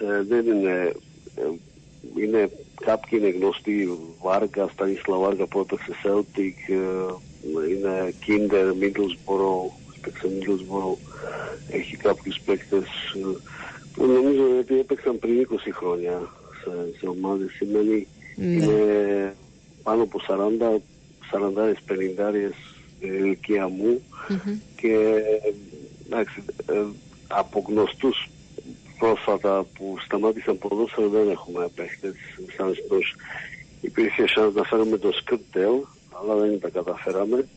ε, 0.00 0.22
δεν 0.28 0.46
είναι, 0.46 0.92
ε, 1.36 1.42
είναι, 2.22 2.50
κάποιοι 2.84 3.18
είναι 3.22 3.28
γνωστοί, 3.28 3.98
Βάργα, 4.22 4.68
Στανίσλα 4.72 5.16
Βάργα 5.16 5.46
που 5.46 5.60
έπαιξε 5.60 5.92
Celtic, 6.04 6.54
ε, 6.68 7.12
είναι 7.70 8.14
Kinder, 8.26 8.68
Middlesbrough, 8.82 9.70
έπαιξε 9.96 10.28
Middlesbrough, 10.38 10.98
έχει 11.70 11.96
κάποιους 11.96 12.40
παίχτες 12.44 12.84
ε, 13.14 13.36
που 13.92 14.06
νομίζω 14.06 14.58
ότι 14.60 14.78
έπαιξαν 14.78 15.18
πριν 15.18 15.48
20 15.50 15.54
χρόνια 15.72 16.32
σε, 16.62 16.98
σε 16.98 17.06
ομάδες, 17.06 17.50
σημαίνει 17.56 18.06
Ναι. 18.36 18.44
είναι 18.46 19.34
πάνω 19.82 20.02
από 20.02 20.20
40, 20.28 20.80
40 21.32 21.72
50 21.88 22.52
ηλικία 22.98 23.68
μου. 23.68 24.02
Και 24.76 25.22
εντάξει, 26.06 26.42
ε, 26.66 26.82
από 27.28 27.64
γνωστούς 27.68 28.28
πρόσφατα 28.98 29.66
που 29.78 29.96
σταμάτησαν 30.04 30.58
ποδόσφαιρο 30.58 31.08
δεν 31.08 31.30
έχουμε 31.30 31.68
παίχτες 31.74 32.14
σαν 32.56 32.74
στους 32.84 33.14
υπήρχε 33.80 34.24
σαν 34.28 34.52
να 34.54 34.62
φέρουμε 34.62 34.98
τον 34.98 35.12
Σκρτέλ 35.12 35.74
αλλά 36.20 36.34
δεν 36.34 36.60
τα 36.60 36.68
καταφέραμε 36.68 37.48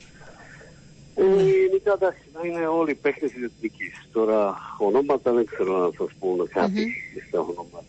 ε, 1.16 1.24
γενικά 1.68 1.94
εντάξει 1.94 2.22
να 2.34 2.48
είναι 2.48 2.68
όλοι 2.68 2.96
παίχτες 2.96 3.32
της 3.32 3.44
εθνικής 3.44 3.94
τώρα 4.12 4.56
ονόματα 4.80 5.32
δεν 5.32 5.46
ξέρω 5.46 5.78
να 5.78 5.90
σας 5.98 6.16
πω 6.20 6.36
κάτι 6.54 6.94
στα 7.28 7.40
ονόματα 7.40 7.84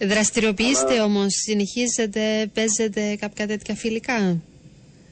Δραστηριοποιείστε 0.00 0.92
Αλλά- 0.92 1.04
όμως, 1.04 1.26
συνεχίζετε, 1.34 2.50
παίζετε 2.54 3.16
κάποια 3.20 3.46
τέτοια 3.46 3.74
φιλικά 3.74 4.40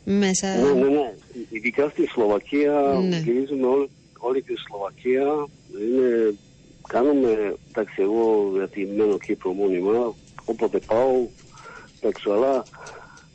μέσα. 0.05 0.57
Ναι, 0.57 0.73
ναι, 0.73 0.89
ναι. 0.89 1.13
Ειδικά 1.51 1.89
στη 1.89 2.07
Σλοβακία, 2.07 2.73
Ναι. 3.09 3.17
γυρίζουμε 3.19 3.67
όλη, 3.67 3.89
όλη 4.19 4.43
τη 4.43 4.53
Σλοβακία. 4.57 5.49
Είναι, 5.81 6.35
κάνουμε, 6.93 7.57
εντάξει, 7.69 8.03
εγώ 8.03 8.51
γιατί 8.55 8.89
μένω 8.97 9.19
Κύπρο 9.19 9.53
μόνιμα, 9.53 10.15
όποτε 10.45 10.79
πάω, 10.79 11.27
παίξω, 12.01 12.31
αλλά 12.31 12.65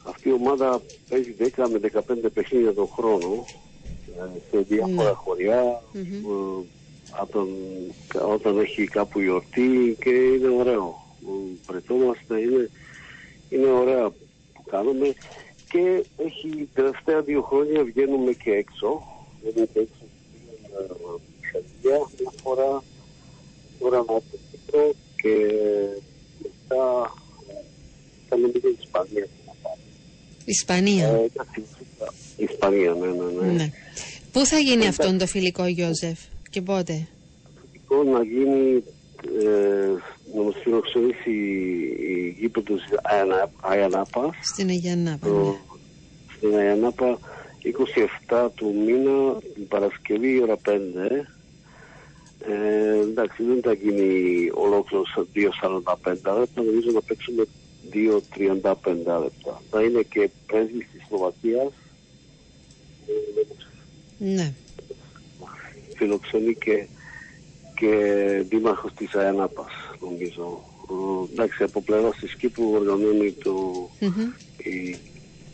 αυτή 0.03 0.29
η 0.29 0.31
ομάδα 0.31 0.81
παίζει 1.09 1.35
10 1.39 1.65
με 1.71 1.79
15 1.93 2.31
παιχνίδια 2.33 2.73
τον 2.73 2.87
χρόνο 2.87 3.45
ε, 4.17 4.39
σε 4.51 4.65
διάφορα 4.69 5.13
χωριά, 5.13 5.81
ε, 5.93 6.01
όταν, 7.21 7.47
όταν 8.33 8.59
έχει 8.59 8.83
κάπου 8.83 9.19
γιορτή 9.19 9.97
και 9.99 10.09
είναι 10.09 10.47
ωραίο. 10.47 11.05
Ε, 11.21 11.31
Βρεθόμαστε, 11.67 12.39
είναι, 12.39 12.69
είναι 13.49 13.69
ωραία 13.69 14.09
που 14.53 14.63
κάνουμε 14.69 15.13
και 15.69 16.05
έχει 16.17 16.69
τελευταία 16.73 17.21
δύο 17.21 17.41
χρόνια 17.41 17.83
βγαίνουμε 17.83 18.31
και 18.33 18.51
έξω. 18.51 19.03
Βγαίνουμε 19.41 19.65
και 19.73 19.79
έξω 19.79 20.03
στην 21.37 21.61
Σερβία 21.81 22.09
μια 22.19 22.31
φορά, 22.43 22.83
τώρα 23.79 23.99
με 23.99 24.05
το 24.05 24.21
Κύπρο 24.51 24.93
και 25.21 25.35
μετά 26.43 27.13
θα 28.29 28.37
με 28.37 28.47
την 28.49 28.61
Ισπανία. 28.81 29.27
Ισπανία. 30.45 31.07
Ε, 31.07 31.15
εντάξει, 31.33 31.63
Ισπανία, 32.37 32.93
ναι, 32.93 33.07
ναι, 33.07 33.41
ναι. 33.45 33.51
Ναι. 33.53 33.71
Πού 34.31 34.45
θα 34.45 34.57
γίνει 34.57 34.87
αυτό 34.87 35.17
το 35.17 35.25
φιλικό, 35.27 35.65
Γιώζεφ, 35.65 36.19
και 36.49 36.61
πότε; 36.61 37.07
Λοιπόν, 37.73 38.09
να 38.09 38.23
γίνει 38.23 38.83
ε, 39.43 39.87
να 40.35 40.41
μας 40.43 40.55
φιλοξενήσει 40.63 41.31
η 41.99 42.35
γήπεδος 42.39 42.81
Αιανά- 43.11 43.49
Αιανάπας 43.73 44.35
Στην 44.41 44.69
Αγία 44.69 44.95
Νάπα. 44.95 45.27
το- 45.27 45.55
στην 46.37 46.53
Αιανάπα 46.53 47.19
27 48.29 48.49
του 48.55 48.73
μήνα 48.85 49.35
την 49.53 49.67
Παρασκευή 49.67 50.31
η 50.35 50.41
ώρα 50.41 50.57
5 50.57 51.27
ε, 52.49 52.99
εντάξει 52.99 53.43
δεν 53.43 53.59
θα 53.63 53.73
γίνει 53.73 54.49
ολόκληρος 54.53 55.17
2.45 55.35 56.03
λεπτά 56.39 56.47
νομίζω 56.55 56.91
να 56.93 57.01
παίξουμε 57.01 57.43
2.35 57.93 59.21
λεπτά 59.23 59.61
θα 59.71 59.81
είναι 59.83 60.01
και 60.09 60.29
πρέσβης 60.47 60.87
της 60.93 61.05
Σλοβακίας 61.07 61.71
Ναι. 64.17 64.53
φιλοξενεί 65.95 66.53
και, 66.55 66.87
και 67.75 67.89
δήμαρχος 68.49 68.93
της 68.93 69.15
ΑΕΝΑΠΑΣ 69.15 69.71
νομίζω. 70.01 70.61
Ε, 70.89 71.31
εντάξει, 71.33 71.63
από 71.63 71.81
πλευράς 71.81 72.15
της 72.17 72.35
Κύπρου 72.35 72.69
οργανώνει 72.71 73.31
το, 73.31 73.53
Μμμ. 73.99 74.21
η, 74.57 74.89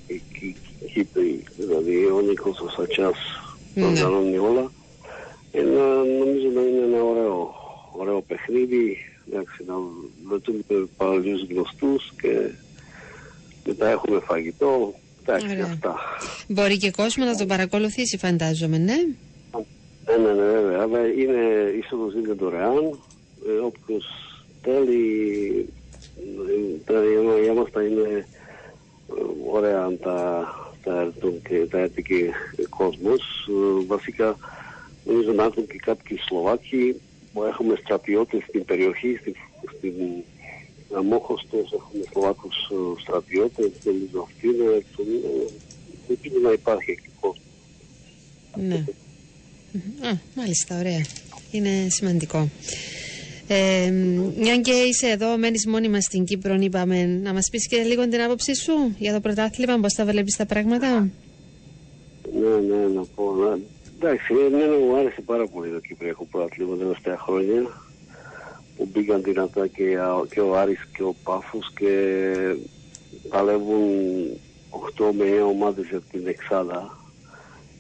η, 0.07 0.21
η, 0.39 0.55
η 0.79 0.85
Κύπρη, 0.93 1.43
δηλαδή 1.57 2.05
ο 2.05 2.21
Νίκος 2.21 2.59
ο 2.59 2.69
Σατσάς 2.69 3.17
Ναι. 3.73 3.85
οργανώνει 3.85 4.37
όλα. 4.37 4.71
Ε, 5.55 5.61
να- 5.61 6.03
νομίζω 6.03 6.47
να 6.55 6.61
είναι 6.61 6.84
ένα 6.93 7.03
ωραίο, 7.03 7.53
ωραίο 7.97 8.21
παιχνίδι, 8.21 8.97
εντάξει, 9.31 9.63
να 9.67 9.73
βρεθούμε 10.27 10.88
παλιούς 10.97 11.41
γνωστούς 11.49 12.11
και 12.21 12.49
μετά 13.65 13.88
έχουμε 13.89 14.19
φαγητό, 14.19 14.93
εντάξει, 15.25 15.45
Ωραία. 15.51 15.63
αυτά. 15.65 15.95
Μπορεί 16.47 16.77
και 16.77 16.91
κόσμος 16.91 17.27
να 17.27 17.35
τον 17.35 17.47
παρακολουθήσει, 17.47 18.17
φαντάζομαι, 18.17 18.77
ναι. 18.77 18.95
Ναι, 20.07 20.17
ναι, 20.17 20.34
ναι, 20.34 20.51
βέβαια. 20.51 20.81
Αλλά 20.81 20.99
είναι 21.07 21.71
είσοδος 21.80 22.13
είναι 22.13 22.34
δωρεάν. 22.34 22.99
Ε, 23.47 23.51
όποιος 23.65 24.05
θέλει, 24.61 25.69
ε, 26.17 26.77
τα, 26.85 26.93
για- 26.93 27.39
για 27.43 27.53
μας 27.53 27.69
θα 27.71 27.81
είναι 27.84 28.27
ε, 29.09 29.21
ωραία 29.51 29.84
αν 29.84 29.99
τα, 30.01 30.47
τα 30.84 31.01
έρθουν 31.01 31.41
και 31.41 31.55
τα 31.69 31.80
έρθει 31.80 32.01
και 32.03 32.30
κόσμος. 32.69 33.21
Ε, 33.49 33.85
βασικά, 33.88 34.38
νομίζω 35.05 35.31
να 35.31 35.43
έρθουν 35.43 35.67
και 35.67 35.77
κάποιοι 35.77 36.17
Σλοβάκοι 36.17 36.95
που 37.34 37.43
έχουμε 37.43 37.75
στρατιώτες 37.84 38.43
στην 38.47 38.65
περιοχή, 38.65 39.17
στην, 39.21 39.34
στην 39.77 39.93
Αμόχωστος 40.97 41.73
έχουμε 41.73 42.03
Σλοβάκους 42.11 42.55
ε, 42.55 43.01
στρατιώτες, 43.01 43.71
νομίζω 43.84 44.27
αυτοί 44.27 44.47
είναι, 44.47 44.69
ε, 44.73 45.51
ελπίζω 46.09 46.39
να 46.43 46.51
υπάρχει 46.51 46.91
εκεί 46.91 47.09
κόσμος. 47.19 47.45
Ναι. 48.55 48.85
Μμμ. 49.71 50.07
Α, 50.07 50.19
μάλιστα, 50.35 50.80
ωραία. 50.80 51.01
Είναι 51.51 51.88
σημαντικό. 51.89 52.49
Ε, 53.47 53.91
μια 54.38 54.57
και 54.57 54.71
είσαι 54.71 55.07
εδώ, 55.07 55.38
μένεις 55.38 55.67
μόνιμα 55.67 56.01
στην 56.01 56.25
Κύπρο, 56.25 56.55
είπαμε, 56.59 57.05
να 57.05 57.34
μας 57.34 57.49
πεις 57.51 57.67
και 57.67 57.81
λίγο 57.81 58.07
την 58.07 58.21
άποψή 58.21 58.55
σου 58.55 58.95
για 58.97 59.13
το 59.13 59.19
πρωτάθλημα, 59.19 59.80
πώς 59.80 59.93
τα 59.93 60.05
βλέπεις 60.05 60.35
τα 60.35 60.45
πράγματα; 60.45 61.09
Ναι, 62.39 62.75
ναι, 62.75 62.88
να 62.88 63.05
πω. 63.15 63.35
Να... 63.35 63.59
Εντάξει, 64.05 64.34
εμένα 64.34 64.77
μου 64.77 64.95
άρεσε 64.95 65.21
πάρα 65.21 65.47
πολύ 65.47 65.71
το 65.71 65.80
Κυπριακό 65.80 66.25
Πρωτάθλημα 66.25 66.75
τα 66.75 66.81
τελευταία 66.84 67.17
χρόνια 67.17 67.61
που 68.75 68.89
μπήκαν 68.91 69.23
δυνατά 69.23 69.67
και, 69.67 69.97
α- 69.99 70.25
και 70.30 70.39
ο 70.39 70.55
Άρης 70.57 70.88
και 70.93 71.03
ο 71.03 71.15
Πάφος 71.23 71.71
και 71.75 71.91
παλεύουν 73.30 73.89
8 74.97 75.11
με 75.13 75.25
9 75.41 75.47
ομάδες 75.47 75.85
από 75.91 76.05
την 76.11 76.27
Εξάδα 76.27 76.97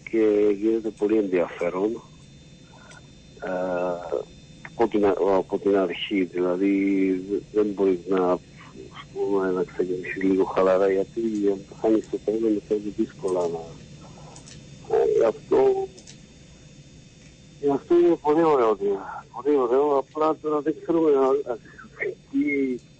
και 0.09 0.49
γίνεται 0.61 0.89
πολύ 0.89 1.17
ενδιαφέρον 1.17 1.91
ε, 3.43 4.17
από, 4.67 4.87
την, 4.87 5.05
α- 5.05 5.35
από 5.37 5.57
την 5.59 5.77
αρχή 5.77 6.23
δηλαδή 6.23 6.75
δεν 7.53 7.65
μπορεί 7.65 7.99
να, 8.09 8.31
ας 8.31 9.05
πούμε, 9.13 9.51
να 9.51 9.63
ξεκινήσει 9.63 10.19
λίγο 10.19 10.43
χαλαρά 10.43 10.91
γιατί 10.91 11.21
αν 11.51 11.59
το 11.69 11.75
χάνεις 11.81 12.09
το 12.11 12.17
τρένο 12.25 12.47
μετά 12.49 12.73
είναι 12.75 12.93
δύσκολα 12.97 13.39
να 13.39 13.59
ε, 14.95 15.03
γι' 15.17 15.25
αυτό 15.25 15.87
γι' 17.63 17.69
αυτό 17.71 17.95
είναι 17.99 18.15
πολύ 18.21 18.43
ωραίο 18.43 18.75
δια- 18.75 19.25
πολύ 19.33 19.55
ωραίο. 19.55 19.97
Απλά 19.97 20.37
τώρα 20.41 20.59
δεν 20.61 20.75
ξέρουμε 20.81 21.09
α- 21.15 21.51
α- 21.51 21.57
τι 22.31 22.41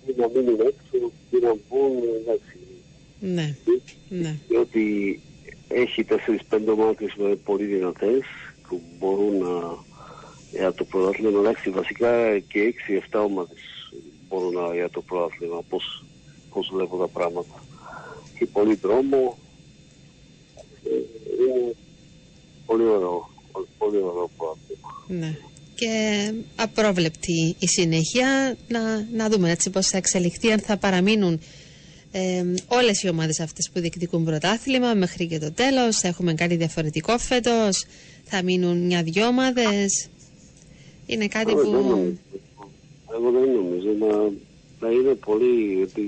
τι 0.06 0.22
να 0.22 0.27
μείνουν 0.34 0.60
έξω 0.60 1.11
τι 1.30 1.40
να 1.41 1.53
μπουν 1.53 1.91
εντάξει. 2.22 2.57
Ναι. 3.19 3.56
ναι. 4.10 4.38
διότι 4.48 5.22
έχει 5.68 6.03
4-5 6.03 6.72
ομάδες 6.73 7.14
με 7.18 7.35
πολύ 7.35 7.65
δυνατές 7.65 8.22
που 8.68 8.81
μπορούν 8.99 9.38
να 9.38 9.77
για 10.52 10.73
το 10.73 10.84
πρωτάθλημα 10.84 11.40
εντάξει 11.40 11.69
βασικά 11.69 12.40
και 12.40 12.73
6-7 13.11 13.23
ομάδες 13.26 13.61
μπορούν 14.30 14.53
να 14.53 14.73
για 14.73 14.90
το 14.90 15.02
πρωτάθλημα 15.02 15.61
πώς, 15.69 16.06
πώς 16.53 16.69
βλέπω 16.73 16.98
τα 16.98 17.07
πράγματα. 17.07 17.64
Και 18.38 18.45
πολύ 18.45 18.76
δρόμο. 18.76 19.38
Ε, 20.85 20.90
είναι 21.44 21.76
πολύ 22.65 22.84
ωραίο 22.84 23.30
πολύ 23.84 23.98
ωραίο 23.98 24.30
πρωτάθλημα 24.38 25.04
Ναι. 25.08 25.38
Και 25.76 26.32
απρόβλεπτη 26.56 27.56
η 27.60 27.68
συνέχεια 27.68 28.58
να, 28.68 28.80
να 29.14 29.30
δούμε 29.30 29.52
έτσι 29.52 29.70
πώς 29.70 29.88
θα 29.88 29.98
εξελιχθεί, 29.98 30.52
αν 30.52 30.60
θα 30.60 30.78
παραμείνουν 30.78 31.40
ε, 32.12 32.44
όλες 32.68 33.02
οι 33.04 33.10
ομάδες 33.10 33.40
αυτές 33.40 33.70
που 33.74 33.80
διεκδικούν 33.80 34.24
πρωτάθλημα 34.24 34.94
μέχρι 34.94 35.28
και 35.28 35.40
το 35.40 35.52
τέλος, 35.52 35.98
θα 36.00 36.08
έχουμε 36.08 36.34
κάτι 36.34 36.56
διαφορετικό 36.56 37.18
φέτος, 37.18 37.86
θα 38.24 38.44
μείνουν 38.44 38.86
μια-δυο 38.86 39.26
ομάδες. 39.28 40.08
Είναι 41.06 41.28
κάτι 41.28 41.52
Εγώ 41.52 41.62
δεν 41.62 41.72
που... 41.72 41.88
νομίζω. 41.90 42.18
Εγώ 43.16 43.32
δεν 43.32 43.52
νομίζω 43.52 43.90
να, 44.00 44.14
να 44.88 44.94
είναι 44.94 45.14
πολύ, 45.14 45.74
γιατί 45.78 46.02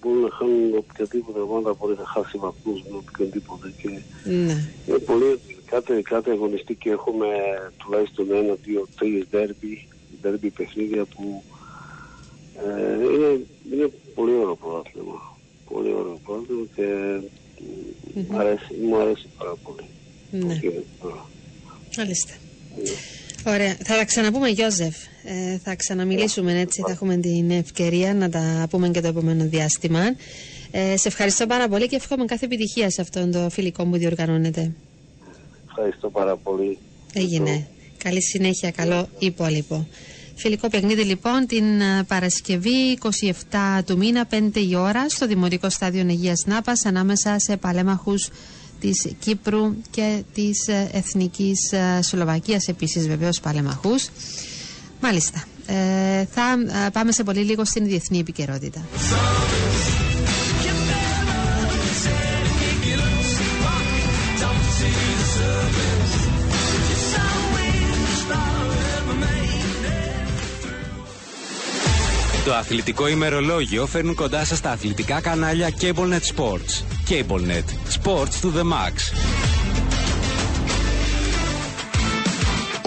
μπορούν 0.00 0.20
να 0.20 0.30
χάνουν 0.30 0.74
οποιαδήποτε 0.76 1.38
ομάδα 1.40 1.74
μπορεί 1.78 1.94
να 1.98 2.06
χάσει 2.06 2.38
βαθμούς 2.38 2.82
με 2.90 2.96
οποιονδήποτε 2.96 3.72
και 3.82 3.88
Ναι. 4.30 4.68
είναι 4.86 4.98
πολύ, 4.98 5.38
κάθε, 5.72 6.02
κάθε 6.02 6.30
αγωνιστική 6.30 6.88
έχουμε 6.88 7.26
τουλάχιστον 7.76 8.32
ένα, 8.32 8.54
δύο, 8.64 8.88
τρεις 8.98 9.26
ντέρμπι, 9.30 9.88
ντέρμπι 10.20 10.50
παιχνίδια 10.50 11.04
που 11.04 11.42
ε, 12.66 12.94
είναι, 13.14 13.40
είναι 13.72 13.90
πολύ 14.14 14.32
ωραίο 14.32 14.56
πρωτάθλημα. 14.56 15.36
Πολύ 15.70 15.92
ωραίο 15.92 16.18
πρωτάθλημα 16.24 16.66
και 16.76 16.86
μ, 18.28 18.36
αρέσει, 18.36 18.74
μου 18.86 18.96
αρέσει 18.96 19.26
πάρα 19.38 19.54
πολύ. 19.62 19.86
Ναι. 20.30 20.54
Και, 20.54 20.70
τώρα. 21.02 21.26
Μάλιστα. 21.96 22.32
Ωραία. 23.46 23.76
Θα 23.84 23.96
τα 23.96 24.04
ξαναπούμε, 24.04 24.48
Γιώζεφ. 24.48 24.96
Ε, 25.24 25.58
θα 25.58 25.74
ξαναμιλήσουμε 25.74 26.60
έτσι. 26.60 26.82
Θα 26.86 26.90
έχουμε 26.92 27.16
την 27.16 27.50
ευκαιρία 27.50 28.14
να 28.14 28.28
τα 28.28 28.66
πούμε 28.70 28.88
και 28.88 29.00
το 29.00 29.08
επόμενο 29.08 29.44
διάστημα. 29.44 30.00
Ε, 30.70 30.96
σε 30.96 31.08
ευχαριστώ 31.08 31.46
πάρα 31.46 31.68
πολύ 31.68 31.88
και 31.88 31.96
εύχομαι 31.96 32.24
κάθε 32.24 32.44
επιτυχία 32.44 32.90
σε 32.90 33.00
αυτόν 33.00 33.30
το 33.30 33.50
φιλικό 33.50 33.84
που 33.84 33.96
διοργανώνεται. 33.96 34.72
Ευχαριστώ 35.76 36.10
πάρα 36.10 36.36
πολύ. 36.36 36.78
Έγινε. 37.12 37.66
Καλή 37.98 38.22
συνέχεια, 38.22 38.70
καλό 38.70 39.08
υπόλοιπο. 39.18 39.86
Φιλικό 40.34 40.68
παιχνίδι 40.68 41.02
λοιπόν 41.02 41.46
την 41.46 41.80
ε, 41.80 42.04
Παρασκευή 42.08 42.98
27 43.02 43.80
του 43.86 43.96
μήνα 43.96 44.26
5 44.30 44.56
η 44.70 44.76
ώρα 44.76 45.08
στο 45.08 45.26
Δημοτικό 45.26 45.70
Στάδιο 45.70 46.02
Αγίας 46.08 46.44
Νάπας 46.46 46.84
ανάμεσα 46.84 47.38
σε 47.38 47.56
παλέμαχους 47.56 48.28
της 48.80 49.12
Κύπρου 49.18 49.74
και 49.90 50.22
της 50.34 50.68
ε, 50.68 50.90
Εθνικής 50.92 51.72
ε, 51.72 51.98
Σλοβακίας 52.02 52.68
επίσης 52.68 53.08
βεβαίως 53.08 53.40
παλέμαχους. 53.40 54.08
Μάλιστα. 55.00 55.44
Ε, 55.66 56.24
θα 56.24 56.52
ε, 56.86 56.90
πάμε 56.92 57.12
σε 57.12 57.22
πολύ 57.22 57.40
λίγο 57.40 57.64
στην 57.64 57.84
διεθνή 57.84 58.18
επικαιρότητα. 58.18 58.84
Το 72.44 72.54
αθλητικό 72.54 73.08
ημερολόγιο 73.08 73.86
φέρνουν 73.86 74.14
κοντά 74.14 74.44
σας 74.44 74.60
τα 74.60 74.70
αθλητικά 74.70 75.20
κανάλια 75.20 75.70
CableNet 75.80 76.36
Sports. 76.36 76.84
CableNet. 77.10 77.64
Sports 78.02 78.34
to 78.42 78.48
the 78.56 78.62
max. 78.62 78.92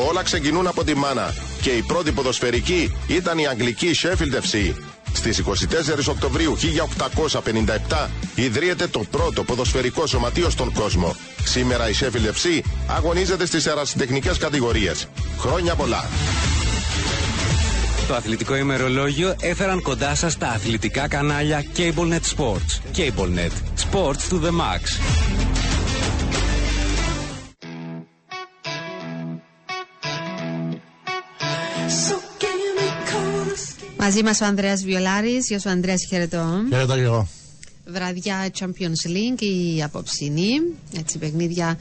Όλα 0.10 0.24
ξεκινούν 0.24 0.68
από 0.68 0.84
τη 0.84 0.96
μάνα 0.96 1.34
και 1.62 1.70
η 1.70 1.82
πρώτη 1.82 2.12
ποδοσφαιρική 2.12 2.98
ήταν 3.08 3.38
η 3.38 3.48
αγγλική 3.48 3.92
Sheffield 4.02 4.36
FC. 4.42 4.74
Στις 5.14 5.40
24 5.40 6.08
Οκτωβρίου 6.10 6.58
1857 6.58 8.08
ιδρύεται 8.36 8.88
το 8.88 9.00
πρώτο 9.12 9.44
ποδοσφαιρικό 9.44 10.08
σωματείο 10.08 10.50
στον 10.50 10.74
κόσμο. 10.74 11.16
Σήμερα 11.44 11.90
η 11.90 11.94
Sheffield 12.00 12.28
FC 12.28 12.60
αγωνίζεται 12.88 13.46
στις 13.46 13.66
ερασιτεχνικές 13.66 14.38
κατηγορίες. 14.38 15.08
Χρόνια 15.40 15.76
πολλά! 15.76 16.06
Το 18.08 18.16
αθλητικό 18.16 18.56
ημερολόγιο 18.56 19.36
έφεραν 19.42 19.82
κοντά 19.82 20.16
σας 20.16 20.38
τα 20.38 20.48
αθλητικά 20.48 21.08
κανάλια 21.08 21.64
CableNet 21.78 22.36
Sports. 22.38 22.98
CableNet. 22.98 23.52
Sports 23.92 24.30
to 24.30 24.40
the 24.44 24.52
max. 24.52 24.82
Μαζί 33.98 34.24
μας 34.24 34.42
ο 34.42 34.46
Ανδρέας 34.46 34.84
Βιολάρης. 34.84 35.48
Γεια 35.48 35.60
σου, 35.60 35.70
Ανδρέας, 35.70 36.06
χαιρετώ. 36.10 36.46
Χαιρετώ 36.70 36.94
και 36.94 37.02
εγώ. 37.02 37.28
Βραδιά 37.86 38.50
Champions 38.60 39.08
League, 39.08 39.42
η 39.42 39.84
απόψινή. 39.84 40.60
Έτσι, 40.98 41.18
παιχνίδια 41.18 41.78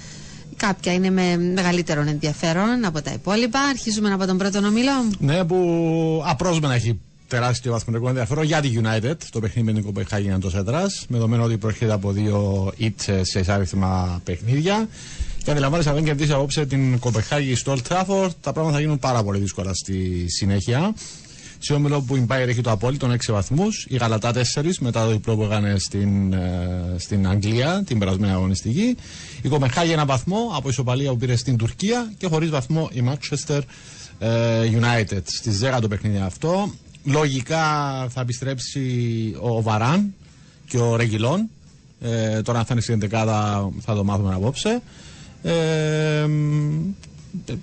κάποια 0.57 0.93
είναι 0.93 1.11
με 1.11 1.37
μεγαλύτερο 1.37 2.01
ενδιαφέρον 2.01 2.85
από 2.85 3.03
τα 3.03 3.13
υπόλοιπα. 3.13 3.61
Αρχίζουμε 3.61 4.13
από 4.13 4.27
τον 4.27 4.39
πρώτο 4.39 4.59
ομίλο. 4.59 4.91
Ναι, 5.19 5.45
που 5.45 6.23
απρόσμενα 6.27 6.75
έχει 6.75 7.01
τεράστιο 7.29 7.73
βαθμικό 7.73 8.09
ενδιαφέρον 8.09 8.45
για 8.45 8.61
τη 8.61 8.73
United. 8.83 9.17
Το 9.31 9.41
παιχνίδι 9.41 9.67
με 9.67 9.73
την 9.73 9.85
Κοπεχάγη 9.85 10.27
είναι 10.27 10.39
τόσο 10.39 10.59
έδρας. 10.59 11.05
Με 11.09 11.17
δεδομένο 11.17 11.43
ότι 11.43 11.57
προέρχεται 11.57 11.93
από 11.93 12.13
δύο 12.13 12.73
ήτσε 12.77 13.25
σε 13.25 13.39
εισάριθμα 13.39 14.21
παιχνίδια. 14.25 14.89
Και 15.45 15.51
αντιλαμβάνεσαι, 15.51 15.89
αν 15.89 15.95
δεν 15.95 16.05
κερδίσεις 16.05 16.33
απόψε 16.35 16.67
την 16.67 16.99
Κοπεχάγη 16.99 17.55
στο 17.55 17.77
Old 17.77 17.93
Trafford, 17.93 18.31
τα 18.41 18.53
πράγματα 18.53 18.75
θα 18.75 18.81
γίνουν 18.81 18.99
πάρα 18.99 19.23
πολύ 19.23 19.39
δύσκολα 19.39 19.75
στη 19.75 20.27
συνέχεια. 20.29 20.95
Σε 21.67 21.73
όμιλο 21.73 22.01
που 22.01 22.17
η 22.17 22.21
Μπάιερ 22.21 22.49
έχει 22.49 22.61
το 22.61 22.71
απόλυτο 22.71 23.11
6 23.11 23.17
βαθμούς, 23.33 23.87
η 23.89 23.97
Γαλατά 23.97 24.33
4 24.33 24.43
μετά 24.81 25.05
το 25.05 25.11
διπλό 25.11 25.37
που 25.37 25.43
έκανε 25.43 25.79
στην, 25.79 26.33
ε, 26.33 26.95
στην 26.97 27.29
Αγγλία 27.29 27.83
την 27.87 27.99
περασμένη 27.99 28.33
αγωνιστική. 28.33 28.97
Η 29.43 29.49
Κοπεχάγη 29.49 29.93
ένα 29.93 30.05
βαθμό 30.05 30.53
από 30.57 30.69
ισοπαλία 30.69 31.11
που 31.11 31.17
πήρε 31.17 31.37
στην 31.37 31.57
Τουρκία 31.57 32.13
και 32.19 32.27
χωρίς 32.27 32.51
βαθμό 32.51 32.89
η 32.93 33.03
Manchester 33.09 33.61
ε, 34.19 34.29
United. 34.81 35.23
Στη 35.25 35.51
10 35.77 35.79
το 35.81 35.89
παιχνίδι 35.89 36.19
αυτό. 36.19 36.73
Λογικά 37.05 37.65
θα 38.11 38.21
επιστρέψει 38.21 38.81
ο 39.41 39.63
Βαράν 39.63 40.15
και 40.69 40.79
ο 40.79 40.97
Ρεγγιλόν. 40.97 41.49
Ε, 42.01 42.43
τώρα 42.43 42.59
αν 42.59 42.65
θα 42.65 42.73
είναι 42.73 42.83
στην 42.83 43.01
11 43.03 43.09
θα 43.81 43.95
το 43.95 44.05
μάθουμε 44.05 44.35
απόψε. 44.35 44.83
Ε, 45.43 46.27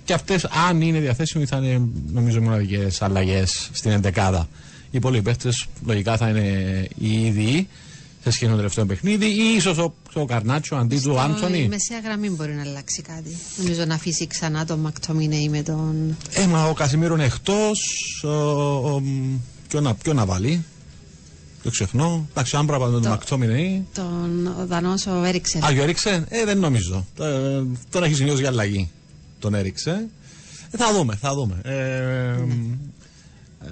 και 0.04 0.12
αυτές, 0.12 0.44
αν 0.68 0.80
είναι 0.80 0.98
διαθέσιμοι, 0.98 1.46
θα 1.46 1.56
είναι 1.56 1.88
νομίζω 2.12 2.40
μοναδικές 2.40 3.02
αλλαγές 3.02 3.70
στην 3.72 4.00
11 4.14 4.44
Οι 4.90 4.96
υπόλοιποι 4.96 5.22
παίχτε 5.24 5.50
λογικά 5.86 6.16
θα 6.16 6.28
είναι 6.28 6.86
οι 6.98 7.26
ίδιοι 7.26 7.68
σε 8.22 8.30
σχέση 8.30 8.44
με 8.44 8.50
το 8.50 8.56
τελευταίο 8.56 8.86
παιχνίδι 8.86 9.26
ή 9.26 9.54
ίσως 9.56 9.78
ο, 9.78 9.94
ο 10.14 10.24
Καρνάτσο 10.24 10.74
αντί 10.76 11.00
του 11.00 11.20
Άντσονι. 11.20 11.58
Η 11.58 11.68
μεσαία 11.68 11.98
γραμμή 11.98 12.30
μπορεί 12.30 12.52
να 12.52 12.62
αλλάξει 12.62 13.02
κάτι. 13.02 13.36
Νομίζω 13.56 13.84
να 13.84 13.94
αφήσει 13.94 14.26
ξανά 14.26 14.64
τον 14.64 14.78
Μακτομίνεϊ 14.78 15.48
με 15.48 15.62
τον. 15.62 16.16
Ε, 16.32 16.46
μα 16.46 16.64
ο 16.64 16.72
Κασιμίρο 16.72 17.14
είναι 17.14 17.24
εκτό. 17.24 17.70
Ποιο 20.02 20.12
να 20.12 20.24
βάλει; 20.26 20.64
Το 21.62 21.70
ξεχνώ. 21.70 22.26
Εντάξει, 22.30 22.56
αν 22.56 22.66
πρέπει 22.66 22.82
τον 22.82 23.06
Μακτόμινεϊ. 23.06 23.86
Τον 23.94 24.54
Δανό 24.66 24.94
ο 25.08 25.24
Έριξεν. 25.24 25.64
Α, 25.64 25.68
ο 25.78 25.82
Έριξεν, 25.82 26.26
ε, 26.28 26.44
δεν 26.44 26.58
νομίζω. 26.58 27.06
Ε, 27.20 27.62
τον 27.90 28.02
έχει 28.02 28.14
σημειώσει 28.14 28.40
για 28.40 28.48
αλλαγή 28.48 28.90
τον 29.42 29.54
έριξε. 29.54 30.08
Ε, 30.70 30.76
θα 30.76 30.92
δούμε, 30.92 31.16
θα 31.20 31.34
δούμε. 31.34 31.60
Ε, 31.62 31.72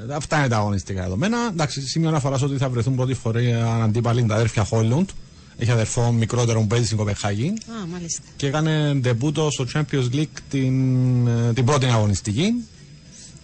ε, 0.08 0.14
αυτά 0.14 0.38
είναι 0.38 0.48
τα 0.48 0.56
αγωνιστικά 0.56 1.02
δεδομένα. 1.02 1.38
Εντάξει, 1.50 1.80
σημείο 1.80 2.08
αναφοράς 2.08 2.42
ότι 2.42 2.56
θα 2.56 2.68
βρεθούν 2.68 2.94
πρώτη 2.94 3.14
φορά 3.14 3.40
αντίπαλοι 3.82 4.26
τα 4.26 4.34
αδέρφια 4.34 4.64
Χόλουντ. 4.64 5.08
Έχει 5.58 5.70
αδερφό 5.70 6.12
μικρότερο 6.12 6.60
που 6.60 6.66
παίζει 6.66 6.84
στην 6.84 6.96
Κοπεχάγη. 6.96 7.48
Α, 7.48 7.86
μάλιστα. 7.92 8.22
Και 8.36 8.46
έκανε 8.46 8.94
ντεμπούτο 8.94 9.50
στο 9.50 9.66
Champions 9.74 10.14
League 10.14 10.38
την, 10.50 11.26
ε, 11.26 11.52
την 11.52 11.64
πρώτη 11.64 11.86
αγωνιστική. 11.86 12.52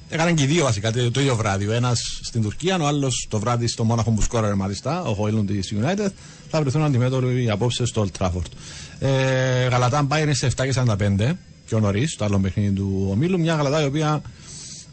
Έκαναν 0.08 0.34
και 0.34 0.42
οι 0.42 0.46
δύο 0.46 0.64
βασικά 0.64 0.92
το, 0.92 1.10
το 1.10 1.20
ίδιο 1.20 1.36
βράδυ. 1.36 1.66
Ο 1.66 1.72
ένας 1.72 2.20
στην 2.22 2.42
Τουρκία, 2.42 2.78
ο 2.80 2.86
άλλος 2.86 3.26
το 3.30 3.38
βράδυ 3.38 3.66
στο 3.66 3.84
Μόναχο 3.84 4.10
που 4.10 4.22
σκόραρε 4.22 4.54
μάλιστα, 4.54 5.02
ο 5.02 5.14
Χόιλουντ 5.14 5.50
της 5.50 5.74
United. 5.80 6.10
Θα 6.48 6.60
βρεθούν 6.60 6.82
αντιμέτωποι 6.82 7.50
απόψε 7.50 7.86
στο 7.86 8.06
Old 8.06 8.20
Trafford. 8.20 8.50
Ε, 8.98 9.66
Γαλατάν 9.66 10.06
πάει 10.06 10.22
είναι 10.22 10.34
σε 10.34 10.46
7 10.46 10.64
και 10.64 10.72
45 10.86 11.36
πιο 11.66 11.80
νωρίς, 11.80 12.16
το 12.16 12.24
άλλο 12.24 12.38
παιχνίδι 12.38 12.70
του 12.70 13.08
ομίλου. 13.10 13.40
Μια 13.40 13.54
γαλατά 13.54 13.82
η 13.82 13.84
οποία 13.84 14.22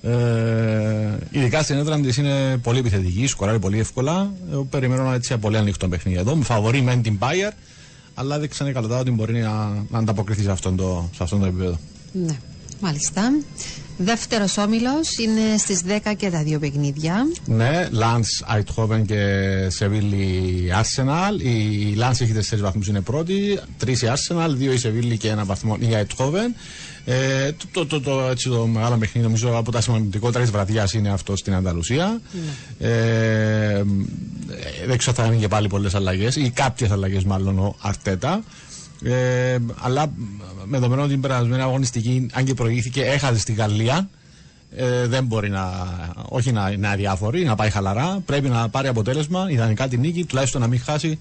ε, 0.02 1.18
ειδικά 1.32 1.64
στην 1.64 1.78
έδρα 1.78 2.00
της 2.00 2.18
είναι 2.18 2.58
πολύ 2.58 2.80
επιθετική, 2.80 3.28
σκοράρει 3.28 3.60
πολύ 3.60 3.80
εύκολα. 3.80 4.34
Εγώ 4.52 4.64
περιμένω 4.64 5.12
έτσι 5.12 5.34
ένα 5.34 5.42
πολύ 5.42 5.58
ανοιχτό 5.58 5.88
παιχνίδι 5.88 6.20
εδώ. 6.20 6.36
Με 6.36 6.44
φαβορεί 6.44 6.82
μεν 6.82 7.02
την 7.02 7.18
Bayer, 7.20 7.52
αλλά 8.14 8.40
δείξανε 8.40 8.72
καλά 8.72 9.00
ότι 9.00 9.12
μπορεί 9.12 9.40
να, 9.40 9.86
να 9.90 9.98
ανταποκριθεί 10.00 10.42
σε 10.42 10.52
αυτόν 10.52 10.76
το, 10.76 11.10
σε 11.16 11.24
αυτόν 11.24 11.40
το 11.40 11.46
επίπεδο. 11.46 11.80
Ναι, 12.12 12.38
μάλιστα. 12.80 13.32
Δεύτερος 13.98 14.58
όμιλος 14.58 15.18
είναι 15.18 15.58
στις 15.58 15.82
10 15.88 16.14
και 16.18 16.30
τα 16.30 16.44
δύο 16.44 16.60
παιχνίδια. 16.60 17.28
Ναι, 17.46 17.90
Lance, 17.94 18.58
Eindhoven 18.58 19.02
και 19.06 19.24
Σεβίλη 19.70 20.72
Arsenal. 20.82 21.42
Η 21.42 21.98
Lance 22.00 22.22
έχει 22.22 22.34
4 22.34 22.58
βαθμούς, 22.60 22.88
είναι 22.88 23.02
πρώτη. 23.02 23.60
Τρεις 23.78 24.02
η 24.02 24.08
Arsenal, 24.10 24.50
δύο 24.50 24.72
η 24.72 24.78
Σεβίλη 24.78 25.18
και 25.18 25.30
ένα 25.30 25.46
βαθμό 25.46 25.78
η 25.80 25.88
Eindhoven. 25.92 26.56
Ε, 27.06 27.52
το, 27.52 27.66
το, 27.72 27.86
το, 27.86 28.02
το, 28.02 28.22
έτσι, 28.32 28.50
το 28.50 28.66
μεγάλο 28.66 28.98
παιχνίδι 28.98 29.28
νομίζω 29.28 29.58
από 29.58 29.72
τα 29.72 29.82
σημαντικότερα 29.82 30.44
της 30.44 30.54
βραδιάς 30.54 30.94
είναι 30.94 31.10
αυτό 31.10 31.36
στην 31.36 31.54
Ανταλουσία. 31.54 32.22
Ναι. 32.80 32.88
Ε, 32.88 33.84
δεν 34.88 34.98
ξέρω 34.98 35.16
θα 35.16 35.26
είναι 35.26 35.36
και 35.36 35.48
πάλι 35.48 35.68
πολλές 35.68 35.96
αλλαγές 35.96 36.36
ή 36.36 36.50
κάποιες 36.50 36.92
αλλαγές 36.92 37.24
μάλλον 37.24 37.60
ο 37.60 37.76
Αρτέτα. 37.82 38.44
Ε, 39.04 39.58
αλλά 39.76 40.12
με 40.66 40.80
δεδομένο 40.80 41.02
ότι 41.02 41.12
την 41.12 41.22
περασμένη 41.22 41.62
αγωνιστική, 41.62 42.28
αν 42.34 42.46
και 42.46 42.54
προηγήθηκε, 42.54 43.02
έχασε 43.02 43.40
στη 43.40 43.54
Γαλλία. 43.54 44.10
Ε, 44.76 45.08
δεν 45.08 45.26
μπορεί 45.26 45.50
να, 45.50 45.88
όχι 46.30 46.52
να 46.52 46.70
είναι 46.70 46.88
αδιάφορη, 46.88 47.44
να 47.44 47.56
πάει 47.56 47.70
χαλαρά. 47.70 48.22
Πρέπει 48.26 48.50
να 48.50 48.70
πάρει 48.70 48.88
αποτέλεσμα, 48.88 49.48
ιδανικά 49.50 49.88
την 49.88 50.00
νίκη, 50.00 50.26
τουλάχιστον 50.26 50.62
να 50.62 50.68
μην 50.68 50.80
χάσει 50.80 51.20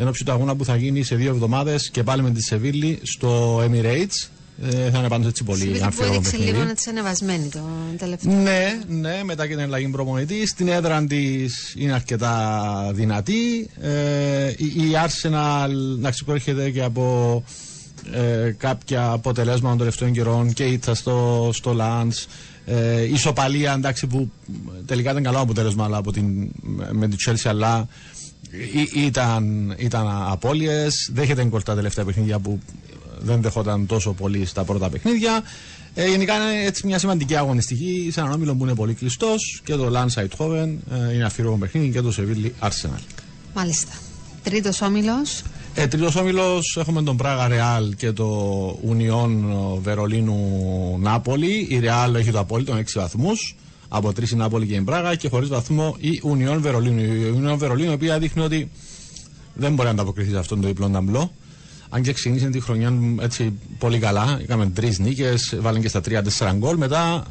ενώ 0.00 0.10
του 0.10 0.32
αγώνα 0.32 0.56
που 0.56 0.64
θα 0.64 0.76
γίνει 0.76 1.02
σε 1.02 1.14
δύο 1.14 1.30
εβδομάδες 1.30 1.90
και 1.90 2.02
πάλι 2.02 2.22
με 2.22 2.30
τη 2.30 2.42
Σεβίλη 2.42 2.98
στο 3.02 3.58
Emirates 3.58 4.28
ε, 4.62 4.90
θα 4.90 4.98
είναι 4.98 5.08
πάντως 5.08 5.26
έτσι 5.26 5.44
πολύ 5.44 5.80
αμφιβολό 5.82 6.20
παιχνίδι. 6.20 6.50
λίγο 6.50 6.64
να 6.64 6.74
της 6.74 6.86
ανεβασμένη 6.86 7.48
το 7.48 7.60
τελευταίο. 7.98 8.32
Ναι, 8.32 8.80
ναι, 8.88 9.20
μετά 9.24 9.46
και 9.46 9.54
την 9.54 9.62
αλλαγή 9.62 9.88
προπονητή. 9.88 10.46
Στην 10.46 10.68
έδρα 10.68 11.04
της 11.04 11.74
είναι 11.76 11.92
αρκετά 11.92 12.90
δυνατή. 12.94 13.70
Ε, 13.80 14.48
η, 14.48 14.92
Arsenal 15.06 15.70
να 15.98 16.10
ξεπροέρχεται 16.10 16.70
και 16.70 16.82
από 16.82 17.44
ε, 18.12 18.50
κάποια 18.50 19.10
αποτελέσματα 19.10 19.68
των 19.68 19.78
τελευταίων 19.78 20.12
καιρών 20.12 20.52
και 20.52 20.64
ήττα 20.64 20.94
στο, 20.94 21.50
στο 21.52 21.76
Lance. 21.80 22.26
Ε, 22.64 23.02
η 23.02 23.16
Σοπαλία, 23.16 23.72
εντάξει, 23.72 24.06
που 24.06 24.30
τελικά 24.86 25.10
ήταν 25.10 25.22
καλό 25.22 25.38
αποτέλεσμα 25.38 25.84
αλλά 25.84 25.96
από 25.96 26.12
την, 26.12 26.50
με 26.92 27.08
την 27.08 27.16
Chelsea, 27.26 27.48
αλλά 27.48 27.88
ήταν, 28.94 29.74
ήταν 29.78 30.06
απώλειες. 30.28 31.10
Δέχεται 31.12 31.44
γκολ 31.44 31.62
τα 31.62 31.74
τελευταία 31.74 32.04
παιχνίδια 32.04 32.38
που 32.38 32.60
δεν 33.20 33.42
δεχόταν 33.42 33.86
τόσο 33.86 34.12
πολύ 34.12 34.46
στα 34.46 34.64
πρώτα 34.64 34.88
παιχνίδια. 34.88 35.42
Ε, 35.94 36.08
γενικά 36.08 36.34
είναι 36.34 36.64
έτσι 36.66 36.86
μια 36.86 36.98
σημαντική 36.98 37.36
αγωνιστική 37.36 38.08
σε 38.12 38.20
έναν 38.20 38.32
όμιλο 38.32 38.54
που 38.54 38.64
είναι 38.64 38.74
πολύ 38.74 38.94
κλειστός 38.94 39.60
και 39.64 39.74
το 39.74 39.90
Lance 39.92 40.22
Eindhoven 40.22 40.68
ε, 40.90 41.14
είναι 41.14 41.24
αφήρωμα 41.24 41.56
παιχνίδι 41.56 41.90
και 41.90 42.00
το 42.00 42.12
Seville 42.16 42.66
Arsenal. 42.66 43.00
Μάλιστα. 43.54 43.92
Τρίτος 44.42 44.80
όμιλος. 44.80 45.42
Ε, 45.74 45.86
Τρίτος 45.86 46.16
όμιλος 46.16 46.76
έχουμε 46.80 47.02
τον 47.02 47.16
Πράγα 47.16 47.48
Ρεάλ 47.48 47.94
και 47.94 48.12
το 48.12 48.68
Union 48.88 49.30
Βερολίνου 49.82 50.98
Νάπολη. 51.00 51.66
Η 51.70 51.78
Ρεάλ 51.78 52.14
έχει 52.14 52.30
το 52.30 52.38
απόλυτο 52.38 52.74
6 52.76 52.82
βαθμούς. 52.94 53.56
Από 53.88 54.12
τρεις 54.12 54.30
η 54.30 54.36
Νάπολη 54.36 54.66
και 54.66 54.74
η 54.74 54.80
Μπράγα 54.84 55.14
και 55.14 55.28
χωρίς 55.28 55.48
βαθμό 55.48 55.96
η 55.98 56.22
Union 56.24 56.56
Βερολίνου. 56.60 57.00
Η 57.00 57.40
Union 57.42 57.56
Βερολίνου 57.56 57.90
η 57.90 57.94
οποία 57.94 58.18
δείχνει 58.18 58.42
ότι 58.42 58.70
δεν 59.54 59.74
μπορεί 59.74 59.84
να 59.86 59.94
ανταποκριθεί 59.94 60.30
σε 60.30 60.38
αυτόν 60.38 60.60
τον 60.60 60.68
διπλό 60.68 60.88
ταμπλό 60.88 61.30
αν 61.88 62.02
και 62.02 62.12
ξεκίνησε 62.12 62.48
τη 62.48 62.60
χρονιά 62.60 62.92
έτσι 63.20 63.52
πολύ 63.78 63.98
καλά, 63.98 64.40
είχαμε 64.42 64.66
τρεις 64.66 64.98
νίκες, 64.98 65.56
βάλαν 65.60 65.80
και 65.80 65.88
στα 65.88 66.00
3-4 66.38 66.52
γκολ. 66.54 66.76
Μετά 66.76 67.26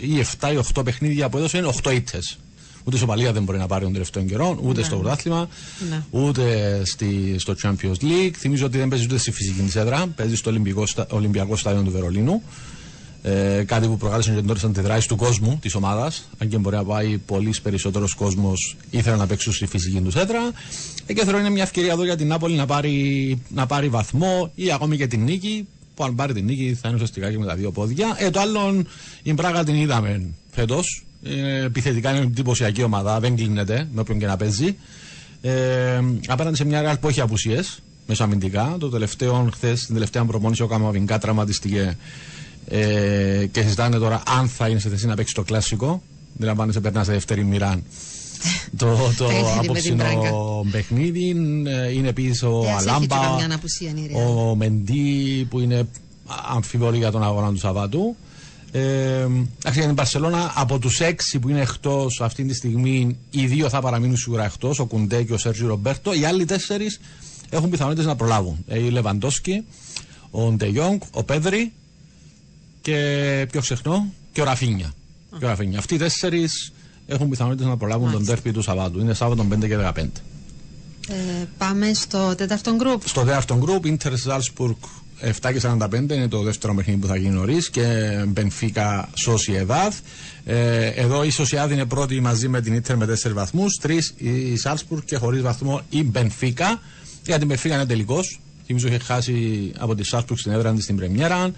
ε, 0.00 0.06
οι 0.06 0.24
7 0.40 0.52
ή 0.52 0.58
8 0.74 0.84
παιχνίδια 0.84 1.28
που 1.28 1.36
έδωσε 1.36 1.58
είναι 1.58 1.72
8 1.82 1.92
ήττες. 1.92 2.38
Ούτε 2.84 2.96
στο 2.96 3.06
Παλία 3.06 3.32
δεν 3.32 3.42
μπορεί 3.42 3.58
να 3.58 3.66
πάρει 3.66 3.84
τον 3.84 3.92
τελευταίο 3.92 4.22
καιρό, 4.22 4.58
ούτε 4.62 4.80
ναι. 4.80 4.86
στο 4.86 4.96
πρωτάθλημα, 4.96 5.48
ναι. 5.90 6.02
ούτε 6.10 6.80
στη, 6.84 7.34
στο 7.38 7.54
Champions 7.62 8.02
League. 8.02 8.32
Θυμίζω 8.36 8.66
ότι 8.66 8.78
δεν 8.78 8.88
παίζεις 8.88 9.06
ούτε 9.06 9.18
στη 9.18 9.30
φυσική 9.30 9.60
της 9.60 9.76
έδρα, 9.76 10.06
παίζεις 10.06 10.38
στο 10.38 10.50
Ολυμπιακό, 10.50 10.84
Ολυμπιακό 11.10 11.56
Στάδιο 11.56 11.82
του 11.82 11.90
Βερολίνου. 11.90 12.42
Ε, 13.24 13.62
κάτι 13.66 13.86
που 13.86 13.96
προκάλεσε 13.96 14.32
και 14.32 14.42
τώρα 14.42 14.70
τη 14.70 14.80
δράση 14.80 15.08
του 15.08 15.16
κόσμου 15.16 15.58
της 15.62 15.74
ομάδας. 15.74 16.28
Αν 16.38 16.48
και 16.48 16.58
μπορεί 16.58 16.76
να 16.76 16.84
πάει 16.84 17.18
πολύς 17.18 17.60
περισσότερος 17.60 18.14
κόσμος, 18.14 18.76
ήθελε 18.90 19.16
να 19.16 19.26
παίξουν 19.26 19.52
στη 19.52 19.66
φυσική 19.66 20.00
του 20.00 20.18
έδρα. 20.18 20.52
Ε, 21.06 21.12
και 21.12 21.22
θεωρώ 21.22 21.38
είναι 21.38 21.50
μια 21.50 21.62
ευκαιρία 21.62 21.92
εδώ 21.92 22.04
για 22.04 22.16
την 22.16 22.26
Νάπολη 22.26 22.56
να 22.56 22.66
πάρει, 22.66 23.38
να 23.48 23.66
πάρει 23.66 23.88
βαθμό 23.88 24.52
ή 24.54 24.72
ακόμη 24.72 24.96
και 24.96 25.06
την 25.06 25.22
νίκη. 25.22 25.66
Που 25.94 26.04
αν 26.04 26.14
πάρει 26.14 26.32
την 26.32 26.44
νίκη 26.44 26.76
θα 26.80 26.88
είναι 26.88 26.94
ουσιαστικά 26.94 27.30
και 27.30 27.38
με 27.38 27.46
τα 27.46 27.54
δύο 27.54 27.70
πόδια. 27.70 28.16
Ε, 28.18 28.30
το 28.30 28.40
άλλο, 28.40 28.84
η 29.22 29.32
Μπράγα 29.32 29.64
την 29.64 29.74
είδαμε 29.74 30.30
φέτος 30.50 31.04
Ε, 31.22 31.64
επιθετικά 31.64 32.10
είναι 32.10 32.24
εντυπωσιακή 32.24 32.82
ομάδα, 32.82 33.20
δεν 33.20 33.36
κλείνεται 33.36 33.88
με 33.92 34.00
όποιον 34.00 34.18
και 34.18 34.26
να 34.26 34.36
παίζει. 34.36 34.76
Ε, 35.40 36.00
απέναντι 36.26 36.56
σε 36.56 36.64
μια 36.64 36.92
Real 36.92 37.00
που 37.00 37.08
έχει 37.08 37.20
απουσίες 37.20 37.82
μεσοαμυντικά. 38.06 38.76
Το 38.78 38.88
τελευταίο, 38.88 39.48
χθες, 39.52 39.84
την 39.84 39.94
τελευταία 39.94 40.24
προπόνηση, 40.24 40.62
ο 40.62 40.66
Καμαβινκά 40.66 41.18
τραυματίστηκε 41.18 41.96
ε, 42.68 43.46
και 43.50 43.62
συζητάνε 43.62 43.98
τώρα 43.98 44.22
αν 44.38 44.48
θα 44.48 44.68
είναι 44.68 44.78
σε 44.78 44.88
θέση 44.88 45.06
να 45.06 45.14
παίξει 45.14 45.34
το 45.34 45.42
κλασικό. 45.42 46.02
Δεν 46.36 46.46
λαμβάνεσαι, 46.46 46.80
περνάς 46.80 47.06
σε 47.06 47.12
δεύτερη 47.12 47.44
μοίρα 47.44 47.80
το, 48.76 49.12
το 49.16 49.26
Παιχνίδι 49.26 49.54
με 49.54 49.60
την 49.60 49.70
απόψινο 49.70 49.96
Μπράγκα. 49.96 50.30
παιχνίδι. 50.70 51.28
Ε, 51.66 51.92
Είναι 51.92 52.08
επίση 52.08 52.44
ο 52.44 52.62
Ε, 52.66 52.70
ας 52.70 52.80
έχει 52.84 52.88
Αλάμπα, 52.88 53.06
και 53.06 53.38
καμιά 53.38 53.54
απουσία 53.54 53.90
η 53.90 54.10
Real. 54.10 54.50
ο 54.50 54.54
Μεντί 54.54 55.46
που 55.50 55.60
είναι 55.60 55.88
αμφιβολή 56.48 56.96
για 56.96 57.10
τον 57.10 57.22
αγώνα 57.24 57.50
του 57.50 57.58
Σαββάτου. 57.58 58.16
Ε, 58.74 58.80
εντάξει, 58.80 59.78
για 59.78 59.86
την 59.86 59.94
Παρσελώνα 59.94 60.52
από 60.54 60.78
τους 60.78 61.00
έξι 61.00 61.38
που 61.38 61.48
είναι 61.48 61.60
εκτός 61.60 62.20
αυτή 62.20 62.44
τη 62.44 62.54
στιγμή, 62.54 63.16
οι 63.30 63.46
δύο 63.46 63.68
θα 63.68 63.80
παραμείνουν 63.80 64.16
σίγουρα 64.16 64.44
εκτός, 64.44 64.78
ο 64.78 64.84
Κουντέ 64.86 65.22
και 65.22 65.32
ο 65.32 65.38
Σέρτζι 65.38 65.64
Ρομπέρτο. 65.66 66.12
Οι 66.12 66.24
άλλοι 66.24 66.44
τέσσερις 66.44 67.00
έχουν 67.50 67.70
πιθανότητες 67.70 68.06
να 68.06 68.16
προλάβουν. 68.16 68.64
Ε, 68.68 68.78
η 68.84 68.90
Λεβαντόσκι, 68.90 69.64
ο 70.30 70.50
Ντεγιόνγκ, 70.52 71.00
ο 71.10 71.24
Πέδρη 71.24 71.72
και 72.82 73.46
πιο 73.50 73.60
ξεχνώ 73.60 74.12
και 74.32 74.40
ο 74.40 74.44
Ραφίνια. 74.44 74.92
Και 75.38 75.44
ο 75.44 75.48
Ραφίνια. 75.48 75.78
Αυτοί 75.78 75.94
οι 75.94 75.98
τέσσερις 75.98 76.72
έχουν 77.06 77.28
πιθανότητες 77.28 77.66
να 77.66 77.76
προλάβουν 77.76 78.12
τον 78.12 78.24
τέρπι 78.24 78.52
του 78.52 78.62
Σαββάτου. 78.62 79.00
Είναι 79.00 79.14
Σάββατο 79.14 79.46
5 79.50 79.66
και 79.66 79.76
15. 79.76 80.06
Ε, 81.08 81.14
πάμε 81.58 81.92
στο 81.94 82.34
τέταρτο 82.34 82.74
γκρουπ. 82.74 83.08
Στο 83.08 83.22
δεύτερο 83.22 83.58
γκρουπ, 83.58 83.84
Inter 83.86 84.12
Salzburg 84.26 84.74
7 85.22 85.52
και 85.52 85.60
45 85.62 85.92
είναι 85.92 86.28
το 86.28 86.42
δεύτερο 86.42 86.74
παιχνίδι 86.74 87.00
που 87.00 87.06
θα 87.06 87.16
γίνει 87.16 87.34
νωρίς 87.34 87.70
και 87.70 87.82
Benfica 88.34 89.04
Sociedad. 89.26 89.92
Ε, 90.44 90.86
εδώ 90.86 91.24
η 91.24 91.32
Sociedad 91.38 91.70
είναι 91.70 91.84
πρώτη 91.84 92.20
μαζί 92.20 92.48
με 92.48 92.60
την 92.60 92.82
Inter 92.82 92.94
με 92.94 93.06
4 93.22 93.32
βαθμούς. 93.32 93.76
Τρεις 93.76 94.14
η 94.16 94.60
Salzburg 94.64 95.04
και 95.04 95.16
χωρίς 95.16 95.42
βαθμό 95.42 95.80
η 95.90 96.10
Benfica. 96.14 96.78
Για 97.24 97.38
την 97.38 97.52
Benfica 97.52 97.64
είναι 97.64 97.86
τελικός. 97.86 98.40
Θυμίζω 98.66 98.86
είχε 98.86 98.98
χάσει 98.98 99.72
από 99.78 99.94
τη 99.94 100.08
Salzburg 100.12 100.36
στην 100.36 100.52
έδρα 100.52 100.72
της 100.72 100.84
στην 100.84 100.96
Πρεμιέρα. 100.96 101.50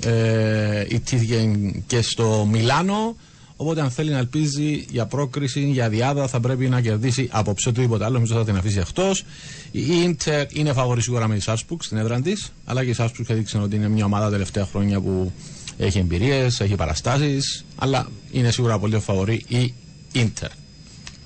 Ε, 0.00 0.84
ιτήθηκε 0.88 1.50
και 1.86 2.02
στο 2.02 2.48
Μιλάνο. 2.50 3.16
Οπότε, 3.60 3.80
αν 3.80 3.90
θέλει 3.90 4.10
να 4.10 4.18
ελπίζει 4.18 4.84
για 4.90 5.06
πρόκριση, 5.06 5.60
για 5.60 5.88
διάδα, 5.88 6.28
θα 6.28 6.40
πρέπει 6.40 6.68
να 6.68 6.80
κερδίσει 6.80 7.28
απόψε 7.30 7.68
οτιδήποτε 7.68 8.04
άλλο. 8.04 8.14
Νομίζω 8.14 8.34
θα 8.34 8.44
την 8.44 8.56
αφήσει 8.56 8.78
εκτός. 8.78 9.24
Η 9.70 10.02
Ιντερ 10.02 10.56
είναι 10.56 10.72
φαβορή 10.72 11.02
σίγουρα 11.02 11.28
με 11.28 11.34
τη 11.34 11.40
Σάσπουκ 11.40 11.82
στην 11.82 11.96
έδρα 11.96 12.20
της. 12.20 12.52
Αλλά 12.64 12.84
και 12.84 12.90
η 12.90 12.92
Σάσπουκ 12.92 13.28
έδειξε 13.28 13.58
ότι 13.58 13.76
είναι 13.76 13.88
μια 13.88 14.04
ομάδα 14.04 14.24
τα 14.24 14.30
τελευταία 14.30 14.64
χρόνια 14.64 15.00
που 15.00 15.32
έχει 15.78 15.98
εμπειρίες, 15.98 16.60
έχει 16.60 16.74
παραστάσεις. 16.74 17.64
Αλλά 17.76 18.08
είναι 18.30 18.50
σίγουρα 18.50 18.78
πολύ 18.78 18.98
φαβορή 18.98 19.44
η 19.48 19.74
Ιντερ. 20.12 20.50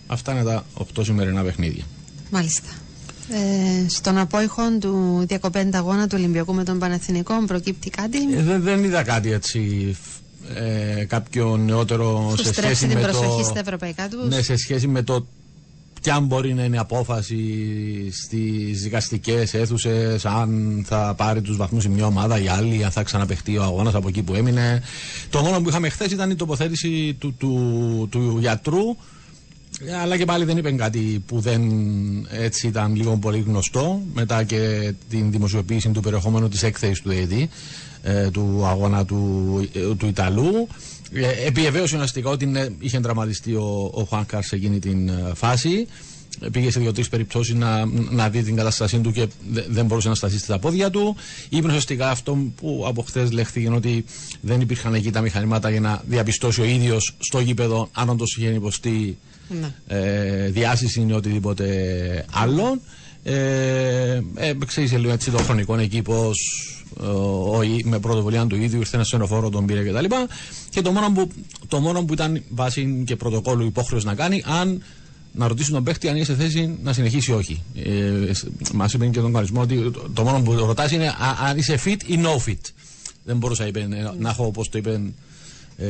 Αυτά 0.07 0.33
είναι 0.33 0.45
τα 0.45 0.65
8 0.75 0.85
σημερινά 1.05 1.43
παιχνίδια. 1.43 1.85
Μάλιστα. 2.31 2.69
Ε, 3.29 3.89
στον 3.89 4.19
απόϊχο 4.19 4.63
του 4.81 5.25
διακοπέντα 5.27 5.79
αγώνα 5.79 6.07
του 6.07 6.15
Ολυμπιακού 6.19 6.55
με 6.55 6.65
τον 6.65 6.79
Παναθηνικό 6.79 7.45
προκύπτει 7.47 7.91
κάτι; 7.91 8.19
Ε, 8.37 8.43
δεν, 8.43 8.63
δεν 8.63 8.85
είδα 8.85 9.03
κάτι 9.03 9.33
έτσι 9.33 9.97
ε, 10.55 11.05
κάποιο 11.05 11.57
νεότερο 11.57 12.27
Που 12.31 12.37
σε 12.37 12.53
στρέψει 12.53 12.75
σχέση 12.75 12.87
την 12.87 12.99
με 12.99 13.03
προσοχή 13.03 13.43
το... 13.43 13.49
στα 13.49 13.59
ευρωπαϊκά 13.59 14.09
τους; 14.09 14.29
Ναι, 14.29 14.43
σε 14.43 14.57
σχέση 14.57 14.87
με 14.87 15.03
το 15.03 15.27
ποια 16.03 16.21
μπορεί 16.21 16.55
να 16.55 16.65
είναι 16.65 16.77
η 16.77 16.79
απόφαση 16.79 17.45
στις 18.13 18.83
δικαστικές 18.83 19.55
αίθουσες, 19.55 20.25
αν 20.25 20.83
θα 20.87 21.15
πάρει 21.17 21.41
τους 21.41 21.57
βαθμούς 21.57 21.85
η 21.85 21.89
μια 21.89 22.07
ομάδα 22.07 22.41
ή 22.41 22.49
άλλη, 22.49 22.85
αν 22.85 22.91
θα 22.91 23.03
ξαναπαιχτεί 23.03 23.59
ο 23.59 23.63
αγώνας 23.63 23.95
από 23.95 24.09
εκεί 24.09 24.23
που 24.23 24.35
έμεινε. 24.35 24.83
Το 25.31 25.43
μόνο 25.43 25.61
που 25.61 25.69
είχαμε 25.69 25.89
χθες 25.89 26.13
ήταν 26.13 26.31
η 26.31 26.35
τοποθέτηση 26.35 27.17
του, 27.19 27.35
του, 27.39 28.09
του 28.11 28.37
γιατρού 28.41 28.97
αλλά 30.03 30.17
και 30.17 30.25
πάλι 30.25 30.45
δεν 30.45 30.57
είπε 30.57 30.71
κάτι 30.73 31.23
που 31.27 31.41
δεν 31.41 31.63
έτσι 32.31 32.67
ήταν 32.67 32.95
λίγο 32.95 33.17
πολύ 33.17 33.39
γνωστό 33.47 34.03
μετά 34.15 34.45
και 34.45 34.93
την 35.09 35.31
δημοσιοποίηση 35.31 35.89
του 35.89 36.01
περιεχομένου 36.01 36.49
της 36.49 36.63
έκθεσης 36.63 37.01
του 37.01 37.11
ΕΕΔ 37.11 37.33
ε, 38.03 38.31
του 38.31 38.63
αγώνα 38.67 39.05
του, 39.05 39.69
ε, 39.73 39.95
του 39.95 40.07
Ιταλού 40.07 40.69
ε, 41.13 41.47
επιβεβαίωσε 41.47 41.95
ουσιαστικά 41.95 42.31
ότι 42.31 42.47
ναι, 42.47 42.67
είχε 42.79 43.01
τραυματιστεί 43.01 43.55
ο, 43.55 43.91
ο 43.95 44.05
Χουάνκαρ 44.05 44.43
σε 44.45 44.55
εκείνη 44.57 44.79
την 44.79 45.09
ε, 45.09 45.33
φάση 45.35 45.87
Ε, 46.41 46.49
πήγε 46.49 46.71
σε 46.71 46.81
δύο-τρεις 46.81 47.09
περιπτώσεις 47.09 47.55
να, 47.55 47.85
να 48.11 48.29
δει 48.29 48.43
την 48.43 48.57
κατάστασή 48.57 48.99
του 48.99 49.13
και 49.13 49.27
δε- 49.51 49.63
δεν 49.69 49.87
μπορούσε 49.87 50.09
να 50.09 50.15
σταθεί 50.15 50.39
στα 50.39 50.59
πόδια 50.59 50.91
του. 50.91 51.17
Είπε 51.49 51.67
ουσιαστικά 51.67 52.11
αυτό 52.11 52.39
που 52.57 52.85
από 52.87 53.03
χθες 53.03 53.33
λέχθηκε 53.33 53.69
ότι 53.71 54.05
δεν 54.41 54.61
υπήρχαν 54.61 54.95
εκεί 54.95 55.11
τα 55.11 55.21
μηχανήματα 55.21 55.71
για 55.71 55.81
να 55.81 56.03
διαπιστώσει 56.07 56.61
ο 56.61 56.65
ίδιος 56.65 57.15
στο 57.19 57.41
γήπεδο 57.41 57.89
αν 57.93 58.09
όντως 58.09 58.37
είχε 58.37 58.49
υποστεί 58.49 58.91
Ναι. 58.91 59.15
Ε, 59.87 60.49
διάσηση 60.49 61.07
ή 61.09 61.13
οτιδήποτε 61.13 61.67
άλλο. 62.33 62.81
Ε, 63.25 64.21
ε, 64.35 64.53
ξέρεις 64.67 64.93
λίγο 64.93 65.13
έτσι 65.13 65.31
το 65.31 65.39
χρονικό 65.39 65.77
εκεί 65.79 66.03
πως 66.03 66.39
ε, 67.03 67.07
ο, 67.07 67.63
Ι- 67.63 67.85
με 67.85 67.99
πρωτοβουλία 67.99 68.47
του 68.47 68.57
ίδιου 68.57 68.79
ήρθε 68.79 68.97
ένα 68.97 69.05
σενοφόρο, 69.05 69.49
τον 69.51 69.67
πήρε 69.67 69.83
κτλ. 69.83 70.05
Και, 70.05 70.17
και 70.71 70.81
το, 70.83 70.91
μόνο 70.93 71.11
που, 71.13 71.29
το 71.69 71.81
μόνο 71.81 72.05
που 72.05 72.13
ήταν 72.13 72.43
βάση 72.49 73.03
και 73.07 73.17
πρωτοκόλλου 73.17 73.67
υποχρέωση 73.67 74.07
να 74.07 74.15
κάνει, 74.15 74.43
αν 74.47 74.83
να 75.35 75.49
ρωτήσουν 75.49 75.75
τον 75.75 75.85
παίχτη 75.85 76.09
αν 76.09 76.17
είναι 76.17 76.25
σε 76.25 76.35
θέση 76.35 76.79
να 76.83 76.93
συνεχίσει 76.93 77.31
ή 77.31 77.35
όχι. 77.35 77.63
Ε, 77.85 78.31
Μας 78.75 78.93
είπε 78.93 79.07
και 79.07 79.21
τον 79.21 79.33
κανονισμό 79.33 79.61
ότι 79.61 79.91
το, 79.91 80.09
το 80.15 80.23
μόνο 80.25 80.41
που 80.43 80.53
ρωτάς 80.53 80.91
είναι 80.93 81.07
α- 81.09 81.39
αν 81.49 81.59
είσαι 81.59 81.79
fit 81.85 81.97
ή 82.07 82.19
no 82.23 82.49
fit. 82.49 82.61
Δεν 83.25 83.37
μπορούσα 83.37 83.67
είπε, 83.67 83.81
ε, 83.81 83.87
να 84.19 84.29
έχω 84.31 84.45
όπως 84.47 84.69
το 84.69 84.79
είπε. 84.79 85.01
Ε, 85.77 85.87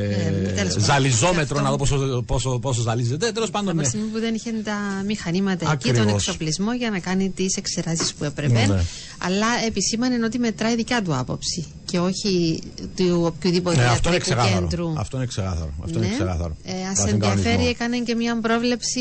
τέλος 0.55 0.73
πάντων. 0.73 0.85
ζαλιζόμετρο 0.85 1.43
Αυτό- 1.43 1.61
να 1.61 1.71
δω 1.71 1.77
πόσο, 1.77 2.23
πόσο, 2.27 2.59
πόσο 2.59 2.83
ζαλίζεται. 2.83 3.33
Τέλος 3.33 3.51
πάντων, 3.51 3.69
Από 3.69 3.77
ναι. 3.77 3.83
τη 3.83 3.89
στιγμή 3.89 4.07
που 4.09 4.19
δεν 4.21 4.35
είχε 4.35 4.51
τα 4.65 4.77
μηχανήματα 5.07 5.65
εκεί, 5.65 5.73
Ακριβώς. 5.73 5.99
τον 5.99 6.09
εξοπλισμό 6.15 6.73
για 6.75 6.91
να 6.91 6.99
κάνει 6.99 7.31
τις 7.31 7.57
εξεράσει 7.57 8.15
που 8.19 8.25
έπρεπε. 8.25 8.67
Ναι. 8.67 8.83
Αλλά 9.19 9.47
επισήμανε 9.67 10.25
ότι 10.25 10.39
μετράει 10.39 10.75
δικιά 10.77 11.03
του 11.03 11.17
άποψη 11.17 11.67
και 11.85 11.99
όχι 11.99 12.63
του 12.97 13.23
οποιοδήποτε 13.25 13.77
Ναι, 13.77 13.83
αυτό 13.83 14.09
είναι 14.09 14.17
ιατρικού 14.17 14.41
ξεκάθαρο. 14.41 14.67
κέντρου. 14.69 14.93
Αυτό 14.97 15.17
είναι 15.17 15.27
ξεκάθαρο. 15.27 15.71
Αυτό 15.85 15.99
Ναι. 15.99 16.07
είναι 16.07 16.15
ξεκάθαρο. 16.15 16.57
Ε, 16.65 16.73
Α 16.73 16.75
Βάσει 16.95 17.09
ενδιαφέρει, 17.11 17.43
κανονισμό. 17.43 17.67
έκανε 17.71 17.99
και 17.99 18.15
μια 18.15 18.41
πρόβλεψη 18.41 19.01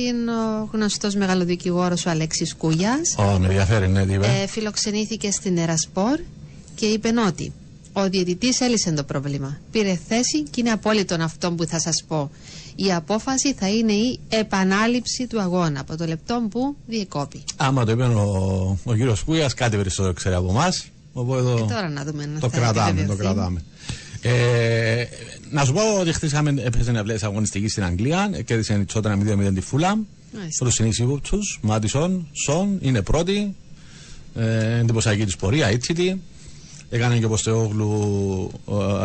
ο 0.62 0.70
γνωστός 0.72 1.16
μεγαλοδικηγόρος 1.16 2.06
ο 2.06 2.10
Αλέξης 2.10 2.56
Κούγιας. 2.56 3.16
Ω, 3.18 3.24
με 3.40 3.46
ενδιαφέρει, 3.48 3.88
ναι, 3.88 4.06
τι 4.06 4.14
είπε. 4.14 4.26
Ε, 4.44 4.48
φιλοξενήθηκε 4.48 5.32
στην 5.32 5.58
Ερασπορ 5.58 6.20
και 6.76 6.86
είπε 6.86 7.10
ότι 7.28 7.52
ο 7.94 8.10
διαιτητής 8.10 8.60
έλυσε 8.62 8.92
το 8.92 9.04
πρόβλημα. 9.04 9.58
Πήρε 9.72 10.00
θέση 10.08 10.44
και 10.44 10.62
είναι 10.62 10.70
απόλυτο 10.72 11.16
αυτό 11.20 11.52
που 11.52 11.66
θα 11.66 11.80
σας 11.80 12.04
πω. 12.08 12.32
Η 12.76 12.94
απόφαση 12.94 13.54
θα 13.54 13.70
είναι 13.70 13.92
η 13.94 14.20
επανάληψη 14.30 15.28
του 15.28 15.42
αγώνα 15.42 15.80
από 15.80 15.98
το 15.98 16.06
λεπτό 16.06 16.48
που 16.50 16.76
διεκόπη. 16.88 17.44
Άμα 17.58 17.86
το 17.86 17.92
είπε 17.92 18.04
ο, 18.04 18.78
ο 18.84 18.94
κύριος 18.94 19.24
Κούγια, 19.24 19.50
κάτι 19.56 19.76
περισσότερο 19.76 20.14
ξέρει 20.14 20.36
από 20.36 20.50
εμάς. 20.50 20.88
Οπότε 21.14 21.42
Και 21.54 21.60
το, 21.60 21.66
τώρα 21.66 21.90
να 21.90 22.04
δούμε 22.04 22.24
αν 22.24 22.38
το 22.40 22.50
θα 22.50 22.58
κρατάμε. 22.58 22.84
Το 22.92 23.14
επιβεβαιωθεί. 23.14 23.22
κρατάμε. 23.22 23.64
Ε, 24.22 25.04
να 25.50 25.66
σου 25.66 25.74
πω 25.74 26.00
ότι 26.00 26.14
χθε 26.14 26.26
είχαμε 26.26 26.54
έπαιζε 26.64 26.92
μια 26.92 27.04
πλέον 27.04 27.20
αγωνιστική 27.22 27.68
στην 27.68 27.84
Αγγλία. 27.84 28.30
ε, 28.34 28.42
Κέρδισε 28.42 28.74
η 28.74 28.86
Τσότανα 28.86 29.36
0-0 29.50 29.52
τη 29.54 29.62
Φούλαμ. 29.62 30.02
Μάλιστα. 30.38 30.66
Του 30.66 30.72
συνήθιου 30.72 31.22
Μάτισον, 31.62 32.28
Σον, 32.46 32.78
είναι 32.82 33.02
πρώτη. 33.02 33.56
Ε, 34.36 34.78
εντυπωσιακή 34.80 35.26
τη 35.26 35.36
πορεία, 35.40 35.68
έτσι. 35.68 36.22
Έκανε 36.94 37.18
και 37.18 37.26
ο 37.26 37.30
Ποστεόγλου 37.30 38.52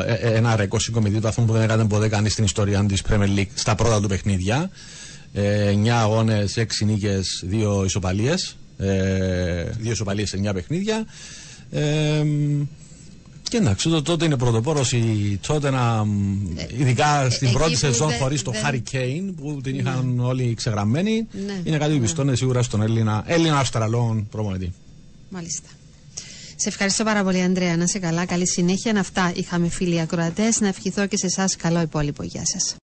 ε, 0.06 0.12
ε, 0.28 0.34
ένα 0.36 0.56
ρεκόρ 0.56 0.80
συγκομιδή 0.80 1.18
βαθμού 1.18 1.44
που 1.44 1.52
δεν 1.52 1.62
έκανε 1.62 1.84
ποτέ 1.86 2.08
κανείς 2.08 2.32
στην 2.32 2.44
ιστορία 2.44 2.84
της 2.84 3.02
Premier 3.10 3.38
League 3.38 3.46
στα 3.54 3.74
πρώτα 3.74 4.00
του 4.00 4.08
παιχνίδια. 4.08 4.70
Ε, 5.32 5.72
9 5.84 5.88
αγώνες, 5.88 6.56
6 6.56 6.84
νίκες, 6.86 7.44
2 7.50 7.84
ισοπαλίες. 7.84 8.56
Ε, 8.78 9.64
2 9.82 9.90
ισοπαλίες 9.90 10.28
σε 10.28 10.36
9 10.36 10.52
παιχνίδια. 10.54 11.04
Ε, 11.70 12.22
και 13.48 13.56
εντάξει, 13.56 13.88
το- 13.88 14.02
τότε 14.02 14.24
είναι 14.24 14.36
πρωτοπόρος 14.36 14.92
η 14.92 15.38
Τσότενα, 15.42 16.06
ειδικά 16.78 17.30
στην 17.30 17.46
Ε, 17.46 17.50
εκεί 17.50 17.58
πρώτη 17.58 17.72
που 17.72 17.78
σεζόν 17.78 18.08
δεν- 18.08 18.18
χωρίς 18.18 18.42
το 18.42 18.50
δεν- 18.50 18.62
Harry 18.64 18.94
Kane 18.96 19.32
που 19.36 19.60
την 19.62 19.78
είχαν 19.78 20.20
όλοι 20.20 20.54
ξεγραμμένοι. 20.54 21.26
Ναι. 21.46 21.60
Είναι 21.64 21.78
κάτι 21.78 21.94
που 21.94 22.00
πιστώνεται 22.00 22.36
σίγουρα 22.36 22.62
στον 22.62 22.82
Έλληνα, 22.82 23.24
Έλληνα 23.26 23.58
Αυστραλών 23.58 24.26
προπονητή. 24.30 24.72
Μάλιστα. 25.30 25.68
Σε 26.56 26.68
ευχαριστώ 26.68 27.04
πάρα 27.04 27.22
πολύ, 27.22 27.40
Ανδρέα. 27.42 27.76
Να 27.76 27.82
είσαι 27.84 27.98
καλά. 27.98 28.26
Καλή 28.26 28.48
συνέχεια. 28.48 28.98
Αυτά 29.00 29.32
είχαμε 29.34 29.68
φίλοι 29.68 30.00
ακροατές. 30.00 30.60
Να 30.60 30.68
ευχηθώ 30.68 31.06
και 31.06 31.16
σε 31.16 31.26
εσάς 31.26 31.56
καλό 31.56 31.80
υπόλοιπο. 31.80 32.22
Γεια 32.22 32.42
σας. 32.44 32.76